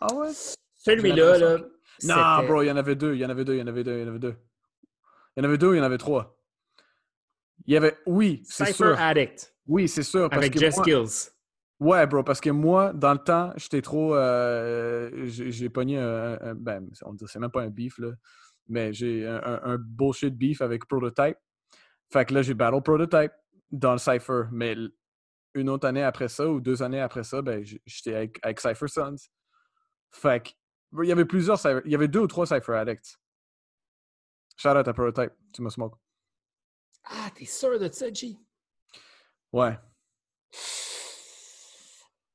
Ah 0.00 0.12
ouais? 0.14 0.30
Celui-là, 0.74 1.38
là. 1.38 1.58
Non, 2.02 2.46
bro, 2.48 2.62
il 2.62 2.66
y 2.66 2.70
en 2.72 2.76
avait 2.76 2.96
deux, 2.96 3.14
il 3.14 3.20
y 3.20 3.24
en 3.24 3.28
avait 3.30 3.44
deux, 3.44 3.54
il 3.54 3.60
y 3.60 3.62
en 3.62 3.68
avait 3.68 3.84
deux, 3.84 3.98
il 3.98 4.00
y 4.00 4.04
en 4.04 4.08
avait 4.08 4.18
deux. 4.18 4.34
Il 5.36 5.40
y 5.42 5.46
en 5.46 5.48
avait 5.48 5.58
deux, 5.58 5.74
il 5.74 5.78
y 5.78 5.80
en 5.80 5.84
avait 5.84 5.98
trois. 5.98 6.36
Il 7.66 7.72
y 7.74 7.76
avait. 7.76 7.96
Oui, 8.04 8.42
c'est 8.44 8.64
Cypher 8.64 8.74
sûr. 8.74 8.98
Addict 8.98 9.54
Oui, 9.68 9.86
c'est 9.88 10.02
sûr. 10.02 10.28
Parce 10.28 10.38
avec 10.42 10.54
que 10.54 10.58
Jess 10.58 10.74
moi- 10.74 10.82
Skills. 10.84 11.30
Ouais, 11.78 12.04
bro, 12.08 12.24
parce 12.24 12.40
que 12.40 12.50
moi, 12.50 12.92
dans 12.92 13.12
le 13.12 13.20
temps, 13.20 13.52
j'étais 13.56 13.80
trop. 13.80 14.16
euh, 14.16 15.08
j'ai 15.26 15.68
pogné 15.68 15.98
un, 16.00 16.36
un- 16.40 16.54
Ben, 16.56 16.88
on 17.02 17.12
dit 17.14 17.24
c'est 17.28 17.38
même 17.38 17.52
pas 17.52 17.62
un 17.62 17.70
beef, 17.70 17.96
là. 17.98 18.10
Mais 18.66 18.92
j'ai 18.92 19.24
un, 19.24 19.60
un- 19.62 19.78
bullshit 19.78 20.36
beef 20.36 20.60
avec 20.62 20.86
Prototype. 20.88 21.36
Fait 22.12 22.24
que 22.24 22.34
là, 22.34 22.42
j'ai 22.42 22.54
battle 22.54 22.82
Prototype 22.82 23.32
dans 23.70 23.92
le 23.92 23.98
Cypher. 23.98 24.42
Mais 24.50 24.74
une 25.54 25.68
autre 25.68 25.86
année 25.86 26.02
après 26.02 26.28
ça, 26.28 26.48
ou 26.48 26.60
deux 26.60 26.82
années 26.82 27.00
après 27.00 27.24
ça, 27.24 27.42
ben, 27.42 27.64
j'étais 27.86 28.14
avec, 28.14 28.38
avec 28.42 28.60
Cypher 28.60 28.88
Sons. 28.88 29.16
Fait 30.10 30.42
que. 30.42 30.50
Il 31.02 31.08
y 31.08 31.12
avait 31.12 31.24
plusieurs. 31.24 31.58
Il 31.84 31.90
y 31.90 31.94
avait 31.94 32.08
deux 32.08 32.20
ou 32.20 32.26
trois 32.26 32.46
Cypher 32.46 32.74
Addicts. 32.74 33.16
Shout 34.56 34.68
out 34.68 34.86
à 34.86 34.92
Prototype. 34.92 35.32
Tu 35.52 35.62
me 35.62 35.70
smoke. 35.70 35.96
Ah, 37.04 37.30
t'es 37.34 37.46
sûr 37.46 37.78
de 37.78 37.90
ça, 37.90 38.12
G? 38.12 38.36
Ouais. 39.52 39.78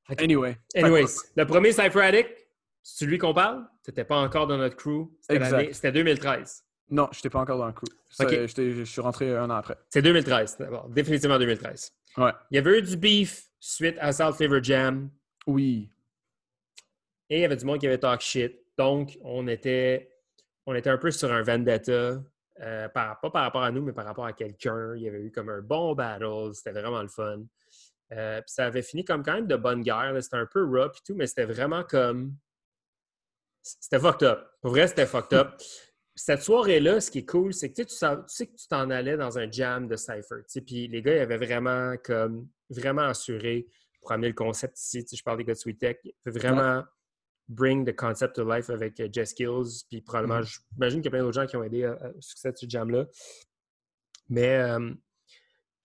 Ok. 0.09 0.21
Anyway. 0.21 0.57
Anyways, 0.75 1.05
le 1.35 1.45
premier 1.45 1.71
Cypher 1.71 2.01
Addict, 2.01 2.47
celui 2.81 3.17
qu'on 3.17 3.33
parle? 3.33 3.67
T'étais 3.83 4.05
pas 4.05 4.17
encore 4.17 4.47
dans 4.47 4.57
notre 4.57 4.75
crew. 4.75 5.11
C'était 5.21 5.73
C'était 5.73 5.91
2013. 5.91 6.66
Non, 6.89 7.09
j'étais 7.11 7.29
pas 7.29 7.39
encore 7.39 7.57
dans 7.57 7.67
le 7.67 7.73
j'étais- 8.47 8.71
Je 8.71 8.83
suis 8.83 9.01
rentré 9.01 9.35
un 9.35 9.49
an 9.49 9.55
après. 9.55 9.77
C'est 9.89 10.01
2013, 10.01 10.57
d'abord. 10.57 10.87
Définitivement 10.89 11.37
2013. 11.37 11.91
Ouais. 12.17 12.31
Il 12.51 12.55
y 12.55 12.57
avait 12.57 12.79
eu 12.79 12.81
du 12.81 12.95
beef 12.95 13.43
suite 13.59 13.97
à 13.99 14.13
South 14.13 14.35
Flavor 14.35 14.63
Jam. 14.63 15.09
Oui. 15.45 15.89
Et 17.29 17.39
il 17.39 17.41
y 17.41 17.45
avait 17.45 17.57
du 17.57 17.65
monde 17.65 17.79
qui 17.79 17.87
avait 17.87 17.97
talk 17.97 18.21
shit. 18.21 18.57
Donc, 18.77 19.17
on 19.21 19.47
était, 19.47 20.13
on 20.65 20.73
était 20.75 20.89
un 20.89 20.97
peu 20.97 21.11
sur 21.11 21.31
un 21.31 21.41
vendetta. 21.41 22.21
euh, 22.61 22.89
par, 22.89 23.19
pas 23.19 23.29
par 23.29 23.43
rapport 23.43 23.63
à 23.63 23.69
nous, 23.71 23.83
mais 23.83 23.91
par 23.93 24.05
rapport 24.05 24.25
à 24.25 24.33
quelqu'un. 24.33 24.95
Il 24.95 25.03
y 25.03 25.07
avait 25.09 25.21
eu 25.21 25.31
comme 25.31 25.49
un 25.49 25.61
bon 25.61 25.93
battle. 25.93 26.53
C'était 26.53 26.71
vraiment 26.71 27.01
le 27.01 27.07
fun. 27.09 27.43
Euh, 28.13 28.39
puis 28.41 28.49
ça 28.51 28.65
avait 28.65 28.81
fini 28.81 29.03
comme 29.03 29.21
quand 29.23 29.33
même 29.33 29.47
de 29.47 29.55
bonne 29.57 29.81
guerre. 29.81 30.15
C'était 30.21 30.37
un 30.37 30.45
peu 30.47 30.63
rough 30.63 30.95
et 30.95 31.01
tout, 31.05 31.13
mais 31.15 31.27
c'était 31.27 31.45
vraiment 31.45 31.83
comme. 31.83 32.33
C'était 33.61 33.99
fucked 33.99 34.23
up. 34.27 34.47
Pour 34.61 34.71
vrai, 34.71 34.87
c'était 34.87 35.05
fucked 35.05 35.37
up. 35.37 35.55
Cette 36.19 36.41
soirée-là, 36.41 36.99
ce 36.99 37.11
qui 37.11 37.19
est 37.19 37.25
cool, 37.29 37.53
c'est 37.53 37.71
que 37.71 37.83
tu 37.83 37.93
sais, 37.93 38.07
tu 38.27 38.47
que 38.47 38.55
tu 38.55 38.67
t'en 38.67 38.89
allais 38.89 39.17
dans 39.17 39.37
un 39.37 39.49
jam 39.51 39.87
de 39.87 39.95
Cypher. 39.95 40.41
Puis 40.65 40.87
les 40.87 41.01
gars, 41.03 41.15
ils 41.15 41.19
avaient 41.19 41.37
vraiment 41.37 41.95
comme 42.03 42.49
vraiment 42.71 43.03
assuré 43.03 43.67
pour 44.01 44.11
amener 44.11 44.29
le 44.29 44.33
concept 44.33 44.79
ici. 44.79 45.05
Je 45.15 45.21
parle 45.23 45.37
des 45.37 45.43
gars 45.43 45.53
de 45.53 45.59
Sweet 45.59 45.79
Tech. 45.79 45.97
Ils 46.03 46.13
vraiment 46.25 46.83
bring 47.47 47.85
the 47.85 47.95
concept 47.95 48.35
to 48.35 48.43
life 48.51 48.69
avec 48.71 48.99
euh, 48.99 49.07
Jess 49.11 49.33
Kills. 49.33 49.83
Puis 49.89 50.01
probablement, 50.01 50.39
Mhm. 50.39 50.47
j'imagine 50.73 51.01
qu'il 51.01 51.05
y 51.05 51.07
a 51.09 51.11
plein 51.11 51.19
d'autres 51.23 51.39
gens 51.39 51.45
qui 51.45 51.55
ont 51.55 51.63
aidé 51.63 51.83
à- 51.85 51.91
à- 51.93 52.09
au 52.09 52.21
succès 52.21 52.51
de 52.51 52.57
ce 52.57 52.65
jam-là. 52.67 53.05
Mais 54.29 54.57
euh, 54.57 54.91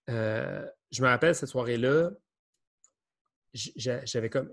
euh, 0.09 0.67
je 0.91 1.03
me 1.03 1.09
rappelle 1.09 1.35
cette 1.35 1.51
soirée-là, 1.51 2.11
j'avais 3.55 4.31
comme, 4.31 4.51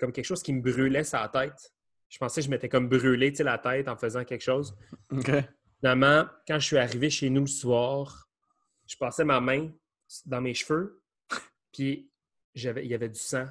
comme 0.00 0.12
quelque 0.12 0.24
chose 0.24 0.42
qui 0.42 0.52
me 0.52 0.60
brûlait 0.60 1.02
la 1.12 1.28
tête. 1.28 1.72
Je 2.12 2.18
pensais 2.18 2.42
que 2.42 2.44
je 2.44 2.50
m'étais 2.50 2.68
comme 2.68 2.90
brûlé 2.90 3.32
la 3.38 3.56
tête 3.56 3.88
en 3.88 3.96
faisant 3.96 4.22
quelque 4.22 4.42
chose. 4.42 4.76
Finalement, 5.80 6.26
quand 6.46 6.58
je 6.58 6.66
suis 6.66 6.76
arrivé 6.76 7.08
chez 7.08 7.30
nous 7.30 7.40
le 7.40 7.46
soir, 7.46 8.28
je 8.86 8.96
passais 8.98 9.24
ma 9.24 9.40
main 9.40 9.70
dans 10.26 10.42
mes 10.42 10.52
cheveux, 10.52 11.02
puis 11.72 12.12
j'avais, 12.54 12.84
il 12.84 12.90
y 12.90 12.94
avait 12.94 13.08
du 13.08 13.18
sang 13.18 13.46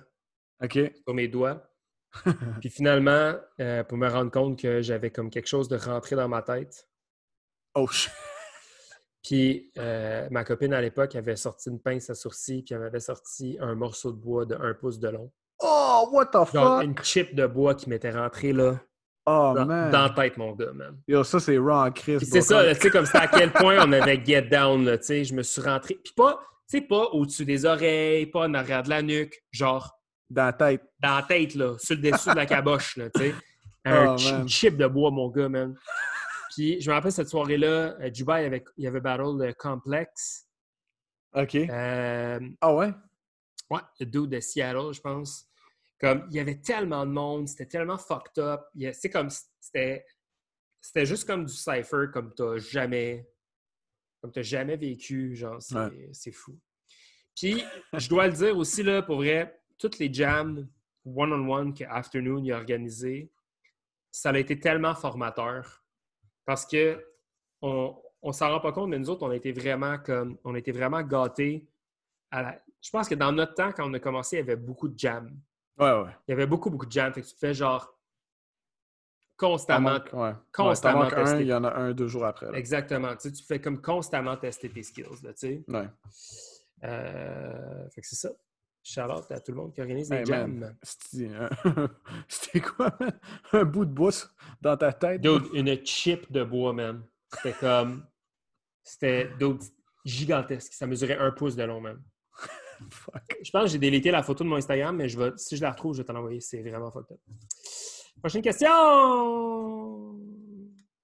sur 0.69 1.13
mes 1.15 1.27
doigts. 1.27 1.67
Puis 2.59 2.69
finalement, 2.69 3.35
euh, 3.61 3.83
pour 3.83 3.97
me 3.97 4.07
rendre 4.07 4.29
compte 4.29 4.59
que 4.59 4.81
j'avais 4.81 5.11
comme 5.11 5.29
quelque 5.29 5.47
chose 5.47 5.69
de 5.69 5.77
rentré 5.77 6.17
dans 6.17 6.27
ma 6.27 6.41
tête. 6.41 6.89
Oh. 7.73 7.89
Puis 9.23 9.71
euh, 9.77 10.27
ma 10.29 10.43
copine 10.43 10.73
à 10.73 10.81
l'époque 10.81 11.15
avait 11.15 11.37
sorti 11.37 11.69
une 11.69 11.79
pince 11.79 12.09
à 12.09 12.15
sourcil, 12.15 12.63
puis 12.63 12.75
elle 12.75 12.81
m'avait 12.81 12.99
sorti 12.99 13.57
un 13.61 13.75
morceau 13.75 14.11
de 14.11 14.17
bois 14.17 14.45
de 14.45 14.55
1 14.55 14.73
pouce 14.73 14.99
de 14.99 15.07
long. 15.07 15.31
Oh, 15.61 16.09
what 16.11 16.27
the 16.27 16.45
fuck? 16.45 16.83
une 16.83 16.95
chip 17.03 17.35
de 17.35 17.45
bois 17.45 17.75
qui 17.75 17.89
m'était 17.89 18.11
rentrée 18.11 18.53
là, 18.53 18.79
Oh, 19.27 19.53
dans, 19.55 19.65
man. 19.67 19.91
dans 19.91 20.03
la 20.03 20.09
tête, 20.09 20.35
mon 20.37 20.53
gars, 20.53 20.71
man. 20.73 20.97
Yo, 21.07 21.23
ça, 21.23 21.39
c'est 21.39 21.57
raw 21.57 21.69
en 21.85 21.89
bro. 21.91 22.19
c'est 22.19 22.41
ça, 22.41 22.73
tu 22.73 22.81
sais, 22.81 22.89
comme 22.89 23.05
c'était 23.05 23.19
à 23.19 23.27
quel 23.27 23.51
point 23.51 23.77
on 23.85 23.91
avait 23.91 24.23
get 24.25 24.41
down, 24.43 24.83
là, 24.83 24.97
tu 24.97 25.05
sais, 25.05 25.23
je 25.23 25.35
me 25.35 25.43
suis 25.43 25.61
rentré. 25.61 25.99
Puis 26.03 26.13
pas, 26.15 26.39
tu 26.67 26.77
sais, 26.79 26.81
pas 26.81 27.03
au-dessus 27.11 27.45
des 27.45 27.65
oreilles, 27.65 28.25
pas 28.25 28.47
en 28.47 28.53
arrière 28.55 28.81
de 28.81 28.89
la 28.89 29.03
nuque, 29.03 29.35
genre 29.51 29.95
Dans 30.31 30.45
la 30.45 30.53
tête. 30.53 30.81
dans 30.99 31.17
la 31.17 31.21
tête, 31.23 31.53
là, 31.53 31.75
sur 31.77 31.95
le 31.97 32.01
dessous 32.01 32.31
de 32.31 32.35
la 32.35 32.45
caboche, 32.47 32.97
là, 32.97 33.09
tu 33.11 33.21
sais. 33.21 33.35
Un 33.85 34.15
Oh, 34.15 34.21
man. 34.31 34.47
chip 34.49 34.75
de 34.77 34.87
bois, 34.87 35.11
mon 35.11 35.29
gars, 35.29 35.49
man. 35.49 35.75
Puis 36.55 36.81
je 36.81 36.89
me 36.89 36.95
rappelle 36.95 37.11
cette 37.11 37.29
soirée-là, 37.29 37.95
euh, 38.01 38.09
Dubaï, 38.09 38.61
il 38.77 38.83
y 38.83 38.87
avait 38.87 38.99
battle 38.99 39.37
le 39.39 39.53
Complex. 39.53 40.47
OK. 41.35 41.55
Euh, 41.55 42.39
Ah 42.59 42.73
ouais? 42.75 42.91
Ouais, 43.69 43.79
le 43.99 44.05
dude 44.07 44.29
de 44.31 44.39
Seattle, 44.39 44.91
je 44.93 44.99
pense. 44.99 45.47
Comme, 46.01 46.27
il 46.31 46.35
y 46.35 46.39
avait 46.39 46.59
tellement 46.59 47.05
de 47.05 47.11
monde, 47.11 47.47
c'était 47.47 47.67
tellement 47.67 47.99
fucked 47.99 48.43
up. 48.43 48.61
C'est 48.93 49.11
comme, 49.11 49.29
c'était, 49.59 50.03
c'était 50.81 51.05
juste 51.05 51.27
comme 51.27 51.45
du 51.45 51.53
cypher, 51.53 52.07
comme 52.11 52.33
t'as 52.33 52.57
jamais, 52.57 53.29
comme 54.19 54.31
t'as 54.31 54.41
jamais 54.41 54.77
vécu. 54.77 55.35
Genre, 55.35 55.61
c'est, 56.11 56.31
fou. 56.31 56.59
Puis, 57.35 57.63
je 57.93 58.09
dois 58.09 58.25
le 58.25 58.33
dire 58.33 58.57
aussi, 58.57 58.81
là, 58.81 59.03
pour 59.03 59.17
vrai, 59.17 59.61
toutes 59.77 59.99
les 59.99 60.11
jams 60.11 60.67
one-on-one 61.05 61.71
que 61.75 61.83
Afternoon 61.83 62.49
a 62.49 62.57
organisé, 62.57 63.31
ça 64.11 64.31
a 64.31 64.37
été 64.39 64.59
tellement 64.59 64.95
formateur. 64.95 65.83
Parce 66.45 66.65
que 66.65 66.99
on, 67.61 67.95
on 68.23 68.31
s'en 68.31 68.49
rend 68.49 68.59
pas 68.59 68.71
compte, 68.71 68.89
mais 68.89 68.97
nous 68.97 69.11
autres, 69.11 69.23
on 69.23 69.29
a 69.29 69.35
été 69.35 69.51
vraiment 69.51 69.99
comme 69.99 70.39
on 70.43 70.55
a 70.55 70.57
été 70.57 70.71
vraiment 70.71 71.03
gâtés. 71.03 71.67
Je 72.31 72.89
pense 72.91 73.07
que 73.07 73.13
dans 73.15 73.31
notre 73.31 73.53
temps, 73.53 73.71
quand 73.71 73.87
on 73.87 73.93
a 73.93 73.99
commencé, 73.99 74.37
il 74.37 74.39
y 74.39 74.41
avait 74.41 74.55
beaucoup 74.55 74.87
de 74.87 74.97
jams. 74.97 75.39
Ouais, 75.77 75.91
ouais. 75.91 76.11
Il 76.27 76.31
y 76.31 76.33
avait 76.33 76.47
beaucoup, 76.47 76.69
beaucoup 76.69 76.85
de 76.85 76.91
jams. 76.91 77.13
Fait 77.13 77.21
que 77.21 77.27
tu 77.27 77.35
fais 77.35 77.53
genre 77.53 77.97
constamment. 79.37 79.99
ouais. 80.13 80.33
Constamment. 80.53 81.09
il 81.39 81.47
y 81.47 81.53
en 81.53 81.63
a 81.63 81.73
un, 81.73 81.93
deux 81.93 82.07
jours 82.07 82.25
après. 82.25 82.47
Exactement. 82.53 83.15
Tu, 83.15 83.29
sais, 83.29 83.31
tu 83.31 83.43
fais 83.43 83.59
comme 83.59 83.81
constamment 83.81 84.37
tester 84.37 84.69
tes 84.69 84.83
skills. 84.83 85.23
Là, 85.23 85.33
tu 85.33 85.39
sais. 85.39 85.63
Ouais. 85.67 85.89
Euh, 86.83 87.89
fait 87.89 88.01
que 88.01 88.07
c'est 88.07 88.15
ça. 88.15 88.29
Charlotte 88.83 89.31
à 89.31 89.39
tout 89.39 89.51
le 89.51 89.57
monde 89.57 89.73
qui 89.73 89.81
organise 89.81 90.09
des 90.09 90.25
jams. 90.25 90.75
C'était 92.27 92.61
quoi, 92.61 92.95
man? 92.99 93.19
Un 93.51 93.63
bout 93.63 93.85
de 93.85 93.91
bois 93.91 94.11
dans 94.59 94.75
ta 94.75 94.91
tête? 94.91 95.21
Dude, 95.21 95.43
une 95.53 95.85
chip 95.85 96.31
de 96.31 96.43
bois, 96.43 96.73
man. 96.73 97.03
C'était 97.31 97.53
comme. 97.53 98.05
C'était 98.83 99.29
gigantesque. 100.03 100.73
Ça 100.73 100.87
mesurait 100.87 101.17
un 101.17 101.31
pouce 101.31 101.55
de 101.55 101.63
long, 101.63 101.81
Je 103.43 103.51
pense 103.51 103.63
que 103.63 103.69
j'ai 103.69 103.79
délité 103.79 104.11
la 104.11 104.23
photo 104.23 104.43
de 104.43 104.49
mon 104.49 104.57
Instagram, 104.57 104.95
mais 104.95 105.09
je 105.09 105.19
vais, 105.19 105.31
si 105.37 105.57
je 105.57 105.61
la 105.61 105.71
retrouve, 105.71 105.93
je 105.93 106.01
vais 106.01 106.05
t'en 106.05 106.15
envoyer. 106.15 106.39
C'est 106.39 106.61
vraiment 106.61 106.91
fucked 106.91 107.11
up. 107.11 107.19
Prochaine 108.19 108.41
question! 108.41 110.19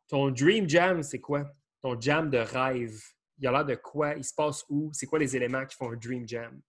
Ton 0.08 0.32
dream 0.32 0.70
jam, 0.70 1.04
c'est 1.04 1.20
quoi? 1.20 1.46
Ton 1.82 2.00
jam 2.00 2.30
de 2.30 2.38
rêve. 2.38 3.00
Il 3.38 3.44
y 3.44 3.48
a 3.48 3.52
l'air 3.52 3.66
de 3.66 3.76
quoi? 3.76 4.16
Il 4.16 4.24
se 4.24 4.34
passe 4.34 4.66
où? 4.70 4.90
C'est 4.94 5.06
quoi 5.06 5.20
les 5.20 5.36
éléments 5.36 5.66
qui 5.66 5.76
font 5.76 5.92
un 5.92 5.98
dream 5.98 6.28
jam? 6.28 6.62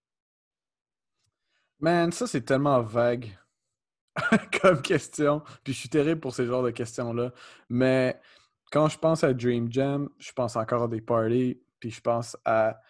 Man, 1.80 2.10
ça, 2.12 2.26
c'est 2.26 2.42
tellement 2.42 2.82
vague 2.82 3.38
comme 4.60 4.82
question. 4.82 5.42
Puis 5.62 5.72
je 5.72 5.78
suis 5.78 5.88
terrible 5.88 6.20
pour 6.20 6.34
ces 6.34 6.46
genres 6.46 6.62
de 6.62 6.70
questions-là. 6.70 7.32
Mais 7.68 8.20
quand 8.70 8.88
je 8.88 8.98
pense 8.98 9.24
à 9.24 9.32
Dream 9.32 9.70
Jam, 9.72 10.08
je 10.18 10.32
pense 10.32 10.56
encore 10.56 10.84
à 10.84 10.88
des 10.88 11.00
parties, 11.00 11.60
puis 11.80 11.90
je 11.90 12.00
pense 12.00 12.36
à 12.44 12.80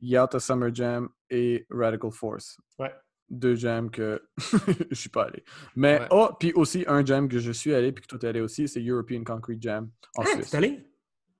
Yalta 0.00 0.40
Summer 0.40 0.74
Jam 0.74 1.08
et 1.30 1.66
Radical 1.70 2.10
Force. 2.10 2.58
Ouais. 2.78 2.92
Deux 3.30 3.56
jams 3.56 3.90
que 3.90 4.22
je 4.90 4.94
suis 4.94 5.10
pas 5.10 5.24
allé. 5.24 5.44
Mais, 5.76 6.00
oh, 6.10 6.30
puis 6.38 6.52
aussi 6.54 6.84
un 6.86 7.04
jam 7.04 7.28
que 7.28 7.38
je 7.38 7.52
suis 7.52 7.74
allé, 7.74 7.92
puis 7.92 8.02
que 8.02 8.08
toi 8.08 8.18
t'es 8.18 8.28
allé 8.28 8.40
aussi, 8.40 8.66
c'est 8.68 8.80
European 8.80 9.22
Concrete 9.22 9.60
Jam 9.60 9.90
en 10.16 10.22
ah, 10.22 10.26
Suisse. 10.26 10.54
allé? 10.54 10.86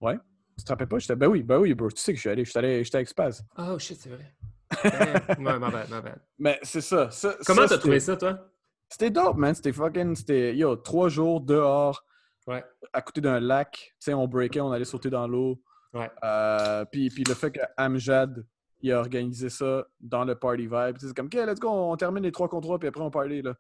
Ouais. 0.01 0.19
Tu 0.59 0.65
te 0.65 0.69
rappelles 0.69 0.89
pas? 0.89 0.99
J'étais, 0.99 1.17
ben 1.17 1.29
oui, 1.29 1.43
ben 1.43 1.59
oui, 1.59 1.73
bro. 1.73 1.91
Tu 1.91 2.03
sais 2.03 2.13
que 2.13 2.17
je 2.17 2.21
suis 2.21 2.31
allé. 2.31 2.45
J'étais 2.45 2.59
allé, 2.59 2.85
j'étais 2.85 2.97
avec 2.97 3.09
Spaz. 3.09 3.43
Oh 3.57 3.79
shit, 3.79 3.99
c'est 4.01 4.11
vrai. 4.11 4.35
ouais, 4.85 5.39
ma 5.39 5.71
bad, 5.71 5.89
ma 5.89 6.01
bad. 6.01 6.21
Mais 6.39 6.59
c'est 6.63 6.81
ça. 6.81 7.09
Comment 7.47 7.67
t'as 7.67 7.79
trouvé 7.79 8.01
ça, 8.01 8.17
toi? 8.17 8.51
C'était 8.91 9.11
dope, 9.11 9.37
man. 9.37 9.55
C'était 9.55 9.73
fucking. 9.73 10.15
C'était, 10.15 10.57
yo, 10.57 10.77
trois 10.77 11.09
jours 11.09 11.41
dehors 11.41 12.05
Ouais. 12.49 12.65
À 12.95 13.03
côté 13.03 13.21
d'un 13.21 13.41
lac, 13.41 13.73
tu 13.73 13.95
sais, 14.01 14.15
on 14.15 14.27
breakait, 14.27 14.61
on 14.61 14.73
allait 14.73 14.87
sauter 14.87 15.11
dans 15.11 15.29
l'eau. 15.29 15.63
Ouais. 15.99 16.11
Euh, 16.25 16.85
puis, 16.85 17.11
puis 17.11 17.25
le 17.25 17.35
fait 17.35 17.51
qu'Amjad, 17.51 18.45
il 18.81 18.93
a 18.93 19.01
organisé 19.01 19.49
ça 19.49 19.87
dans 20.01 20.25
le 20.25 20.35
party 20.35 20.63
vibe. 20.63 20.97
C'est 20.99 21.15
comme, 21.15 21.27
OK, 21.27 21.35
let's 21.35 21.59
go, 21.59 21.69
on 21.69 21.97
termine 21.97 22.23
les 22.23 22.33
trois 22.33 22.49
contre 22.49 22.67
trois, 22.67 22.79
puis 22.79 22.89
après 22.89 23.03
on 23.03 23.11
party, 23.11 23.43
là. 23.43 23.55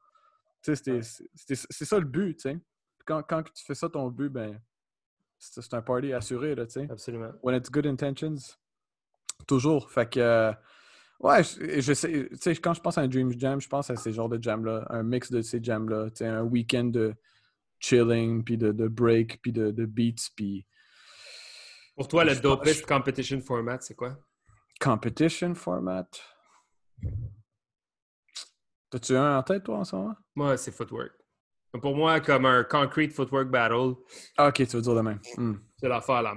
Sais, 0.62 0.74
c'est 0.74 1.84
ça 1.84 1.98
le 1.98 2.04
but. 2.04 2.46
Quand, 3.06 3.22
quand 3.22 3.42
tu 3.42 3.64
fais 3.64 3.74
ça, 3.74 3.88
ton 3.88 4.08
but, 4.08 4.28
ben, 4.28 4.60
c'est 5.38 5.72
un 5.74 5.82
party 5.82 6.12
assuré, 6.12 6.54
là. 6.54 6.64
Absolument. 6.90 7.32
When 7.42 7.56
it's 7.56 7.70
good 7.70 7.86
intentions, 7.86 8.56
toujours. 9.46 9.90
Fait 9.90 10.08
que, 10.10 10.20
euh, 10.20 10.52
ouais, 11.20 11.42
je, 11.42 11.92
sais, 11.94 12.56
quand 12.56 12.74
je 12.74 12.80
pense 12.80 12.98
à 12.98 13.02
un 13.02 13.08
Dream 13.08 13.32
Jam, 13.38 13.60
je 13.60 13.68
pense 13.68 13.90
à 13.90 13.96
ces 13.96 14.12
genres 14.12 14.28
de 14.28 14.42
jams-là, 14.42 14.86
un 14.90 15.02
mix 15.02 15.30
de 15.30 15.42
ces 15.42 15.62
jams-là, 15.62 16.08
un 16.20 16.42
week-end 16.42 16.84
de 16.84 17.14
chilling, 17.78 18.42
puis 18.42 18.58
de, 18.58 18.72
de 18.72 18.88
break, 18.88 19.40
puis 19.42 19.52
de, 19.52 19.70
de 19.70 19.86
beats, 19.86 20.28
puis... 20.36 20.66
Pour 21.98 22.06
toi, 22.06 22.22
le 22.22 22.36
dopest 22.36 22.86
competition 22.86 23.40
format, 23.40 23.80
c'est 23.80 23.96
quoi? 23.96 24.16
Competition 24.80 25.52
format? 25.56 26.06
T'as-tu 28.88 29.16
un 29.16 29.36
en 29.36 29.42
tête, 29.42 29.64
toi, 29.64 29.78
en 29.78 29.84
ce 29.84 29.96
moment? 29.96 30.14
Moi, 30.36 30.56
c'est 30.58 30.70
footwork. 30.70 31.10
Pour 31.82 31.96
moi, 31.96 32.20
comme 32.20 32.46
un 32.46 32.62
concrete 32.62 33.12
footwork 33.12 33.48
battle. 33.48 33.96
Ah, 34.36 34.46
ok, 34.46 34.54
tu 34.54 34.76
veux 34.76 34.82
dire 34.82 34.94
de 34.94 35.00
même. 35.00 35.18
Hmm. 35.36 35.54
C'est 35.76 35.88
l'affaire 35.88 36.22
la, 36.22 36.34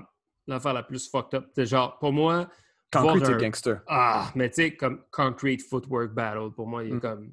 l'affaire 0.47 0.74
la 0.74 0.82
plus 0.82 1.07
fucked 1.07 1.36
up. 1.36 1.51
C'est 1.53 1.68
genre, 1.68 1.99
pour 1.99 2.12
moi. 2.12 2.49
Concrete, 2.91 3.28
c'est 3.28 3.38
gangster. 3.38 3.82
Ah, 3.86 4.32
mais 4.34 4.49
tu 4.49 4.64
sais, 4.64 4.76
comme 4.76 5.03
concrete 5.12 5.62
footwork 5.62 6.12
battle, 6.12 6.49
pour 6.55 6.66
moi, 6.66 6.84
il 6.84 6.89
est 6.89 6.95
hmm. 6.95 7.01
comme. 7.01 7.32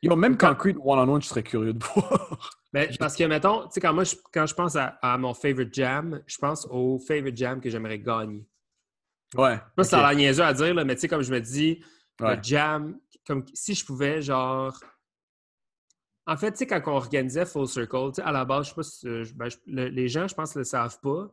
Yo, 0.00 0.14
même 0.14 0.38
concrete 0.38 0.76
one-on-one, 0.80 1.22
je 1.22 1.26
serais 1.26 1.42
curieux 1.42 1.72
de 1.72 1.84
voir. 1.92 2.50
Ben, 2.74 2.90
parce 2.98 3.14
que, 3.14 3.22
mettons, 3.22 3.68
tu 3.68 3.74
sais, 3.74 3.80
quand 3.80 3.94
moi, 3.94 4.02
je, 4.02 4.16
quand 4.32 4.46
je 4.46 4.54
pense 4.54 4.74
à, 4.76 5.16
mon 5.16 5.32
favorite 5.32 5.72
jam, 5.72 6.20
je 6.26 6.36
pense 6.38 6.66
au 6.68 6.98
favorite 6.98 7.36
jam 7.36 7.60
que 7.60 7.70
j'aimerais 7.70 8.00
gagner. 8.00 8.44
Ouais. 9.36 9.60
Moi, 9.76 9.84
ça 9.84 10.04
a 10.04 10.10
l'air 10.10 10.18
niaiseux 10.18 10.42
à 10.42 10.52
dire, 10.52 10.74
là, 10.74 10.84
mais 10.84 10.96
tu 10.96 11.02
sais, 11.02 11.08
comme 11.08 11.22
je 11.22 11.32
me 11.32 11.40
dis, 11.40 11.80
le 12.18 12.36
jam, 12.42 12.98
comme 13.24 13.44
si 13.54 13.76
je 13.76 13.86
pouvais, 13.86 14.20
genre. 14.20 14.76
En 16.26 16.36
fait, 16.36 16.50
tu 16.50 16.58
sais, 16.58 16.66
quand 16.66 16.82
on 16.86 16.96
organisait 16.96 17.46
Full 17.46 17.68
Circle, 17.68 18.08
tu 18.08 18.14
sais, 18.14 18.22
à 18.22 18.32
la 18.32 18.44
base, 18.44 18.64
je 18.64 18.70
sais 18.70 18.74
pas 18.74 18.82
si. 18.82 19.06
Euh, 19.06 19.24
ben, 19.36 19.48
les 19.66 20.08
gens, 20.08 20.26
je 20.26 20.34
pense, 20.34 20.56
ne 20.56 20.62
le 20.62 20.64
savent 20.64 20.98
pas. 21.00 21.32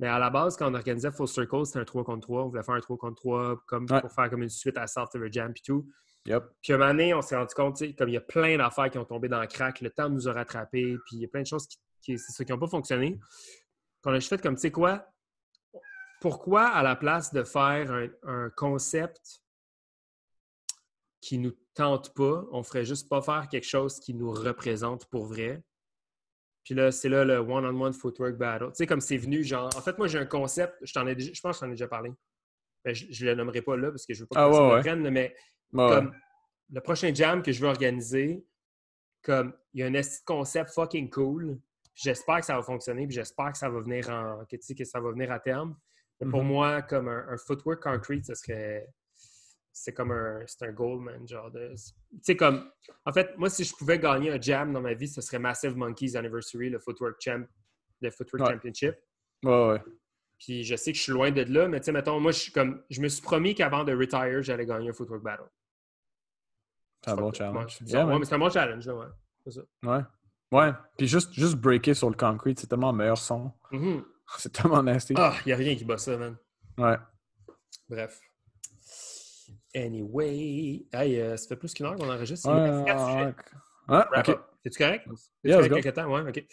Mais 0.00 0.08
à 0.08 0.18
la 0.18 0.30
base, 0.30 0.56
quand 0.56 0.68
on 0.68 0.74
organisait 0.74 1.12
Full 1.12 1.28
Circle, 1.28 1.64
c'était 1.64 1.78
un 1.78 1.84
3 1.84 2.02
contre 2.02 2.26
3. 2.26 2.42
On 2.42 2.48
voulait 2.48 2.64
faire 2.64 2.74
un 2.74 2.80
3 2.80 2.96
contre 2.96 3.20
3 3.20 3.62
comme, 3.68 3.86
pour 3.86 4.10
faire 4.10 4.28
comme 4.28 4.42
une 4.42 4.48
suite 4.48 4.76
à 4.78 4.88
South 4.88 5.10
River 5.12 5.28
Jam 5.30 5.52
et 5.56 5.62
tout. 5.64 5.86
Yep. 6.26 6.44
Puis 6.62 6.72
à 6.72 6.76
un 6.76 6.78
moment 6.78 6.90
donné, 6.90 7.14
on 7.14 7.22
s'est 7.22 7.36
rendu 7.36 7.54
compte, 7.54 7.82
comme 7.96 8.08
il 8.08 8.14
y 8.14 8.16
a 8.16 8.20
plein 8.20 8.56
d'affaires 8.56 8.90
qui 8.90 8.98
ont 8.98 9.04
tombé 9.04 9.28
dans 9.28 9.40
le 9.40 9.48
crack, 9.48 9.80
le 9.80 9.90
temps 9.90 10.08
nous 10.08 10.28
a 10.28 10.32
rattrapés, 10.32 10.96
puis 11.06 11.16
il 11.16 11.20
y 11.22 11.24
a 11.24 11.28
plein 11.28 11.42
de 11.42 11.46
choses 11.46 11.66
qui 12.00 12.16
n'ont 12.48 12.58
pas 12.58 12.68
fonctionné. 12.68 13.18
On 14.04 14.10
a 14.10 14.14
juste 14.14 14.28
fait 14.28 14.40
comme, 14.40 14.54
tu 14.54 14.62
sais 14.62 14.70
quoi, 14.70 15.06
pourquoi 16.20 16.68
à 16.68 16.82
la 16.82 16.94
place 16.94 17.32
de 17.32 17.42
faire 17.42 18.08
un, 18.22 18.50
concept 18.50 19.42
qui 21.20 21.38
nous 21.38 21.52
tente 21.74 22.14
pas, 22.14 22.44
on 22.52 22.62
ferait 22.62 22.84
juste 22.84 23.08
pas 23.08 23.22
faire 23.22 23.48
quelque 23.48 23.66
chose 23.66 23.98
qui 23.98 24.14
nous 24.14 24.30
représente 24.30 25.06
pour 25.06 25.26
vrai? 25.26 25.62
Puis 26.64 26.74
là, 26.74 26.92
c'est 26.92 27.08
là 27.08 27.24
le 27.24 27.38
one-on-one 27.38 27.92
footwork 27.92 28.36
battle. 28.36 28.66
Tu 28.68 28.76
sais, 28.76 28.86
comme 28.86 29.00
c'est 29.00 29.16
venu, 29.16 29.42
genre, 29.42 29.68
en 29.76 29.80
fait, 29.80 29.98
moi, 29.98 30.06
j'ai 30.06 30.18
un 30.18 30.26
concept, 30.26 30.74
je, 30.82 30.92
ai, 31.00 31.18
je 31.34 31.40
pense 31.40 31.56
que 31.56 31.56
je 31.56 31.60
t'en 31.60 31.66
ai 31.66 31.74
déjà 31.74 31.88
parlé. 31.88 32.12
Mais 32.84 32.94
je 32.94 33.24
ne 33.24 33.30
le 33.30 33.36
nommerai 33.36 33.62
pas 33.62 33.76
là 33.76 33.90
parce 33.90 34.06
que 34.06 34.14
je 34.14 34.20
veux 34.20 34.26
pas 34.26 34.36
que 34.36 34.54
ah, 34.54 34.54
ça 34.54 34.76
me 34.76 34.80
prenne, 34.80 35.10
mais 35.10 35.34
comme 35.72 36.14
le 36.70 36.80
prochain 36.80 37.14
jam 37.14 37.42
que 37.42 37.52
je 37.52 37.60
veux 37.60 37.68
organiser, 37.68 38.46
comme 39.22 39.54
il 39.74 39.80
y 39.80 39.82
a 39.82 39.86
un 39.86 40.02
concept 40.26 40.70
fucking 40.70 41.10
cool. 41.10 41.58
J'espère 41.94 42.40
que 42.40 42.46
ça 42.46 42.56
va 42.56 42.62
fonctionner, 42.62 43.06
puis 43.06 43.14
j'espère 43.14 43.52
que 43.52 43.58
ça 43.58 43.68
va 43.68 43.80
venir 43.80 44.08
en 44.08 44.44
que, 44.46 44.56
que 44.56 44.84
ça 44.84 45.00
va 45.00 45.10
venir 45.10 45.30
à 45.30 45.38
terme. 45.38 45.76
Mais 46.20 46.30
pour 46.30 46.42
mm-hmm. 46.42 46.46
moi, 46.46 46.82
comme 46.82 47.08
un, 47.08 47.36
footwork 47.36 47.82
concrete, 47.82 48.24
ce 48.24 48.34
serait 48.34 48.88
c'est 49.74 49.92
comme 49.92 50.10
un 50.12 50.42
c'est 50.46 50.66
un 50.66 50.72
goal, 50.72 51.00
man, 51.00 51.26
genre 51.26 51.50
de 51.50 51.74
tu 51.74 52.18
sais 52.22 52.36
comme 52.36 52.70
en 53.06 53.12
fait, 53.12 53.36
moi 53.36 53.48
si 53.48 53.64
je 53.64 53.74
pouvais 53.74 53.98
gagner 53.98 54.30
un 54.30 54.40
jam 54.40 54.72
dans 54.72 54.80
ma 54.80 54.94
vie, 54.94 55.08
ce 55.08 55.20
serait 55.20 55.38
Massive 55.38 55.76
Monkeys 55.76 56.16
Anniversary, 56.16 56.70
le 56.70 56.78
footwork 56.78 57.16
champ 57.20 57.44
le 58.00 58.10
footwork 58.10 58.50
championship. 58.50 58.94
Ouais 59.44 59.68
ouais. 59.68 59.82
Puis 60.38 60.64
je 60.64 60.74
sais 60.76 60.92
que 60.92 60.98
je 60.98 61.02
suis 61.02 61.12
loin 61.12 61.30
de 61.30 61.42
là, 61.42 61.68
mais 61.68 61.80
tu 61.80 61.86
sais 61.86 61.92
mettons 61.92 62.18
moi 62.20 62.32
je 62.32 62.38
suis 62.38 62.52
comme 62.52 62.82
je 62.90 63.00
me 63.00 63.08
suis 63.08 63.22
promis 63.22 63.54
qu'avant 63.54 63.84
de 63.84 63.92
retire, 63.94 64.42
j'allais 64.42 64.66
gagner 64.66 64.90
un 64.90 64.92
footwork 64.92 65.22
battle. 65.22 65.48
C'est 67.04 67.10
un 67.10 67.16
bon 67.16 67.32
challenge. 67.32 67.78
ouais, 67.82 68.18
mais 68.18 68.24
c'est 68.24 68.34
un 68.34 68.38
bon 68.38 68.50
challenge, 68.50 68.86
là, 68.86 68.94
ouais. 68.94 69.06
C'est 69.44 69.50
ça. 69.52 69.60
Ouais. 69.82 70.02
Ouais. 70.52 70.72
Puis 70.96 71.08
juste, 71.08 71.32
juste 71.32 71.56
breaker 71.56 71.94
sur 71.94 72.10
le 72.10 72.16
concrete, 72.16 72.60
c'est 72.60 72.66
tellement 72.66 72.92
meilleur 72.92 73.18
son. 73.18 73.50
Mm-hmm. 73.72 74.04
C'est 74.38 74.52
tellement 74.52 74.82
nasty. 74.82 75.12
Ah, 75.16 75.34
il 75.44 75.48
n'y 75.48 75.52
a 75.52 75.56
rien 75.56 75.76
qui 75.76 75.84
bat 75.84 75.98
ça, 75.98 76.16
man. 76.16 76.36
Ouais. 76.78 76.96
Bref. 77.86 78.18
Anyway. 79.74 80.86
Hey, 80.92 81.20
euh, 81.20 81.36
ça 81.36 81.48
fait 81.48 81.56
plus 81.56 81.74
qu'une 81.74 81.86
heure 81.86 81.96
qu'on 81.96 82.08
enregistre. 82.08 82.48
Ouais, 82.48 83.34
ouais. 83.88 84.18
ok. 84.18 84.38
Es-tu 84.64 84.78
correct? 84.78 85.06
Yeah, 85.44 85.56
correct 85.56 85.82
quelques 85.82 85.94
temps? 85.94 86.06
Ouais, 86.06 86.22
ok. 86.22 86.44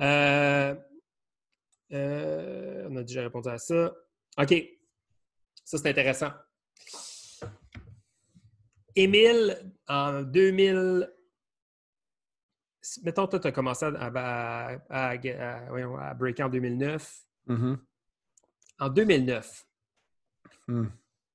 Euh, 0.00 0.74
euh, 1.92 2.88
on 2.90 2.96
a 2.96 3.02
déjà 3.02 3.22
répondu 3.22 3.48
à 3.48 3.58
ça. 3.58 3.94
OK. 4.38 4.54
Ça, 5.64 5.78
c'est 5.78 5.88
intéressant. 5.88 6.32
Émile, 8.96 9.72
en 9.88 10.22
2000, 10.22 11.12
mettons, 13.02 13.26
toi, 13.26 13.40
tu 13.40 13.46
as 13.46 13.52
commencé 13.52 13.84
à, 13.86 14.70
à, 14.88 16.14
breaker 16.14 16.42
en 16.44 16.48
2009. 16.48 17.26
Mm-hmm. 17.48 17.78
En 18.80 18.88
2009, 18.88 19.66
mm. 20.68 20.86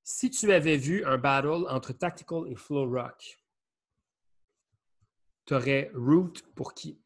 Si 0.08 0.30
tu 0.30 0.52
avais 0.52 0.78
vu 0.78 1.04
un 1.04 1.18
battle 1.18 1.66
entre 1.68 1.92
Tactical 1.92 2.44
et 2.48 2.56
Flow 2.56 2.88
Rock, 2.88 3.40
tu 5.46 5.56
aurais 5.56 5.90
root 5.96 6.34
pour 6.54 6.76
qui? 6.76 7.02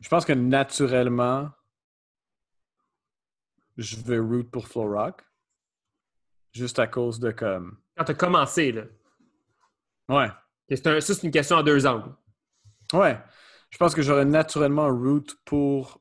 Je 0.00 0.08
pense 0.08 0.24
que 0.24 0.32
naturellement, 0.32 1.52
je 3.76 3.96
vais 3.96 4.18
root 4.18 4.42
pour 4.42 4.66
Flow 4.66 4.92
Rock. 4.92 5.22
Juste 6.54 6.78
à 6.78 6.86
cause 6.86 7.18
de 7.20 7.30
comme. 7.32 7.78
Quand 7.96 8.04
tu 8.04 8.12
as 8.12 8.14
commencé, 8.14 8.72
là. 8.72 8.82
Ouais. 10.08 10.28
C'est 10.68 10.86
un- 10.86 11.00
ça, 11.00 11.14
c'est 11.14 11.24
une 11.24 11.30
question 11.32 11.56
à 11.56 11.62
deux 11.62 11.84
angles. 11.86 12.14
Ouais. 12.92 13.18
Je 13.70 13.76
pense 13.78 13.94
que 13.94 14.02
j'aurais 14.02 14.24
naturellement 14.24 14.88
root 14.88 15.24
pour 15.44 16.00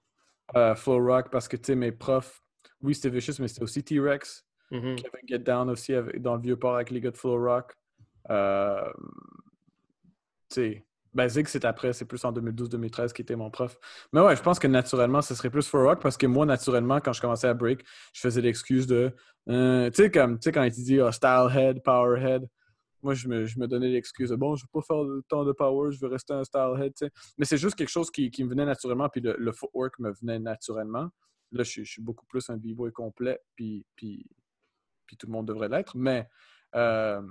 euh, 0.56 0.76
Flow 0.76 1.04
Rock 1.04 1.30
parce 1.32 1.48
que, 1.48 1.58
tu 1.58 1.66
sais, 1.68 1.76
mes 1.76 1.92
profs, 1.92 2.42
oui, 2.82 2.94
c'était 2.94 3.10
Vicious, 3.10 3.34
mais 3.40 3.48
c'était 3.48 3.64
aussi 3.64 3.84
T-Rex. 3.84 4.46
Mhm. 4.72 4.96
Kevin 4.96 5.28
Get 5.28 5.40
Down 5.40 5.70
aussi 5.70 5.94
avec- 5.94 6.22
dans 6.22 6.36
le 6.36 6.42
vieux 6.42 6.58
port 6.58 6.76
avec 6.76 6.92
les 6.92 7.02
gars 7.02 7.12
de 7.12 7.18
Flow 7.18 7.38
Rock. 7.44 7.74
Euh, 8.30 8.92
tu 10.50 10.56
sais, 10.56 10.86
ben 11.14 11.28
Zig, 11.28 11.48
c'est 11.48 11.66
après, 11.66 11.94
c'est 11.94 12.06
plus 12.06 12.24
en 12.26 12.32
2012-2013 12.34 13.14
qui 13.14 13.22
était 13.22 13.36
mon 13.36 13.50
prof. 13.50 13.78
Mais 14.12 14.22
ouais, 14.22 14.36
je 14.36 14.42
pense 14.42 14.60
que 14.60 14.68
naturellement, 14.68 15.22
ce 15.22 15.36
serait 15.36 15.50
plus 15.50 15.68
Flow 15.68 15.84
Rock 15.84 16.02
parce 16.02 16.18
que 16.18 16.26
moi, 16.26 16.46
naturellement, 16.46 17.00
quand 17.00 17.14
je 17.14 17.22
commençais 17.22 17.48
à 17.48 17.54
break, 17.54 17.84
je 18.14 18.22
faisais 18.22 18.42
l'excuse 18.42 18.88
de. 18.88 19.14
euh, 19.50 19.90
tu 19.90 20.04
sais, 20.04 20.12
comme, 20.12 20.40
quand 20.40 20.64
il 20.64 20.72
dit 20.72 21.00
ah, 21.00 21.12
style 21.12 21.48
head, 21.56 21.84
power 21.84 22.20
head, 22.20 22.48
moi, 23.04 23.14
je 23.14 23.28
me, 23.28 23.46
je 23.46 23.60
me 23.60 23.68
donnais 23.68 23.90
l'excuse 23.90 24.30
de 24.30 24.36
bon, 24.36 24.56
je 24.56 24.64
veux 24.64 24.70
pas 24.82 24.82
faire 24.82 25.04
tant 25.28 25.44
de 25.44 25.52
power, 25.52 25.92
je 25.92 26.00
veux 26.00 26.08
rester 26.08 26.34
un 26.34 26.44
style 26.44 26.74
head, 26.80 26.94
tu. 26.96 27.10
Mais 27.38 27.46
c'est 27.46 27.58
juste 27.58 27.76
quelque 27.76 27.90
chose 27.90 28.10
qui, 28.10 28.32
qui 28.32 28.44
me 28.44 28.50
venait 28.50 28.66
naturellement, 28.66 29.10
puis 29.10 29.22
le, 29.22 29.52
footwork 29.52 30.00
me 30.00 30.12
venait 30.14 30.40
naturellement. 30.40 31.10
Là, 31.52 31.64
je, 31.64 31.70
suis- 31.70 31.86
je 31.86 31.92
suis 31.92 32.02
beaucoup 32.02 32.26
plus 32.26 32.50
un 32.50 32.58
b-boy 32.58 32.92
complet, 32.92 33.40
puis, 33.56 33.86
puis, 33.96 34.26
puis 35.06 35.18
tout 35.18 35.28
le 35.28 35.34
monde 35.34 35.48
devrait 35.48 35.70
l'être. 35.70 35.96
Mais 35.98 36.28
euh, 36.76 37.22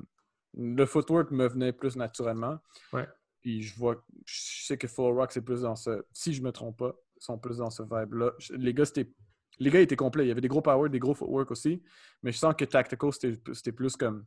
le 0.56 0.86
footwork 0.86 1.30
me 1.30 1.48
venait 1.48 1.72
plus 1.72 1.96
naturellement. 1.96 2.58
Ouais. 2.92 3.08
Puis 3.42 3.62
je 3.62 3.76
vois, 3.76 4.02
je 4.24 4.64
sais 4.64 4.78
que 4.78 4.86
Full 4.86 5.14
Rock, 5.14 5.32
c'est 5.32 5.42
plus 5.42 5.62
dans 5.62 5.76
ce. 5.76 6.04
Si 6.12 6.32
je 6.32 6.42
me 6.42 6.52
trompe 6.52 6.78
pas, 6.78 6.94
ils 7.16 7.22
sont 7.22 7.38
plus 7.38 7.58
dans 7.58 7.70
ce 7.70 7.82
vibe-là. 7.82 8.32
Les 8.50 8.72
gars, 8.72 8.84
c'était. 8.84 9.12
Les 9.58 9.70
gars 9.70 9.80
étaient 9.80 9.96
complets. 9.96 10.24
Il 10.24 10.28
y 10.28 10.30
avait 10.30 10.40
des 10.40 10.48
gros 10.48 10.62
power, 10.62 10.88
des 10.88 10.98
gros 10.98 11.14
footwork 11.14 11.50
aussi. 11.50 11.82
Mais 12.22 12.32
je 12.32 12.38
sens 12.38 12.54
que 12.56 12.64
Tactical, 12.64 13.12
c'était 13.12 13.38
c'était 13.52 13.72
plus 13.72 13.96
comme 13.96 14.24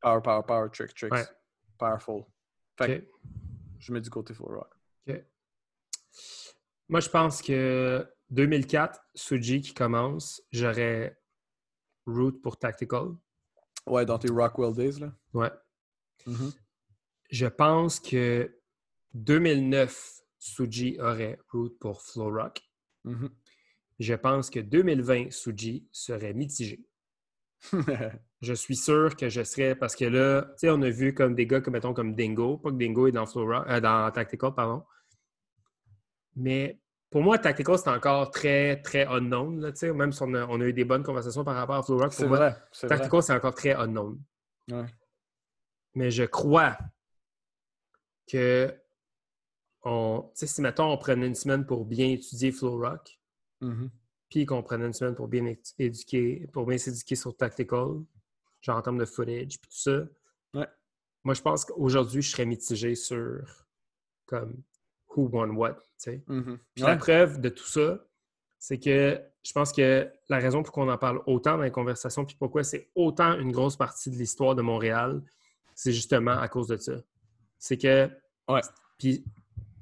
power, 0.00 0.20
power, 0.22 0.42
power, 0.46 0.68
trick, 0.70 0.94
tricks. 0.94 1.12
Ouais. 1.12 1.24
Powerful. 1.78 2.24
Fait 2.78 3.00
que 3.00 3.08
je 3.78 3.92
mets 3.92 4.00
du 4.00 4.10
côté 4.10 4.34
Full 4.34 4.54
Rock. 4.54 4.72
Moi, 6.88 7.00
je 7.00 7.08
pense 7.08 7.42
que 7.42 8.06
2004, 8.30 9.00
Suji 9.14 9.60
qui 9.60 9.74
commence, 9.74 10.40
j'aurais 10.52 11.18
root 12.06 12.32
pour 12.42 12.58
Tactical. 12.58 13.08
Ouais, 13.86 14.04
dans 14.06 14.18
tes 14.18 14.28
Rockwell 14.28 14.72
Days, 14.72 15.00
là. 15.00 15.12
Ouais. 15.32 15.50
Mhm. 16.26 16.52
Je 17.30 17.46
pense 17.46 18.00
que 18.00 18.56
2009, 19.14 20.20
Suji 20.38 20.96
aurait 21.00 21.38
root 21.52 21.70
pour 21.80 22.02
Flow 22.02 22.30
Rock. 22.30 22.60
Mhm. 23.04 23.30
Je 23.98 24.14
pense 24.14 24.50
que 24.50 24.60
2020, 24.60 25.30
Suji 25.32 25.88
serait 25.90 26.34
mitigé. 26.34 26.84
Je 28.42 28.52
suis 28.52 28.76
sûr 28.76 29.16
que 29.16 29.30
je 29.30 29.42
serais 29.42 29.74
parce 29.74 29.96
que 29.96 30.04
là, 30.04 30.42
tu 30.42 30.52
sais, 30.58 30.70
on 30.70 30.82
a 30.82 30.90
vu 30.90 31.14
comme 31.14 31.34
des 31.34 31.46
gars 31.46 31.62
comme 31.62 31.72
mettons 31.72 31.94
comme 31.94 32.14
Dingo, 32.14 32.58
pas 32.58 32.70
que 32.70 32.76
Dingo 32.76 33.06
est 33.06 33.12
dans 33.12 33.24
Flow 33.24 33.46
Rock- 33.46 33.64
euh, 33.68 33.80
dans 33.80 34.10
Tactical, 34.10 34.54
pardon. 34.54 34.84
Mais 36.34 36.78
pour 37.10 37.22
moi, 37.22 37.38
Tactical, 37.38 37.78
c'est 37.78 37.88
encore 37.88 38.30
très, 38.30 38.82
très 38.82 39.06
unknown. 39.06 39.58
Là, 39.60 39.72
même 39.94 40.12
si 40.12 40.22
on 40.22 40.34
a, 40.34 40.46
on 40.46 40.60
a 40.60 40.64
eu 40.66 40.72
des 40.74 40.84
bonnes 40.84 41.02
conversations 41.02 41.44
par 41.44 41.54
rapport 41.56 41.76
à 41.76 41.82
Flow 41.82 41.96
Rock, 41.98 42.12
c'est 42.12 42.24
pour 42.24 42.36
moi, 42.36 42.50
vrai. 42.50 42.88
Tactical, 42.88 43.22
c'est 43.22 43.32
encore 43.32 43.54
très 43.54 43.72
unknown. 43.74 44.20
Ouais. 44.70 44.84
Mais 45.94 46.10
je 46.10 46.24
crois 46.24 46.76
que 48.26 48.74
on, 49.82 50.30
si 50.34 50.60
mettons 50.60 50.90
on 50.92 50.98
prenait 50.98 51.26
une 51.26 51.34
semaine 51.34 51.64
pour 51.64 51.84
bien 51.84 52.08
étudier 52.08 52.52
Flow 52.52 52.78
Rock, 52.78 53.18
Mhm. 53.60 53.90
puis 54.28 54.44
qu'on 54.46 54.62
prenait 54.62 54.86
une 54.86 54.92
semaine 54.92 55.14
pour 55.14 55.28
bien 55.28 55.54
éduquer, 55.78 56.46
pour 56.52 56.66
bien 56.66 56.76
s'éduquer 56.78 57.14
sur 57.16 57.36
Tactical, 57.36 58.02
genre 58.60 58.76
en 58.76 58.82
termes 58.82 58.98
de 58.98 59.04
footage, 59.04 59.60
puis 59.60 59.70
tout 59.70 59.78
ça. 59.78 60.04
Ouais. 60.54 60.66
Moi, 61.24 61.34
je 61.34 61.42
pense 61.42 61.64
qu'aujourd'hui, 61.64 62.20
je 62.22 62.30
serais 62.30 62.46
mitigé 62.46 62.94
sur 62.94 63.66
comme 64.26 64.62
who 65.14 65.28
won 65.32 65.50
what. 65.50 65.78
Mhm. 66.06 66.58
Puis 66.74 66.84
Ouais. 66.84 66.90
la 66.90 66.96
preuve 66.96 67.40
de 67.40 67.48
tout 67.48 67.64
ça, 67.66 68.04
c'est 68.58 68.78
que 68.78 69.22
je 69.44 69.52
pense 69.52 69.72
que 69.72 70.10
la 70.28 70.38
raison 70.38 70.62
pour 70.64 70.72
qu'on 70.74 70.90
en 70.90 70.98
parle 70.98 71.22
autant 71.26 71.56
dans 71.56 71.62
les 71.62 71.70
conversations, 71.70 72.24
puis 72.24 72.36
pourquoi 72.36 72.64
c'est 72.64 72.90
autant 72.96 73.38
une 73.38 73.52
grosse 73.52 73.76
partie 73.76 74.10
de 74.10 74.16
l'histoire 74.16 74.54
de 74.56 74.62
Montréal, 74.62 75.22
c'est 75.74 75.92
justement 75.92 76.32
à 76.32 76.48
cause 76.48 76.66
de 76.66 76.76
ça. 76.76 76.94
C'est 77.58 77.78
que, 77.78 78.10
Ouais. 78.48 78.60
puis, 78.98 79.22
tu 79.24 79.30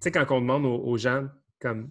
sais, 0.00 0.10
quand 0.10 0.24
on 0.30 0.40
demande 0.40 0.64
aux, 0.66 0.78
aux 0.84 0.96
gens 0.96 1.28
comme 1.60 1.90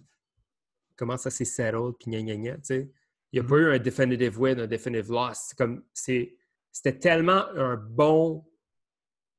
comment 0.96 1.16
ça 1.16 1.30
s'est 1.30 1.44
settled, 1.44 1.94
puis 1.98 2.10
gna 2.10 2.22
gna 2.22 2.36
gna, 2.36 2.54
tu 2.56 2.60
sais, 2.64 2.90
il 3.32 3.36
n'y 3.36 3.40
a 3.40 3.42
Mhm. 3.42 3.48
pas 3.48 3.56
eu 3.56 3.74
un 3.74 3.78
definitive 3.78 4.40
win, 4.40 4.60
un 4.60 4.66
definitive 4.66 5.10
loss. 5.10 5.38
C'est 5.48 5.58
comme, 5.58 5.84
c'était 5.92 6.98
tellement 6.98 7.46
un 7.56 7.76
bon, 7.76 8.44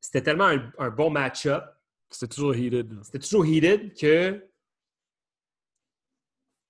c'était 0.02 0.22
tellement 0.22 0.48
un, 0.48 0.72
un 0.78 0.90
bon 0.90 1.10
match-up 1.10 1.64
C'était 2.10 2.34
toujours 2.36 2.56
heated. 2.56 3.04
c'était 3.04 3.20
toujours 3.20 3.46
heated 3.46 3.98
que 3.98 4.48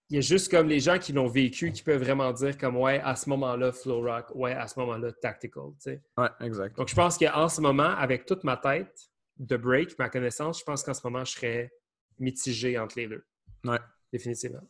il 0.09 0.15
y 0.15 0.17
a 0.19 0.21
juste 0.21 0.51
comme 0.51 0.67
les 0.67 0.79
gens 0.79 0.99
qui 0.99 1.13
l'ont 1.13 1.27
vécu 1.27 1.71
qui 1.71 1.81
peuvent 1.81 2.01
vraiment 2.01 2.31
dire 2.31 2.57
comme 2.59 2.77
ouais 2.77 2.99
à 3.01 3.15
ce 3.15 3.27
moment-là 3.29 3.71
flow 3.71 4.01
rock 4.01 4.27
ouais 4.35 4.53
à 4.53 4.67
ce 4.67 4.79
moment-là 4.79 5.11
tactical 5.13 5.63
tu 5.79 5.91
sais. 5.91 6.03
Ouais, 6.17 6.29
exact. 6.41 6.77
donc 6.77 6.87
je 6.89 6.95
pense 6.95 7.17
qu'en 7.17 7.49
ce 7.49 7.59
moment 7.59 7.89
avec 7.89 8.25
toute 8.25 8.43
ma 8.43 8.55
tête 8.55 9.09
de 9.37 9.57
break 9.57 9.97
ma 9.99 10.09
connaissance 10.09 10.59
je 10.59 10.63
pense 10.63 10.83
qu'en 10.83 10.93
ce 10.93 11.01
moment 11.05 11.23
je 11.25 11.33
serais 11.33 11.71
mitigé 12.19 12.77
entre 12.79 12.97
les 12.97 13.07
deux 13.07 13.25
Ouais. 13.65 13.79
définitivement 14.11 14.61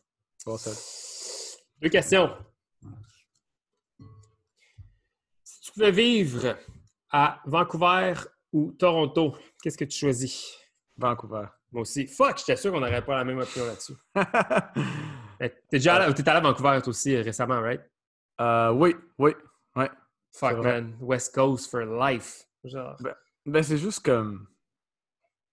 Bon, 0.44 0.56
ça. 0.56 0.70
deux 1.80 1.88
questions 1.88 2.30
si 5.44 5.60
tu 5.60 5.72
pouvais 5.72 5.90
vivre 5.92 6.56
à 7.10 7.40
Vancouver 7.46 8.14
ou 8.52 8.72
Toronto 8.72 9.36
qu'est-ce 9.62 9.78
que 9.78 9.84
tu 9.84 9.98
choisis? 9.98 10.54
Vancouver. 10.96 11.46
moi 11.72 11.82
aussi 11.82 12.06
fuck 12.06 12.38
j'étais 12.38 12.56
sûr 12.56 12.72
qu'on 12.72 12.80
n'aurait 12.80 13.04
pas 13.04 13.16
la 13.16 13.24
même 13.24 13.38
opinion 13.38 13.66
là-dessus 13.66 13.94
T'es 15.38 15.52
déjà 15.70 15.96
allé, 15.96 16.14
allé 16.14 16.28
à 16.30 16.40
Vancouver 16.40 16.78
toi 16.82 16.88
aussi 16.88 17.14
récemment, 17.18 17.60
right? 17.60 17.82
Euh, 18.40 18.70
oui, 18.72 18.94
oui. 19.18 19.32
Ouais. 19.74 19.90
Fuck, 20.32 20.64
man. 20.64 20.96
West 20.98 21.34
Coast 21.34 21.70
for 21.70 21.82
life. 21.84 22.46
Genre. 22.64 22.96
Ben, 23.44 23.62
c'est 23.62 23.76
juste 23.76 24.00
comme. 24.02 24.48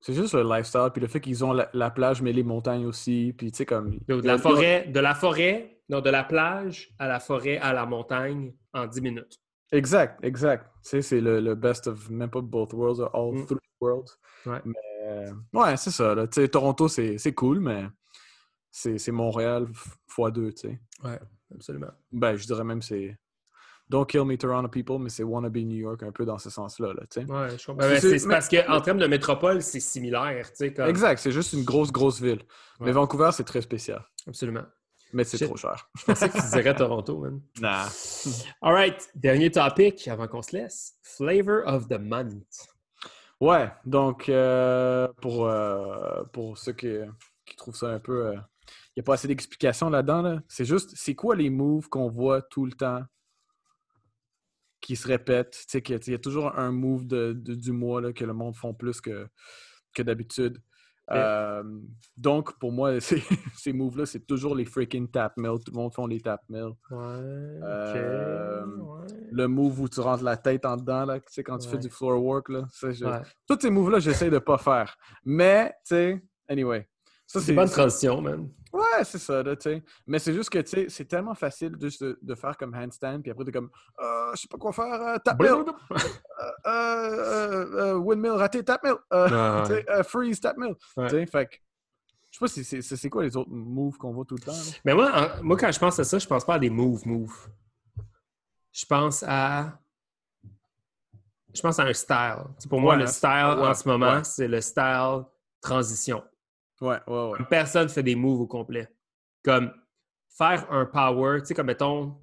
C'est 0.06 0.14
juste 0.14 0.34
le 0.34 0.44
lifestyle, 0.44 0.90
puis 0.92 1.02
le 1.02 1.08
fait 1.08 1.22
qu'ils 1.22 1.46
ont 1.46 1.54
la, 1.54 1.70
la 1.74 1.90
plage, 1.90 2.22
mais 2.22 2.34
les 2.34 2.44
montagnes 2.44 2.86
aussi, 2.86 3.34
puis 3.38 3.52
tu 3.54 3.58
sais, 3.60 3.66
comme. 3.66 4.00
De 4.10 4.16
la 4.28 4.38
forêt, 4.38 4.86
de 4.88 5.00
la 5.00 5.16
forêt, 5.16 5.80
non, 5.88 6.02
de 6.02 6.10
la 6.10 6.26
plage 6.26 6.94
à 7.00 7.08
la 7.08 7.22
forêt 7.22 7.58
à 7.60 7.72
la 7.72 7.86
montagne 7.86 8.54
en 8.74 8.86
10 8.86 9.02
minutes. 9.02 9.40
Exact, 9.72 10.20
exact. 10.22 10.66
Tu 10.84 10.90
sais, 10.90 11.02
c'est 11.02 11.22
le, 11.22 11.40
le 11.40 11.56
best 11.56 11.88
of 11.88 12.10
même 12.10 12.30
pas 12.30 12.42
both 12.42 12.74
worlds, 12.74 13.00
or 13.00 13.10
all 13.16 13.34
Mm. 13.34 13.46
three 13.46 13.60
worlds. 13.80 14.12
Ouais. 14.46 14.62
Mais, 14.66 15.32
ouais, 15.54 15.78
c'est 15.78 15.92
ça. 15.92 16.14
Là. 16.14 16.28
Tu 16.28 16.42
sais, 16.42 16.50
Toronto, 16.50 16.90
c'est 16.90 17.18
c'est 17.18 17.34
cool, 17.34 17.62
mais 17.62 17.86
c'est 18.72 18.98
c'est 18.98 19.14
Montréal 19.14 19.68
x 19.72 20.32
deux, 20.34 20.52
tu 20.52 20.68
sais. 20.68 20.80
Ouais, 21.02 21.18
absolument. 21.56 21.92
Ben, 22.12 22.36
je 22.36 22.46
dirais 22.46 22.66
même 22.66 22.82
c'est. 22.82 23.18
Don't 23.89 24.05
kill 24.07 24.23
me, 24.26 24.38
Toronto 24.38 24.69
people, 24.69 24.97
mais 24.99 25.10
c'est 25.10 25.23
wannabe 25.23 25.57
New 25.57 25.77
York 25.77 26.01
un 26.03 26.11
peu 26.11 26.26
dans 26.26 26.38
ce 26.38 26.49
sens-là, 26.49 26.93
là, 26.93 27.03
tu 27.11 27.22
sais. 27.22 27.31
Ouais, 27.31 27.49
je 27.57 27.65
comprends. 27.65 27.88
C'est- 27.99 28.27
parce 28.27 28.47
qu'en 28.49 28.81
termes 28.81 28.97
de 28.99 29.07
métropole, 29.07 29.61
c'est 29.61 29.80
similaire, 29.81 30.47
tu 30.49 30.55
sais. 30.55 30.73
Comme... 30.73 30.88
Exact, 30.88 31.18
c'est 31.19 31.31
juste 31.31 31.53
une 31.53 31.64
grosse, 31.64 31.91
grosse 31.91 32.19
ville. 32.22 32.39
Ouais. 32.80 32.88
Mais 32.88 32.91
Vancouver, 32.91 33.30
c'est 33.34 33.43
très 33.43 33.61
spécial. 33.61 34.03
Absolument. 34.27 34.64
Mais 35.11 35.23
c'est 35.26 35.45
trop 35.45 35.57
cher. 35.57 35.88
Je 35.99 36.05
pensais 36.05 36.27
que 36.30 36.38
tu 36.41 36.47
dirais 36.53 36.73
Toronto, 36.73 37.19
man. 37.19 37.39
Nah. 37.61 37.85
All 38.61 38.73
right, 38.73 39.10
dernier 39.14 39.51
topic 39.51 40.07
avant 40.07 40.27
qu'on 40.27 40.41
se 40.41 40.55
laisse. 40.55 40.95
Flavor 41.03 41.61
of 41.68 41.88
the 41.88 41.99
month. 41.99 42.68
Ouais, 43.39 43.69
donc 43.85 44.30
euh, 44.30 45.07
pour, 45.22 45.45
euh, 45.45 46.23
pour 46.31 46.57
ceux 46.57 46.72
qui, 46.73 46.95
qui 47.45 47.55
trouvent 47.57 47.76
ça 47.76 47.89
un 47.89 47.99
peu. 47.99 48.27
euh, 48.27 48.34
Il 48.95 48.99
n'y 48.99 49.01
a 49.01 49.03
pas 49.03 49.15
assez 49.15 49.27
d'explications 49.27 49.89
là-dedans. 49.89 50.22
Là. 50.22 50.41
C'est 50.47 50.65
juste, 50.65 50.93
c'est 50.95 51.14
quoi 51.14 51.35
les 51.35 51.49
moves 51.51 51.89
qu'on 51.89 52.10
voit 52.10 52.41
tout 52.41 52.65
le 52.65 52.72
temps 52.72 53.01
qui 54.84 54.95
se 54.95 55.07
répètent? 55.07 55.51
Tu 55.51 55.64
sais, 55.68 55.81
qu'il 55.81 55.95
y 55.95 55.97
a- 55.97 56.01
il 56.05 56.11
y, 56.11 56.15
a 56.15 56.19
toujours 56.19 56.57
un 56.60 56.72
move 56.72 57.07
de, 57.07 57.34
de- 57.34 57.55
du 57.55 57.72
mois 57.72 58.01
là, 58.01 58.14
que 58.14 58.26
le 58.26 58.34
monde 58.34 58.55
font 58.55 58.73
plus 58.73 58.99
que, 59.01 59.27
que 59.95 60.03
d'habitude. 60.03 60.57
Ouais. 61.11 61.18
Euh, 61.18 61.64
donc, 62.15 62.57
pour 62.60 62.72
moi, 62.72 62.99
ces, 63.57 63.73
moves-là, 63.73 64.05
c'est 64.05 64.26
toujours 64.26 64.55
les 64.55 64.65
freaking 64.65 65.10
tap 65.10 65.34
mill. 65.38 65.57
Tout 65.65 65.72
le 65.73 65.77
monde 65.77 65.93
font 65.93 66.07
les 66.07 66.22
tap 66.22 66.41
mill. 66.49 66.72
Ouais, 66.91 66.97
Euh, 67.64 68.65
ouais. 68.65 69.07
Le 69.31 69.47
move 69.47 69.81
où 69.81 69.89
tu 69.89 69.99
rentres 69.99 70.23
la 70.23 70.38
tête 70.38 70.65
en 70.65 70.77
dedans, 70.77 71.05
là, 71.05 71.19
quand 71.45 71.57
tu 71.57 71.68
fais 71.69 71.77
du 71.77 71.89
floor 71.89 72.22
work, 72.23 72.49
là, 72.49 72.68
je- 72.81 73.05
tous 73.47 73.60
ces 73.61 73.69
moves-là, 73.69 73.99
j'essaie 73.99 74.30
de 74.30 74.39
pas 74.39 74.57
faire. 74.57 74.95
Mais, 75.26 75.69
tu 75.85 75.95
sais, 75.95 76.23
anyway. 76.47 76.88
C'est 77.26 77.55
pas 77.55 77.64
une 77.64 77.69
transition, 77.69 78.22
man. 78.22 78.49
Ouais, 78.74 79.04
c'est 79.04 79.20
ça, 79.20 79.44
là, 79.44 79.56
tu 79.56 79.70
sais. 79.70 79.84
Mais 80.08 80.18
c'est 80.20 80.34
juste 80.34 80.50
que, 80.50 80.58
tu 80.60 80.70
sais, 80.70 80.86
c'est 80.90 81.06
tellement 81.06 81.36
facile 81.36 81.78
juste 81.80 82.04
de, 82.04 82.18
de 82.22 82.36
faire 82.36 82.58
comme 82.58 82.74
handstand, 82.74 83.22
puis 83.22 83.30
après, 83.32 83.45
t'es 83.45 83.52
comme, 83.52 83.70
euh, 84.02 84.32
je 84.36 84.41
sais 84.41 84.48
pas 84.50 84.58
quoi 84.58 84.74
faire, 84.74 84.86
euh, 85.02 85.18
tap 85.24 85.40
mill, 85.40 85.64
euh, 86.66 87.66
euh, 87.76 87.94
windmill 87.98 88.32
raté, 88.32 88.64
tap 88.64 88.84
mill, 88.84 88.95
Ah, 89.12 89.64
freeze, 90.04 90.40
tap 90.40 90.58
mill. 90.58 90.74
Ouais. 90.98 91.08
Tu 91.08 91.16
sais, 91.16 91.26
fait 91.28 91.45
que, 91.48 91.56
je 92.32 92.38
sais 92.38 92.40
pas, 92.40 92.48
si 92.48 92.82
c'est- 92.98 93.10
quoi 93.10 93.24
les 93.24 93.38
autres 93.38 93.52
moves 93.52 93.98
qu'on 93.98 94.12
voit 94.12 94.26
tout 94.26 94.36
le 94.36 94.41
temps, 94.41 94.52
là? 94.52 94.72
Mais 94.86 94.94
moi, 94.95 95.12
en- 95.40 95.44
moi, 95.44 95.56
quand 95.58 95.72
je 95.72 95.80
pense 95.80 96.00
à 96.00 96.04
ça, 96.04 96.18
je 96.18 96.28
pense 96.28 96.44
pas 96.44 96.56
à 96.56 96.60
des 96.60 96.70
moves, 96.72 97.08
moves. 97.08 97.48
Je 98.72 98.86
pense 98.88 99.24
à. 99.28 99.80
Je 101.54 101.62
pense 101.62 101.78
à 101.78 101.84
un 101.84 101.94
style. 101.94 102.38
Pour 102.68 102.82
moi, 102.82 102.94
Ouais, 102.94 103.02
le 103.02 103.04
hein. 103.04 103.08
style 103.08 103.30
en 103.60 103.74
ce 103.76 103.88
moment, 103.88 104.24
c'est 104.24 104.48
le 104.48 104.60
style 104.62 105.26
transition. 105.62 106.24
Ouais, 106.84 106.99
ouais, 107.07 107.30
ouais. 107.30 107.38
Comme 107.38 107.47
personne 107.47 107.89
fait 107.89 108.03
des 108.03 108.15
moves 108.15 108.41
au 108.41 108.47
complet. 108.47 108.88
Comme 109.43 109.72
faire 110.38 110.69
un 110.72 110.85
power, 110.85 111.39
tu 111.41 111.47
sais, 111.47 111.53
comme 111.53 111.68
mettons. 111.68 112.15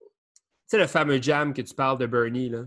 Tu 0.00 0.06
sais, 0.68 0.78
le 0.78 0.86
fameux 0.86 1.20
jam 1.20 1.52
que 1.52 1.62
tu 1.62 1.74
parles 1.74 1.98
de 1.98 2.06
Bernie, 2.06 2.48
là. 2.48 2.64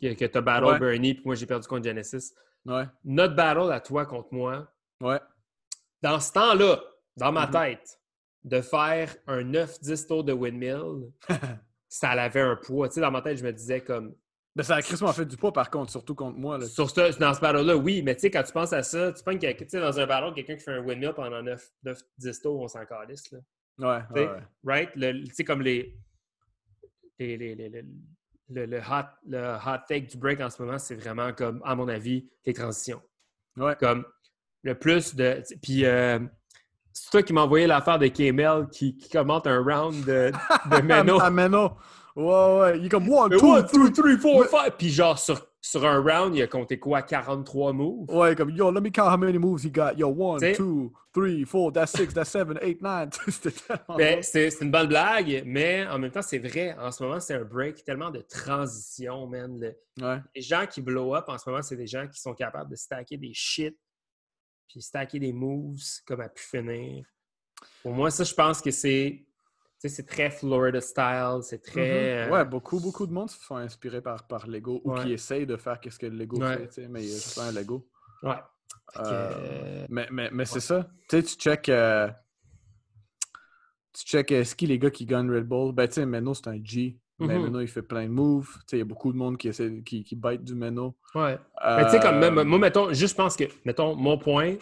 Que, 0.00 0.14
que 0.14 0.24
tu 0.24 0.38
as 0.38 0.40
battle 0.40 0.64
Ouais. 0.66 0.78
Bernie, 0.78 1.14
puis 1.14 1.22
moi 1.24 1.34
j'ai 1.34 1.46
perdu 1.46 1.66
contre 1.66 1.84
Genesis. 1.84 2.32
Ouais, 2.64 2.84
Notre 3.04 3.34
battle 3.34 3.72
à 3.72 3.80
toi 3.80 4.04
contre 4.06 4.28
moi, 4.32 4.68
ouais. 5.00 5.20
dans 6.02 6.20
ce 6.20 6.32
temps-là, 6.32 6.80
dans 7.16 7.32
ma 7.32 7.46
Mhm. 7.46 7.52
tête, 7.52 8.00
de 8.44 8.60
faire 8.60 9.14
un 9.26 9.42
9-10 9.42 10.06
tours 10.06 10.24
de 10.24 10.32
windmill, 10.32 11.10
ça 11.88 12.10
avait 12.10 12.40
un 12.40 12.56
poids. 12.56 12.88
Tu 12.88 12.94
sais, 12.94 13.00
dans 13.00 13.10
ma 13.10 13.22
tête, 13.22 13.38
je 13.38 13.44
me 13.44 13.52
disais 13.52 13.80
comme. 13.82 14.14
Ben, 14.58 14.64
ça 14.64 14.74
a 14.74 14.82
crissement 14.82 15.12
fait 15.12 15.24
du 15.24 15.36
poids, 15.36 15.52
par 15.52 15.70
contre, 15.70 15.92
surtout 15.92 16.16
contre 16.16 16.36
moi, 16.36 16.58
là. 16.58 16.66
Sur 16.66 16.90
ce, 16.90 17.16
dans 17.20 17.32
ce 17.32 17.40
battle-là, 17.40 17.76
oui, 17.76 18.02
mais 18.02 18.16
tu 18.16 18.22
sais, 18.22 18.30
quand 18.32 18.42
tu 18.42 18.52
penses 18.52 18.72
à 18.72 18.82
ça, 18.82 19.12
tu 19.12 19.22
penses 19.22 19.36
que 19.36 19.76
dans 19.78 20.00
un 20.00 20.06
battle, 20.06 20.34
quelqu'un 20.34 20.56
qui 20.56 20.64
fait 20.64 20.72
un 20.72 20.80
windmill 20.80 21.12
pendant 21.14 21.40
9-10 21.42 22.42
tours, 22.42 22.60
on 22.60 22.66
s'en 22.66 22.84
calisse, 22.84 23.30
là. 23.30 23.38
Ouais, 23.78 24.02
ouais. 24.26 24.28
Right? 24.64 24.90
Tu 24.94 25.26
sais, 25.32 25.44
comme 25.44 25.62
les. 25.62 25.96
les- 27.20 27.36
les- 27.36 27.54
le, 28.50 28.66
le 28.66 28.78
hot, 28.78 29.06
le 29.28 29.54
hot 29.64 29.78
take 29.88 30.06
du 30.06 30.16
break 30.16 30.40
en 30.40 30.50
ce 30.50 30.60
moment, 30.60 30.78
c'est 30.78 30.96
vraiment 30.96 31.32
comme, 31.32 31.62
à 31.64 31.76
mon 31.76 31.86
avis, 31.86 32.28
les 32.44 32.52
transitions. 32.54 33.00
Ouais. 33.56 33.76
Comme 33.78 34.04
le 34.64 34.74
plus 34.74 35.14
de. 35.14 35.40
Puis, 35.62 35.84
euh, 35.84 36.18
c'est 36.92 37.10
toi 37.10 37.22
qui 37.22 37.32
m'as 37.32 37.42
envoyé 37.42 37.68
l'affaire 37.68 37.98
de 38.00 38.06
qui, 38.08 38.96
qui 38.96 39.08
commente 39.08 39.46
un 39.46 39.62
round 39.62 40.04
de, 40.04 40.32
de 40.70 40.80
Meno. 40.82 41.20
À 41.20 41.30
Meno. 41.30 41.76
Ouais, 42.18 42.58
ouais. 42.60 42.78
Il 42.80 42.86
est 42.86 42.88
comme 42.88 43.04
1, 43.04 43.28
Mais 43.28 43.36
2, 43.36 43.44
one, 43.44 43.62
3. 43.62 43.62
two, 43.64 43.90
three, 43.90 44.16
four, 44.18 44.44
five. 44.46 44.72
Puis 44.76 44.88
genre, 44.90 45.16
sur, 45.18 45.46
sur 45.60 45.84
un 45.86 46.00
round, 46.02 46.34
il 46.34 46.42
a 46.42 46.46
compté 46.48 46.78
quoi? 46.78 47.02
43 47.02 47.72
moves? 47.72 48.10
Ouais, 48.10 48.34
comme, 48.34 48.50
yo, 48.50 48.72
let 48.72 48.80
me 48.80 48.90
count 48.90 49.08
how 49.08 49.16
many 49.16 49.38
moves 49.38 49.64
he 49.64 49.70
got. 49.70 49.92
Yo, 49.96 50.08
1, 50.10 50.38
T'sais? 50.38 50.54
2, 50.58 50.90
3, 51.12 51.44
4, 51.46 51.72
that's 51.72 51.92
6, 51.96 52.12
that's 52.14 52.30
7, 52.30 52.48
8, 52.60 52.82
9. 52.82 53.08
C'était 53.28 53.50
tellement. 53.52 53.96
Ben, 53.96 54.22
c'est 54.22 54.50
c'est 54.50 54.64
une 54.64 54.70
bonne 54.72 54.88
blague, 54.88 55.42
mais 55.46 55.86
en 55.86 55.98
même 56.00 56.10
temps, 56.10 56.22
c'est 56.22 56.38
vrai. 56.38 56.74
En 56.78 56.90
ce 56.90 57.02
moment, 57.04 57.20
c'est 57.20 57.34
un 57.34 57.44
break 57.44 57.84
tellement 57.84 58.10
de 58.10 58.20
transition, 58.20 59.26
man. 59.28 59.58
Le- 59.60 59.76
Ouais. 60.04 60.18
les 60.34 60.42
gens 60.42 60.64
qui 60.66 60.80
blow 60.80 61.14
up 61.16 61.24
en 61.28 61.38
ce 61.38 61.48
moment, 61.50 61.62
c'est 61.62 61.74
des 61.76 61.86
gens 61.88 62.06
qui 62.06 62.20
sont 62.20 62.32
capables 62.34 62.70
de 62.70 62.76
stacker 62.76 63.16
des 63.16 63.32
shit, 63.34 63.76
puis 64.68 64.80
stacker 64.82 65.18
des 65.18 65.32
moves 65.32 65.80
comme 66.06 66.20
à 66.20 66.28
pu 66.28 66.42
finir. 66.42 67.04
Pour 67.82 67.92
moi, 67.92 68.10
ça, 68.10 68.22
je 68.24 68.32
pense 68.34 68.60
que 68.60 68.70
c'est. 68.70 69.24
C'est 69.80 70.06
très 70.06 70.30
Florida 70.30 70.80
style, 70.80 71.38
c'est 71.42 71.62
très. 71.62 72.26
Mhm. 72.26 72.32
Ouais, 72.32 72.44
beaucoup, 72.44 72.80
beaucoup 72.80 73.06
de 73.06 73.12
monde 73.12 73.30
se 73.30 73.36
font 73.38 73.56
inspirer 73.56 74.00
par, 74.02 74.26
par 74.26 74.46
Lego 74.48 74.80
ou 74.84 74.92
Ouais. 74.92 75.04
qui 75.04 75.12
essayent 75.12 75.46
de 75.46 75.56
faire 75.56 75.78
qu'est-ce 75.78 75.98
que 75.98 76.06
le 76.06 76.16
Lego 76.16 76.38
Ouais. 76.40 76.56
fait, 76.56 76.66
tu 76.68 76.74
sais, 76.74 76.88
mais 76.88 77.02
il 77.04 77.08
y 77.08 77.12
a 77.12 77.14
juste 77.14 77.38
un 77.38 77.52
Lego. 77.52 77.86
Ouais. 78.24 78.34
Euh, 78.96 79.00
euh, 79.02 79.86
Mais, 79.88 80.08
mais, 80.10 80.30
mais 80.32 80.44
c'est 80.44 80.60
ça. 80.60 80.88
Tu 81.08 81.16
sais, 81.18 81.22
tu 81.22 81.34
check. 81.36 81.68
euh, 81.68 82.08
Tu 83.92 84.04
check 84.04 84.30
euh, 84.32 84.44
ce 84.44 84.54
qui 84.54 84.66
les 84.66 84.78
gars 84.78 84.90
qui 84.90 85.06
gagnent 85.06 85.30
Red 85.30 85.44
Bull. 85.46 85.72
Ben, 85.72 85.86
tu 85.88 85.94
sais, 85.94 86.06
Meno, 86.06 86.34
c'est 86.34 86.48
un 86.48 86.58
G. 86.62 86.98
Mais 87.20 87.36
Mhm. 87.36 87.44
Meno, 87.46 87.60
il 87.60 87.68
fait 87.68 87.82
plein 87.82 88.04
de 88.04 88.10
moves. 88.12 88.52
Tu 88.60 88.60
sais, 88.68 88.76
il 88.76 88.78
y 88.80 88.82
a 88.82 88.84
beaucoup 88.84 89.12
de 89.12 89.16
monde 89.18 89.36
qui 89.36 89.48
essaie 89.48 89.82
qui, 89.84 90.04
qui 90.04 90.14
bite 90.16 90.44
du 90.44 90.54
Meno. 90.54 90.96
ouais. 91.14 91.38
Mais 91.64 91.84
tu 91.86 91.90
sais, 91.92 92.00
comme 92.00 92.18
même, 92.18 92.38
Euh, 92.38 92.44
moi, 92.44 92.58
mettons, 92.58 92.92
juste 92.92 93.16
pense 93.16 93.36
que, 93.36 93.44
mettons, 93.64 93.96
mon 93.96 94.18
point, 94.18 94.56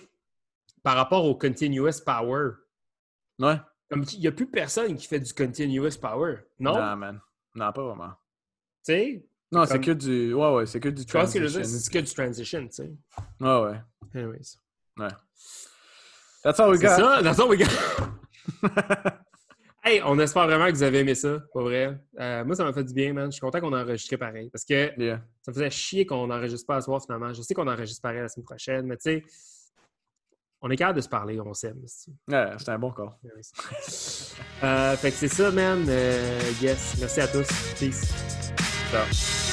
par 0.83 0.97
rapport 0.97 1.25
au 1.27 1.35
continuous 1.37 2.01
power, 2.05 2.51
Ouais. 3.39 3.57
Comme 3.91 4.05
il 4.13 4.21
n'y 4.21 4.27
a 4.27 4.33
plus 4.33 4.47
personne 4.47 4.95
qui 4.97 5.07
fait 5.07 5.21
du 5.21 5.33
continuous 5.33 5.97
power. 6.01 6.37
Non? 6.59 6.75
Non, 6.79 6.97
man. 6.97 7.21
Non, 7.55 7.73
pas 7.73 7.83
vraiment. 7.85 8.11
Tu 8.85 8.93
sais? 8.93 9.27
Non, 9.53 9.65
c'est 9.65 9.75
Comme- 9.75 9.85
que 9.85 9.91
du. 9.93 10.35
Ouais, 10.35 10.53
ouais, 10.55 10.67
c'est 10.67 10.81
que 10.81 10.89
du 10.89 11.05
que 11.05 11.11
transition. 11.11 11.61
C'est 11.65 11.93
que 11.93 11.99
du 12.01 12.13
transition, 12.15 12.67
tu 12.67 12.73
sais. 12.75 12.93
Ouais, 13.41 13.61
ouais. 13.63 13.81
Anyways. 14.15 14.59
That's 16.43 16.61
all 16.61 16.71
we 16.71 16.81
C'est 16.81 16.87
got. 16.87 16.97
ça, 16.97 17.23
dans 17.23 17.35
ton 17.35 17.49
week 17.49 17.63
Hey, 19.85 20.03
on 20.05 20.19
espère 20.19 20.47
vraiment 20.47 20.67
que 20.67 20.73
vous 20.73 20.83
avez 20.83 20.99
aimé 20.99 21.15
ça, 21.15 21.39
pas 21.55 21.63
vrai. 21.63 21.97
Euh, 22.19 22.45
moi, 22.45 22.57
ça 22.57 22.65
m'a 22.65 22.73
fait 22.73 22.83
du 22.83 22.93
bien, 22.93 23.13
man. 23.13 23.27
Je 23.27 23.35
suis 23.37 23.41
content 23.41 23.61
qu'on 23.61 23.73
a 23.73 23.85
enregistré 23.85 24.17
pareil. 24.17 24.51
Parce 24.51 24.65
que 24.65 24.91
Yeah. 25.01 25.23
ça 25.43 25.53
me 25.53 25.55
faisait 25.55 25.71
chier 25.71 26.05
qu'on 26.05 26.27
n'enregistre 26.27 26.67
pas 26.67 26.77
à 26.77 26.81
soir, 26.81 27.01
finalement. 27.01 27.33
Je 27.33 27.41
sais 27.43 27.55
qu'on 27.55 27.69
enregistre 27.69 28.03
pareil 28.03 28.21
la 28.21 28.29
semaine 28.29 28.47
prochaine, 28.47 28.85
mais 28.87 28.97
tu 28.97 29.03
sais, 29.03 29.25
on 30.67 30.71
est 30.71 30.77
capable 30.77 30.97
de 30.97 31.03
se 31.03 31.09
parler, 31.09 31.41
on 31.41 31.55
s'aime. 31.55 31.81
c'est- 31.87 32.11
Ouais, 32.29 32.47
c'était 32.59 32.71
un 32.73 32.79
bon. 32.79 32.93
Anyways. 33.25 33.43
Euh, 34.65 34.97
fait 34.97 35.11
que 35.11 35.17
c'est 35.19 35.29
ça, 35.29 35.51
man. 35.51 35.85
Euh, 35.87 36.41
yes. 36.63 36.97
Merci 36.99 37.21
à 37.21 37.29
tous. 37.29 37.47
Peace. 37.79 38.11
Ciao. 38.91 39.46